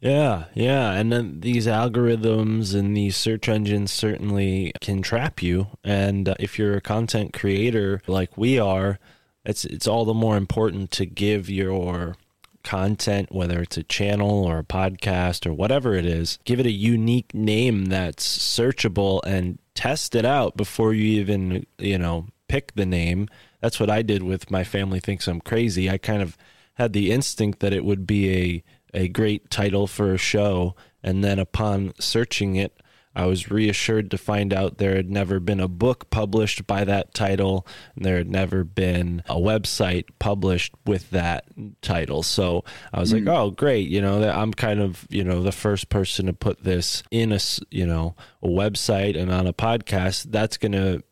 Yeah, 0.00 0.46
yeah. 0.54 0.92
And 0.92 1.12
then 1.12 1.40
these 1.40 1.68
algorithms 1.68 2.74
and 2.74 2.96
these 2.96 3.16
search 3.16 3.48
engines 3.48 3.92
certainly 3.92 4.72
can 4.80 5.00
trap 5.00 5.40
you. 5.40 5.68
And 5.84 6.28
uh, 6.28 6.34
if 6.40 6.58
you're 6.58 6.76
a 6.76 6.80
content 6.80 7.32
creator 7.32 8.02
like 8.08 8.36
we 8.36 8.58
are, 8.58 8.98
it's 9.44 9.64
it's 9.64 9.86
all 9.86 10.04
the 10.04 10.14
more 10.14 10.36
important 10.36 10.90
to 10.92 11.06
give 11.06 11.48
your 11.48 12.16
content, 12.62 13.32
whether 13.32 13.60
it's 13.60 13.76
a 13.76 13.82
channel 13.82 14.44
or 14.44 14.58
a 14.58 14.64
podcast 14.64 15.46
or 15.46 15.52
whatever 15.52 15.94
it 15.94 16.06
is, 16.06 16.38
give 16.44 16.60
it 16.60 16.66
a 16.66 16.70
unique 16.70 17.34
name 17.34 17.86
that's 17.86 18.26
searchable 18.26 19.20
and 19.24 19.58
test 19.74 20.14
it 20.14 20.24
out 20.24 20.56
before 20.56 20.92
you 20.92 21.20
even, 21.20 21.66
you 21.78 21.98
know, 21.98 22.26
pick 22.48 22.74
the 22.74 22.86
name. 22.86 23.28
That's 23.60 23.80
what 23.80 23.90
I 23.90 24.02
did 24.02 24.22
with 24.22 24.50
My 24.50 24.64
Family 24.64 25.00
Thinks 25.00 25.28
I'm 25.28 25.40
Crazy. 25.40 25.88
I 25.88 25.98
kind 25.98 26.22
of 26.22 26.36
had 26.74 26.92
the 26.92 27.10
instinct 27.10 27.60
that 27.60 27.72
it 27.72 27.84
would 27.84 28.06
be 28.06 28.62
a, 28.94 29.04
a 29.04 29.08
great 29.08 29.50
title 29.50 29.86
for 29.86 30.12
a 30.12 30.18
show. 30.18 30.74
And 31.02 31.22
then 31.22 31.38
upon 31.38 31.92
searching 31.98 32.56
it, 32.56 32.80
I 33.14 33.26
was 33.26 33.50
reassured 33.50 34.10
to 34.10 34.18
find 34.18 34.54
out 34.54 34.78
there 34.78 34.96
had 34.96 35.10
never 35.10 35.38
been 35.40 35.60
a 35.60 35.68
book 35.68 36.10
published 36.10 36.66
by 36.66 36.84
that 36.84 37.12
title, 37.14 37.66
and 37.94 38.04
there 38.04 38.16
had 38.16 38.30
never 38.30 38.64
been 38.64 39.22
a 39.28 39.34
website 39.34 40.06
published 40.18 40.74
with 40.86 41.10
that 41.10 41.44
title. 41.82 42.22
So 42.22 42.64
I 42.92 43.00
was 43.00 43.12
mm. 43.12 43.26
like, 43.26 43.36
"Oh, 43.36 43.50
great! 43.50 43.88
You 43.88 44.00
know, 44.00 44.28
I'm 44.28 44.52
kind 44.52 44.80
of 44.80 45.06
you 45.10 45.24
know 45.24 45.42
the 45.42 45.52
first 45.52 45.88
person 45.88 46.26
to 46.26 46.32
put 46.32 46.64
this 46.64 47.02
in 47.10 47.32
a 47.32 47.40
you 47.70 47.86
know 47.86 48.14
a 48.42 48.48
website 48.48 49.18
and 49.18 49.30
on 49.30 49.46
a 49.46 49.52
podcast. 49.52 50.30
That's 50.30 50.56
going 50.56 50.72
to 50.72 51.02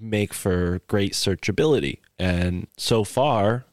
make 0.00 0.32
for 0.32 0.80
great 0.86 1.12
searchability." 1.12 1.98
And 2.18 2.68
so 2.76 3.04
far, 3.04 3.66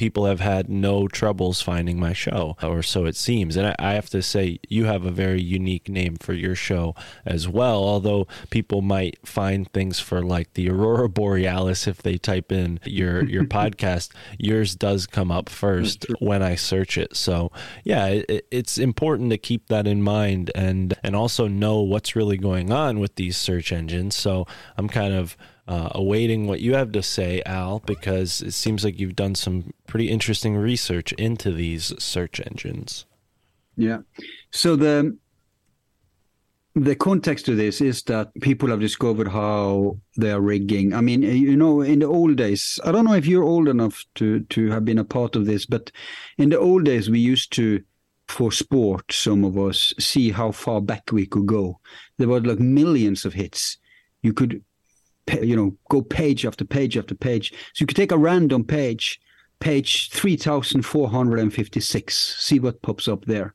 people 0.00 0.24
have 0.24 0.40
had 0.40 0.70
no 0.70 1.06
troubles 1.06 1.60
finding 1.60 2.00
my 2.00 2.14
show, 2.14 2.56
or 2.62 2.82
so 2.82 3.04
it 3.04 3.14
seems. 3.14 3.54
And 3.54 3.66
I, 3.66 3.76
I, 3.78 3.92
have 3.92 4.08
to 4.08 4.22
say, 4.22 4.58
you 4.66 4.86
have 4.86 5.04
a 5.04 5.10
very 5.10 5.42
unique 5.42 5.90
name 5.90 6.16
for 6.16 6.32
your 6.32 6.54
show 6.54 6.94
as 7.26 7.46
well. 7.46 7.84
Although 7.84 8.26
people 8.48 8.80
might 8.80 9.18
find 9.28 9.70
things 9.70 10.00
for 10.00 10.22
like 10.22 10.54
the 10.54 10.70
aurora 10.70 11.10
borealis 11.10 11.86
if 11.86 11.98
they 12.00 12.16
type 12.16 12.50
in 12.50 12.80
your 12.82 13.26
your 13.26 13.44
podcast, 13.58 14.12
yours 14.38 14.74
does 14.74 15.06
come 15.06 15.30
up 15.30 15.50
first 15.50 16.06
when 16.18 16.42
I 16.42 16.54
search 16.54 16.96
it. 16.96 17.14
So 17.14 17.52
yeah, 17.84 18.06
it, 18.06 18.46
it's 18.50 18.78
important 18.78 19.28
to 19.32 19.36
keep 19.36 19.66
that 19.66 19.86
in 19.86 20.02
mind 20.02 20.50
and 20.54 20.94
and 21.04 21.14
also 21.14 21.46
know 21.46 21.82
what's 21.82 22.16
really 22.16 22.38
going 22.38 22.72
on 22.72 23.00
with 23.00 23.16
these 23.16 23.36
search 23.36 23.70
engines. 23.70 24.16
So 24.16 24.46
I'm 24.78 24.88
kind 24.88 25.12
of 25.12 25.36
uh, 25.70 25.88
awaiting 25.94 26.48
what 26.48 26.60
you 26.60 26.74
have 26.74 26.90
to 26.90 27.02
say, 27.02 27.42
Al, 27.46 27.78
because 27.86 28.42
it 28.42 28.50
seems 28.52 28.84
like 28.84 28.98
you've 28.98 29.14
done 29.14 29.36
some 29.36 29.72
pretty 29.86 30.10
interesting 30.10 30.56
research 30.56 31.12
into 31.12 31.52
these 31.52 31.94
search 32.02 32.40
engines. 32.40 33.06
Yeah. 33.76 33.98
So 34.50 34.74
the 34.74 35.16
the 36.74 36.96
context 36.96 37.46
to 37.46 37.54
this 37.54 37.80
is 37.80 38.02
that 38.04 38.34
people 38.40 38.68
have 38.68 38.80
discovered 38.80 39.28
how 39.28 39.98
they 40.16 40.32
are 40.32 40.40
rigging. 40.40 40.92
I 40.92 41.00
mean, 41.00 41.22
you 41.22 41.56
know, 41.56 41.82
in 41.82 42.00
the 42.00 42.06
old 42.06 42.36
days, 42.36 42.80
I 42.84 42.90
don't 42.90 43.04
know 43.04 43.14
if 43.14 43.26
you're 43.26 43.44
old 43.44 43.68
enough 43.68 44.04
to 44.16 44.40
to 44.40 44.70
have 44.70 44.84
been 44.84 44.98
a 44.98 45.04
part 45.04 45.36
of 45.36 45.46
this, 45.46 45.66
but 45.66 45.92
in 46.36 46.48
the 46.48 46.58
old 46.58 46.84
days, 46.84 47.08
we 47.08 47.20
used 47.20 47.52
to, 47.52 47.80
for 48.26 48.50
sport, 48.50 49.12
some 49.12 49.44
of 49.44 49.56
us 49.56 49.94
see 50.00 50.32
how 50.32 50.50
far 50.50 50.80
back 50.80 51.12
we 51.12 51.26
could 51.26 51.46
go. 51.46 51.78
There 52.18 52.28
were 52.28 52.40
like 52.40 52.58
millions 52.58 53.24
of 53.24 53.34
hits. 53.34 53.78
You 54.22 54.32
could 54.32 54.64
you 55.42 55.56
know, 55.56 55.76
go 55.88 56.02
page 56.02 56.46
after 56.46 56.64
page 56.64 56.96
after 56.96 57.14
page. 57.14 57.52
So 57.74 57.82
you 57.82 57.86
could 57.86 57.96
take 57.96 58.12
a 58.12 58.18
random 58.18 58.64
page, 58.64 59.20
page 59.60 60.10
3456, 60.10 62.36
see 62.38 62.60
what 62.60 62.82
pops 62.82 63.08
up 63.08 63.24
there. 63.26 63.54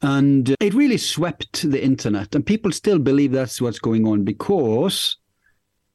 And 0.00 0.50
uh, 0.50 0.56
it 0.60 0.74
really 0.74 0.98
swept 0.98 1.68
the 1.68 1.82
internet. 1.82 2.32
And 2.34 2.46
people 2.46 2.72
still 2.72 2.98
believe 2.98 3.32
that's 3.32 3.60
what's 3.60 3.80
going 3.80 4.06
on 4.06 4.24
because 4.24 5.16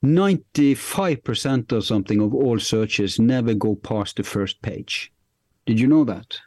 95% 0.04 1.72
or 1.72 1.82
something 1.82 2.22
of 2.22 2.34
all 2.34 2.60
searches 2.60 3.20
never 3.20 3.54
go 3.54 3.76
past 3.76 4.18
the 4.18 4.24
first 4.24 4.62
page. 4.62 5.12
Did 5.66 5.80
you 5.80 5.88
know 5.88 6.04
that? 6.04 6.38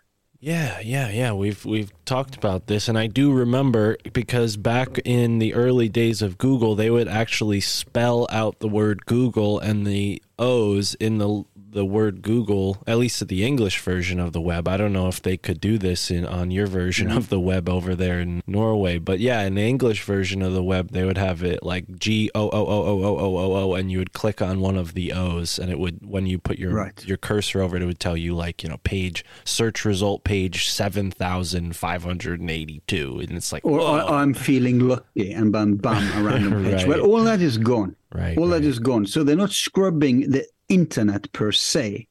Yeah, 0.46 0.78
yeah, 0.78 1.08
yeah. 1.08 1.32
We've 1.32 1.64
we've 1.64 1.90
talked 2.04 2.36
about 2.36 2.68
this, 2.68 2.88
and 2.88 2.96
I 2.96 3.08
do 3.08 3.32
remember 3.32 3.96
because 4.12 4.56
back 4.56 5.00
in 5.04 5.40
the 5.40 5.54
early 5.54 5.88
days 5.88 6.22
of 6.22 6.38
Google, 6.38 6.76
they 6.76 6.88
would 6.88 7.08
actually 7.08 7.60
spell 7.60 8.28
out 8.30 8.60
the 8.60 8.68
word 8.68 9.06
Google 9.06 9.58
and 9.58 9.84
the 9.84 10.22
O's 10.38 10.94
in 10.94 11.18
the 11.18 11.44
the 11.76 11.84
word 11.84 12.22
Google, 12.22 12.82
at 12.86 12.96
least 12.96 13.28
the 13.28 13.44
English 13.44 13.78
version 13.80 14.18
of 14.18 14.32
the 14.32 14.40
web. 14.40 14.66
I 14.66 14.78
don't 14.78 14.94
know 14.94 15.08
if 15.08 15.20
they 15.20 15.36
could 15.36 15.60
do 15.60 15.76
this 15.76 16.10
in 16.10 16.24
on 16.24 16.50
your 16.50 16.66
version 16.66 17.10
of 17.12 17.28
the 17.28 17.38
web 17.38 17.68
over 17.68 17.94
there 17.94 18.18
in 18.18 18.42
Norway, 18.46 18.96
but 18.96 19.20
yeah, 19.20 19.42
in 19.42 19.56
the 19.56 19.62
English 19.62 20.02
version 20.02 20.40
of 20.40 20.54
the 20.54 20.62
web, 20.62 20.90
they 20.92 21.04
would 21.04 21.18
have 21.18 21.42
it 21.42 21.62
like 21.62 21.98
G 21.98 22.30
O 22.34 22.48
O 22.48 22.48
O 22.50 22.82
O 22.82 23.04
O 23.04 23.18
O 23.18 23.36
O 23.36 23.56
O, 23.70 23.74
and 23.74 23.92
you 23.92 23.98
would 23.98 24.14
click 24.14 24.40
on 24.40 24.60
one 24.60 24.76
of 24.78 24.94
the 24.94 25.12
O's, 25.12 25.58
and 25.58 25.70
it 25.70 25.78
would 25.78 26.06
when 26.06 26.24
you 26.26 26.38
put 26.38 26.58
your 26.58 26.72
Right. 26.72 27.04
your 27.06 27.18
cursor 27.18 27.60
over 27.60 27.76
it, 27.76 27.82
it 27.82 27.86
would 27.86 28.00
tell 28.00 28.16
you 28.16 28.34
like 28.34 28.62
you 28.62 28.70
know 28.70 28.78
page 28.82 29.22
search 29.44 29.84
result 29.84 30.24
page 30.24 30.70
seven 30.70 31.10
thousand 31.10 31.76
five 31.76 32.02
hundred 32.04 32.40
and 32.40 32.50
eighty 32.50 32.80
two, 32.86 33.20
and 33.20 33.32
it's 33.32 33.52
like 33.52 33.64
Or 33.66 33.78
whoa. 33.78 34.06
I'm 34.06 34.32
feeling 34.32 34.78
lucky 34.80 35.32
and 35.32 35.52
bam, 35.52 35.76
bam, 35.76 36.02
a 36.18 36.22
random 36.24 36.64
page. 36.64 36.84
Right. 36.84 36.88
Well, 36.88 37.02
all 37.02 37.24
that 37.24 37.42
is 37.42 37.58
gone. 37.58 37.96
right, 38.14 38.38
all 38.38 38.48
right. 38.48 38.62
that 38.62 38.66
is 38.66 38.78
gone. 38.78 39.04
So 39.04 39.22
they're 39.24 39.36
not 39.36 39.52
scrubbing 39.52 40.30
the 40.30 40.46
internet 40.68 41.32
per 41.32 41.52
se, 41.52 42.08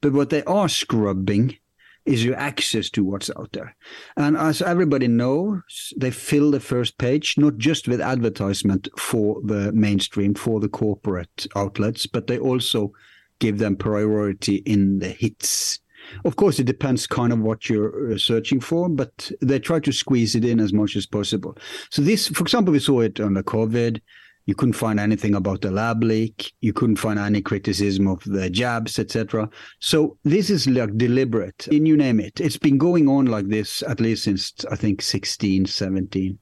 but 0.00 0.12
what 0.12 0.30
they 0.30 0.42
are 0.44 0.68
scrubbing 0.68 1.56
is 2.04 2.24
your 2.24 2.36
access 2.36 2.90
to 2.90 3.04
what's 3.04 3.30
out 3.36 3.50
there. 3.52 3.74
And 4.16 4.36
as 4.36 4.60
everybody 4.60 5.08
knows, 5.08 5.92
they 5.96 6.10
fill 6.10 6.50
the 6.50 6.60
first 6.60 6.98
page 6.98 7.38
not 7.38 7.56
just 7.56 7.88
with 7.88 8.00
advertisement 8.00 8.88
for 8.98 9.40
the 9.42 9.72
mainstream, 9.72 10.34
for 10.34 10.60
the 10.60 10.68
corporate 10.68 11.46
outlets, 11.56 12.06
but 12.06 12.26
they 12.26 12.38
also 12.38 12.92
give 13.38 13.58
them 13.58 13.76
priority 13.76 14.56
in 14.56 14.98
the 14.98 15.08
hits. 15.08 15.80
Of 16.26 16.36
course, 16.36 16.58
it 16.58 16.64
depends 16.64 17.06
kind 17.06 17.32
of 17.32 17.40
what 17.40 17.70
you're 17.70 18.12
uh, 18.12 18.18
searching 18.18 18.60
for, 18.60 18.90
but 18.90 19.30
they 19.40 19.58
try 19.58 19.80
to 19.80 19.92
squeeze 19.92 20.34
it 20.34 20.44
in 20.44 20.60
as 20.60 20.72
much 20.72 20.96
as 20.96 21.06
possible. 21.06 21.56
So 21.90 22.02
this, 22.02 22.28
for 22.28 22.42
example, 22.42 22.72
we 22.72 22.78
saw 22.78 23.00
it 23.00 23.20
under 23.20 23.42
COVID. 23.42 24.02
You 24.46 24.54
couldn't 24.54 24.74
find 24.74 25.00
anything 25.00 25.34
about 25.34 25.62
the 25.62 25.70
lab 25.70 26.02
leak. 26.02 26.52
You 26.60 26.72
couldn't 26.72 26.96
find 26.96 27.18
any 27.18 27.40
criticism 27.40 28.06
of 28.08 28.22
the 28.24 28.50
jabs, 28.50 28.98
etc. 28.98 29.48
So 29.78 30.18
this 30.24 30.50
is 30.50 30.66
like 30.68 30.96
deliberate. 30.96 31.66
And 31.68 31.88
you 31.88 31.96
name 31.96 32.20
it. 32.20 32.40
It's 32.40 32.58
been 32.58 32.78
going 32.78 33.08
on 33.08 33.26
like 33.26 33.48
this 33.48 33.82
at 33.82 34.00
least 34.00 34.24
since 34.24 34.52
I 34.70 34.76
think 34.76 35.00
16, 35.00 35.66
17. 35.66 36.38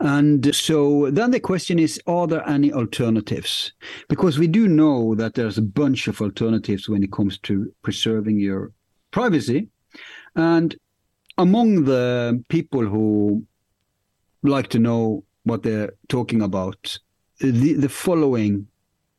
And 0.00 0.54
so 0.54 1.10
then 1.10 1.30
the 1.30 1.40
question 1.40 1.78
is, 1.78 2.00
are 2.06 2.26
there 2.26 2.46
any 2.48 2.72
alternatives? 2.72 3.72
Because 4.08 4.38
we 4.38 4.46
do 4.46 4.66
know 4.66 5.14
that 5.14 5.34
there's 5.34 5.58
a 5.58 5.62
bunch 5.62 6.08
of 6.08 6.20
alternatives 6.22 6.88
when 6.88 7.02
it 7.02 7.12
comes 7.12 7.38
to 7.40 7.70
preserving 7.82 8.38
your 8.38 8.72
privacy. 9.10 9.68
And 10.36 10.74
among 11.36 11.84
the 11.84 12.42
people 12.48 12.86
who 12.86 13.44
like 14.42 14.68
to 14.68 14.78
know 14.78 15.24
what 15.44 15.62
they're 15.62 15.92
talking 16.08 16.40
about, 16.40 16.98
the, 17.40 17.74
the 17.74 17.88
following 17.88 18.66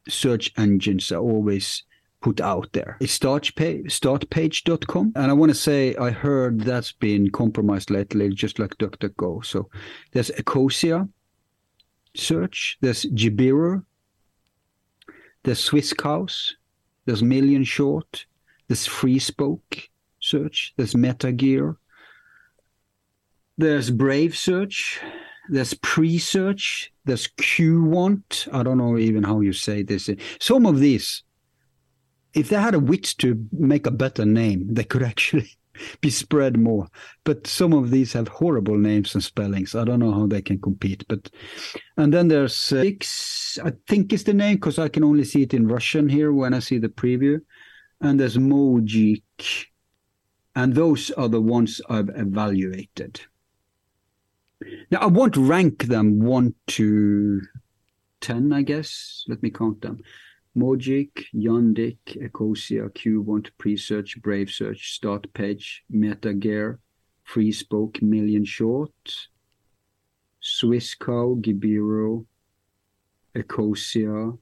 search 0.08 0.52
engines 0.58 1.12
are 1.12 1.20
always 1.22 1.84
put 2.22 2.40
out 2.40 2.72
there. 2.74 2.98
It's 3.00 3.18
startpage, 3.18 3.88
startpage.com. 3.88 5.14
And 5.16 5.32
I 5.32 5.34
want 5.34 5.52
to 5.52 5.58
say 5.58 5.96
I 5.96 6.12
heard 6.12 6.62
that's 6.62 6.92
been 6.92 7.32
compromised 7.32 7.90
lately, 7.90 8.30
just 8.30 8.60
like 8.60 8.78
DuckDuckGo. 8.78 9.44
So 9.44 9.70
there's 10.12 10.30
Ecosia 10.32 11.10
search, 12.16 12.78
there's 12.82 13.06
Gibiru, 13.06 13.84
there's 15.44 15.68
Swisscows, 15.68 16.52
there's 17.06 17.24
Million 17.24 17.64
Short, 17.64 18.26
there's 18.68 18.88
Freespoke 18.88 19.88
search, 20.20 20.74
there's 20.78 20.94
MetaGer, 20.94 21.76
there's 23.58 23.90
Brave 23.90 24.38
Search, 24.38 25.00
there's 25.52 25.74
Presearch, 25.74 26.88
there's 27.04 27.28
Qwant. 27.28 28.48
I 28.54 28.64
don't 28.64 28.78
know 28.78 28.98
even 28.98 29.24
how 29.24 29.42
you 29.42 29.52
say 29.52 29.84
this. 29.84 30.10
Some 30.40 30.66
of 30.66 30.80
these, 30.80 31.24
if 32.34 32.48
they 32.48 32.56
had 32.56 32.74
a 32.74 32.80
wit 32.80 33.04
to 33.18 33.46
make 33.52 33.86
a 33.86 33.92
better 33.92 34.26
name, 34.26 34.74
they 34.74 34.86
could 34.86 35.04
actually 35.04 35.52
be 36.02 36.10
spread 36.10 36.58
more. 36.58 36.88
But 37.26 37.48
some 37.48 37.74
of 37.74 37.92
these 37.92 38.14
have 38.14 38.30
horrible 38.30 38.78
names 38.78 39.14
and 39.14 39.22
spellings. 39.22 39.76
I 39.76 39.84
don't 39.84 40.00
know 40.00 40.14
how 40.14 40.26
they 40.26 40.42
can 40.42 40.60
compete. 40.62 41.04
But 41.10 41.30
and 41.98 42.14
then 42.14 42.30
there's 42.30 42.72
uh, 42.72 42.78
X, 42.78 43.60
I 43.62 43.74
think 43.90 44.14
is 44.14 44.24
the 44.24 44.34
name 44.34 44.56
because 44.56 44.80
I 44.80 44.88
can 44.88 45.04
only 45.04 45.26
see 45.26 45.42
it 45.42 45.54
in 45.54 45.68
Russian 45.68 46.08
here 46.08 46.32
when 46.32 46.54
I 46.54 46.60
see 46.60 46.78
the 46.78 46.90
preview. 46.90 47.42
And 48.00 48.18
there's 48.18 48.38
Mojeek, 48.38 49.22
and 50.56 50.74
those 50.74 51.12
are 51.12 51.28
the 51.28 51.42
ones 51.42 51.82
I've 51.90 52.10
evaluated. 52.16 53.22
Now, 54.92 55.00
I 55.00 55.06
won't 55.08 55.38
rank 55.38 55.86
them 55.86 56.20
1 56.20 56.54
to 56.68 57.42
10, 58.22 58.54
I 58.54 58.62
guess. 58.62 59.26
Let 59.28 59.42
me 59.42 59.50
count 59.50 59.82
them. 59.82 60.02
Mojeek, 60.58 61.26
Yandex, 61.34 61.98
Ecosia, 62.18 62.90
Qwant, 62.90 63.50
Presearch, 63.58 64.22
Brave 64.22 64.50
Search, 64.50 64.94
Start 64.94 65.32
Page, 65.34 65.84
MetaGer, 65.94 66.78
Free 67.24 67.52
Spoke, 67.52 68.02
Million 68.02 68.44
Short, 68.44 68.92
Swiss 70.42 70.94
Cow, 70.96 71.38
Gibiru, 71.40 72.26
Ecosia. 73.36 74.38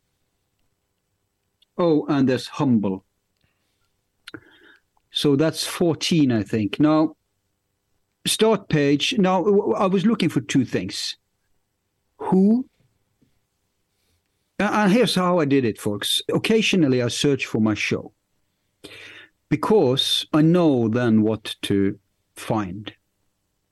Oh, 1.78 2.06
and 2.10 2.28
there's 2.28 2.48
Humble. 2.48 3.06
So 5.12 5.36
that's 5.36 5.66
14, 5.66 6.32
I 6.32 6.44
think. 6.44 6.80
Now, 6.80 7.16
start 8.26 8.70
page. 8.70 9.16
Now, 9.18 9.44
I 9.74 9.86
was 9.86 10.06
looking 10.06 10.30
for 10.30 10.42
two 10.42 10.66
things. 10.66 11.18
Who? 12.18 12.66
And 14.60 14.92
here's 14.92 15.16
how 15.16 15.40
I 15.40 15.46
did 15.46 15.64
it, 15.64 15.80
folks. 15.80 16.22
Occasionally, 16.34 17.02
I 17.02 17.08
search 17.08 17.46
for 17.46 17.62
my 17.62 17.74
show 17.74 18.14
because 19.50 20.26
I 20.34 20.42
know 20.42 20.90
then 20.90 21.22
what 21.22 21.56
to 21.64 21.98
find. 22.36 22.94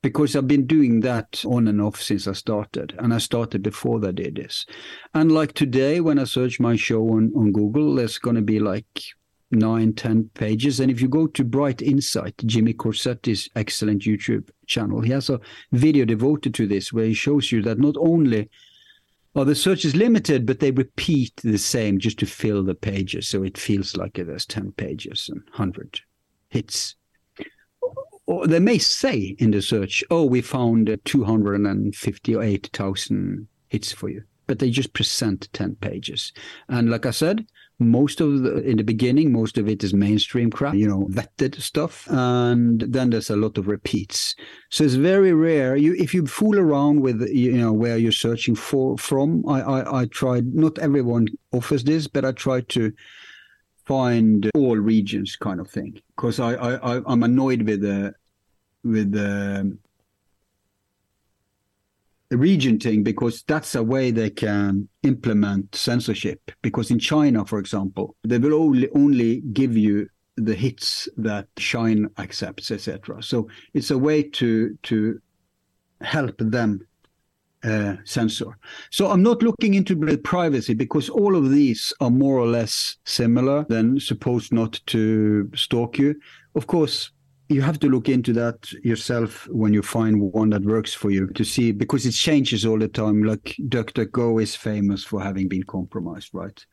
Because 0.00 0.36
I've 0.36 0.46
been 0.46 0.66
doing 0.66 1.00
that 1.00 1.44
on 1.44 1.66
and 1.66 1.82
off 1.82 2.00
since 2.00 2.28
I 2.28 2.32
started, 2.32 2.94
and 3.00 3.12
I 3.12 3.18
started 3.18 3.64
before 3.64 3.98
they 3.98 4.12
did 4.12 4.36
this. 4.36 4.64
And 5.12 5.32
like 5.32 5.54
today, 5.54 6.00
when 6.00 6.20
I 6.20 6.24
search 6.24 6.60
my 6.60 6.76
show 6.76 7.02
on, 7.08 7.32
on 7.34 7.50
Google, 7.50 7.96
there's 7.96 8.18
going 8.18 8.36
to 8.36 8.42
be 8.42 8.60
like 8.60 8.86
nine, 9.50 9.94
ten 9.94 10.30
pages. 10.34 10.80
And 10.80 10.90
if 10.90 11.00
you 11.00 11.08
go 11.08 11.26
to 11.26 11.44
Bright 11.44 11.80
Insight, 11.82 12.34
Jimmy 12.44 12.74
Corsetti's 12.74 13.48
excellent 13.56 14.02
YouTube 14.02 14.50
channel, 14.66 15.00
he 15.00 15.12
has 15.12 15.30
a 15.30 15.40
video 15.72 16.04
devoted 16.04 16.52
to 16.54 16.66
this 16.66 16.92
where 16.92 17.06
he 17.06 17.14
shows 17.14 17.50
you 17.50 17.62
that 17.62 17.78
not 17.78 17.96
only 17.98 18.50
are 19.34 19.44
the 19.44 19.54
searches 19.54 19.94
limited, 19.94 20.46
but 20.46 20.60
they 20.60 20.70
repeat 20.70 21.36
the 21.36 21.58
same 21.58 21.98
just 21.98 22.18
to 22.18 22.26
fill 22.26 22.64
the 22.64 22.74
pages. 22.74 23.28
So 23.28 23.42
it 23.42 23.56
feels 23.56 23.96
like 23.96 24.14
there's 24.14 24.46
10 24.46 24.72
pages 24.72 25.30
and 25.30 25.42
100 25.50 26.00
hits. 26.48 26.96
Or 28.26 28.46
they 28.46 28.60
may 28.60 28.78
say 28.78 29.36
in 29.38 29.52
the 29.52 29.62
search, 29.62 30.04
oh, 30.10 30.24
we 30.24 30.42
found 30.42 30.98
258,000 31.04 33.48
hits 33.68 33.92
for 33.92 34.10
you. 34.10 34.24
But 34.46 34.58
they 34.58 34.70
just 34.70 34.92
present 34.92 35.48
10 35.52 35.76
pages. 35.76 36.32
And 36.68 36.90
like 36.90 37.06
I 37.06 37.10
said, 37.10 37.46
most 37.80 38.20
of 38.20 38.42
the 38.42 38.56
in 38.62 38.76
the 38.76 38.82
beginning 38.82 39.32
most 39.32 39.56
of 39.56 39.68
it 39.68 39.84
is 39.84 39.94
mainstream 39.94 40.50
crap 40.50 40.74
you 40.74 40.88
know 40.88 41.06
vetted 41.10 41.60
stuff 41.60 42.08
and 42.10 42.80
then 42.80 43.10
there's 43.10 43.30
a 43.30 43.36
lot 43.36 43.56
of 43.56 43.68
repeats. 43.68 44.34
So 44.70 44.84
it's 44.84 44.94
very 44.94 45.32
rare. 45.32 45.76
You 45.76 45.94
if 45.94 46.12
you 46.12 46.26
fool 46.26 46.58
around 46.58 47.00
with 47.00 47.22
you 47.28 47.52
know 47.52 47.72
where 47.72 47.96
you're 47.96 48.12
searching 48.12 48.54
for 48.54 48.98
from 48.98 49.44
i 49.48 49.60
i, 49.60 50.00
I 50.00 50.06
tried 50.06 50.54
not 50.54 50.78
everyone 50.78 51.28
offers 51.52 51.84
this 51.84 52.06
but 52.06 52.24
i 52.24 52.32
tried 52.32 52.68
to 52.70 52.92
find 53.84 54.50
all 54.54 54.76
regions 54.76 55.36
kind 55.36 55.60
of 55.60 55.70
thing 55.70 56.00
because 56.16 56.40
I, 56.40 56.54
I 56.54 56.96
i 56.96 57.02
i'm 57.06 57.22
annoyed 57.22 57.62
with 57.62 57.80
the 57.80 58.14
with 58.84 59.12
the 59.12 59.76
region 62.36 62.78
thing 62.78 63.02
because 63.02 63.42
that's 63.46 63.74
a 63.74 63.82
way 63.82 64.10
they 64.10 64.30
can 64.30 64.88
implement 65.02 65.74
censorship. 65.74 66.50
Because 66.62 66.90
in 66.90 66.98
China, 66.98 67.44
for 67.44 67.58
example, 67.58 68.16
they 68.24 68.38
will 68.38 68.54
only 68.54 68.88
only 68.94 69.40
give 69.52 69.76
you 69.76 70.08
the 70.36 70.54
hits 70.54 71.08
that 71.16 71.48
Shine 71.56 72.08
accepts, 72.18 72.70
etc. 72.70 73.22
So 73.22 73.48
it's 73.74 73.90
a 73.90 73.98
way 73.98 74.22
to 74.22 74.76
to 74.84 75.20
help 76.00 76.36
them 76.38 76.86
uh, 77.64 77.96
censor. 78.04 78.56
So 78.90 79.10
I'm 79.10 79.22
not 79.22 79.42
looking 79.42 79.74
into 79.74 79.96
privacy 80.18 80.74
because 80.74 81.08
all 81.08 81.34
of 81.34 81.50
these 81.50 81.92
are 82.00 82.10
more 82.10 82.38
or 82.38 82.46
less 82.46 82.96
similar. 83.04 83.66
Then 83.68 83.98
supposed 83.98 84.52
not 84.52 84.80
to 84.86 85.50
stalk 85.54 85.98
you. 85.98 86.14
Of 86.54 86.66
course, 86.66 87.10
you 87.48 87.62
have 87.62 87.78
to 87.80 87.88
look 87.88 88.08
into 88.08 88.32
that 88.34 88.70
yourself 88.84 89.48
when 89.48 89.72
you 89.72 89.82
find 89.82 90.20
one 90.20 90.50
that 90.50 90.62
works 90.64 90.92
for 90.92 91.10
you 91.10 91.28
to 91.28 91.44
see 91.44 91.72
because 91.72 92.04
it 92.04 92.12
changes 92.12 92.66
all 92.66 92.78
the 92.78 92.88
time. 92.88 93.22
Like 93.22 93.56
DuckDuckGo 93.68 94.42
is 94.42 94.54
famous 94.54 95.02
for 95.02 95.22
having 95.22 95.48
been 95.48 95.62
compromised, 95.62 96.30
right? 96.34 96.64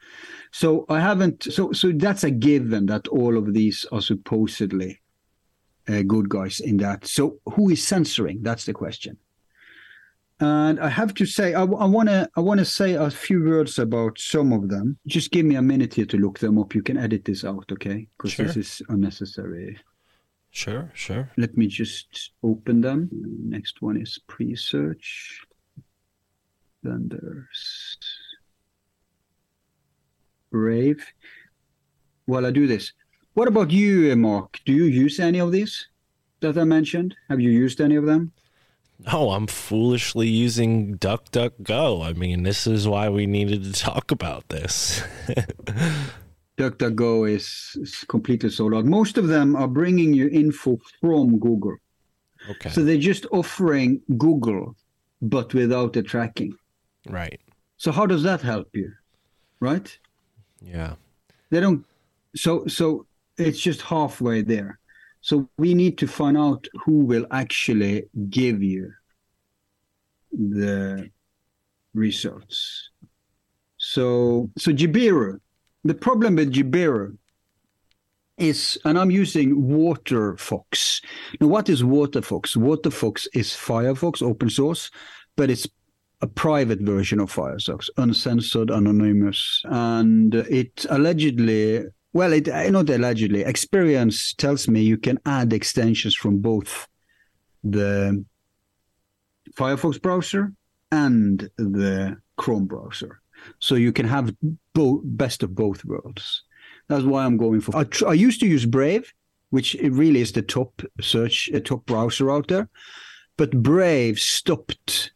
So 0.51 0.85
I 0.89 0.99
haven't. 0.99 1.43
So 1.43 1.71
so 1.71 1.91
that's 1.93 2.23
a 2.25 2.31
given 2.31 2.87
that 2.87 3.07
all 3.07 3.37
of 3.37 3.53
these 3.53 3.85
are 3.91 4.01
supposedly 4.01 5.01
uh, 5.87 6.01
good 6.01 6.27
guys 6.29 6.59
in 6.59 6.77
that. 6.77 7.05
So 7.07 7.39
who 7.53 7.69
is 7.69 7.85
censoring? 7.87 8.39
That's 8.41 8.65
the 8.65 8.73
question. 8.73 9.17
And 10.41 10.81
I 10.81 10.89
have 10.89 11.13
to 11.13 11.25
say, 11.25 11.53
I 11.53 11.63
want 11.63 12.09
to 12.09 12.29
I 12.35 12.41
want 12.41 12.57
to 12.59 12.65
say 12.65 12.95
a 12.95 13.09
few 13.09 13.41
words 13.45 13.79
about 13.79 14.19
some 14.19 14.51
of 14.51 14.67
them. 14.67 14.97
Just 15.07 15.31
give 15.31 15.45
me 15.45 15.55
a 15.55 15.61
minute 15.61 15.93
here 15.93 16.05
to 16.07 16.17
look 16.17 16.39
them 16.39 16.59
up. 16.59 16.75
You 16.75 16.83
can 16.83 16.97
edit 16.97 17.23
this 17.23 17.45
out, 17.45 17.71
okay? 17.71 18.07
Because 18.17 18.33
Sure. 18.33 18.45
this 18.45 18.57
is 18.57 18.81
unnecessary. 18.89 19.77
Sure, 20.55 20.89
sure. 20.93 21.29
Let 21.35 21.57
me 21.57 21.67
just 21.67 22.31
open 22.41 22.79
them. 22.79 23.09
Next 23.11 23.81
one 23.81 23.97
is 23.97 24.17
Presearch. 24.29 25.39
Then 26.81 27.09
there's 27.09 27.97
Brave. 30.49 31.05
While 32.25 32.45
I 32.45 32.51
do 32.51 32.67
this, 32.67 32.93
what 33.33 33.49
about 33.49 33.69
you, 33.69 34.15
Mark? 34.15 34.61
Do 34.65 34.71
you 34.71 34.85
use 34.85 35.19
any 35.19 35.39
of 35.39 35.51
these 35.51 35.89
that 36.39 36.57
I 36.57 36.63
mentioned? 36.63 37.15
Have 37.27 37.41
you 37.41 37.49
used 37.51 37.81
any 37.81 37.97
of 37.97 38.05
them? 38.05 38.31
No, 39.11 39.31
I'm 39.31 39.47
foolishly 39.47 40.29
using 40.29 40.97
DuckDuckGo. 40.97 42.01
I 42.01 42.13
mean, 42.13 42.43
this 42.43 42.65
is 42.65 42.87
why 42.87 43.09
we 43.09 43.25
needed 43.27 43.65
to 43.65 43.73
talk 43.73 44.09
about 44.09 44.47
this. 44.47 45.03
DuckDuckGo 46.57 47.29
is, 47.29 47.77
is 47.81 48.05
completely 48.07 48.49
sold 48.49 48.73
out. 48.73 48.85
Most 48.85 49.17
of 49.17 49.27
them 49.27 49.55
are 49.55 49.67
bringing 49.67 50.13
you 50.13 50.27
info 50.29 50.79
from 51.01 51.37
Google. 51.39 51.75
okay. 52.49 52.69
So 52.69 52.83
they're 52.83 52.97
just 52.97 53.25
offering 53.31 54.01
Google, 54.17 54.75
but 55.21 55.53
without 55.53 55.93
the 55.93 56.03
tracking. 56.03 56.55
right. 57.09 57.39
So 57.77 57.91
how 57.91 58.05
does 58.05 58.23
that 58.23 58.41
help 58.41 58.69
you? 58.73 58.89
Right? 59.59 59.99
Yeah. 60.61 60.95
They 61.49 61.59
don't. 61.59 61.85
So 62.35 62.65
so 62.67 63.05
it's 63.37 63.59
just 63.59 63.81
halfway 63.81 64.41
there. 64.41 64.79
So 65.19 65.49
we 65.57 65.73
need 65.73 65.97
to 65.97 66.07
find 66.07 66.37
out 66.37 66.67
who 66.85 66.99
will 66.99 67.27
actually 67.31 68.05
give 68.29 68.63
you 68.63 68.93
the 70.31 71.09
results. 71.93 72.89
So 73.77 74.49
so 74.57 74.71
Gibiru, 74.71 75.39
the 75.85 75.93
problem 75.93 76.35
with 76.35 76.51
Gibiru 76.51 77.17
is, 78.37 78.77
and 78.83 78.97
I'm 78.97 79.11
using 79.11 79.55
WaterFox. 79.55 81.01
Now, 81.39 81.47
what 81.47 81.69
is 81.69 81.83
WaterFox? 81.83 82.57
WaterFox 82.57 83.27
is 83.33 83.51
Firefox, 83.51 84.21
open 84.21 84.49
source, 84.49 84.91
but 85.37 85.49
it's 85.49 85.67
a 86.21 86.27
private 86.27 86.81
version 86.81 87.19
of 87.19 87.31
Firefox, 87.33 87.89
uncensored, 87.97 88.71
anonymous, 88.71 89.61
and 89.65 90.33
it 90.33 90.85
allegedly, 90.89 91.83
well, 92.13 92.33
it 92.33 92.49
uh, 92.49 92.69
not 92.71 92.89
allegedly, 92.89 93.41
experience 93.41 94.33
tells 94.33 94.67
me 94.67 94.81
you 94.81 94.97
can 94.97 95.19
add 95.25 95.53
extensions 95.53 96.15
from 96.15 96.39
both 96.39 96.87
the 97.63 98.25
Firefox 99.55 100.01
browser 100.01 100.51
and 100.91 101.49
the 101.57 102.17
Chrome 102.37 102.65
browser, 102.65 103.21
so 103.59 103.75
you 103.75 103.91
can 103.91 104.07
have 104.07 104.33
both 104.73 105.01
best 105.03 105.43
of 105.43 105.55
both 105.55 105.83
worlds. 105.85 106.43
That's 106.87 107.03
why 107.03 107.25
I'm 107.25 107.37
going 107.37 107.61
for. 107.61 107.75
I, 107.75 107.83
tr- 107.85 108.07
I 108.07 108.13
used 108.13 108.39
to 108.41 108.47
use 108.47 108.65
Brave, 108.65 109.11
which 109.49 109.75
it 109.75 109.91
really 109.91 110.21
is 110.21 110.31
the 110.31 110.41
top 110.41 110.81
search, 111.01 111.49
uh, 111.53 111.59
top 111.59 111.85
browser 111.85 112.31
out 112.31 112.47
there, 112.47 112.69
but 113.37 113.51
Brave 113.63 114.19
stopped 114.19 115.11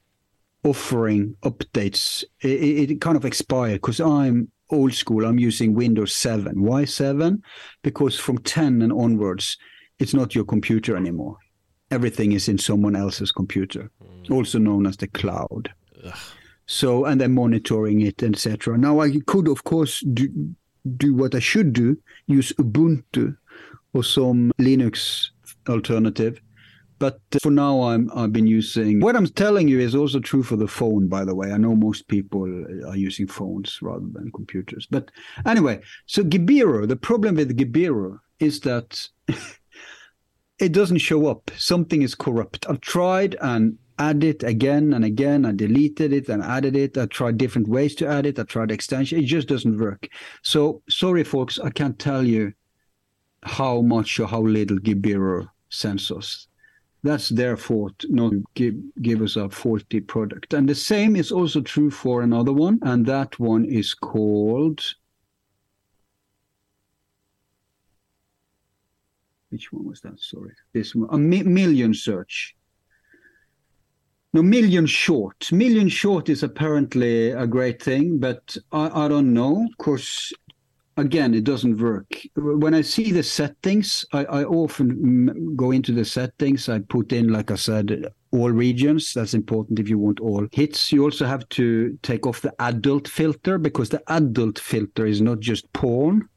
offering 0.64 1.36
updates. 1.44 2.24
It, 2.42 2.92
it 2.92 3.02
kind 3.02 3.18
of 3.18 3.26
expired 3.26 3.76
because 3.82 4.00
I'm 4.00 4.52
old 4.70 4.94
school. 4.94 5.26
I'm 5.26 5.40
using 5.40 5.74
Windows 5.74 6.14
7. 6.14 6.62
Why 6.62 6.86
7? 6.86 7.42
Because 7.82 8.20
from 8.20 8.38
10 8.40 8.82
and 8.82 8.94
onwards, 8.94 9.58
it's 10.00 10.14
not 10.14 10.36
your 10.36 10.46
computer 10.46 10.96
anymore. 10.96 11.38
Everything 11.92 12.34
is 12.34 12.48
in 12.48 12.58
someone 12.58 12.96
else's 12.96 13.32
computer, 13.32 13.90
also 14.30 14.60
known 14.60 14.86
as 14.86 14.98
the 14.98 15.08
cloud. 15.08 15.72
So, 16.72 17.06
and 17.06 17.20
they're 17.20 17.28
monitoring 17.28 18.02
it, 18.02 18.22
etc. 18.22 18.78
Now, 18.78 19.00
I 19.00 19.10
could, 19.26 19.48
of 19.48 19.64
course, 19.64 20.02
do, 20.02 20.30
do 20.98 21.16
what 21.16 21.34
I 21.34 21.40
should 21.40 21.74
do 21.74 21.98
use 22.28 22.54
Ubuntu 22.60 23.36
or 23.94 24.04
some 24.04 24.52
Linux 24.60 25.30
alternative. 25.68 26.40
But 27.00 27.22
uh, 27.34 27.40
for 27.42 27.50
now 27.50 27.82
I'm 27.82 28.12
I've 28.14 28.34
been 28.34 28.46
using 28.46 29.00
what 29.00 29.16
I'm 29.16 29.26
telling 29.26 29.68
you 29.68 29.80
is 29.80 29.96
also 29.96 30.20
true 30.20 30.44
for 30.44 30.58
the 30.58 30.68
phone 30.68 31.08
by 31.08 31.26
the 31.26 31.34
way. 31.34 31.52
I 31.52 31.58
know 31.58 31.76
most 31.76 32.08
people 32.08 32.44
are 32.86 32.98
using 32.98 33.26
phones 33.26 33.82
rather 33.82 34.06
than 34.12 34.32
computers. 34.32 34.86
But 34.92 35.10
anyway 35.46 35.80
so 36.08 36.24
Gibiru 36.24 36.88
the 36.88 36.98
problem 36.98 37.36
with 37.36 37.58
Gibiru 37.58 38.20
is 38.40 38.60
that 38.62 39.08
it 40.60 40.74
doesn't 40.74 40.98
show 40.98 41.28
up. 41.28 41.50
Something 41.58 42.02
is 42.02 42.16
corrupt. 42.16 42.66
I've 42.70 42.82
tried 42.82 43.38
and 43.42 43.78
added 44.00 44.24
it 44.24 44.44
again 44.44 44.94
and 44.94 45.06
again 45.06 45.46
I 45.46 45.52
deleted 45.52 46.14
it 46.14 46.30
and 46.30 46.42
added 46.42 46.76
it 46.76 46.98
I 46.98 47.06
tried 47.06 47.38
different 47.38 47.68
ways 47.68 47.96
to 47.96 48.08
add 48.08 48.26
it 48.26 48.40
I 48.40 48.44
tried 48.44 48.72
extension 48.72 49.20
it 49.20 49.24
just 49.24 49.48
doesn't 49.48 49.78
work 49.78 50.08
so 50.42 50.82
sorry 50.90 51.24
folks 51.24 51.60
I 51.60 51.70
can't 51.70 52.00
tell 52.00 52.26
you 52.26 52.54
how 53.44 53.82
much 53.82 54.20
or 54.20 54.28
how 54.28 54.42
little 54.42 54.78
Gibiru 54.78 55.50
sends 55.70 56.10
us 56.12 56.48
that's 57.02 57.30
their 57.30 57.56
fault 57.56 58.04
not 58.10 58.34
give, 58.56 58.76
give 59.02 59.22
us 59.22 59.36
a 59.38 59.50
faulty 59.50 60.02
product. 60.02 60.54
And 60.54 60.68
the 60.68 60.76
same 60.76 61.16
is 61.16 61.32
also 61.32 61.62
true 61.62 61.90
for 61.90 62.22
another 62.22 62.52
one, 62.52 62.80
and 62.82 63.06
that 63.06 63.40
one 63.40 63.66
is 63.66 63.94
called. 63.94 64.84
Which 69.50 69.72
one 69.72 69.86
was 69.86 70.02
that? 70.02 70.20
Sorry. 70.20 70.52
This 70.74 70.94
one. 70.94 71.08
A 71.12 71.18
mi- 71.18 71.44
million 71.44 71.94
search. 71.94 72.56
No, 74.32 74.44
million 74.44 74.86
short. 74.86 75.52
Million 75.52 75.90
short 75.90 76.30
is 76.30 76.44
apparently 76.44 77.32
a 77.32 77.48
great 77.48 77.82
thing, 77.82 78.20
but 78.20 78.56
I, 78.72 79.06
I 79.06 79.08
don't 79.08 79.34
know. 79.34 79.66
Of 79.66 79.78
course, 79.84 80.32
again, 80.98 81.34
it 81.34 81.44
doesn't 81.44 81.82
work. 81.82 82.06
When 82.36 82.76
I 82.76 82.82
see 82.82 83.12
the 83.12 83.24
settings, 83.24 84.06
I, 84.14 84.26
I 84.26 84.44
often 84.44 85.56
go 85.56 85.72
into 85.72 85.92
the 85.94 86.06
settings. 86.06 86.70
I 86.70 86.80
put 86.80 87.12
in, 87.12 87.30
like 87.30 87.50
I 87.50 87.56
said, 87.56 88.06
all 88.32 88.52
regions. 88.52 89.14
That's 89.16 89.34
important 89.34 89.80
if 89.80 89.90
you 89.90 89.98
want 89.98 90.20
all 90.20 90.48
hits. 90.52 90.92
You 90.92 91.06
also 91.06 91.26
have 91.26 91.50
to 91.50 91.98
take 92.04 92.28
off 92.28 92.42
the 92.42 92.54
adult 92.60 93.08
filter 93.08 93.58
because 93.58 93.90
the 93.90 94.04
adult 94.12 94.60
filter 94.60 95.08
is 95.08 95.22
not 95.22 95.40
just 95.40 95.72
porn. 95.74 96.30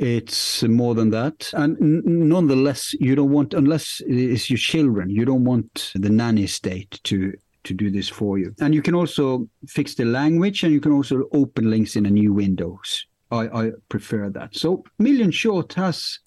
It's 0.00 0.62
more 0.62 0.94
than 0.94 1.10
that. 1.10 1.52
And 1.52 1.76
n- 1.78 2.02
nonetheless, 2.04 2.94
you 2.94 3.14
don't 3.14 3.30
want, 3.30 3.52
unless 3.52 4.00
it's 4.06 4.48
your 4.48 4.56
children, 4.56 5.10
you 5.10 5.26
don't 5.26 5.44
want 5.44 5.92
the 5.94 6.08
nanny 6.08 6.46
state 6.46 6.98
to 7.04 7.34
to 7.64 7.74
do 7.74 7.90
this 7.90 8.08
for 8.08 8.38
you. 8.38 8.54
And 8.62 8.74
you 8.74 8.80
can 8.80 8.94
also 8.94 9.46
fix 9.68 9.94
the 9.94 10.06
language 10.06 10.62
and 10.62 10.72
you 10.72 10.80
can 10.80 10.92
also 10.92 11.24
open 11.32 11.68
links 11.68 11.94
in 11.94 12.06
a 12.06 12.10
new 12.10 12.32
windows. 12.32 13.04
I, 13.30 13.48
I 13.48 13.70
prefer 13.90 14.30
that. 14.30 14.56
So 14.56 14.82
Million 14.98 15.30
Short 15.30 15.74
has 15.74 16.18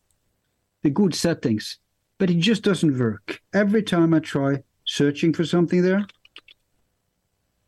the 0.84 0.92
good 0.92 1.16
settings, 1.16 1.80
but 2.20 2.30
it 2.30 2.38
just 2.38 2.62
doesn't 2.62 3.00
work. 3.00 3.42
Every 3.56 3.82
time 3.82 4.14
I 4.14 4.20
try 4.20 4.60
searching 4.86 5.34
for 5.34 5.44
something 5.44 5.82
there, 5.82 6.06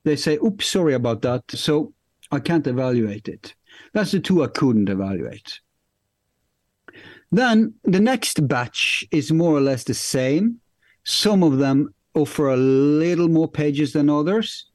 they 0.03 0.15
say, 0.15 0.37
oops, 0.45 0.67
sorry 0.67 0.93
about 0.93 1.23
that. 1.23 1.41
So 1.49 1.93
I 2.31 2.39
can't 2.41 2.67
evaluate 2.67 3.27
it. 3.27 3.55
That's 3.93 4.11
the 4.11 4.19
two 4.19 4.43
I 4.43 4.47
couldn't 4.47 4.89
evaluate. 4.89 5.59
Then 7.35 7.73
the 7.83 7.99
next 7.99 8.47
batch 8.47 9.03
is 9.11 9.29
more 9.29 9.53
or 9.53 9.59
less 9.59 9.83
the 9.83 9.93
same. 9.93 10.61
Some 11.03 11.43
of 11.43 11.57
them 11.57 11.93
offer 12.13 12.47
a 12.47 12.55
little 12.55 13.27
more 13.27 13.49
pages 13.49 13.91
than 13.91 14.09
others, 14.09 14.67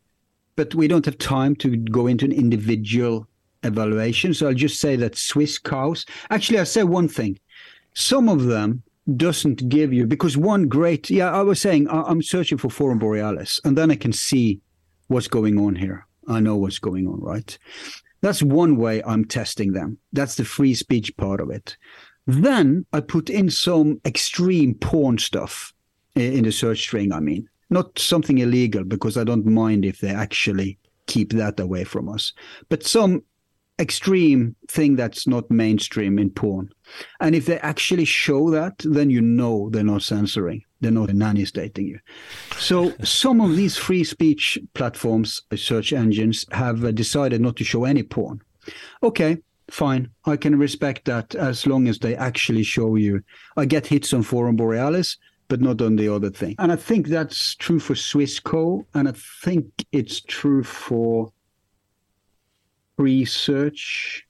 but 0.56 0.74
we 0.74 0.86
don't 0.86 1.06
have 1.06 1.16
time 1.16 1.56
to 1.56 1.74
go 1.74 2.06
into 2.06 2.26
an 2.26 2.32
individual 2.32 3.26
evaluation. 3.62 4.34
So 4.34 4.48
I'll 4.48 4.52
just 4.52 4.78
say 4.78 4.94
that 4.96 5.14
Swisscows. 5.14 6.06
Actually, 6.28 6.58
I'll 6.58 6.66
say 6.66 6.82
one 6.82 7.08
thing. 7.08 7.38
Some 7.94 8.28
of 8.28 8.44
them 8.44 8.82
doesn't 9.16 9.66
give 9.70 9.94
you 9.94 10.06
because 10.06 10.36
one 10.36 10.68
great. 10.68 11.08
Yeah, 11.08 11.32
I 11.32 11.40
was 11.40 11.62
saying 11.62 11.88
I- 11.88 12.02
I'm 12.02 12.20
searching 12.20 12.58
for 12.58 12.68
Forum 12.68 12.98
Borealis, 12.98 13.58
and 13.64 13.74
then 13.78 13.90
I 13.90 13.96
can 13.96 14.12
see 14.12 14.60
what's 15.08 15.28
going 15.28 15.58
on 15.58 15.76
here. 15.76 16.06
I 16.28 16.40
know 16.40 16.58
what's 16.58 16.78
going 16.78 17.06
on, 17.06 17.20
right? 17.20 17.56
That's 18.20 18.42
one 18.42 18.76
way 18.76 19.02
I'm 19.02 19.24
testing 19.24 19.72
them. 19.72 19.96
That's 20.12 20.34
the 20.34 20.44
free 20.44 20.74
speech 20.74 21.16
part 21.16 21.40
of 21.40 21.48
it. 21.48 21.78
Then 22.30 22.86
I 22.92 23.00
put 23.00 23.28
in 23.28 23.50
some 23.50 24.00
extreme 24.04 24.74
porn 24.74 25.18
stuff 25.18 25.72
in 26.14 26.44
the 26.44 26.52
search 26.52 26.78
string. 26.78 27.12
I 27.12 27.18
mean, 27.18 27.48
not 27.70 27.98
something 27.98 28.38
illegal 28.38 28.84
because 28.84 29.16
I 29.16 29.24
don't 29.24 29.46
mind 29.46 29.84
if 29.84 30.00
they 30.00 30.10
actually 30.10 30.78
keep 31.06 31.32
that 31.32 31.58
away 31.58 31.82
from 31.82 32.08
us, 32.08 32.32
but 32.68 32.86
some 32.86 33.22
extreme 33.80 34.54
thing 34.68 34.94
that's 34.94 35.26
not 35.26 35.50
mainstream 35.50 36.20
in 36.20 36.30
porn. 36.30 36.70
And 37.18 37.34
if 37.34 37.46
they 37.46 37.58
actually 37.60 38.04
show 38.04 38.50
that, 38.50 38.74
then 38.78 39.10
you 39.10 39.20
know 39.20 39.68
they're 39.70 39.82
not 39.82 40.02
censoring. 40.02 40.62
They're 40.80 40.92
not 40.92 41.12
nanny 41.12 41.44
stating 41.46 41.88
you. 41.88 41.98
So 42.58 42.92
some 43.02 43.40
of 43.40 43.56
these 43.56 43.76
free 43.76 44.04
speech 44.04 44.56
platforms, 44.74 45.42
search 45.56 45.92
engines, 45.92 46.46
have 46.52 46.84
uh, 46.84 46.92
decided 46.92 47.40
not 47.40 47.56
to 47.56 47.64
show 47.64 47.84
any 47.84 48.02
porn. 48.02 48.40
Okay, 49.02 49.38
fine. 49.72 50.08
I 50.24 50.36
can 50.36 50.58
respect 50.58 51.04
that 51.06 51.34
as 51.34 51.66
long 51.66 51.88
as 51.88 51.98
they 51.98 52.14
actually 52.16 52.62
show 52.62 52.96
you. 52.96 53.22
I 53.56 53.64
get 53.64 53.86
hits 53.86 54.12
on 54.12 54.22
Forum 54.22 54.56
Borealis, 54.56 55.16
but 55.48 55.60
not 55.60 55.82
on 55.82 55.96
the 55.96 56.08
other 56.08 56.30
thing. 56.30 56.54
And 56.58 56.72
I 56.72 56.76
think 56.76 57.08
that's 57.08 57.54
true 57.56 57.80
for 57.80 57.94
Swissco, 57.94 58.84
and 58.94 59.08
I 59.08 59.12
think 59.42 59.66
it's 59.92 60.20
true 60.20 60.62
for 60.62 61.32
research 62.96 64.26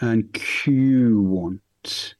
and 0.00 0.24
Qwant. 0.32 2.14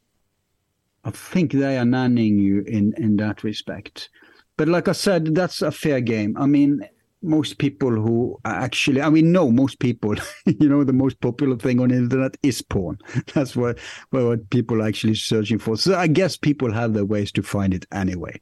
I 1.05 1.11
think 1.11 1.53
they 1.53 1.77
are 1.77 1.85
nanning 1.85 2.39
you 2.41 2.63
in, 2.63 2.95
in 2.97 3.17
that 3.17 3.45
respect. 3.45 4.09
But 4.57 4.69
like 4.69 4.89
I 4.89 4.93
said, 4.93 5.35
that's 5.35 5.61
a 5.61 5.71
fair 5.71 6.01
game. 6.01 6.37
I 6.39 6.47
mean, 6.47 6.81
most 7.25 7.59
people 7.59 7.91
who 7.91 8.39
actually, 8.45 9.01
I 9.01 9.11
mean, 9.11 9.33
no, 9.33 9.51
most 9.51 9.79
people, 9.81 10.15
you 10.47 10.69
know, 10.69 10.85
the 10.85 10.93
most 10.93 11.21
popular 11.21 11.57
thing 11.57 11.81
on 11.81 11.89
the 11.89 11.97
internet 11.97 12.37
is 12.43 12.63
porn. 12.63 12.99
That's 13.35 13.57
what, 13.57 13.79
what 14.11 14.49
people 14.51 14.83
are 14.83 14.87
actually 14.87 15.15
searching 15.15 15.59
for. 15.59 15.77
So 15.77 15.97
I 15.97 16.07
guess 16.07 16.37
people 16.37 16.73
have 16.73 16.95
their 16.95 17.05
ways 17.05 17.33
to 17.33 17.43
find 17.43 17.75
it 17.75 17.87
anyway. 17.93 18.41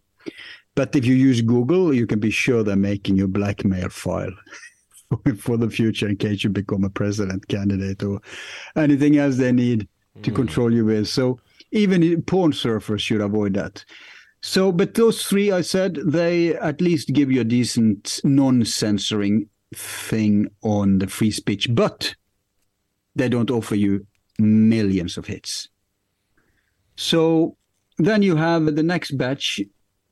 But 0.74 0.96
if 0.96 1.04
you 1.04 1.14
use 1.14 1.40
Google, 1.40 1.94
you 1.94 2.06
can 2.06 2.18
be 2.18 2.30
sure 2.30 2.62
they're 2.62 2.76
making 2.76 3.16
your 3.16 3.28
blackmail 3.28 3.90
file 3.90 4.32
for 5.38 5.56
the 5.56 5.70
future 5.70 6.08
in 6.08 6.16
case 6.16 6.42
you 6.42 6.50
become 6.50 6.84
a 6.84 6.90
president 6.90 7.48
candidate 7.48 8.02
or 8.02 8.20
anything 8.76 9.18
else 9.18 9.36
they 9.36 9.52
need 9.52 9.86
to 10.22 10.30
mm. 10.30 10.34
control 10.34 10.72
you 10.72 10.84
with. 10.84 11.08
So 11.08 11.38
even 11.72 12.22
porn 12.22 12.52
surfers 12.52 13.00
should 13.00 13.20
avoid 13.20 13.54
that. 13.54 13.84
So, 14.42 14.72
but 14.72 14.94
those 14.94 15.24
three 15.24 15.52
I 15.52 15.60
said, 15.60 15.98
they 16.04 16.54
at 16.56 16.80
least 16.80 17.12
give 17.12 17.30
you 17.30 17.40
a 17.40 17.44
decent 17.44 18.20
non 18.24 18.64
censoring 18.64 19.48
thing 19.74 20.48
on 20.62 20.98
the 20.98 21.06
free 21.06 21.30
speech, 21.30 21.68
but 21.72 22.14
they 23.14 23.28
don't 23.28 23.50
offer 23.50 23.76
you 23.76 24.06
millions 24.38 25.16
of 25.16 25.26
hits. 25.26 25.68
So 26.96 27.56
then 27.98 28.22
you 28.22 28.34
have 28.36 28.74
the 28.74 28.82
next 28.82 29.12
batch. 29.12 29.60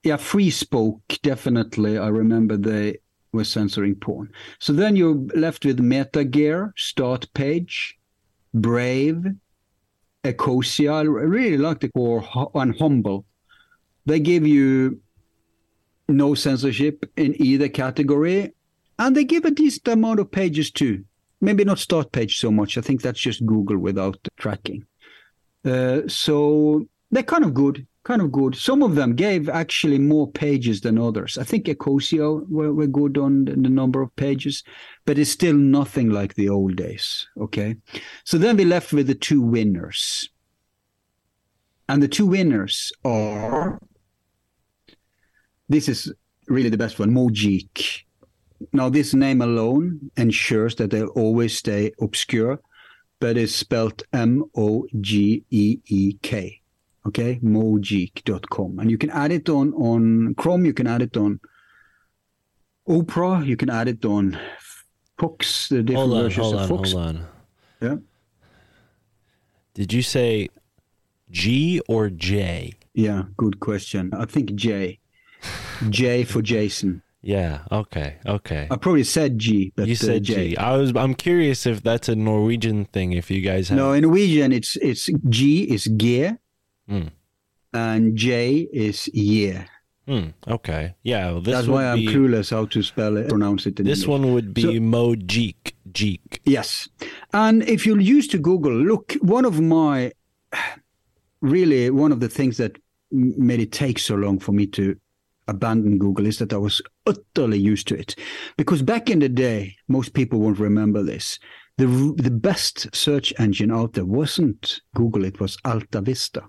Yeah, 0.04 0.16
Freespoke, 0.16 1.20
definitely. 1.22 1.98
I 1.98 2.08
remember 2.08 2.56
they 2.56 2.98
were 3.32 3.44
censoring 3.44 3.96
porn. 3.96 4.30
So 4.60 4.72
then 4.72 4.96
you're 4.96 5.20
left 5.34 5.64
with 5.64 5.78
MetaGer, 5.78 6.72
Start 6.76 7.26
Page, 7.34 7.98
Brave, 8.54 9.26
Ecosia. 10.24 10.92
I 10.92 11.02
really 11.02 11.58
like 11.58 11.80
the 11.80 11.88
core 11.90 12.24
and 12.54 12.78
Humble. 12.78 13.26
They 14.10 14.18
give 14.18 14.44
you 14.44 15.00
no 16.08 16.34
censorship 16.34 17.08
in 17.16 17.40
either 17.40 17.68
category, 17.68 18.52
and 18.98 19.16
they 19.16 19.22
give 19.22 19.44
a 19.44 19.52
decent 19.52 19.86
amount 19.86 20.18
of 20.18 20.32
pages 20.32 20.72
too. 20.72 21.04
Maybe 21.40 21.62
not 21.64 21.78
start 21.78 22.10
page 22.10 22.38
so 22.38 22.50
much. 22.50 22.76
I 22.76 22.80
think 22.80 23.02
that's 23.02 23.20
just 23.20 23.46
Google 23.46 23.78
without 23.78 24.18
tracking. 24.36 24.84
Uh, 25.64 26.00
so 26.08 26.86
they're 27.12 27.22
kind 27.22 27.44
of 27.44 27.54
good 27.54 27.86
kind 28.02 28.22
of 28.22 28.32
good. 28.32 28.56
Some 28.56 28.82
of 28.82 28.96
them 28.96 29.14
gave 29.14 29.48
actually 29.48 30.00
more 30.00 30.28
pages 30.28 30.80
than 30.80 30.98
others. 30.98 31.38
I 31.38 31.44
think 31.44 31.66
Ecosia 31.66 32.48
were, 32.48 32.72
were 32.72 32.88
good 32.88 33.16
on 33.16 33.44
the 33.44 33.54
number 33.54 34.02
of 34.02 34.16
pages, 34.16 34.64
but 35.04 35.18
it's 35.18 35.30
still 35.30 35.54
nothing 35.54 36.10
like 36.10 36.34
the 36.34 36.48
old 36.48 36.74
days. 36.74 37.28
Okay. 37.38 37.76
So 38.24 38.38
then 38.38 38.56
we 38.56 38.64
left 38.64 38.92
with 38.92 39.06
the 39.06 39.14
two 39.14 39.40
winners. 39.42 40.28
And 41.88 42.02
the 42.02 42.08
two 42.08 42.26
winners 42.26 42.90
are 43.04 43.78
this 45.70 45.88
is 45.88 46.12
really 46.48 46.68
the 46.68 46.76
best 46.76 46.98
one, 46.98 47.10
Mogeek. 47.10 48.02
Now, 48.74 48.90
this 48.90 49.14
name 49.14 49.40
alone 49.40 50.10
ensures 50.18 50.74
that 50.76 50.90
they'll 50.90 51.08
always 51.16 51.56
stay 51.56 51.92
obscure, 51.98 52.60
but 53.18 53.38
it's 53.38 53.54
spelled 53.54 54.02
M 54.12 54.44
O 54.54 54.86
G 55.00 55.44
E 55.50 55.78
E 55.86 56.18
K 56.20 56.60
okay? 57.06 57.38
Mogeek.com 57.42 58.78
and 58.78 58.90
you 58.90 58.98
can 58.98 59.10
add 59.10 59.32
it 59.32 59.48
on 59.48 59.72
on 59.74 60.34
chrome 60.34 60.64
you 60.64 60.72
can 60.72 60.86
add 60.86 61.02
it 61.02 61.16
on 61.16 61.40
opera 62.88 63.42
you 63.44 63.56
can 63.56 63.70
add 63.70 63.88
it 63.88 64.04
on 64.04 64.38
fox 65.18 65.68
the 65.68 65.82
different 65.82 66.08
hold 66.08 66.18
on, 66.18 66.22
versions 66.24 66.44
hold 66.46 66.54
of 66.54 66.60
on, 66.60 66.68
fox. 66.68 66.92
hold 66.92 67.06
on. 67.06 67.26
Yeah. 67.80 67.96
Did 69.74 69.92
you 69.92 70.02
say 70.02 70.48
g 71.30 71.80
or 71.88 72.10
j? 72.10 72.74
Yeah 72.94 73.24
good 73.36 73.60
question. 73.60 74.10
I 74.14 74.24
think 74.24 74.54
j 74.54 74.99
j 75.90 76.24
for 76.24 76.42
jason 76.42 77.02
yeah 77.22 77.60
okay 77.70 78.16
okay 78.26 78.66
i 78.70 78.76
probably 78.76 79.04
said 79.04 79.38
g 79.38 79.72
but 79.76 79.86
you 79.88 79.94
said 79.94 80.16
uh, 80.22 80.24
j 80.24 80.48
g 80.50 80.56
i 80.56 80.76
was 80.76 80.94
i'm 80.96 81.14
curious 81.14 81.66
if 81.66 81.82
that's 81.82 82.08
a 82.08 82.16
norwegian 82.16 82.84
thing 82.86 83.12
if 83.12 83.30
you 83.30 83.40
guys 83.42 83.68
have 83.68 83.76
no 83.78 83.92
in 83.92 84.02
norwegian 84.02 84.52
it's 84.52 84.76
it's 84.76 85.08
g 85.28 85.62
is 85.64 85.86
gear 85.96 86.38
Mm. 86.88 87.10
and 87.72 88.16
J 88.16 88.66
is 88.72 89.06
year. 89.14 89.68
Hmm, 90.08 90.30
okay. 90.48 90.94
Yeah. 91.04 91.30
Well, 91.30 91.40
this 91.40 91.54
That's 91.54 91.68
why 91.68 91.86
I'm 91.86 91.98
be, 92.00 92.06
clueless 92.08 92.50
how 92.50 92.64
to 92.66 92.82
spell 92.82 93.16
it, 93.16 93.28
pronounce 93.28 93.64
it. 93.64 93.78
In 93.78 93.86
This 93.86 94.00
English. 94.02 94.08
one 94.08 94.32
would 94.34 94.52
be 94.52 94.62
So- 94.62 94.72
Mojeek. 94.72 95.74
Jeek. 95.92 96.40
Yes. 96.44 96.88
And 97.32 97.62
if 97.68 97.86
you're 97.86 98.00
used 98.00 98.32
to 98.32 98.38
Google, 98.38 98.72
look, 98.74 99.12
one 99.22 99.44
of 99.44 99.60
my 99.60 100.10
really 101.40 101.90
one 101.90 102.12
of 102.12 102.18
the 102.20 102.28
things 102.28 102.56
that 102.56 102.76
made 103.12 103.60
it 103.60 103.72
take 103.72 103.98
so 104.00 104.14
long 104.14 104.38
for 104.40 104.50
me 104.52 104.66
to 104.66 104.96
abandon 105.50 105.98
Google 105.98 106.26
is 106.26 106.38
that 106.38 106.52
I 106.52 106.56
was 106.56 106.80
utterly 107.06 107.58
used 107.58 107.88
to 107.88 107.98
it. 107.98 108.14
Because 108.56 108.82
back 108.82 109.10
in 109.10 109.18
the 109.18 109.28
day, 109.28 109.76
most 109.88 110.14
people 110.14 110.40
won't 110.40 110.58
remember 110.58 111.02
this. 111.02 111.38
The 111.76 111.86
the 112.16 112.30
best 112.30 112.94
search 112.94 113.32
engine 113.38 113.70
out 113.70 113.92
there 113.94 114.04
wasn't 114.04 114.80
Google, 114.94 115.24
it 115.24 115.40
was 115.40 115.58
Alta 115.64 116.00
Vista. 116.00 116.42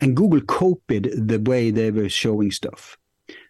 And 0.00 0.16
Google 0.16 0.40
copied 0.42 1.10
the 1.14 1.40
way 1.40 1.70
they 1.70 1.90
were 1.90 2.08
showing 2.08 2.50
stuff. 2.50 2.96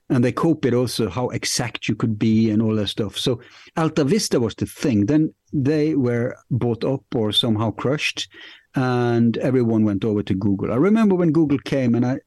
And 0.09 0.25
they 0.25 0.33
copied 0.33 0.75
also 0.75 1.09
how 1.09 1.29
exact 1.29 1.89
you 1.89 1.95
could 1.95 2.19
be 2.19 2.51
and 2.51 2.61
all 2.61 2.75
that 2.77 2.89
stuff. 2.89 3.17
So 3.17 3.41
Alta 3.77 4.05
Vista 4.05 4.41
was 4.41 4.55
the 4.57 4.67
thing. 4.67 5.07
Then 5.07 5.33
they 5.53 5.95
were 5.95 6.37
bought 6.51 6.85
up 6.85 7.05
or 7.15 7.33
somehow 7.33 7.71
crushed, 7.71 8.29
and 8.75 9.37
everyone 9.39 9.85
went 9.85 10.05
over 10.05 10.23
to 10.23 10.35
Google. 10.35 10.73
I 10.73 10.77
remember 10.77 11.15
when 11.15 11.33
Google 11.33 11.59
came 11.59 11.95
and 11.95 12.05
I 12.05 12.21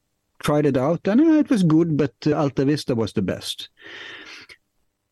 tried 0.44 0.66
it 0.66 0.76
out, 0.76 1.08
and 1.08 1.20
uh, 1.20 1.38
it 1.38 1.50
was 1.50 1.62
good, 1.62 1.96
but 1.96 2.14
uh, 2.26 2.34
Alta 2.34 2.64
Vista 2.64 2.94
was 2.94 3.12
the 3.14 3.22
best. 3.22 3.70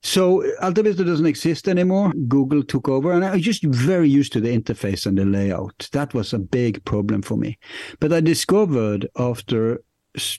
So 0.04 0.44
Alta 0.60 0.82
Vista 0.82 1.04
doesn't 1.04 1.26
exist 1.26 1.68
anymore. 1.68 2.12
Google 2.28 2.62
took 2.62 2.88
over, 2.88 3.12
and 3.12 3.24
I 3.24 3.32
was 3.32 3.42
just 3.42 3.64
very 3.64 4.08
used 4.08 4.32
to 4.32 4.40
the 4.40 4.56
interface 4.56 5.06
and 5.06 5.16
the 5.16 5.24
layout. 5.24 5.88
That 5.92 6.12
was 6.12 6.32
a 6.32 6.38
big 6.38 6.84
problem 6.84 7.22
for 7.22 7.36
me. 7.36 7.58
But 8.00 8.12
I 8.12 8.20
discovered 8.20 9.08
after 9.16 9.82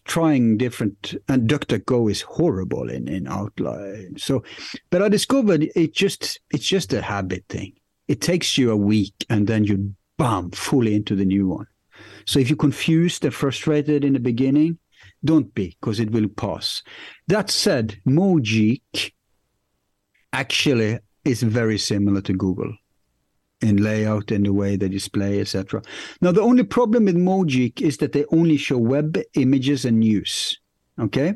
trying 0.05 0.57
different, 0.57 1.15
and 1.27 1.49
DuckDuckGo 1.49 2.11
is 2.11 2.21
horrible 2.21 2.89
in 2.89 3.07
in 3.07 3.27
outline. 3.27 4.15
So, 4.17 4.43
but 4.89 5.01
I 5.01 5.09
discovered 5.09 5.69
it 5.75 5.93
just 5.93 6.39
it's 6.51 6.67
just 6.67 6.93
a 6.93 7.01
habit 7.01 7.45
thing. 7.49 7.73
It 8.07 8.21
takes 8.21 8.57
you 8.57 8.69
a 8.69 8.77
week, 8.77 9.15
and 9.29 9.47
then 9.47 9.63
you 9.63 9.95
bam 10.17 10.51
fully 10.51 10.93
into 10.93 11.15
the 11.15 11.25
new 11.25 11.47
one. 11.47 11.67
So 12.25 12.39
if 12.39 12.49
you're 12.49 12.57
confused 12.57 13.25
and 13.25 13.33
frustrated 13.33 14.03
in 14.03 14.13
the 14.13 14.19
beginning, 14.19 14.77
don't 15.25 15.53
be, 15.53 15.75
because 15.79 15.99
it 15.99 16.11
will 16.11 16.27
pass. 16.27 16.83
That 17.27 17.49
said, 17.49 17.99
Mojeek 18.05 19.11
actually 20.31 20.99
is 21.25 21.43
very 21.43 21.77
similar 21.77 22.21
to 22.21 22.33
Google 22.33 22.73
in 23.61 23.77
layout 23.77 24.31
and 24.31 24.45
the 24.45 24.53
way 24.53 24.75
they 24.75 24.89
display, 24.89 25.39
etc. 25.39 25.81
Now, 26.21 26.31
the 26.31 26.41
only 26.41 26.63
problem 26.63 27.05
with 27.05 27.15
Mojeek 27.15 27.81
is 27.81 27.97
that 27.97 28.11
they 28.11 28.25
only 28.31 28.57
show 28.57 28.77
web 28.77 29.17
images 29.35 29.85
and 29.85 29.99
news. 29.99 30.59
Okay, 30.99 31.35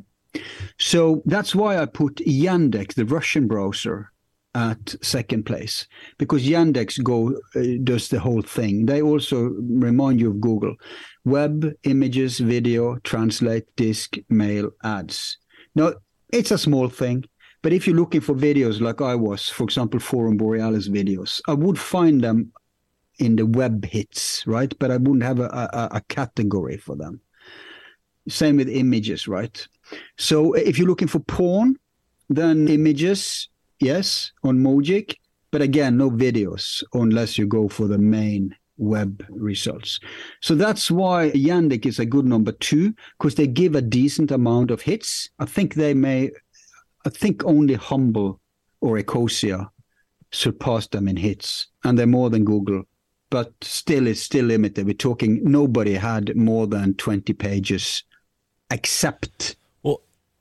so 0.78 1.24
that's 1.26 1.56
why 1.56 1.78
I 1.78 1.86
put 1.86 2.18
Yandex, 2.18 2.94
the 2.94 3.06
Russian 3.06 3.48
browser, 3.48 4.12
at 4.58 4.96
second 5.04 5.46
place 5.46 5.88
because 6.18 6.48
Yandex 6.48 7.02
go 7.04 7.30
uh, 7.56 7.62
does 7.84 8.10
the 8.10 8.20
whole 8.20 8.42
thing. 8.42 8.88
They 8.88 9.02
also 9.04 9.54
remind 9.60 10.20
you 10.20 10.32
of 10.32 10.42
Google: 10.42 10.76
web, 11.24 11.72
images, 11.84 12.40
video, 12.40 12.98
translate, 13.04 13.66
disk, 13.76 14.18
mail, 14.30 14.72
ads. 14.84 15.38
Now, 15.76 15.94
it's 16.34 16.52
a 16.52 16.58
small 16.58 16.90
thing. 16.90 17.24
But 17.62 17.74
if 17.74 17.86
you're 17.86 17.96
looking 17.96 18.22
for 18.22 18.36
videos 18.36 18.82
like 18.82 19.02
I 19.02 19.16
was, 19.16 19.50
for 19.50 19.64
example, 19.64 20.00
Forum 20.00 20.38
Borealis 20.38 20.90
videos, 20.90 21.42
I 21.48 21.54
would 21.54 21.78
find 21.78 22.22
them 22.22 22.52
in 23.20 23.36
the 23.36 23.46
web 23.46 23.84
hits, 23.86 24.46
right? 24.48 24.74
But 24.80 24.92
I 24.92 24.98
wouldn't 24.98 25.24
have 25.24 25.40
a, 25.40 25.50
a, 25.50 25.98
a 25.98 26.02
category 26.08 26.78
for 26.78 26.96
them. 26.96 27.20
Same 28.30 28.58
with 28.58 28.70
images, 28.70 29.28
right? 29.28 29.68
So 30.18 30.54
if 30.54 30.78
you're 30.78 30.88
looking 30.88 31.08
for 31.08 31.20
porn, 31.20 31.76
then 32.30 32.68
images, 32.68 33.50
yes, 33.80 34.32
on 34.44 34.60
Mojeek, 34.60 35.16
But 35.52 35.62
again, 35.62 35.98
no 35.98 36.12
videos 36.12 36.84
unless 36.94 37.38
you 37.38 37.48
go 37.48 37.70
for 37.70 37.88
the 37.88 37.98
main 37.98 38.56
web 38.78 39.26
results. 39.30 40.00
So 40.42 40.56
that's 40.56 40.92
why 40.92 41.32
Yandex 41.32 41.86
is 41.86 42.00
a 42.00 42.06
good 42.06 42.26
number 42.26 42.52
two 42.52 42.94
because 43.18 43.36
they 43.36 43.48
give 43.48 43.76
a 43.76 43.82
decent 43.82 44.32
amount 44.32 44.72
of 44.72 44.82
hits. 44.82 45.30
I 45.40 45.46
think 45.46 45.74
they 45.74 45.94
may, 45.94 46.32
I 47.06 47.10
think 47.10 47.44
only 47.46 47.74
Humble 47.74 48.40
or 48.82 48.98
Ecosia 48.98 49.70
surpass 50.32 50.88
them 50.88 51.08
in 51.08 51.18
hits, 51.18 51.68
and 51.84 51.98
they're 51.98 52.08
more 52.08 52.30
than 52.30 52.46
Google. 52.46 52.84
But 53.30 53.54
still, 53.62 54.08
it's 54.08 54.22
still 54.22 54.46
limited. 54.46 54.86
We're 54.86 54.94
talking 54.94 55.42
nobody 55.44 55.94
had 55.94 56.36
more 56.36 56.68
than 56.68 56.94
20 56.96 57.34
pages 57.34 58.04
except 58.72 59.57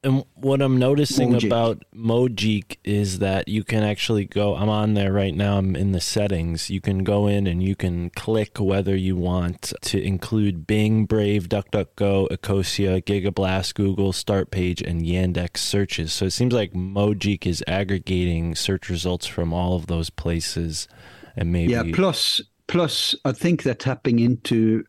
and 0.02 0.24
what 0.34 0.62
I'm 0.62 0.78
noticing 0.78 1.34
about 1.34 1.82
Mojeek 1.94 2.76
is 2.84 3.18
that 3.18 3.48
you 3.48 3.64
can 3.64 3.82
actually 3.82 4.24
go. 4.24 4.54
I'm 4.54 4.68
on 4.68 4.94
there 4.94 5.12
right 5.12 5.34
now. 5.34 5.58
I'm 5.58 5.74
in 5.74 5.92
the 5.92 6.00
settings. 6.00 6.70
You 6.70 6.80
can 6.80 7.02
go 7.02 7.26
in 7.26 7.46
and 7.46 7.62
you 7.62 7.74
can 7.74 8.10
click 8.10 8.58
whether 8.58 8.94
you 8.94 9.16
want 9.16 9.72
to 9.82 10.00
include 10.00 10.66
Bing, 10.66 11.06
Brave, 11.06 11.48
DuckDuckGo, 11.48 12.28
Ecosia, 12.28 13.02
Gigablast, 13.02 13.74
Google, 13.74 14.12
Start 14.12 14.50
Page, 14.50 14.80
and 14.80 15.02
Yandex 15.02 15.58
searches. 15.58 16.12
So 16.12 16.26
it 16.26 16.32
seems 16.32 16.52
like 16.52 16.72
Mojeek 16.72 17.46
is 17.46 17.64
aggregating 17.66 18.54
search 18.54 18.88
results 18.88 19.26
from 19.26 19.52
all 19.52 19.74
of 19.74 19.88
those 19.88 20.10
places, 20.10 20.86
and 21.34 21.50
maybe 21.50 21.72
Yeah, 21.72 21.82
plus 21.92 22.40
plus 22.68 23.14
I 23.24 23.32
think 23.32 23.62
they're 23.62 23.74
tapping 23.74 24.20
into 24.20 24.84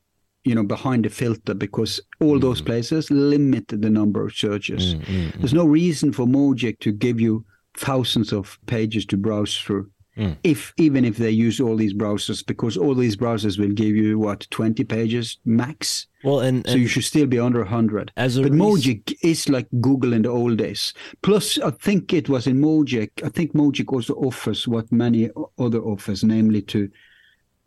you 0.47 0.55
know 0.55 0.63
behind 0.63 1.05
the 1.05 1.09
filter 1.09 1.53
because 1.53 1.99
all 2.19 2.39
those 2.39 2.61
places 2.61 3.11
limit 3.11 3.67
the 3.67 3.89
number 3.89 4.25
of 4.25 4.33
searches. 4.33 4.95
Mm, 4.95 5.01
mm, 5.01 5.31
mm. 5.31 5.39
There's 5.39 5.53
no 5.53 5.65
reason 5.65 6.13
for 6.13 6.25
Mojeek 6.25 6.79
to 6.79 6.91
give 6.91 7.19
you 7.19 7.45
thousands 7.77 8.33
of 8.33 8.57
pages 8.65 9.05
to 9.07 9.17
browse 9.17 9.57
through. 9.57 9.89
Mm. 10.17 10.35
If 10.43 10.73
even 10.77 11.05
if 11.05 11.17
they 11.17 11.29
use 11.29 11.59
all 11.59 11.75
these 11.75 11.93
browsers, 11.93 12.43
because 12.43 12.75
all 12.75 12.95
these 12.95 13.15
browsers 13.15 13.59
will 13.59 13.73
give 13.73 13.95
you 13.95 14.17
what 14.17 14.47
20 14.49 14.83
pages 14.83 15.37
max, 15.45 16.07
well, 16.23 16.39
and, 16.39 16.67
so 16.67 16.75
you 16.75 16.87
should 16.87 17.03
still 17.03 17.27
be 17.27 17.37
under 17.37 17.59
100. 17.59 18.11
as 18.17 18.37
a 18.37 18.41
But 18.41 18.53
res- 18.53 18.59
Mojeek 18.59 19.15
is 19.21 19.47
like 19.47 19.67
Google 19.79 20.13
in 20.13 20.23
the 20.23 20.29
old 20.29 20.57
days. 20.57 20.93
Plus, 21.21 21.59
I 21.59 21.69
think 21.69 22.13
it 22.13 22.29
was 22.29 22.47
in 22.47 22.59
Mojeek. 22.59 23.11
I 23.23 23.29
think 23.29 23.53
Mojeek 23.53 23.93
also 23.93 24.15
offers 24.15 24.67
what 24.67 24.91
many 24.91 25.29
other 25.59 25.81
offers, 25.81 26.23
namely 26.23 26.63
to 26.63 26.89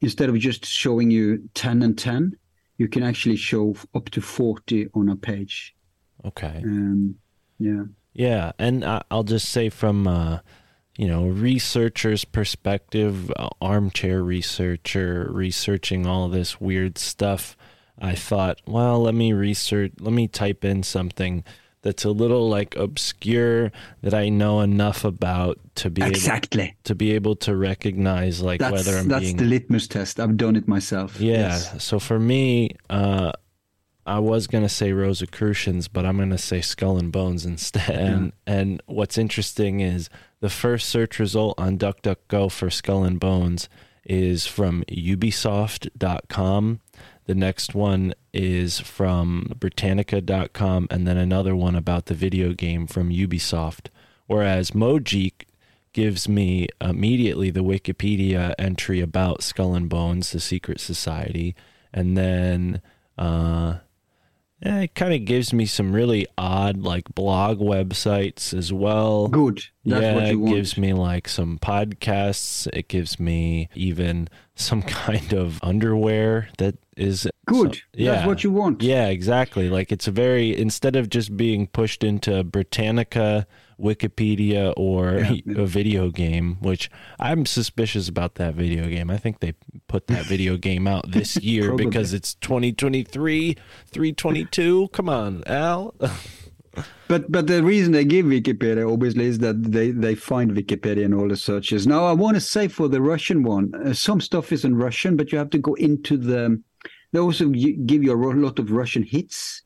instead 0.01 0.29
of 0.29 0.39
just 0.39 0.67
showing 0.67 1.11
you 1.11 1.49
10 1.55 1.83
and 1.83 1.97
10, 1.97 2.33
you 2.81 2.89
can 2.89 3.03
actually 3.03 3.37
show 3.37 3.77
up 3.95 4.09
to 4.09 4.23
40 4.23 4.89
on 4.95 5.11
a 5.11 5.15
page. 5.15 5.77
okay. 6.25 6.63
Um, 6.65 7.17
yeah. 7.59 7.83
Yeah, 8.15 8.53
and 8.59 8.87
I'll 9.11 9.23
just 9.23 9.51
say 9.51 9.69
from 9.69 10.09
uh, 10.09 10.39
you 10.97 11.07
know 11.07 11.27
researcher's 11.27 12.25
perspective, 12.25 13.31
uh, 13.37 13.51
armchair 13.61 14.23
researcher 14.23 15.29
researching 15.31 16.07
all 16.07 16.29
this 16.29 16.59
weird 16.59 16.97
stuff, 16.97 17.55
I 17.99 18.15
thought, 18.15 18.63
well, 18.67 19.03
let 19.03 19.15
me 19.15 19.35
research, 19.35 19.93
let 20.01 20.15
me 20.15 20.27
type 20.27 20.65
in 20.65 20.83
something 20.83 21.45
that's 21.83 22.05
a 22.05 22.11
little 22.11 22.49
like 22.49 22.77
obscure 22.77 23.73
that 24.03 24.15
I 24.15 24.29
know 24.29 24.61
enough 24.61 25.05
about 25.05 25.59
to 25.77 25.91
be 25.91 26.03
able 26.03 26.71
to 26.85 26.95
be 26.95 27.13
able 27.13 27.37
to 27.37 27.57
recognize 27.57 28.43
like 28.43 28.61
That's, 28.61 28.73
whether 28.73 28.99
I'm 28.99 29.09
that's 29.09 29.25
being 29.25 29.37
the 29.37 29.45
litmus 29.45 29.89
test. 29.89 30.21
I've 30.21 30.37
done 30.37 30.57
it 30.57 30.69
myself. 30.69 31.21
yeah. 31.21 31.33
Yes. 31.33 31.83
So 31.83 31.99
for 31.99 32.19
me, 32.19 32.77
uh, 32.91 33.33
I 34.07 34.19
was 34.19 34.47
gonna 34.47 34.69
say 34.69 34.93
Rosicrucians, 34.93 35.89
but 35.89 36.05
I'm 36.05 36.19
gonna 36.19 36.39
say 36.39 36.61
Skull 36.61 36.99
and 36.99 37.13
Bones 37.13 37.47
instead. 37.47 37.91
And 37.91 38.33
and 38.47 38.83
what's 38.87 39.17
interesting 39.17 39.81
is 39.81 40.11
the 40.41 40.51
first 40.51 40.89
search 40.89 41.19
result 41.19 41.55
on 41.59 41.79
DuckDuckGo 41.79 42.51
for 42.51 42.71
Skull 42.71 43.05
and 43.05 43.21
Bones 43.21 43.69
is 44.05 44.47
from 44.47 44.83
Ubisoft.com. 44.91 46.81
The 47.31 47.37
next 47.37 47.77
one 47.77 48.13
is 48.33 48.81
from 48.81 49.53
Britannica.com, 49.61 50.89
and 50.91 51.07
then 51.07 51.17
another 51.17 51.55
one 51.55 51.77
about 51.77 52.07
the 52.07 52.15
video 52.15 52.55
game 52.55 52.89
from 52.89 53.11
Ubisoft. 53.11 53.87
Whereas 54.27 54.73
Mojeek 54.73 55.45
gives 55.93 56.29
me 56.29 56.67
immediately 56.81 57.51
the 57.51 57.63
Wikipedia 57.63 58.53
entry 58.59 59.01
about 59.01 59.45
Skull 59.45 59.77
and 59.77 59.89
Bones, 59.89 60.33
the 60.33 60.41
secret 60.41 60.81
society, 60.81 61.55
and 61.95 62.19
then 62.19 62.83
uh, 63.17 63.77
it 64.63 64.95
kind 64.95 65.15
of 65.15 65.25
gives 65.25 65.53
me 65.53 65.65
some 65.67 65.93
really 65.93 66.27
odd 66.37 66.79
like 66.79 67.05
blog 67.15 67.59
websites 67.61 68.53
as 68.57 68.73
well. 68.73 69.29
Good. 69.29 69.65
That's 69.85 70.03
yeah, 70.03 70.15
what 70.15 70.25
you 70.27 70.31
it 70.33 70.37
want. 70.37 70.55
gives 70.55 70.77
me 70.77 70.93
like 70.93 71.29
some 71.29 71.59
podcasts. 71.59 72.67
It 72.73 72.89
gives 72.89 73.19
me 73.19 73.69
even 73.75 74.29
some 74.55 74.83
kind 75.05 75.33
of 75.33 75.59
underwear 75.63 76.49
that 76.59 76.77
is 76.97 77.27
Good. 77.47 77.75
so- 77.77 77.81
yeah, 77.95 78.13
That's 78.17 78.27
what 78.27 78.45
you 78.45 78.51
want. 78.53 78.83
yeah, 78.83 79.09
exactly. 79.09 79.71
Like 79.71 79.91
it's 79.93 80.07
a 80.09 80.11
very 80.13 80.57
instead 80.57 80.97
of 80.97 81.09
just 81.09 81.37
being 81.37 81.67
pushed 81.67 82.05
into 82.05 82.45
Britannica, 82.45 83.47
Wikipedia, 83.81 84.73
or 84.77 85.15
Yeah. 85.15 85.37
a 85.63 85.67
video 85.67 86.11
game, 86.11 86.57
which 86.61 86.91
I'm 87.19 87.47
suspicious 87.47 88.09
about 88.09 88.35
that 88.37 88.55
video 88.55 88.87
game. 88.89 89.11
I 89.11 89.17
think 89.17 89.41
they 89.41 89.55
put 89.89 90.07
that 90.09 90.27
video 90.35 90.57
game 90.57 90.87
out 90.87 91.11
this 91.11 91.37
year 91.37 91.75
because 91.75 92.13
it's 92.13 92.35
2023, 92.35 93.55
322. 93.87 94.89
Come 94.93 95.09
on, 95.09 95.43
Al. 95.47 95.95
But 97.09 97.31
but 97.33 97.49
the 97.49 97.65
reason 97.65 97.93
they 97.93 98.05
give 98.05 98.27
Wikipedia 98.27 98.91
obviously 98.91 99.25
is 99.25 99.41
that 99.41 99.61
they 99.73 99.91
they 99.91 100.15
find 100.15 100.53
Wikipedia 100.53 101.03
in 101.05 101.13
all 101.13 101.27
the 101.27 101.37
searches. 101.37 101.85
Now 101.85 102.05
I 102.05 102.13
want 102.13 102.37
to 102.37 102.41
say 102.41 102.69
for 102.69 102.87
the 102.87 103.03
Russian 103.03 103.43
one, 103.43 103.73
uh, 103.75 103.93
some 103.93 104.21
stuff 104.21 104.53
is 104.53 104.65
in 104.65 104.77
Russian, 104.77 105.17
but 105.17 105.33
you 105.33 105.39
have 105.39 105.51
to 105.51 105.59
go 105.59 105.75
into 105.75 106.17
the. 106.17 106.63
They 107.13 107.19
also 107.19 107.49
give 107.49 108.05
you 108.05 108.13
a 108.13 108.21
lot 108.47 108.61
of 108.61 108.71
Russian 108.71 109.03
hits, 109.03 109.63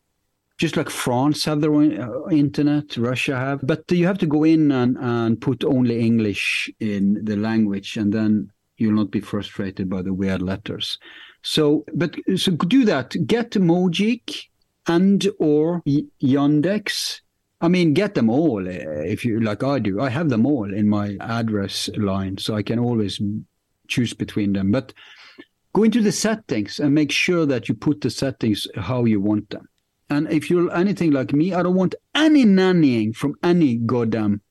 just 0.58 0.76
like 0.76 0.88
France 0.88 1.44
have 1.44 1.60
their 1.60 1.74
own 1.74 2.00
uh, 2.00 2.28
internet, 2.30 2.96
Russia 2.96 3.36
have. 3.36 3.60
But 3.66 3.90
you 3.90 4.06
have 4.06 4.18
to 4.18 4.26
go 4.26 4.44
in 4.44 4.70
and 4.70 4.96
and 4.98 5.40
put 5.40 5.64
only 5.64 6.00
English 6.00 6.70
in 6.80 7.24
the 7.24 7.36
language, 7.36 7.96
and 7.96 8.12
then 8.12 8.50
you'll 8.76 8.94
not 8.94 9.10
be 9.10 9.20
frustrated 9.20 9.88
by 9.88 10.02
the 10.02 10.14
weird 10.14 10.42
letters. 10.42 10.98
So, 11.42 11.84
but 11.94 12.16
so 12.36 12.52
do 12.52 12.84
that. 12.84 13.14
Get 13.26 13.50
Mojeek 13.52 14.46
and 14.86 15.28
or 15.38 15.82
Yandex. 16.22 17.20
I 17.60 17.68
mean, 17.68 17.94
get 17.94 18.14
them 18.14 18.30
all 18.30 18.66
uh, 18.66 18.70
if 18.70 19.24
you 19.24 19.40
like 19.40 19.62
I 19.62 19.78
do. 19.78 20.00
I 20.00 20.10
have 20.10 20.28
them 20.28 20.46
all 20.46 20.72
in 20.72 20.88
my 20.88 21.16
address 21.20 21.88
line, 21.96 22.38
so 22.38 22.54
I 22.54 22.62
can 22.62 22.78
always 22.78 23.20
choose 23.88 24.14
between 24.14 24.52
them. 24.52 24.70
But 24.70 24.92
go 25.72 25.82
into 25.82 26.00
the 26.00 26.12
settings 26.12 26.78
and 26.78 26.94
make 26.94 27.10
sure 27.10 27.44
that 27.46 27.68
you 27.68 27.74
put 27.74 28.00
the 28.00 28.10
settings 28.10 28.66
how 28.76 29.04
you 29.04 29.20
want 29.20 29.50
them. 29.50 29.68
And 30.10 30.30
if 30.30 30.50
you're 30.50 30.74
anything 30.74 31.12
like 31.12 31.32
me, 31.32 31.54
I 31.54 31.62
don't 31.62 31.74
want 31.74 31.94
any 32.14 32.44
nannying 32.44 33.16
from 33.16 33.34
any 33.42 33.76
goddamn 33.76 34.42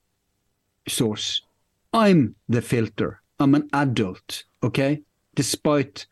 source. 0.87 1.41
I'm 1.93 2.35
the 2.49 2.61
filter. 2.61 3.21
I'm 3.39 3.55
an 3.55 3.69
adult, 3.73 4.43
okay? 4.63 5.01
Despite, 5.35 6.05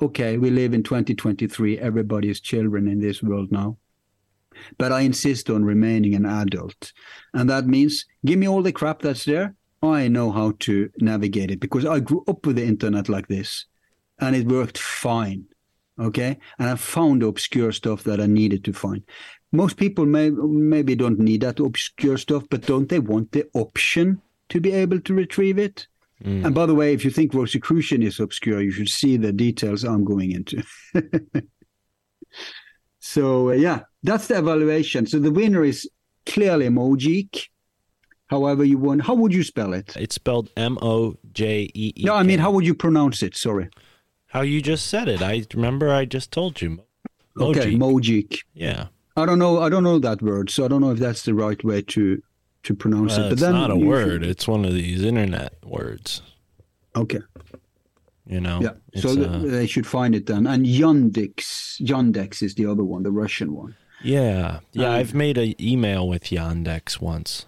okay, 0.00 0.36
we 0.38 0.50
live 0.50 0.74
in 0.74 0.82
2023, 0.82 1.78
everybody 1.78 2.28
is 2.28 2.40
children 2.40 2.88
in 2.88 3.00
this 3.00 3.22
world 3.22 3.52
now. 3.52 3.78
But 4.76 4.92
I 4.92 5.00
insist 5.00 5.50
on 5.50 5.64
remaining 5.64 6.14
an 6.14 6.26
adult. 6.26 6.92
And 7.34 7.48
that 7.48 7.66
means 7.66 8.04
give 8.24 8.38
me 8.38 8.48
all 8.48 8.62
the 8.62 8.72
crap 8.72 9.02
that's 9.02 9.24
there. 9.24 9.54
I 9.82 10.08
know 10.08 10.32
how 10.32 10.54
to 10.60 10.90
navigate 10.98 11.52
it 11.52 11.60
because 11.60 11.86
I 11.86 12.00
grew 12.00 12.24
up 12.26 12.44
with 12.44 12.56
the 12.56 12.64
internet 12.64 13.08
like 13.08 13.28
this 13.28 13.66
and 14.18 14.34
it 14.34 14.48
worked 14.48 14.78
fine. 14.78 15.44
Okay. 15.98 16.38
And 16.58 16.70
I 16.70 16.76
found 16.76 17.22
the 17.22 17.26
obscure 17.26 17.72
stuff 17.72 18.04
that 18.04 18.20
I 18.20 18.26
needed 18.26 18.64
to 18.64 18.72
find. 18.72 19.02
Most 19.52 19.76
people 19.76 20.06
may 20.06 20.30
maybe 20.30 20.94
don't 20.94 21.18
need 21.18 21.40
that 21.40 21.60
obscure 21.60 22.18
stuff, 22.18 22.44
but 22.50 22.66
don't 22.66 22.88
they 22.88 22.98
want 22.98 23.32
the 23.32 23.48
option 23.54 24.20
to 24.50 24.60
be 24.60 24.72
able 24.72 25.00
to 25.00 25.14
retrieve 25.14 25.58
it? 25.58 25.86
Mm. 26.22 26.46
And 26.46 26.54
by 26.54 26.66
the 26.66 26.74
way, 26.74 26.92
if 26.92 27.04
you 27.04 27.10
think 27.10 27.32
Rosicrucian 27.32 28.02
is 28.02 28.20
obscure, 28.20 28.60
you 28.60 28.70
should 28.70 28.88
see 28.88 29.16
the 29.16 29.32
details 29.32 29.84
I'm 29.84 30.04
going 30.04 30.32
into. 30.32 30.62
so 32.98 33.50
uh, 33.50 33.52
yeah, 33.52 33.80
that's 34.02 34.26
the 34.26 34.38
evaluation. 34.38 35.06
So 35.06 35.18
the 35.18 35.30
winner 35.30 35.64
is 35.64 35.88
clearly 36.26 36.68
Mojeek. 36.68 37.48
However 38.26 38.62
you 38.62 38.76
want. 38.76 39.00
How 39.00 39.14
would 39.14 39.32
you 39.32 39.42
spell 39.42 39.72
it? 39.72 39.96
It's 39.96 40.16
spelled 40.16 40.50
M 40.54 40.76
O 40.82 41.16
J 41.32 41.70
E 41.72 41.94
E. 41.96 42.04
No, 42.04 42.14
I 42.14 42.22
mean 42.22 42.38
how 42.38 42.50
would 42.50 42.66
you 42.66 42.74
pronounce 42.74 43.22
it? 43.22 43.34
Sorry. 43.34 43.70
How 44.28 44.42
you 44.42 44.60
just 44.62 44.86
said 44.86 45.08
it. 45.08 45.22
I 45.22 45.44
remember 45.54 45.90
I 45.92 46.04
just 46.04 46.30
told 46.32 46.60
you. 46.62 46.80
Okay, 47.40 47.74
Mojeek. 47.74 47.78
Mojic. 47.78 48.38
yeah. 48.54 48.86
I 49.16 49.26
don't 49.26 49.38
know. 49.38 49.60
I 49.60 49.68
don't 49.68 49.82
know 49.82 49.98
that 49.98 50.22
word, 50.22 50.48
so 50.50 50.64
I 50.64 50.68
don't 50.68 50.80
know 50.80 50.90
if 50.92 50.98
that's 50.98 51.22
the 51.24 51.34
right 51.34 51.62
way 51.64 51.82
to 51.82 52.22
to 52.64 52.74
pronounce 52.74 53.16
Well, 53.16 53.20
it. 53.26 53.28
But 53.28 53.32
it's 53.32 53.42
then 53.42 53.52
not 53.52 53.70
a 53.70 53.76
word. 53.76 54.22
should- 54.22 54.30
It's 54.30 54.46
one 54.48 54.64
of 54.64 54.72
these 54.74 55.02
internet 55.02 55.54
words. 55.64 56.22
Okay. 56.96 57.20
You 58.26 58.40
know. 58.40 58.60
Yeah. 58.60 59.00
So 59.00 59.14
th- 59.14 59.26
uh, 59.28 59.38
they 59.38 59.66
should 59.66 59.86
find 59.86 60.14
it 60.14 60.26
then. 60.26 60.46
And 60.46 60.66
Yandex, 60.66 61.80
Yandex 61.80 62.42
is 62.42 62.54
the 62.56 62.66
other 62.66 62.84
one, 62.84 63.02
the 63.04 63.10
Russian 63.10 63.54
one. 63.54 63.74
yeah, 64.02 64.60
yeah. 64.72 64.88
Um, 64.88 64.94
I've 64.94 65.14
made 65.14 65.38
an 65.38 65.54
email 65.60 66.06
with 66.06 66.24
Yandex 66.24 67.00
once. 67.00 67.46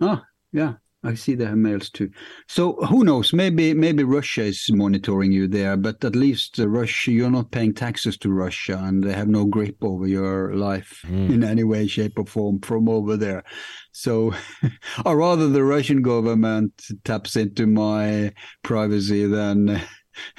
Ah, 0.00 0.24
yeah. 0.52 0.74
I 1.04 1.14
see 1.14 1.36
they 1.36 1.44
have 1.44 1.56
mails 1.56 1.90
too. 1.90 2.10
So 2.48 2.72
who 2.72 3.04
knows? 3.04 3.32
Maybe 3.32 3.72
maybe 3.72 4.02
Russia 4.02 4.42
is 4.42 4.66
monitoring 4.70 5.30
you 5.30 5.46
there, 5.46 5.76
but 5.76 6.04
at 6.04 6.16
least 6.16 6.58
uh, 6.58 6.68
Russia, 6.68 7.12
you're 7.12 7.30
not 7.30 7.52
paying 7.52 7.72
taxes 7.72 8.18
to 8.18 8.32
Russia, 8.32 8.80
and 8.82 9.04
they 9.04 9.12
have 9.12 9.28
no 9.28 9.44
grip 9.44 9.76
over 9.82 10.06
your 10.08 10.54
life 10.56 11.00
Mm. 11.06 11.30
in 11.34 11.44
any 11.44 11.62
way, 11.62 11.86
shape, 11.86 12.18
or 12.18 12.26
form 12.26 12.60
from 12.60 12.88
over 12.88 13.16
there. 13.16 13.44
So, 13.92 14.34
or 15.06 15.16
rather, 15.18 15.48
the 15.48 15.62
Russian 15.62 16.02
government 16.02 16.72
taps 17.04 17.36
into 17.36 17.66
my 17.66 18.32
privacy 18.64 19.24
than 19.26 19.80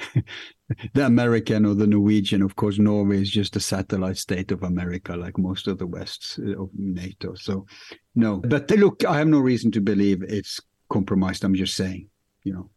the 0.94 1.06
American 1.06 1.64
or 1.64 1.74
the 1.74 1.86
Norwegian. 1.86 2.42
Of 2.42 2.56
course, 2.56 2.78
Norway 2.78 3.20
is 3.22 3.30
just 3.30 3.56
a 3.56 3.60
satellite 3.60 4.18
state 4.18 4.52
of 4.52 4.62
America, 4.62 5.16
like 5.16 5.38
most 5.38 5.66
of 5.66 5.78
the 5.78 5.86
West 5.86 6.38
uh, 6.44 6.62
of 6.62 6.70
NATO. 6.74 7.34
So, 7.34 7.66
no. 8.14 8.38
But 8.38 8.70
look, 8.70 9.04
I 9.04 9.18
have 9.18 9.28
no 9.28 9.40
reason 9.40 9.70
to 9.72 9.80
believe 9.80 10.22
it's 10.22 10.60
compromised. 10.88 11.44
I'm 11.44 11.54
just 11.54 11.74
saying, 11.74 12.08
you 12.44 12.52
know. 12.52 12.70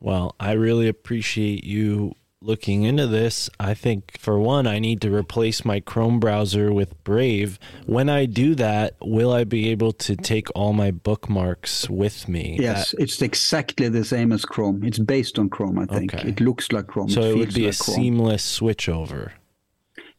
Well, 0.00 0.36
I 0.38 0.52
really 0.52 0.88
appreciate 0.88 1.64
you 1.64 2.14
looking 2.46 2.84
into 2.84 3.06
this. 3.06 3.50
I 3.58 3.74
think, 3.74 4.18
for 4.18 4.38
one, 4.38 4.66
I 4.66 4.78
need 4.78 5.00
to 5.02 5.14
replace 5.14 5.64
my 5.64 5.80
Chrome 5.80 6.20
browser 6.20 6.72
with 6.72 7.02
Brave. 7.04 7.58
When 7.86 8.08
I 8.08 8.26
do 8.26 8.54
that, 8.54 8.94
will 9.02 9.32
I 9.32 9.44
be 9.44 9.68
able 9.70 9.92
to 9.92 10.16
take 10.16 10.48
all 10.54 10.72
my 10.72 10.90
bookmarks 10.90 11.90
with 11.90 12.28
me? 12.28 12.56
Yes, 12.60 12.94
it's 12.98 13.20
exactly 13.20 13.88
the 13.88 14.04
same 14.04 14.32
as 14.32 14.44
Chrome. 14.44 14.84
It's 14.84 14.98
based 14.98 15.38
on 15.38 15.50
Chrome, 15.50 15.78
I 15.78 15.86
think. 15.86 16.14
Okay. 16.14 16.28
It 16.28 16.40
looks 16.40 16.72
like 16.72 16.86
Chrome. 16.86 17.08
So 17.08 17.22
it 17.22 17.36
would 17.36 17.52
feels 17.52 17.54
be 17.54 17.64
a 17.64 17.68
like 17.68 17.78
Chrome. 17.78 17.96
seamless 17.96 18.60
switchover. 18.60 19.32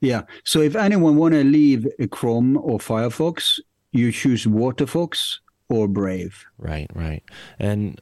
Yeah. 0.01 0.23
So 0.43 0.61
if 0.61 0.75
anyone 0.75 1.15
want 1.15 1.33
to 1.33 1.43
leave 1.43 1.87
a 1.99 2.07
Chrome 2.07 2.57
or 2.57 2.77
Firefox, 2.77 3.59
you 3.91 4.11
choose 4.11 4.45
Waterfox 4.45 5.39
or 5.69 5.87
Brave. 5.87 6.45
Right, 6.57 6.89
right. 6.93 7.23
And 7.59 7.99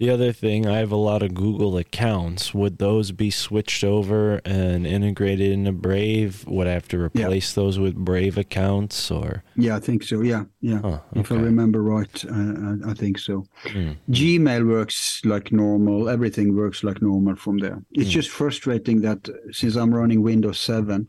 the 0.00 0.08
other 0.10 0.32
thing, 0.32 0.66
I 0.66 0.78
have 0.78 0.90
a 0.90 0.96
lot 0.96 1.22
of 1.22 1.34
Google 1.34 1.76
accounts. 1.76 2.54
Would 2.54 2.78
those 2.78 3.12
be 3.12 3.30
switched 3.30 3.84
over 3.84 4.40
and 4.46 4.86
integrated 4.86 5.52
into 5.52 5.72
Brave? 5.72 6.44
Would 6.48 6.66
I 6.66 6.72
have 6.72 6.88
to 6.88 6.96
Yeah. 6.96 7.04
replace 7.04 7.52
those 7.52 7.78
with 7.78 7.94
Brave 7.94 8.38
accounts 8.38 9.10
or? 9.10 9.44
Yeah, 9.56 9.76
I 9.76 9.80
think 9.80 10.02
so. 10.02 10.22
Yeah, 10.22 10.44
yeah. 10.62 10.80
Huh, 10.82 10.98
If 11.14 11.30
I 11.30 11.36
remember 11.36 11.82
right, 11.82 12.24
uh, 12.24 12.32
I, 12.86 12.90
I 12.90 12.94
think 12.94 13.18
so. 13.18 13.44
Hmm. 13.66 13.90
Gmail 14.10 14.66
works 14.66 15.20
like 15.24 15.52
normal. 15.52 16.08
Everything 16.08 16.56
works 16.56 16.82
like 16.82 17.02
normal 17.02 17.36
from 17.36 17.58
there. 17.58 17.82
It's 17.92 18.08
Mm. 18.08 18.12
just 18.18 18.30
frustrating 18.30 19.02
that 19.02 19.28
uh, 19.28 19.32
since 19.52 19.76
I'm 19.76 19.94
running 19.94 20.22
Windows 20.22 20.58
7 20.58 21.06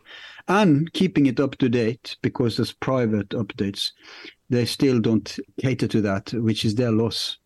and 0.49 0.91
keeping 0.91 1.27
it 1.27 1.39
up 1.39 1.55
to 1.59 1.69
date 1.69 2.17
because 2.21 2.57
there's 2.57 2.73
private 2.73 3.29
updates, 3.29 3.91
they 4.49 4.65
still 4.65 4.99
don't 4.99 5.39
cater 5.61 5.87
to 5.87 6.01
that, 6.01 6.33
which 6.33 6.65
is 6.65 6.75
their 6.75 6.91
loss. 6.91 7.37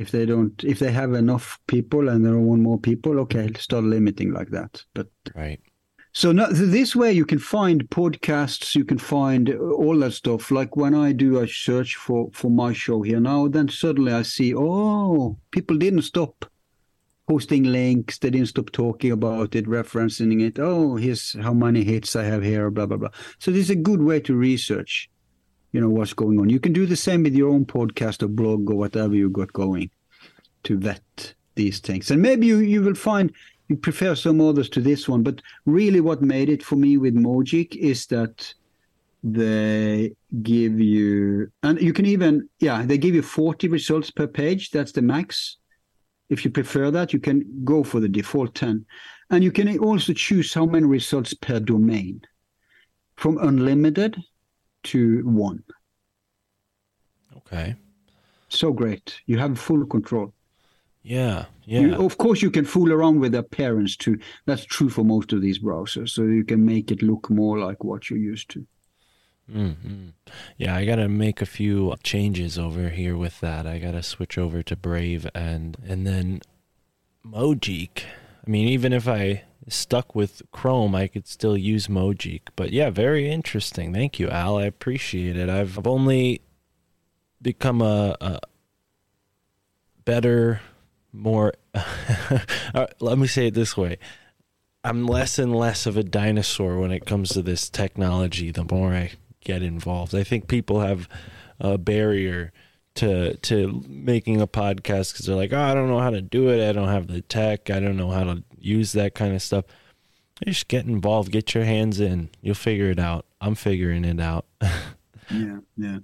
If 0.00 0.10
they 0.10 0.24
don't, 0.24 0.64
if 0.64 0.78
they 0.78 0.90
have 0.92 1.12
enough 1.12 1.58
people 1.66 2.08
and 2.08 2.24
they 2.24 2.30
want 2.32 2.62
more 2.62 2.80
people, 2.80 3.18
okay, 3.20 3.52
start 3.58 3.84
limiting 3.84 4.32
like 4.32 4.48
that. 4.50 4.82
But 4.94 5.08
Right. 5.36 5.60
so 6.12 6.32
no, 6.32 6.46
this 6.50 6.96
way 6.96 7.12
you 7.12 7.26
can 7.26 7.38
find 7.38 7.88
podcasts, 7.90 8.74
you 8.74 8.84
can 8.84 8.98
find 8.98 9.50
all 9.50 9.98
that 9.98 10.12
stuff. 10.14 10.50
Like 10.50 10.74
when 10.74 10.94
I 10.94 11.12
do 11.12 11.38
a 11.38 11.46
search 11.46 11.96
for 11.96 12.30
for 12.32 12.50
my 12.50 12.72
show 12.72 13.02
here 13.02 13.20
now, 13.20 13.46
then 13.48 13.68
suddenly 13.68 14.12
I 14.12 14.22
see, 14.22 14.54
oh, 14.56 15.36
people 15.50 15.76
didn't 15.76 16.02
stop 16.02 16.34
posting 17.28 17.64
links. 17.64 18.18
They 18.18 18.30
didn't 18.30 18.48
stop 18.54 18.70
talking 18.72 19.12
about 19.12 19.54
it, 19.54 19.66
referencing 19.66 20.40
it. 20.48 20.58
Oh, 20.58 20.96
here's 20.96 21.36
how 21.40 21.54
many 21.54 21.84
hits 21.84 22.16
I 22.16 22.24
have 22.24 22.42
here, 22.42 22.70
blah 22.70 22.86
blah 22.86 22.96
blah. 22.96 23.10
So 23.38 23.50
this 23.52 23.64
is 23.66 23.70
a 23.70 23.76
good 23.90 24.02
way 24.02 24.18
to 24.20 24.34
research, 24.34 25.10
you 25.72 25.80
know, 25.80 25.88
what's 25.88 26.12
going 26.12 26.40
on. 26.40 26.48
You 26.48 26.60
can 26.60 26.72
do 26.72 26.86
the 26.86 26.96
same 26.96 27.22
with 27.22 27.34
your 27.34 27.50
own 27.50 27.64
podcast 27.64 28.22
or 28.22 28.28
blog 28.28 28.70
or 28.70 28.76
whatever 28.76 29.14
you 29.14 29.28
got 29.30 29.52
going 29.52 29.90
to 30.64 30.78
vet 30.78 31.34
these 31.54 31.78
things. 31.78 32.10
And 32.10 32.20
maybe 32.20 32.46
you, 32.46 32.58
you 32.58 32.82
will 32.82 32.94
find 32.94 33.32
you 33.68 33.76
prefer 33.76 34.14
some 34.16 34.40
others 34.40 34.68
to 34.70 34.80
this 34.80 35.08
one, 35.08 35.22
but 35.22 35.40
really 35.64 36.00
what 36.00 36.22
made 36.22 36.48
it 36.48 36.62
for 36.62 36.76
me 36.76 36.96
with 36.96 37.14
Mojeek 37.14 37.76
is 37.76 38.06
that 38.06 38.52
they 39.22 40.12
give 40.42 40.80
you 40.80 41.52
and 41.62 41.80
you 41.80 41.92
can 41.92 42.06
even 42.06 42.48
yeah, 42.58 42.84
they 42.84 42.96
give 42.96 43.14
you 43.14 43.22
40 43.22 43.68
results 43.68 44.10
per 44.10 44.26
page. 44.26 44.70
That's 44.70 44.92
the 44.92 45.02
max. 45.02 45.58
If 46.30 46.44
you 46.44 46.50
prefer 46.50 46.90
that, 46.90 47.12
you 47.12 47.20
can 47.20 47.44
go 47.64 47.84
for 47.84 48.00
the 48.00 48.08
default 48.08 48.54
10. 48.54 48.84
And 49.30 49.44
you 49.44 49.52
can 49.52 49.78
also 49.78 50.12
choose 50.12 50.54
how 50.54 50.64
many 50.64 50.86
results 50.86 51.34
per 51.34 51.60
domain 51.60 52.22
from 53.16 53.38
unlimited 53.38 54.16
to 54.84 55.22
one. 55.24 55.62
Okay. 57.36 57.74
So 58.48 58.72
great. 58.72 59.20
You 59.26 59.38
have 59.38 59.58
full 59.58 59.86
control. 59.86 60.32
Yeah. 61.02 61.46
Yeah. 61.64 61.80
You, 61.80 62.04
of 62.04 62.18
course, 62.18 62.42
you 62.42 62.50
can 62.50 62.64
fool 62.64 62.92
around 62.92 63.20
with 63.20 63.32
the 63.32 63.38
appearance 63.38 63.96
too. 63.96 64.18
That's 64.46 64.64
true 64.64 64.90
for 64.90 65.04
most 65.04 65.32
of 65.32 65.40
these 65.40 65.58
browsers. 65.58 66.10
So 66.10 66.22
you 66.22 66.44
can 66.44 66.64
make 66.64 66.90
it 66.90 67.02
look 67.02 67.30
more 67.30 67.58
like 67.58 67.84
what 67.84 68.10
you're 68.10 68.18
used 68.18 68.50
to. 68.50 68.66
Mm-hmm. 69.50 70.08
Yeah, 70.58 70.76
I 70.76 70.84
gotta 70.84 71.08
make 71.08 71.42
a 71.42 71.46
few 71.46 71.94
changes 72.02 72.58
over 72.58 72.90
here 72.90 73.16
with 73.16 73.40
that. 73.40 73.66
I 73.66 73.78
gotta 73.78 74.02
switch 74.02 74.38
over 74.38 74.62
to 74.62 74.76
Brave 74.76 75.26
and 75.34 75.76
and 75.86 76.06
then 76.06 76.40
Mojeek. 77.26 78.02
I 78.46 78.50
mean, 78.50 78.68
even 78.68 78.92
if 78.92 79.06
I 79.06 79.44
stuck 79.68 80.14
with 80.14 80.42
Chrome, 80.50 80.94
I 80.94 81.06
could 81.06 81.26
still 81.26 81.56
use 81.56 81.86
Mojeek. 81.86 82.42
But 82.56 82.72
yeah, 82.72 82.90
very 82.90 83.30
interesting. 83.30 83.92
Thank 83.92 84.18
you, 84.18 84.28
Al. 84.28 84.56
I 84.56 84.64
appreciate 84.64 85.36
it. 85.36 85.48
I've 85.48 85.78
I've 85.78 85.86
only 85.86 86.40
become 87.42 87.82
a, 87.82 88.16
a 88.20 88.40
better, 90.04 90.60
more. 91.12 91.54
Uh, 92.72 92.86
let 93.00 93.18
me 93.18 93.26
say 93.26 93.48
it 93.48 93.54
this 93.54 93.76
way. 93.76 93.98
I'm 94.84 95.04
less 95.04 95.40
and 95.40 95.52
less 95.52 95.86
of 95.86 95.96
a 95.96 96.04
dinosaur 96.04 96.78
when 96.78 96.92
it 96.92 97.04
comes 97.04 97.30
to 97.30 97.42
this 97.42 97.68
technology 97.68 98.52
the 98.52 98.62
more 98.62 98.94
I 98.94 99.10
get 99.40 99.60
involved. 99.60 100.14
I 100.14 100.22
think 100.22 100.46
people 100.46 100.80
have 100.80 101.08
a 101.58 101.78
barrier 101.78 102.52
to 103.00 103.36
to 103.36 103.82
making 103.88 104.40
a 104.40 104.46
podcast 104.46 105.14
cuz 105.14 105.26
they're 105.26 105.36
like, 105.36 105.52
"Oh, 105.52 105.60
I 105.60 105.74
don't 105.74 105.88
know 105.88 106.00
how 106.00 106.10
to 106.10 106.22
do 106.22 106.48
it. 106.48 106.68
I 106.68 106.72
don't 106.72 106.88
have 106.88 107.06
the 107.08 107.20
tech. 107.22 107.70
I 107.70 107.80
don't 107.80 107.96
know 107.96 108.10
how 108.10 108.24
to 108.24 108.42
use 108.58 108.92
that 108.92 109.14
kind 109.14 109.34
of 109.34 109.42
stuff." 109.42 109.64
Just 110.46 110.68
get 110.68 110.86
involved, 110.86 111.32
get 111.32 111.54
your 111.54 111.64
hands 111.64 112.00
in. 112.00 112.30
You'll 112.40 112.54
figure 112.54 112.90
it 112.90 112.98
out. 112.98 113.26
I'm 113.40 113.54
figuring 113.54 114.04
it 114.04 114.20
out. 114.20 114.46
Yeah, 115.32 115.58
yeah. 115.76 115.98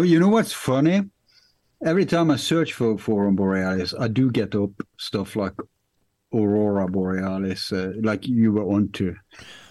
You 0.00 0.20
know 0.20 0.28
what's 0.28 0.52
funny? 0.52 1.10
Every 1.84 2.06
time 2.06 2.30
I 2.30 2.36
search 2.36 2.72
for 2.72 2.96
Forum 2.96 3.34
Borealis, 3.34 3.92
I 3.98 4.06
do 4.06 4.30
get 4.30 4.54
up 4.54 4.70
stuff 4.96 5.34
like 5.34 5.54
Aurora 6.32 6.88
Borealis, 6.88 7.72
uh, 7.72 7.92
like 8.02 8.26
you 8.26 8.52
were 8.52 8.64
onto. 8.64 9.14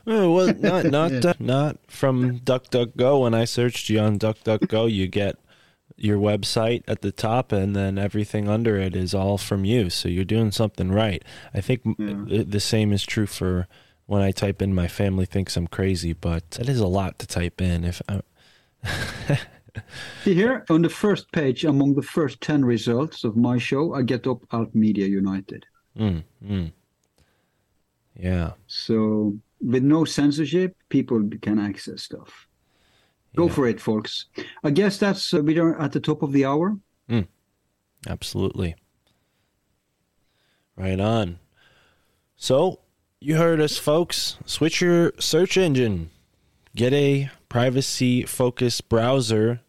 Oh, 0.05 0.33
well, 0.33 0.53
not 0.53 0.85
not 0.99 1.25
uh, 1.25 1.33
not 1.39 1.77
from 1.87 2.39
DuckDuckGo. 2.39 3.21
When 3.21 3.33
I 3.33 3.45
searched 3.45 3.89
you 3.89 3.99
on 3.99 4.19
DuckDuckGo, 4.19 4.91
you 4.91 5.07
get 5.07 5.37
your 6.03 6.17
website 6.17 6.83
at 6.87 7.01
the 7.01 7.11
top, 7.11 7.51
and 7.51 7.75
then 7.75 7.97
everything 7.97 8.49
under 8.49 8.77
it 8.77 8.95
is 8.95 9.13
all 9.13 9.37
from 9.37 9.63
you. 9.63 9.89
So 9.89 10.09
you're 10.09 10.25
doing 10.25 10.51
something 10.51 10.91
right. 10.91 11.23
I 11.53 11.61
think 11.61 11.81
m 11.85 12.27
the, 12.27 12.59
same 12.59 12.91
is 12.91 13.05
true 13.05 13.25
for 13.25 13.67
when 14.05 14.21
I 14.21 14.31
type 14.31 14.61
in 14.61 14.75
"my 14.75 14.87
family 14.87 15.25
thinks 15.25 15.55
I'm 15.55 15.67
crazy," 15.67 16.13
but 16.13 16.51
that 16.51 16.67
is 16.67 16.79
a 16.79 16.87
lot 16.87 17.19
to 17.19 17.27
type 17.27 17.61
in. 17.61 17.83
If 17.85 18.01
here 20.23 20.65
on 20.69 20.81
the 20.81 20.89
first 20.89 21.31
page, 21.31 21.65
among 21.65 21.95
the 21.95 22.01
first 22.01 22.41
10 22.41 22.65
results 22.65 23.23
of 23.23 23.35
my 23.35 23.57
show, 23.57 23.93
I 23.93 24.01
get 24.03 24.27
up 24.27 24.39
Alt 24.51 24.75
Media 24.75 25.07
United. 25.07 25.65
mm, 25.97 26.23
mm. 26.45 26.71
yeah, 28.15 28.51
So 28.67 29.37
with 29.61 29.83
no 29.83 30.05
censorship, 30.05 30.75
people 30.89 31.21
can 31.41 31.59
access 31.59 32.03
stuff. 32.03 32.47
Go 33.35 33.47
Yeah. 33.47 33.53
for 33.53 33.67
it, 33.67 33.81
folks. 33.81 34.25
I 34.63 34.69
guess 34.71 34.97
that's 34.97 35.33
uh, 35.33 35.41
we 35.41 35.57
are 35.59 35.79
at 35.79 35.91
the 35.91 35.99
top 35.99 36.21
of 36.21 36.31
the 36.31 36.45
hour. 36.45 36.77
Absolutely. 38.05 38.75
Right 40.75 40.99
on. 40.99 41.39
So, 42.35 42.79
you 43.21 43.37
heard 43.37 43.61
us, 43.61 43.77
folks. 43.77 44.35
Switch 44.45 44.81
your 44.81 45.13
search 45.19 45.55
engine. 45.55 46.09
Get 46.75 46.91
a 46.91 47.29
privacy 47.47 48.23
focused 48.23 48.89
browser 48.89 49.61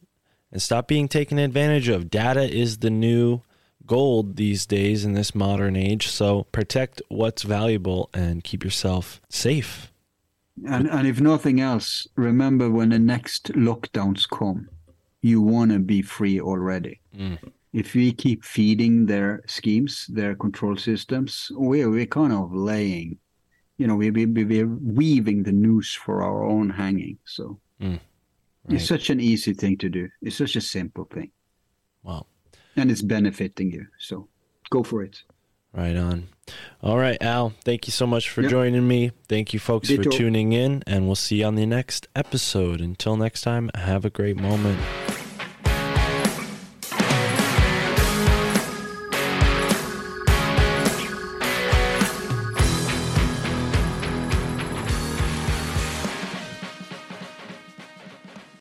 and 0.50 0.60
stop 0.60 0.88
being 0.88 1.06
taken 1.06 1.38
advantage 1.38 1.88
of. 1.88 2.10
Data 2.10 2.42
is 2.42 2.78
the 2.78 2.90
new 2.90 3.42
gold 3.86 4.34
these 4.36 4.66
days 4.66 5.04
in 5.04 5.12
this 5.12 5.32
modern 5.34 5.76
age. 5.76 6.08
So, 6.08 6.44
protect 6.50 7.00
what's 7.08 7.42
valuable 7.44 8.10
and 8.12 8.42
keep 8.42 8.64
yourself 8.64 9.20
safe. 9.28 9.92
And 10.66 10.88
and 10.88 11.06
if 11.06 11.20
nothing 11.20 11.60
else, 11.60 12.06
remember 12.16 12.70
when 12.70 12.90
the 12.90 12.98
next 12.98 13.52
lockdowns 13.54 14.28
come, 14.28 14.68
you 15.20 15.42
want 15.42 15.72
to 15.72 15.78
be 15.80 16.00
free 16.02 16.40
already. 16.40 17.00
Mm. 17.16 17.38
If 17.72 17.94
we 17.94 18.12
keep 18.12 18.44
feeding 18.44 19.06
their 19.06 19.42
schemes, 19.46 20.06
their 20.08 20.36
control 20.36 20.76
systems, 20.76 21.50
we're 21.54 21.90
we're 21.90 22.06
kind 22.06 22.32
of 22.32 22.54
laying, 22.54 23.18
you 23.78 23.86
know, 23.88 23.96
we 23.96 24.10
we 24.10 24.26
we're 24.26 24.68
weaving 24.68 25.42
the 25.42 25.52
noose 25.52 25.92
for 25.92 26.22
our 26.22 26.44
own 26.44 26.70
hanging. 26.70 27.18
So 27.24 27.58
Mm. 27.80 27.98
Right. 28.66 28.76
It's 28.76 28.86
such 28.86 29.10
an 29.10 29.20
easy 29.20 29.52
thing 29.52 29.76
to 29.78 29.88
do. 29.90 30.08
It's 30.22 30.36
such 30.36 30.56
a 30.56 30.60
simple 30.60 31.04
thing, 31.12 31.32
Wow. 32.04 32.26
and 32.76 32.90
it's 32.90 33.02
benefiting 33.02 33.72
you. 33.72 33.86
So 33.98 34.28
go 34.70 34.82
for 34.84 35.02
it. 35.02 35.24
Right 35.74 35.96
on. 35.96 36.28
All 36.82 36.98
right, 36.98 37.16
Al. 37.22 37.54
Thank 37.64 37.86
you 37.86 37.90
so 37.92 38.06
much 38.06 38.28
for 38.28 38.42
Yeah. 38.42 38.48
joining 38.50 38.86
me. 38.86 39.12
Thank 39.28 39.54
you, 39.54 39.58
folks, 39.60 39.90
for 39.90 40.04
tuning 40.04 40.52
in, 40.52 40.82
and 40.86 41.06
we'll 41.06 41.14
see 41.14 41.36
you 41.36 41.46
on 41.46 41.54
the 41.54 41.64
next 41.66 42.06
episode. 42.14 42.80
Until 42.80 43.16
next 43.16 43.40
time, 43.42 43.70
have 43.74 44.04
a 44.04 44.10
great 44.10 44.36
moment. 44.36 44.78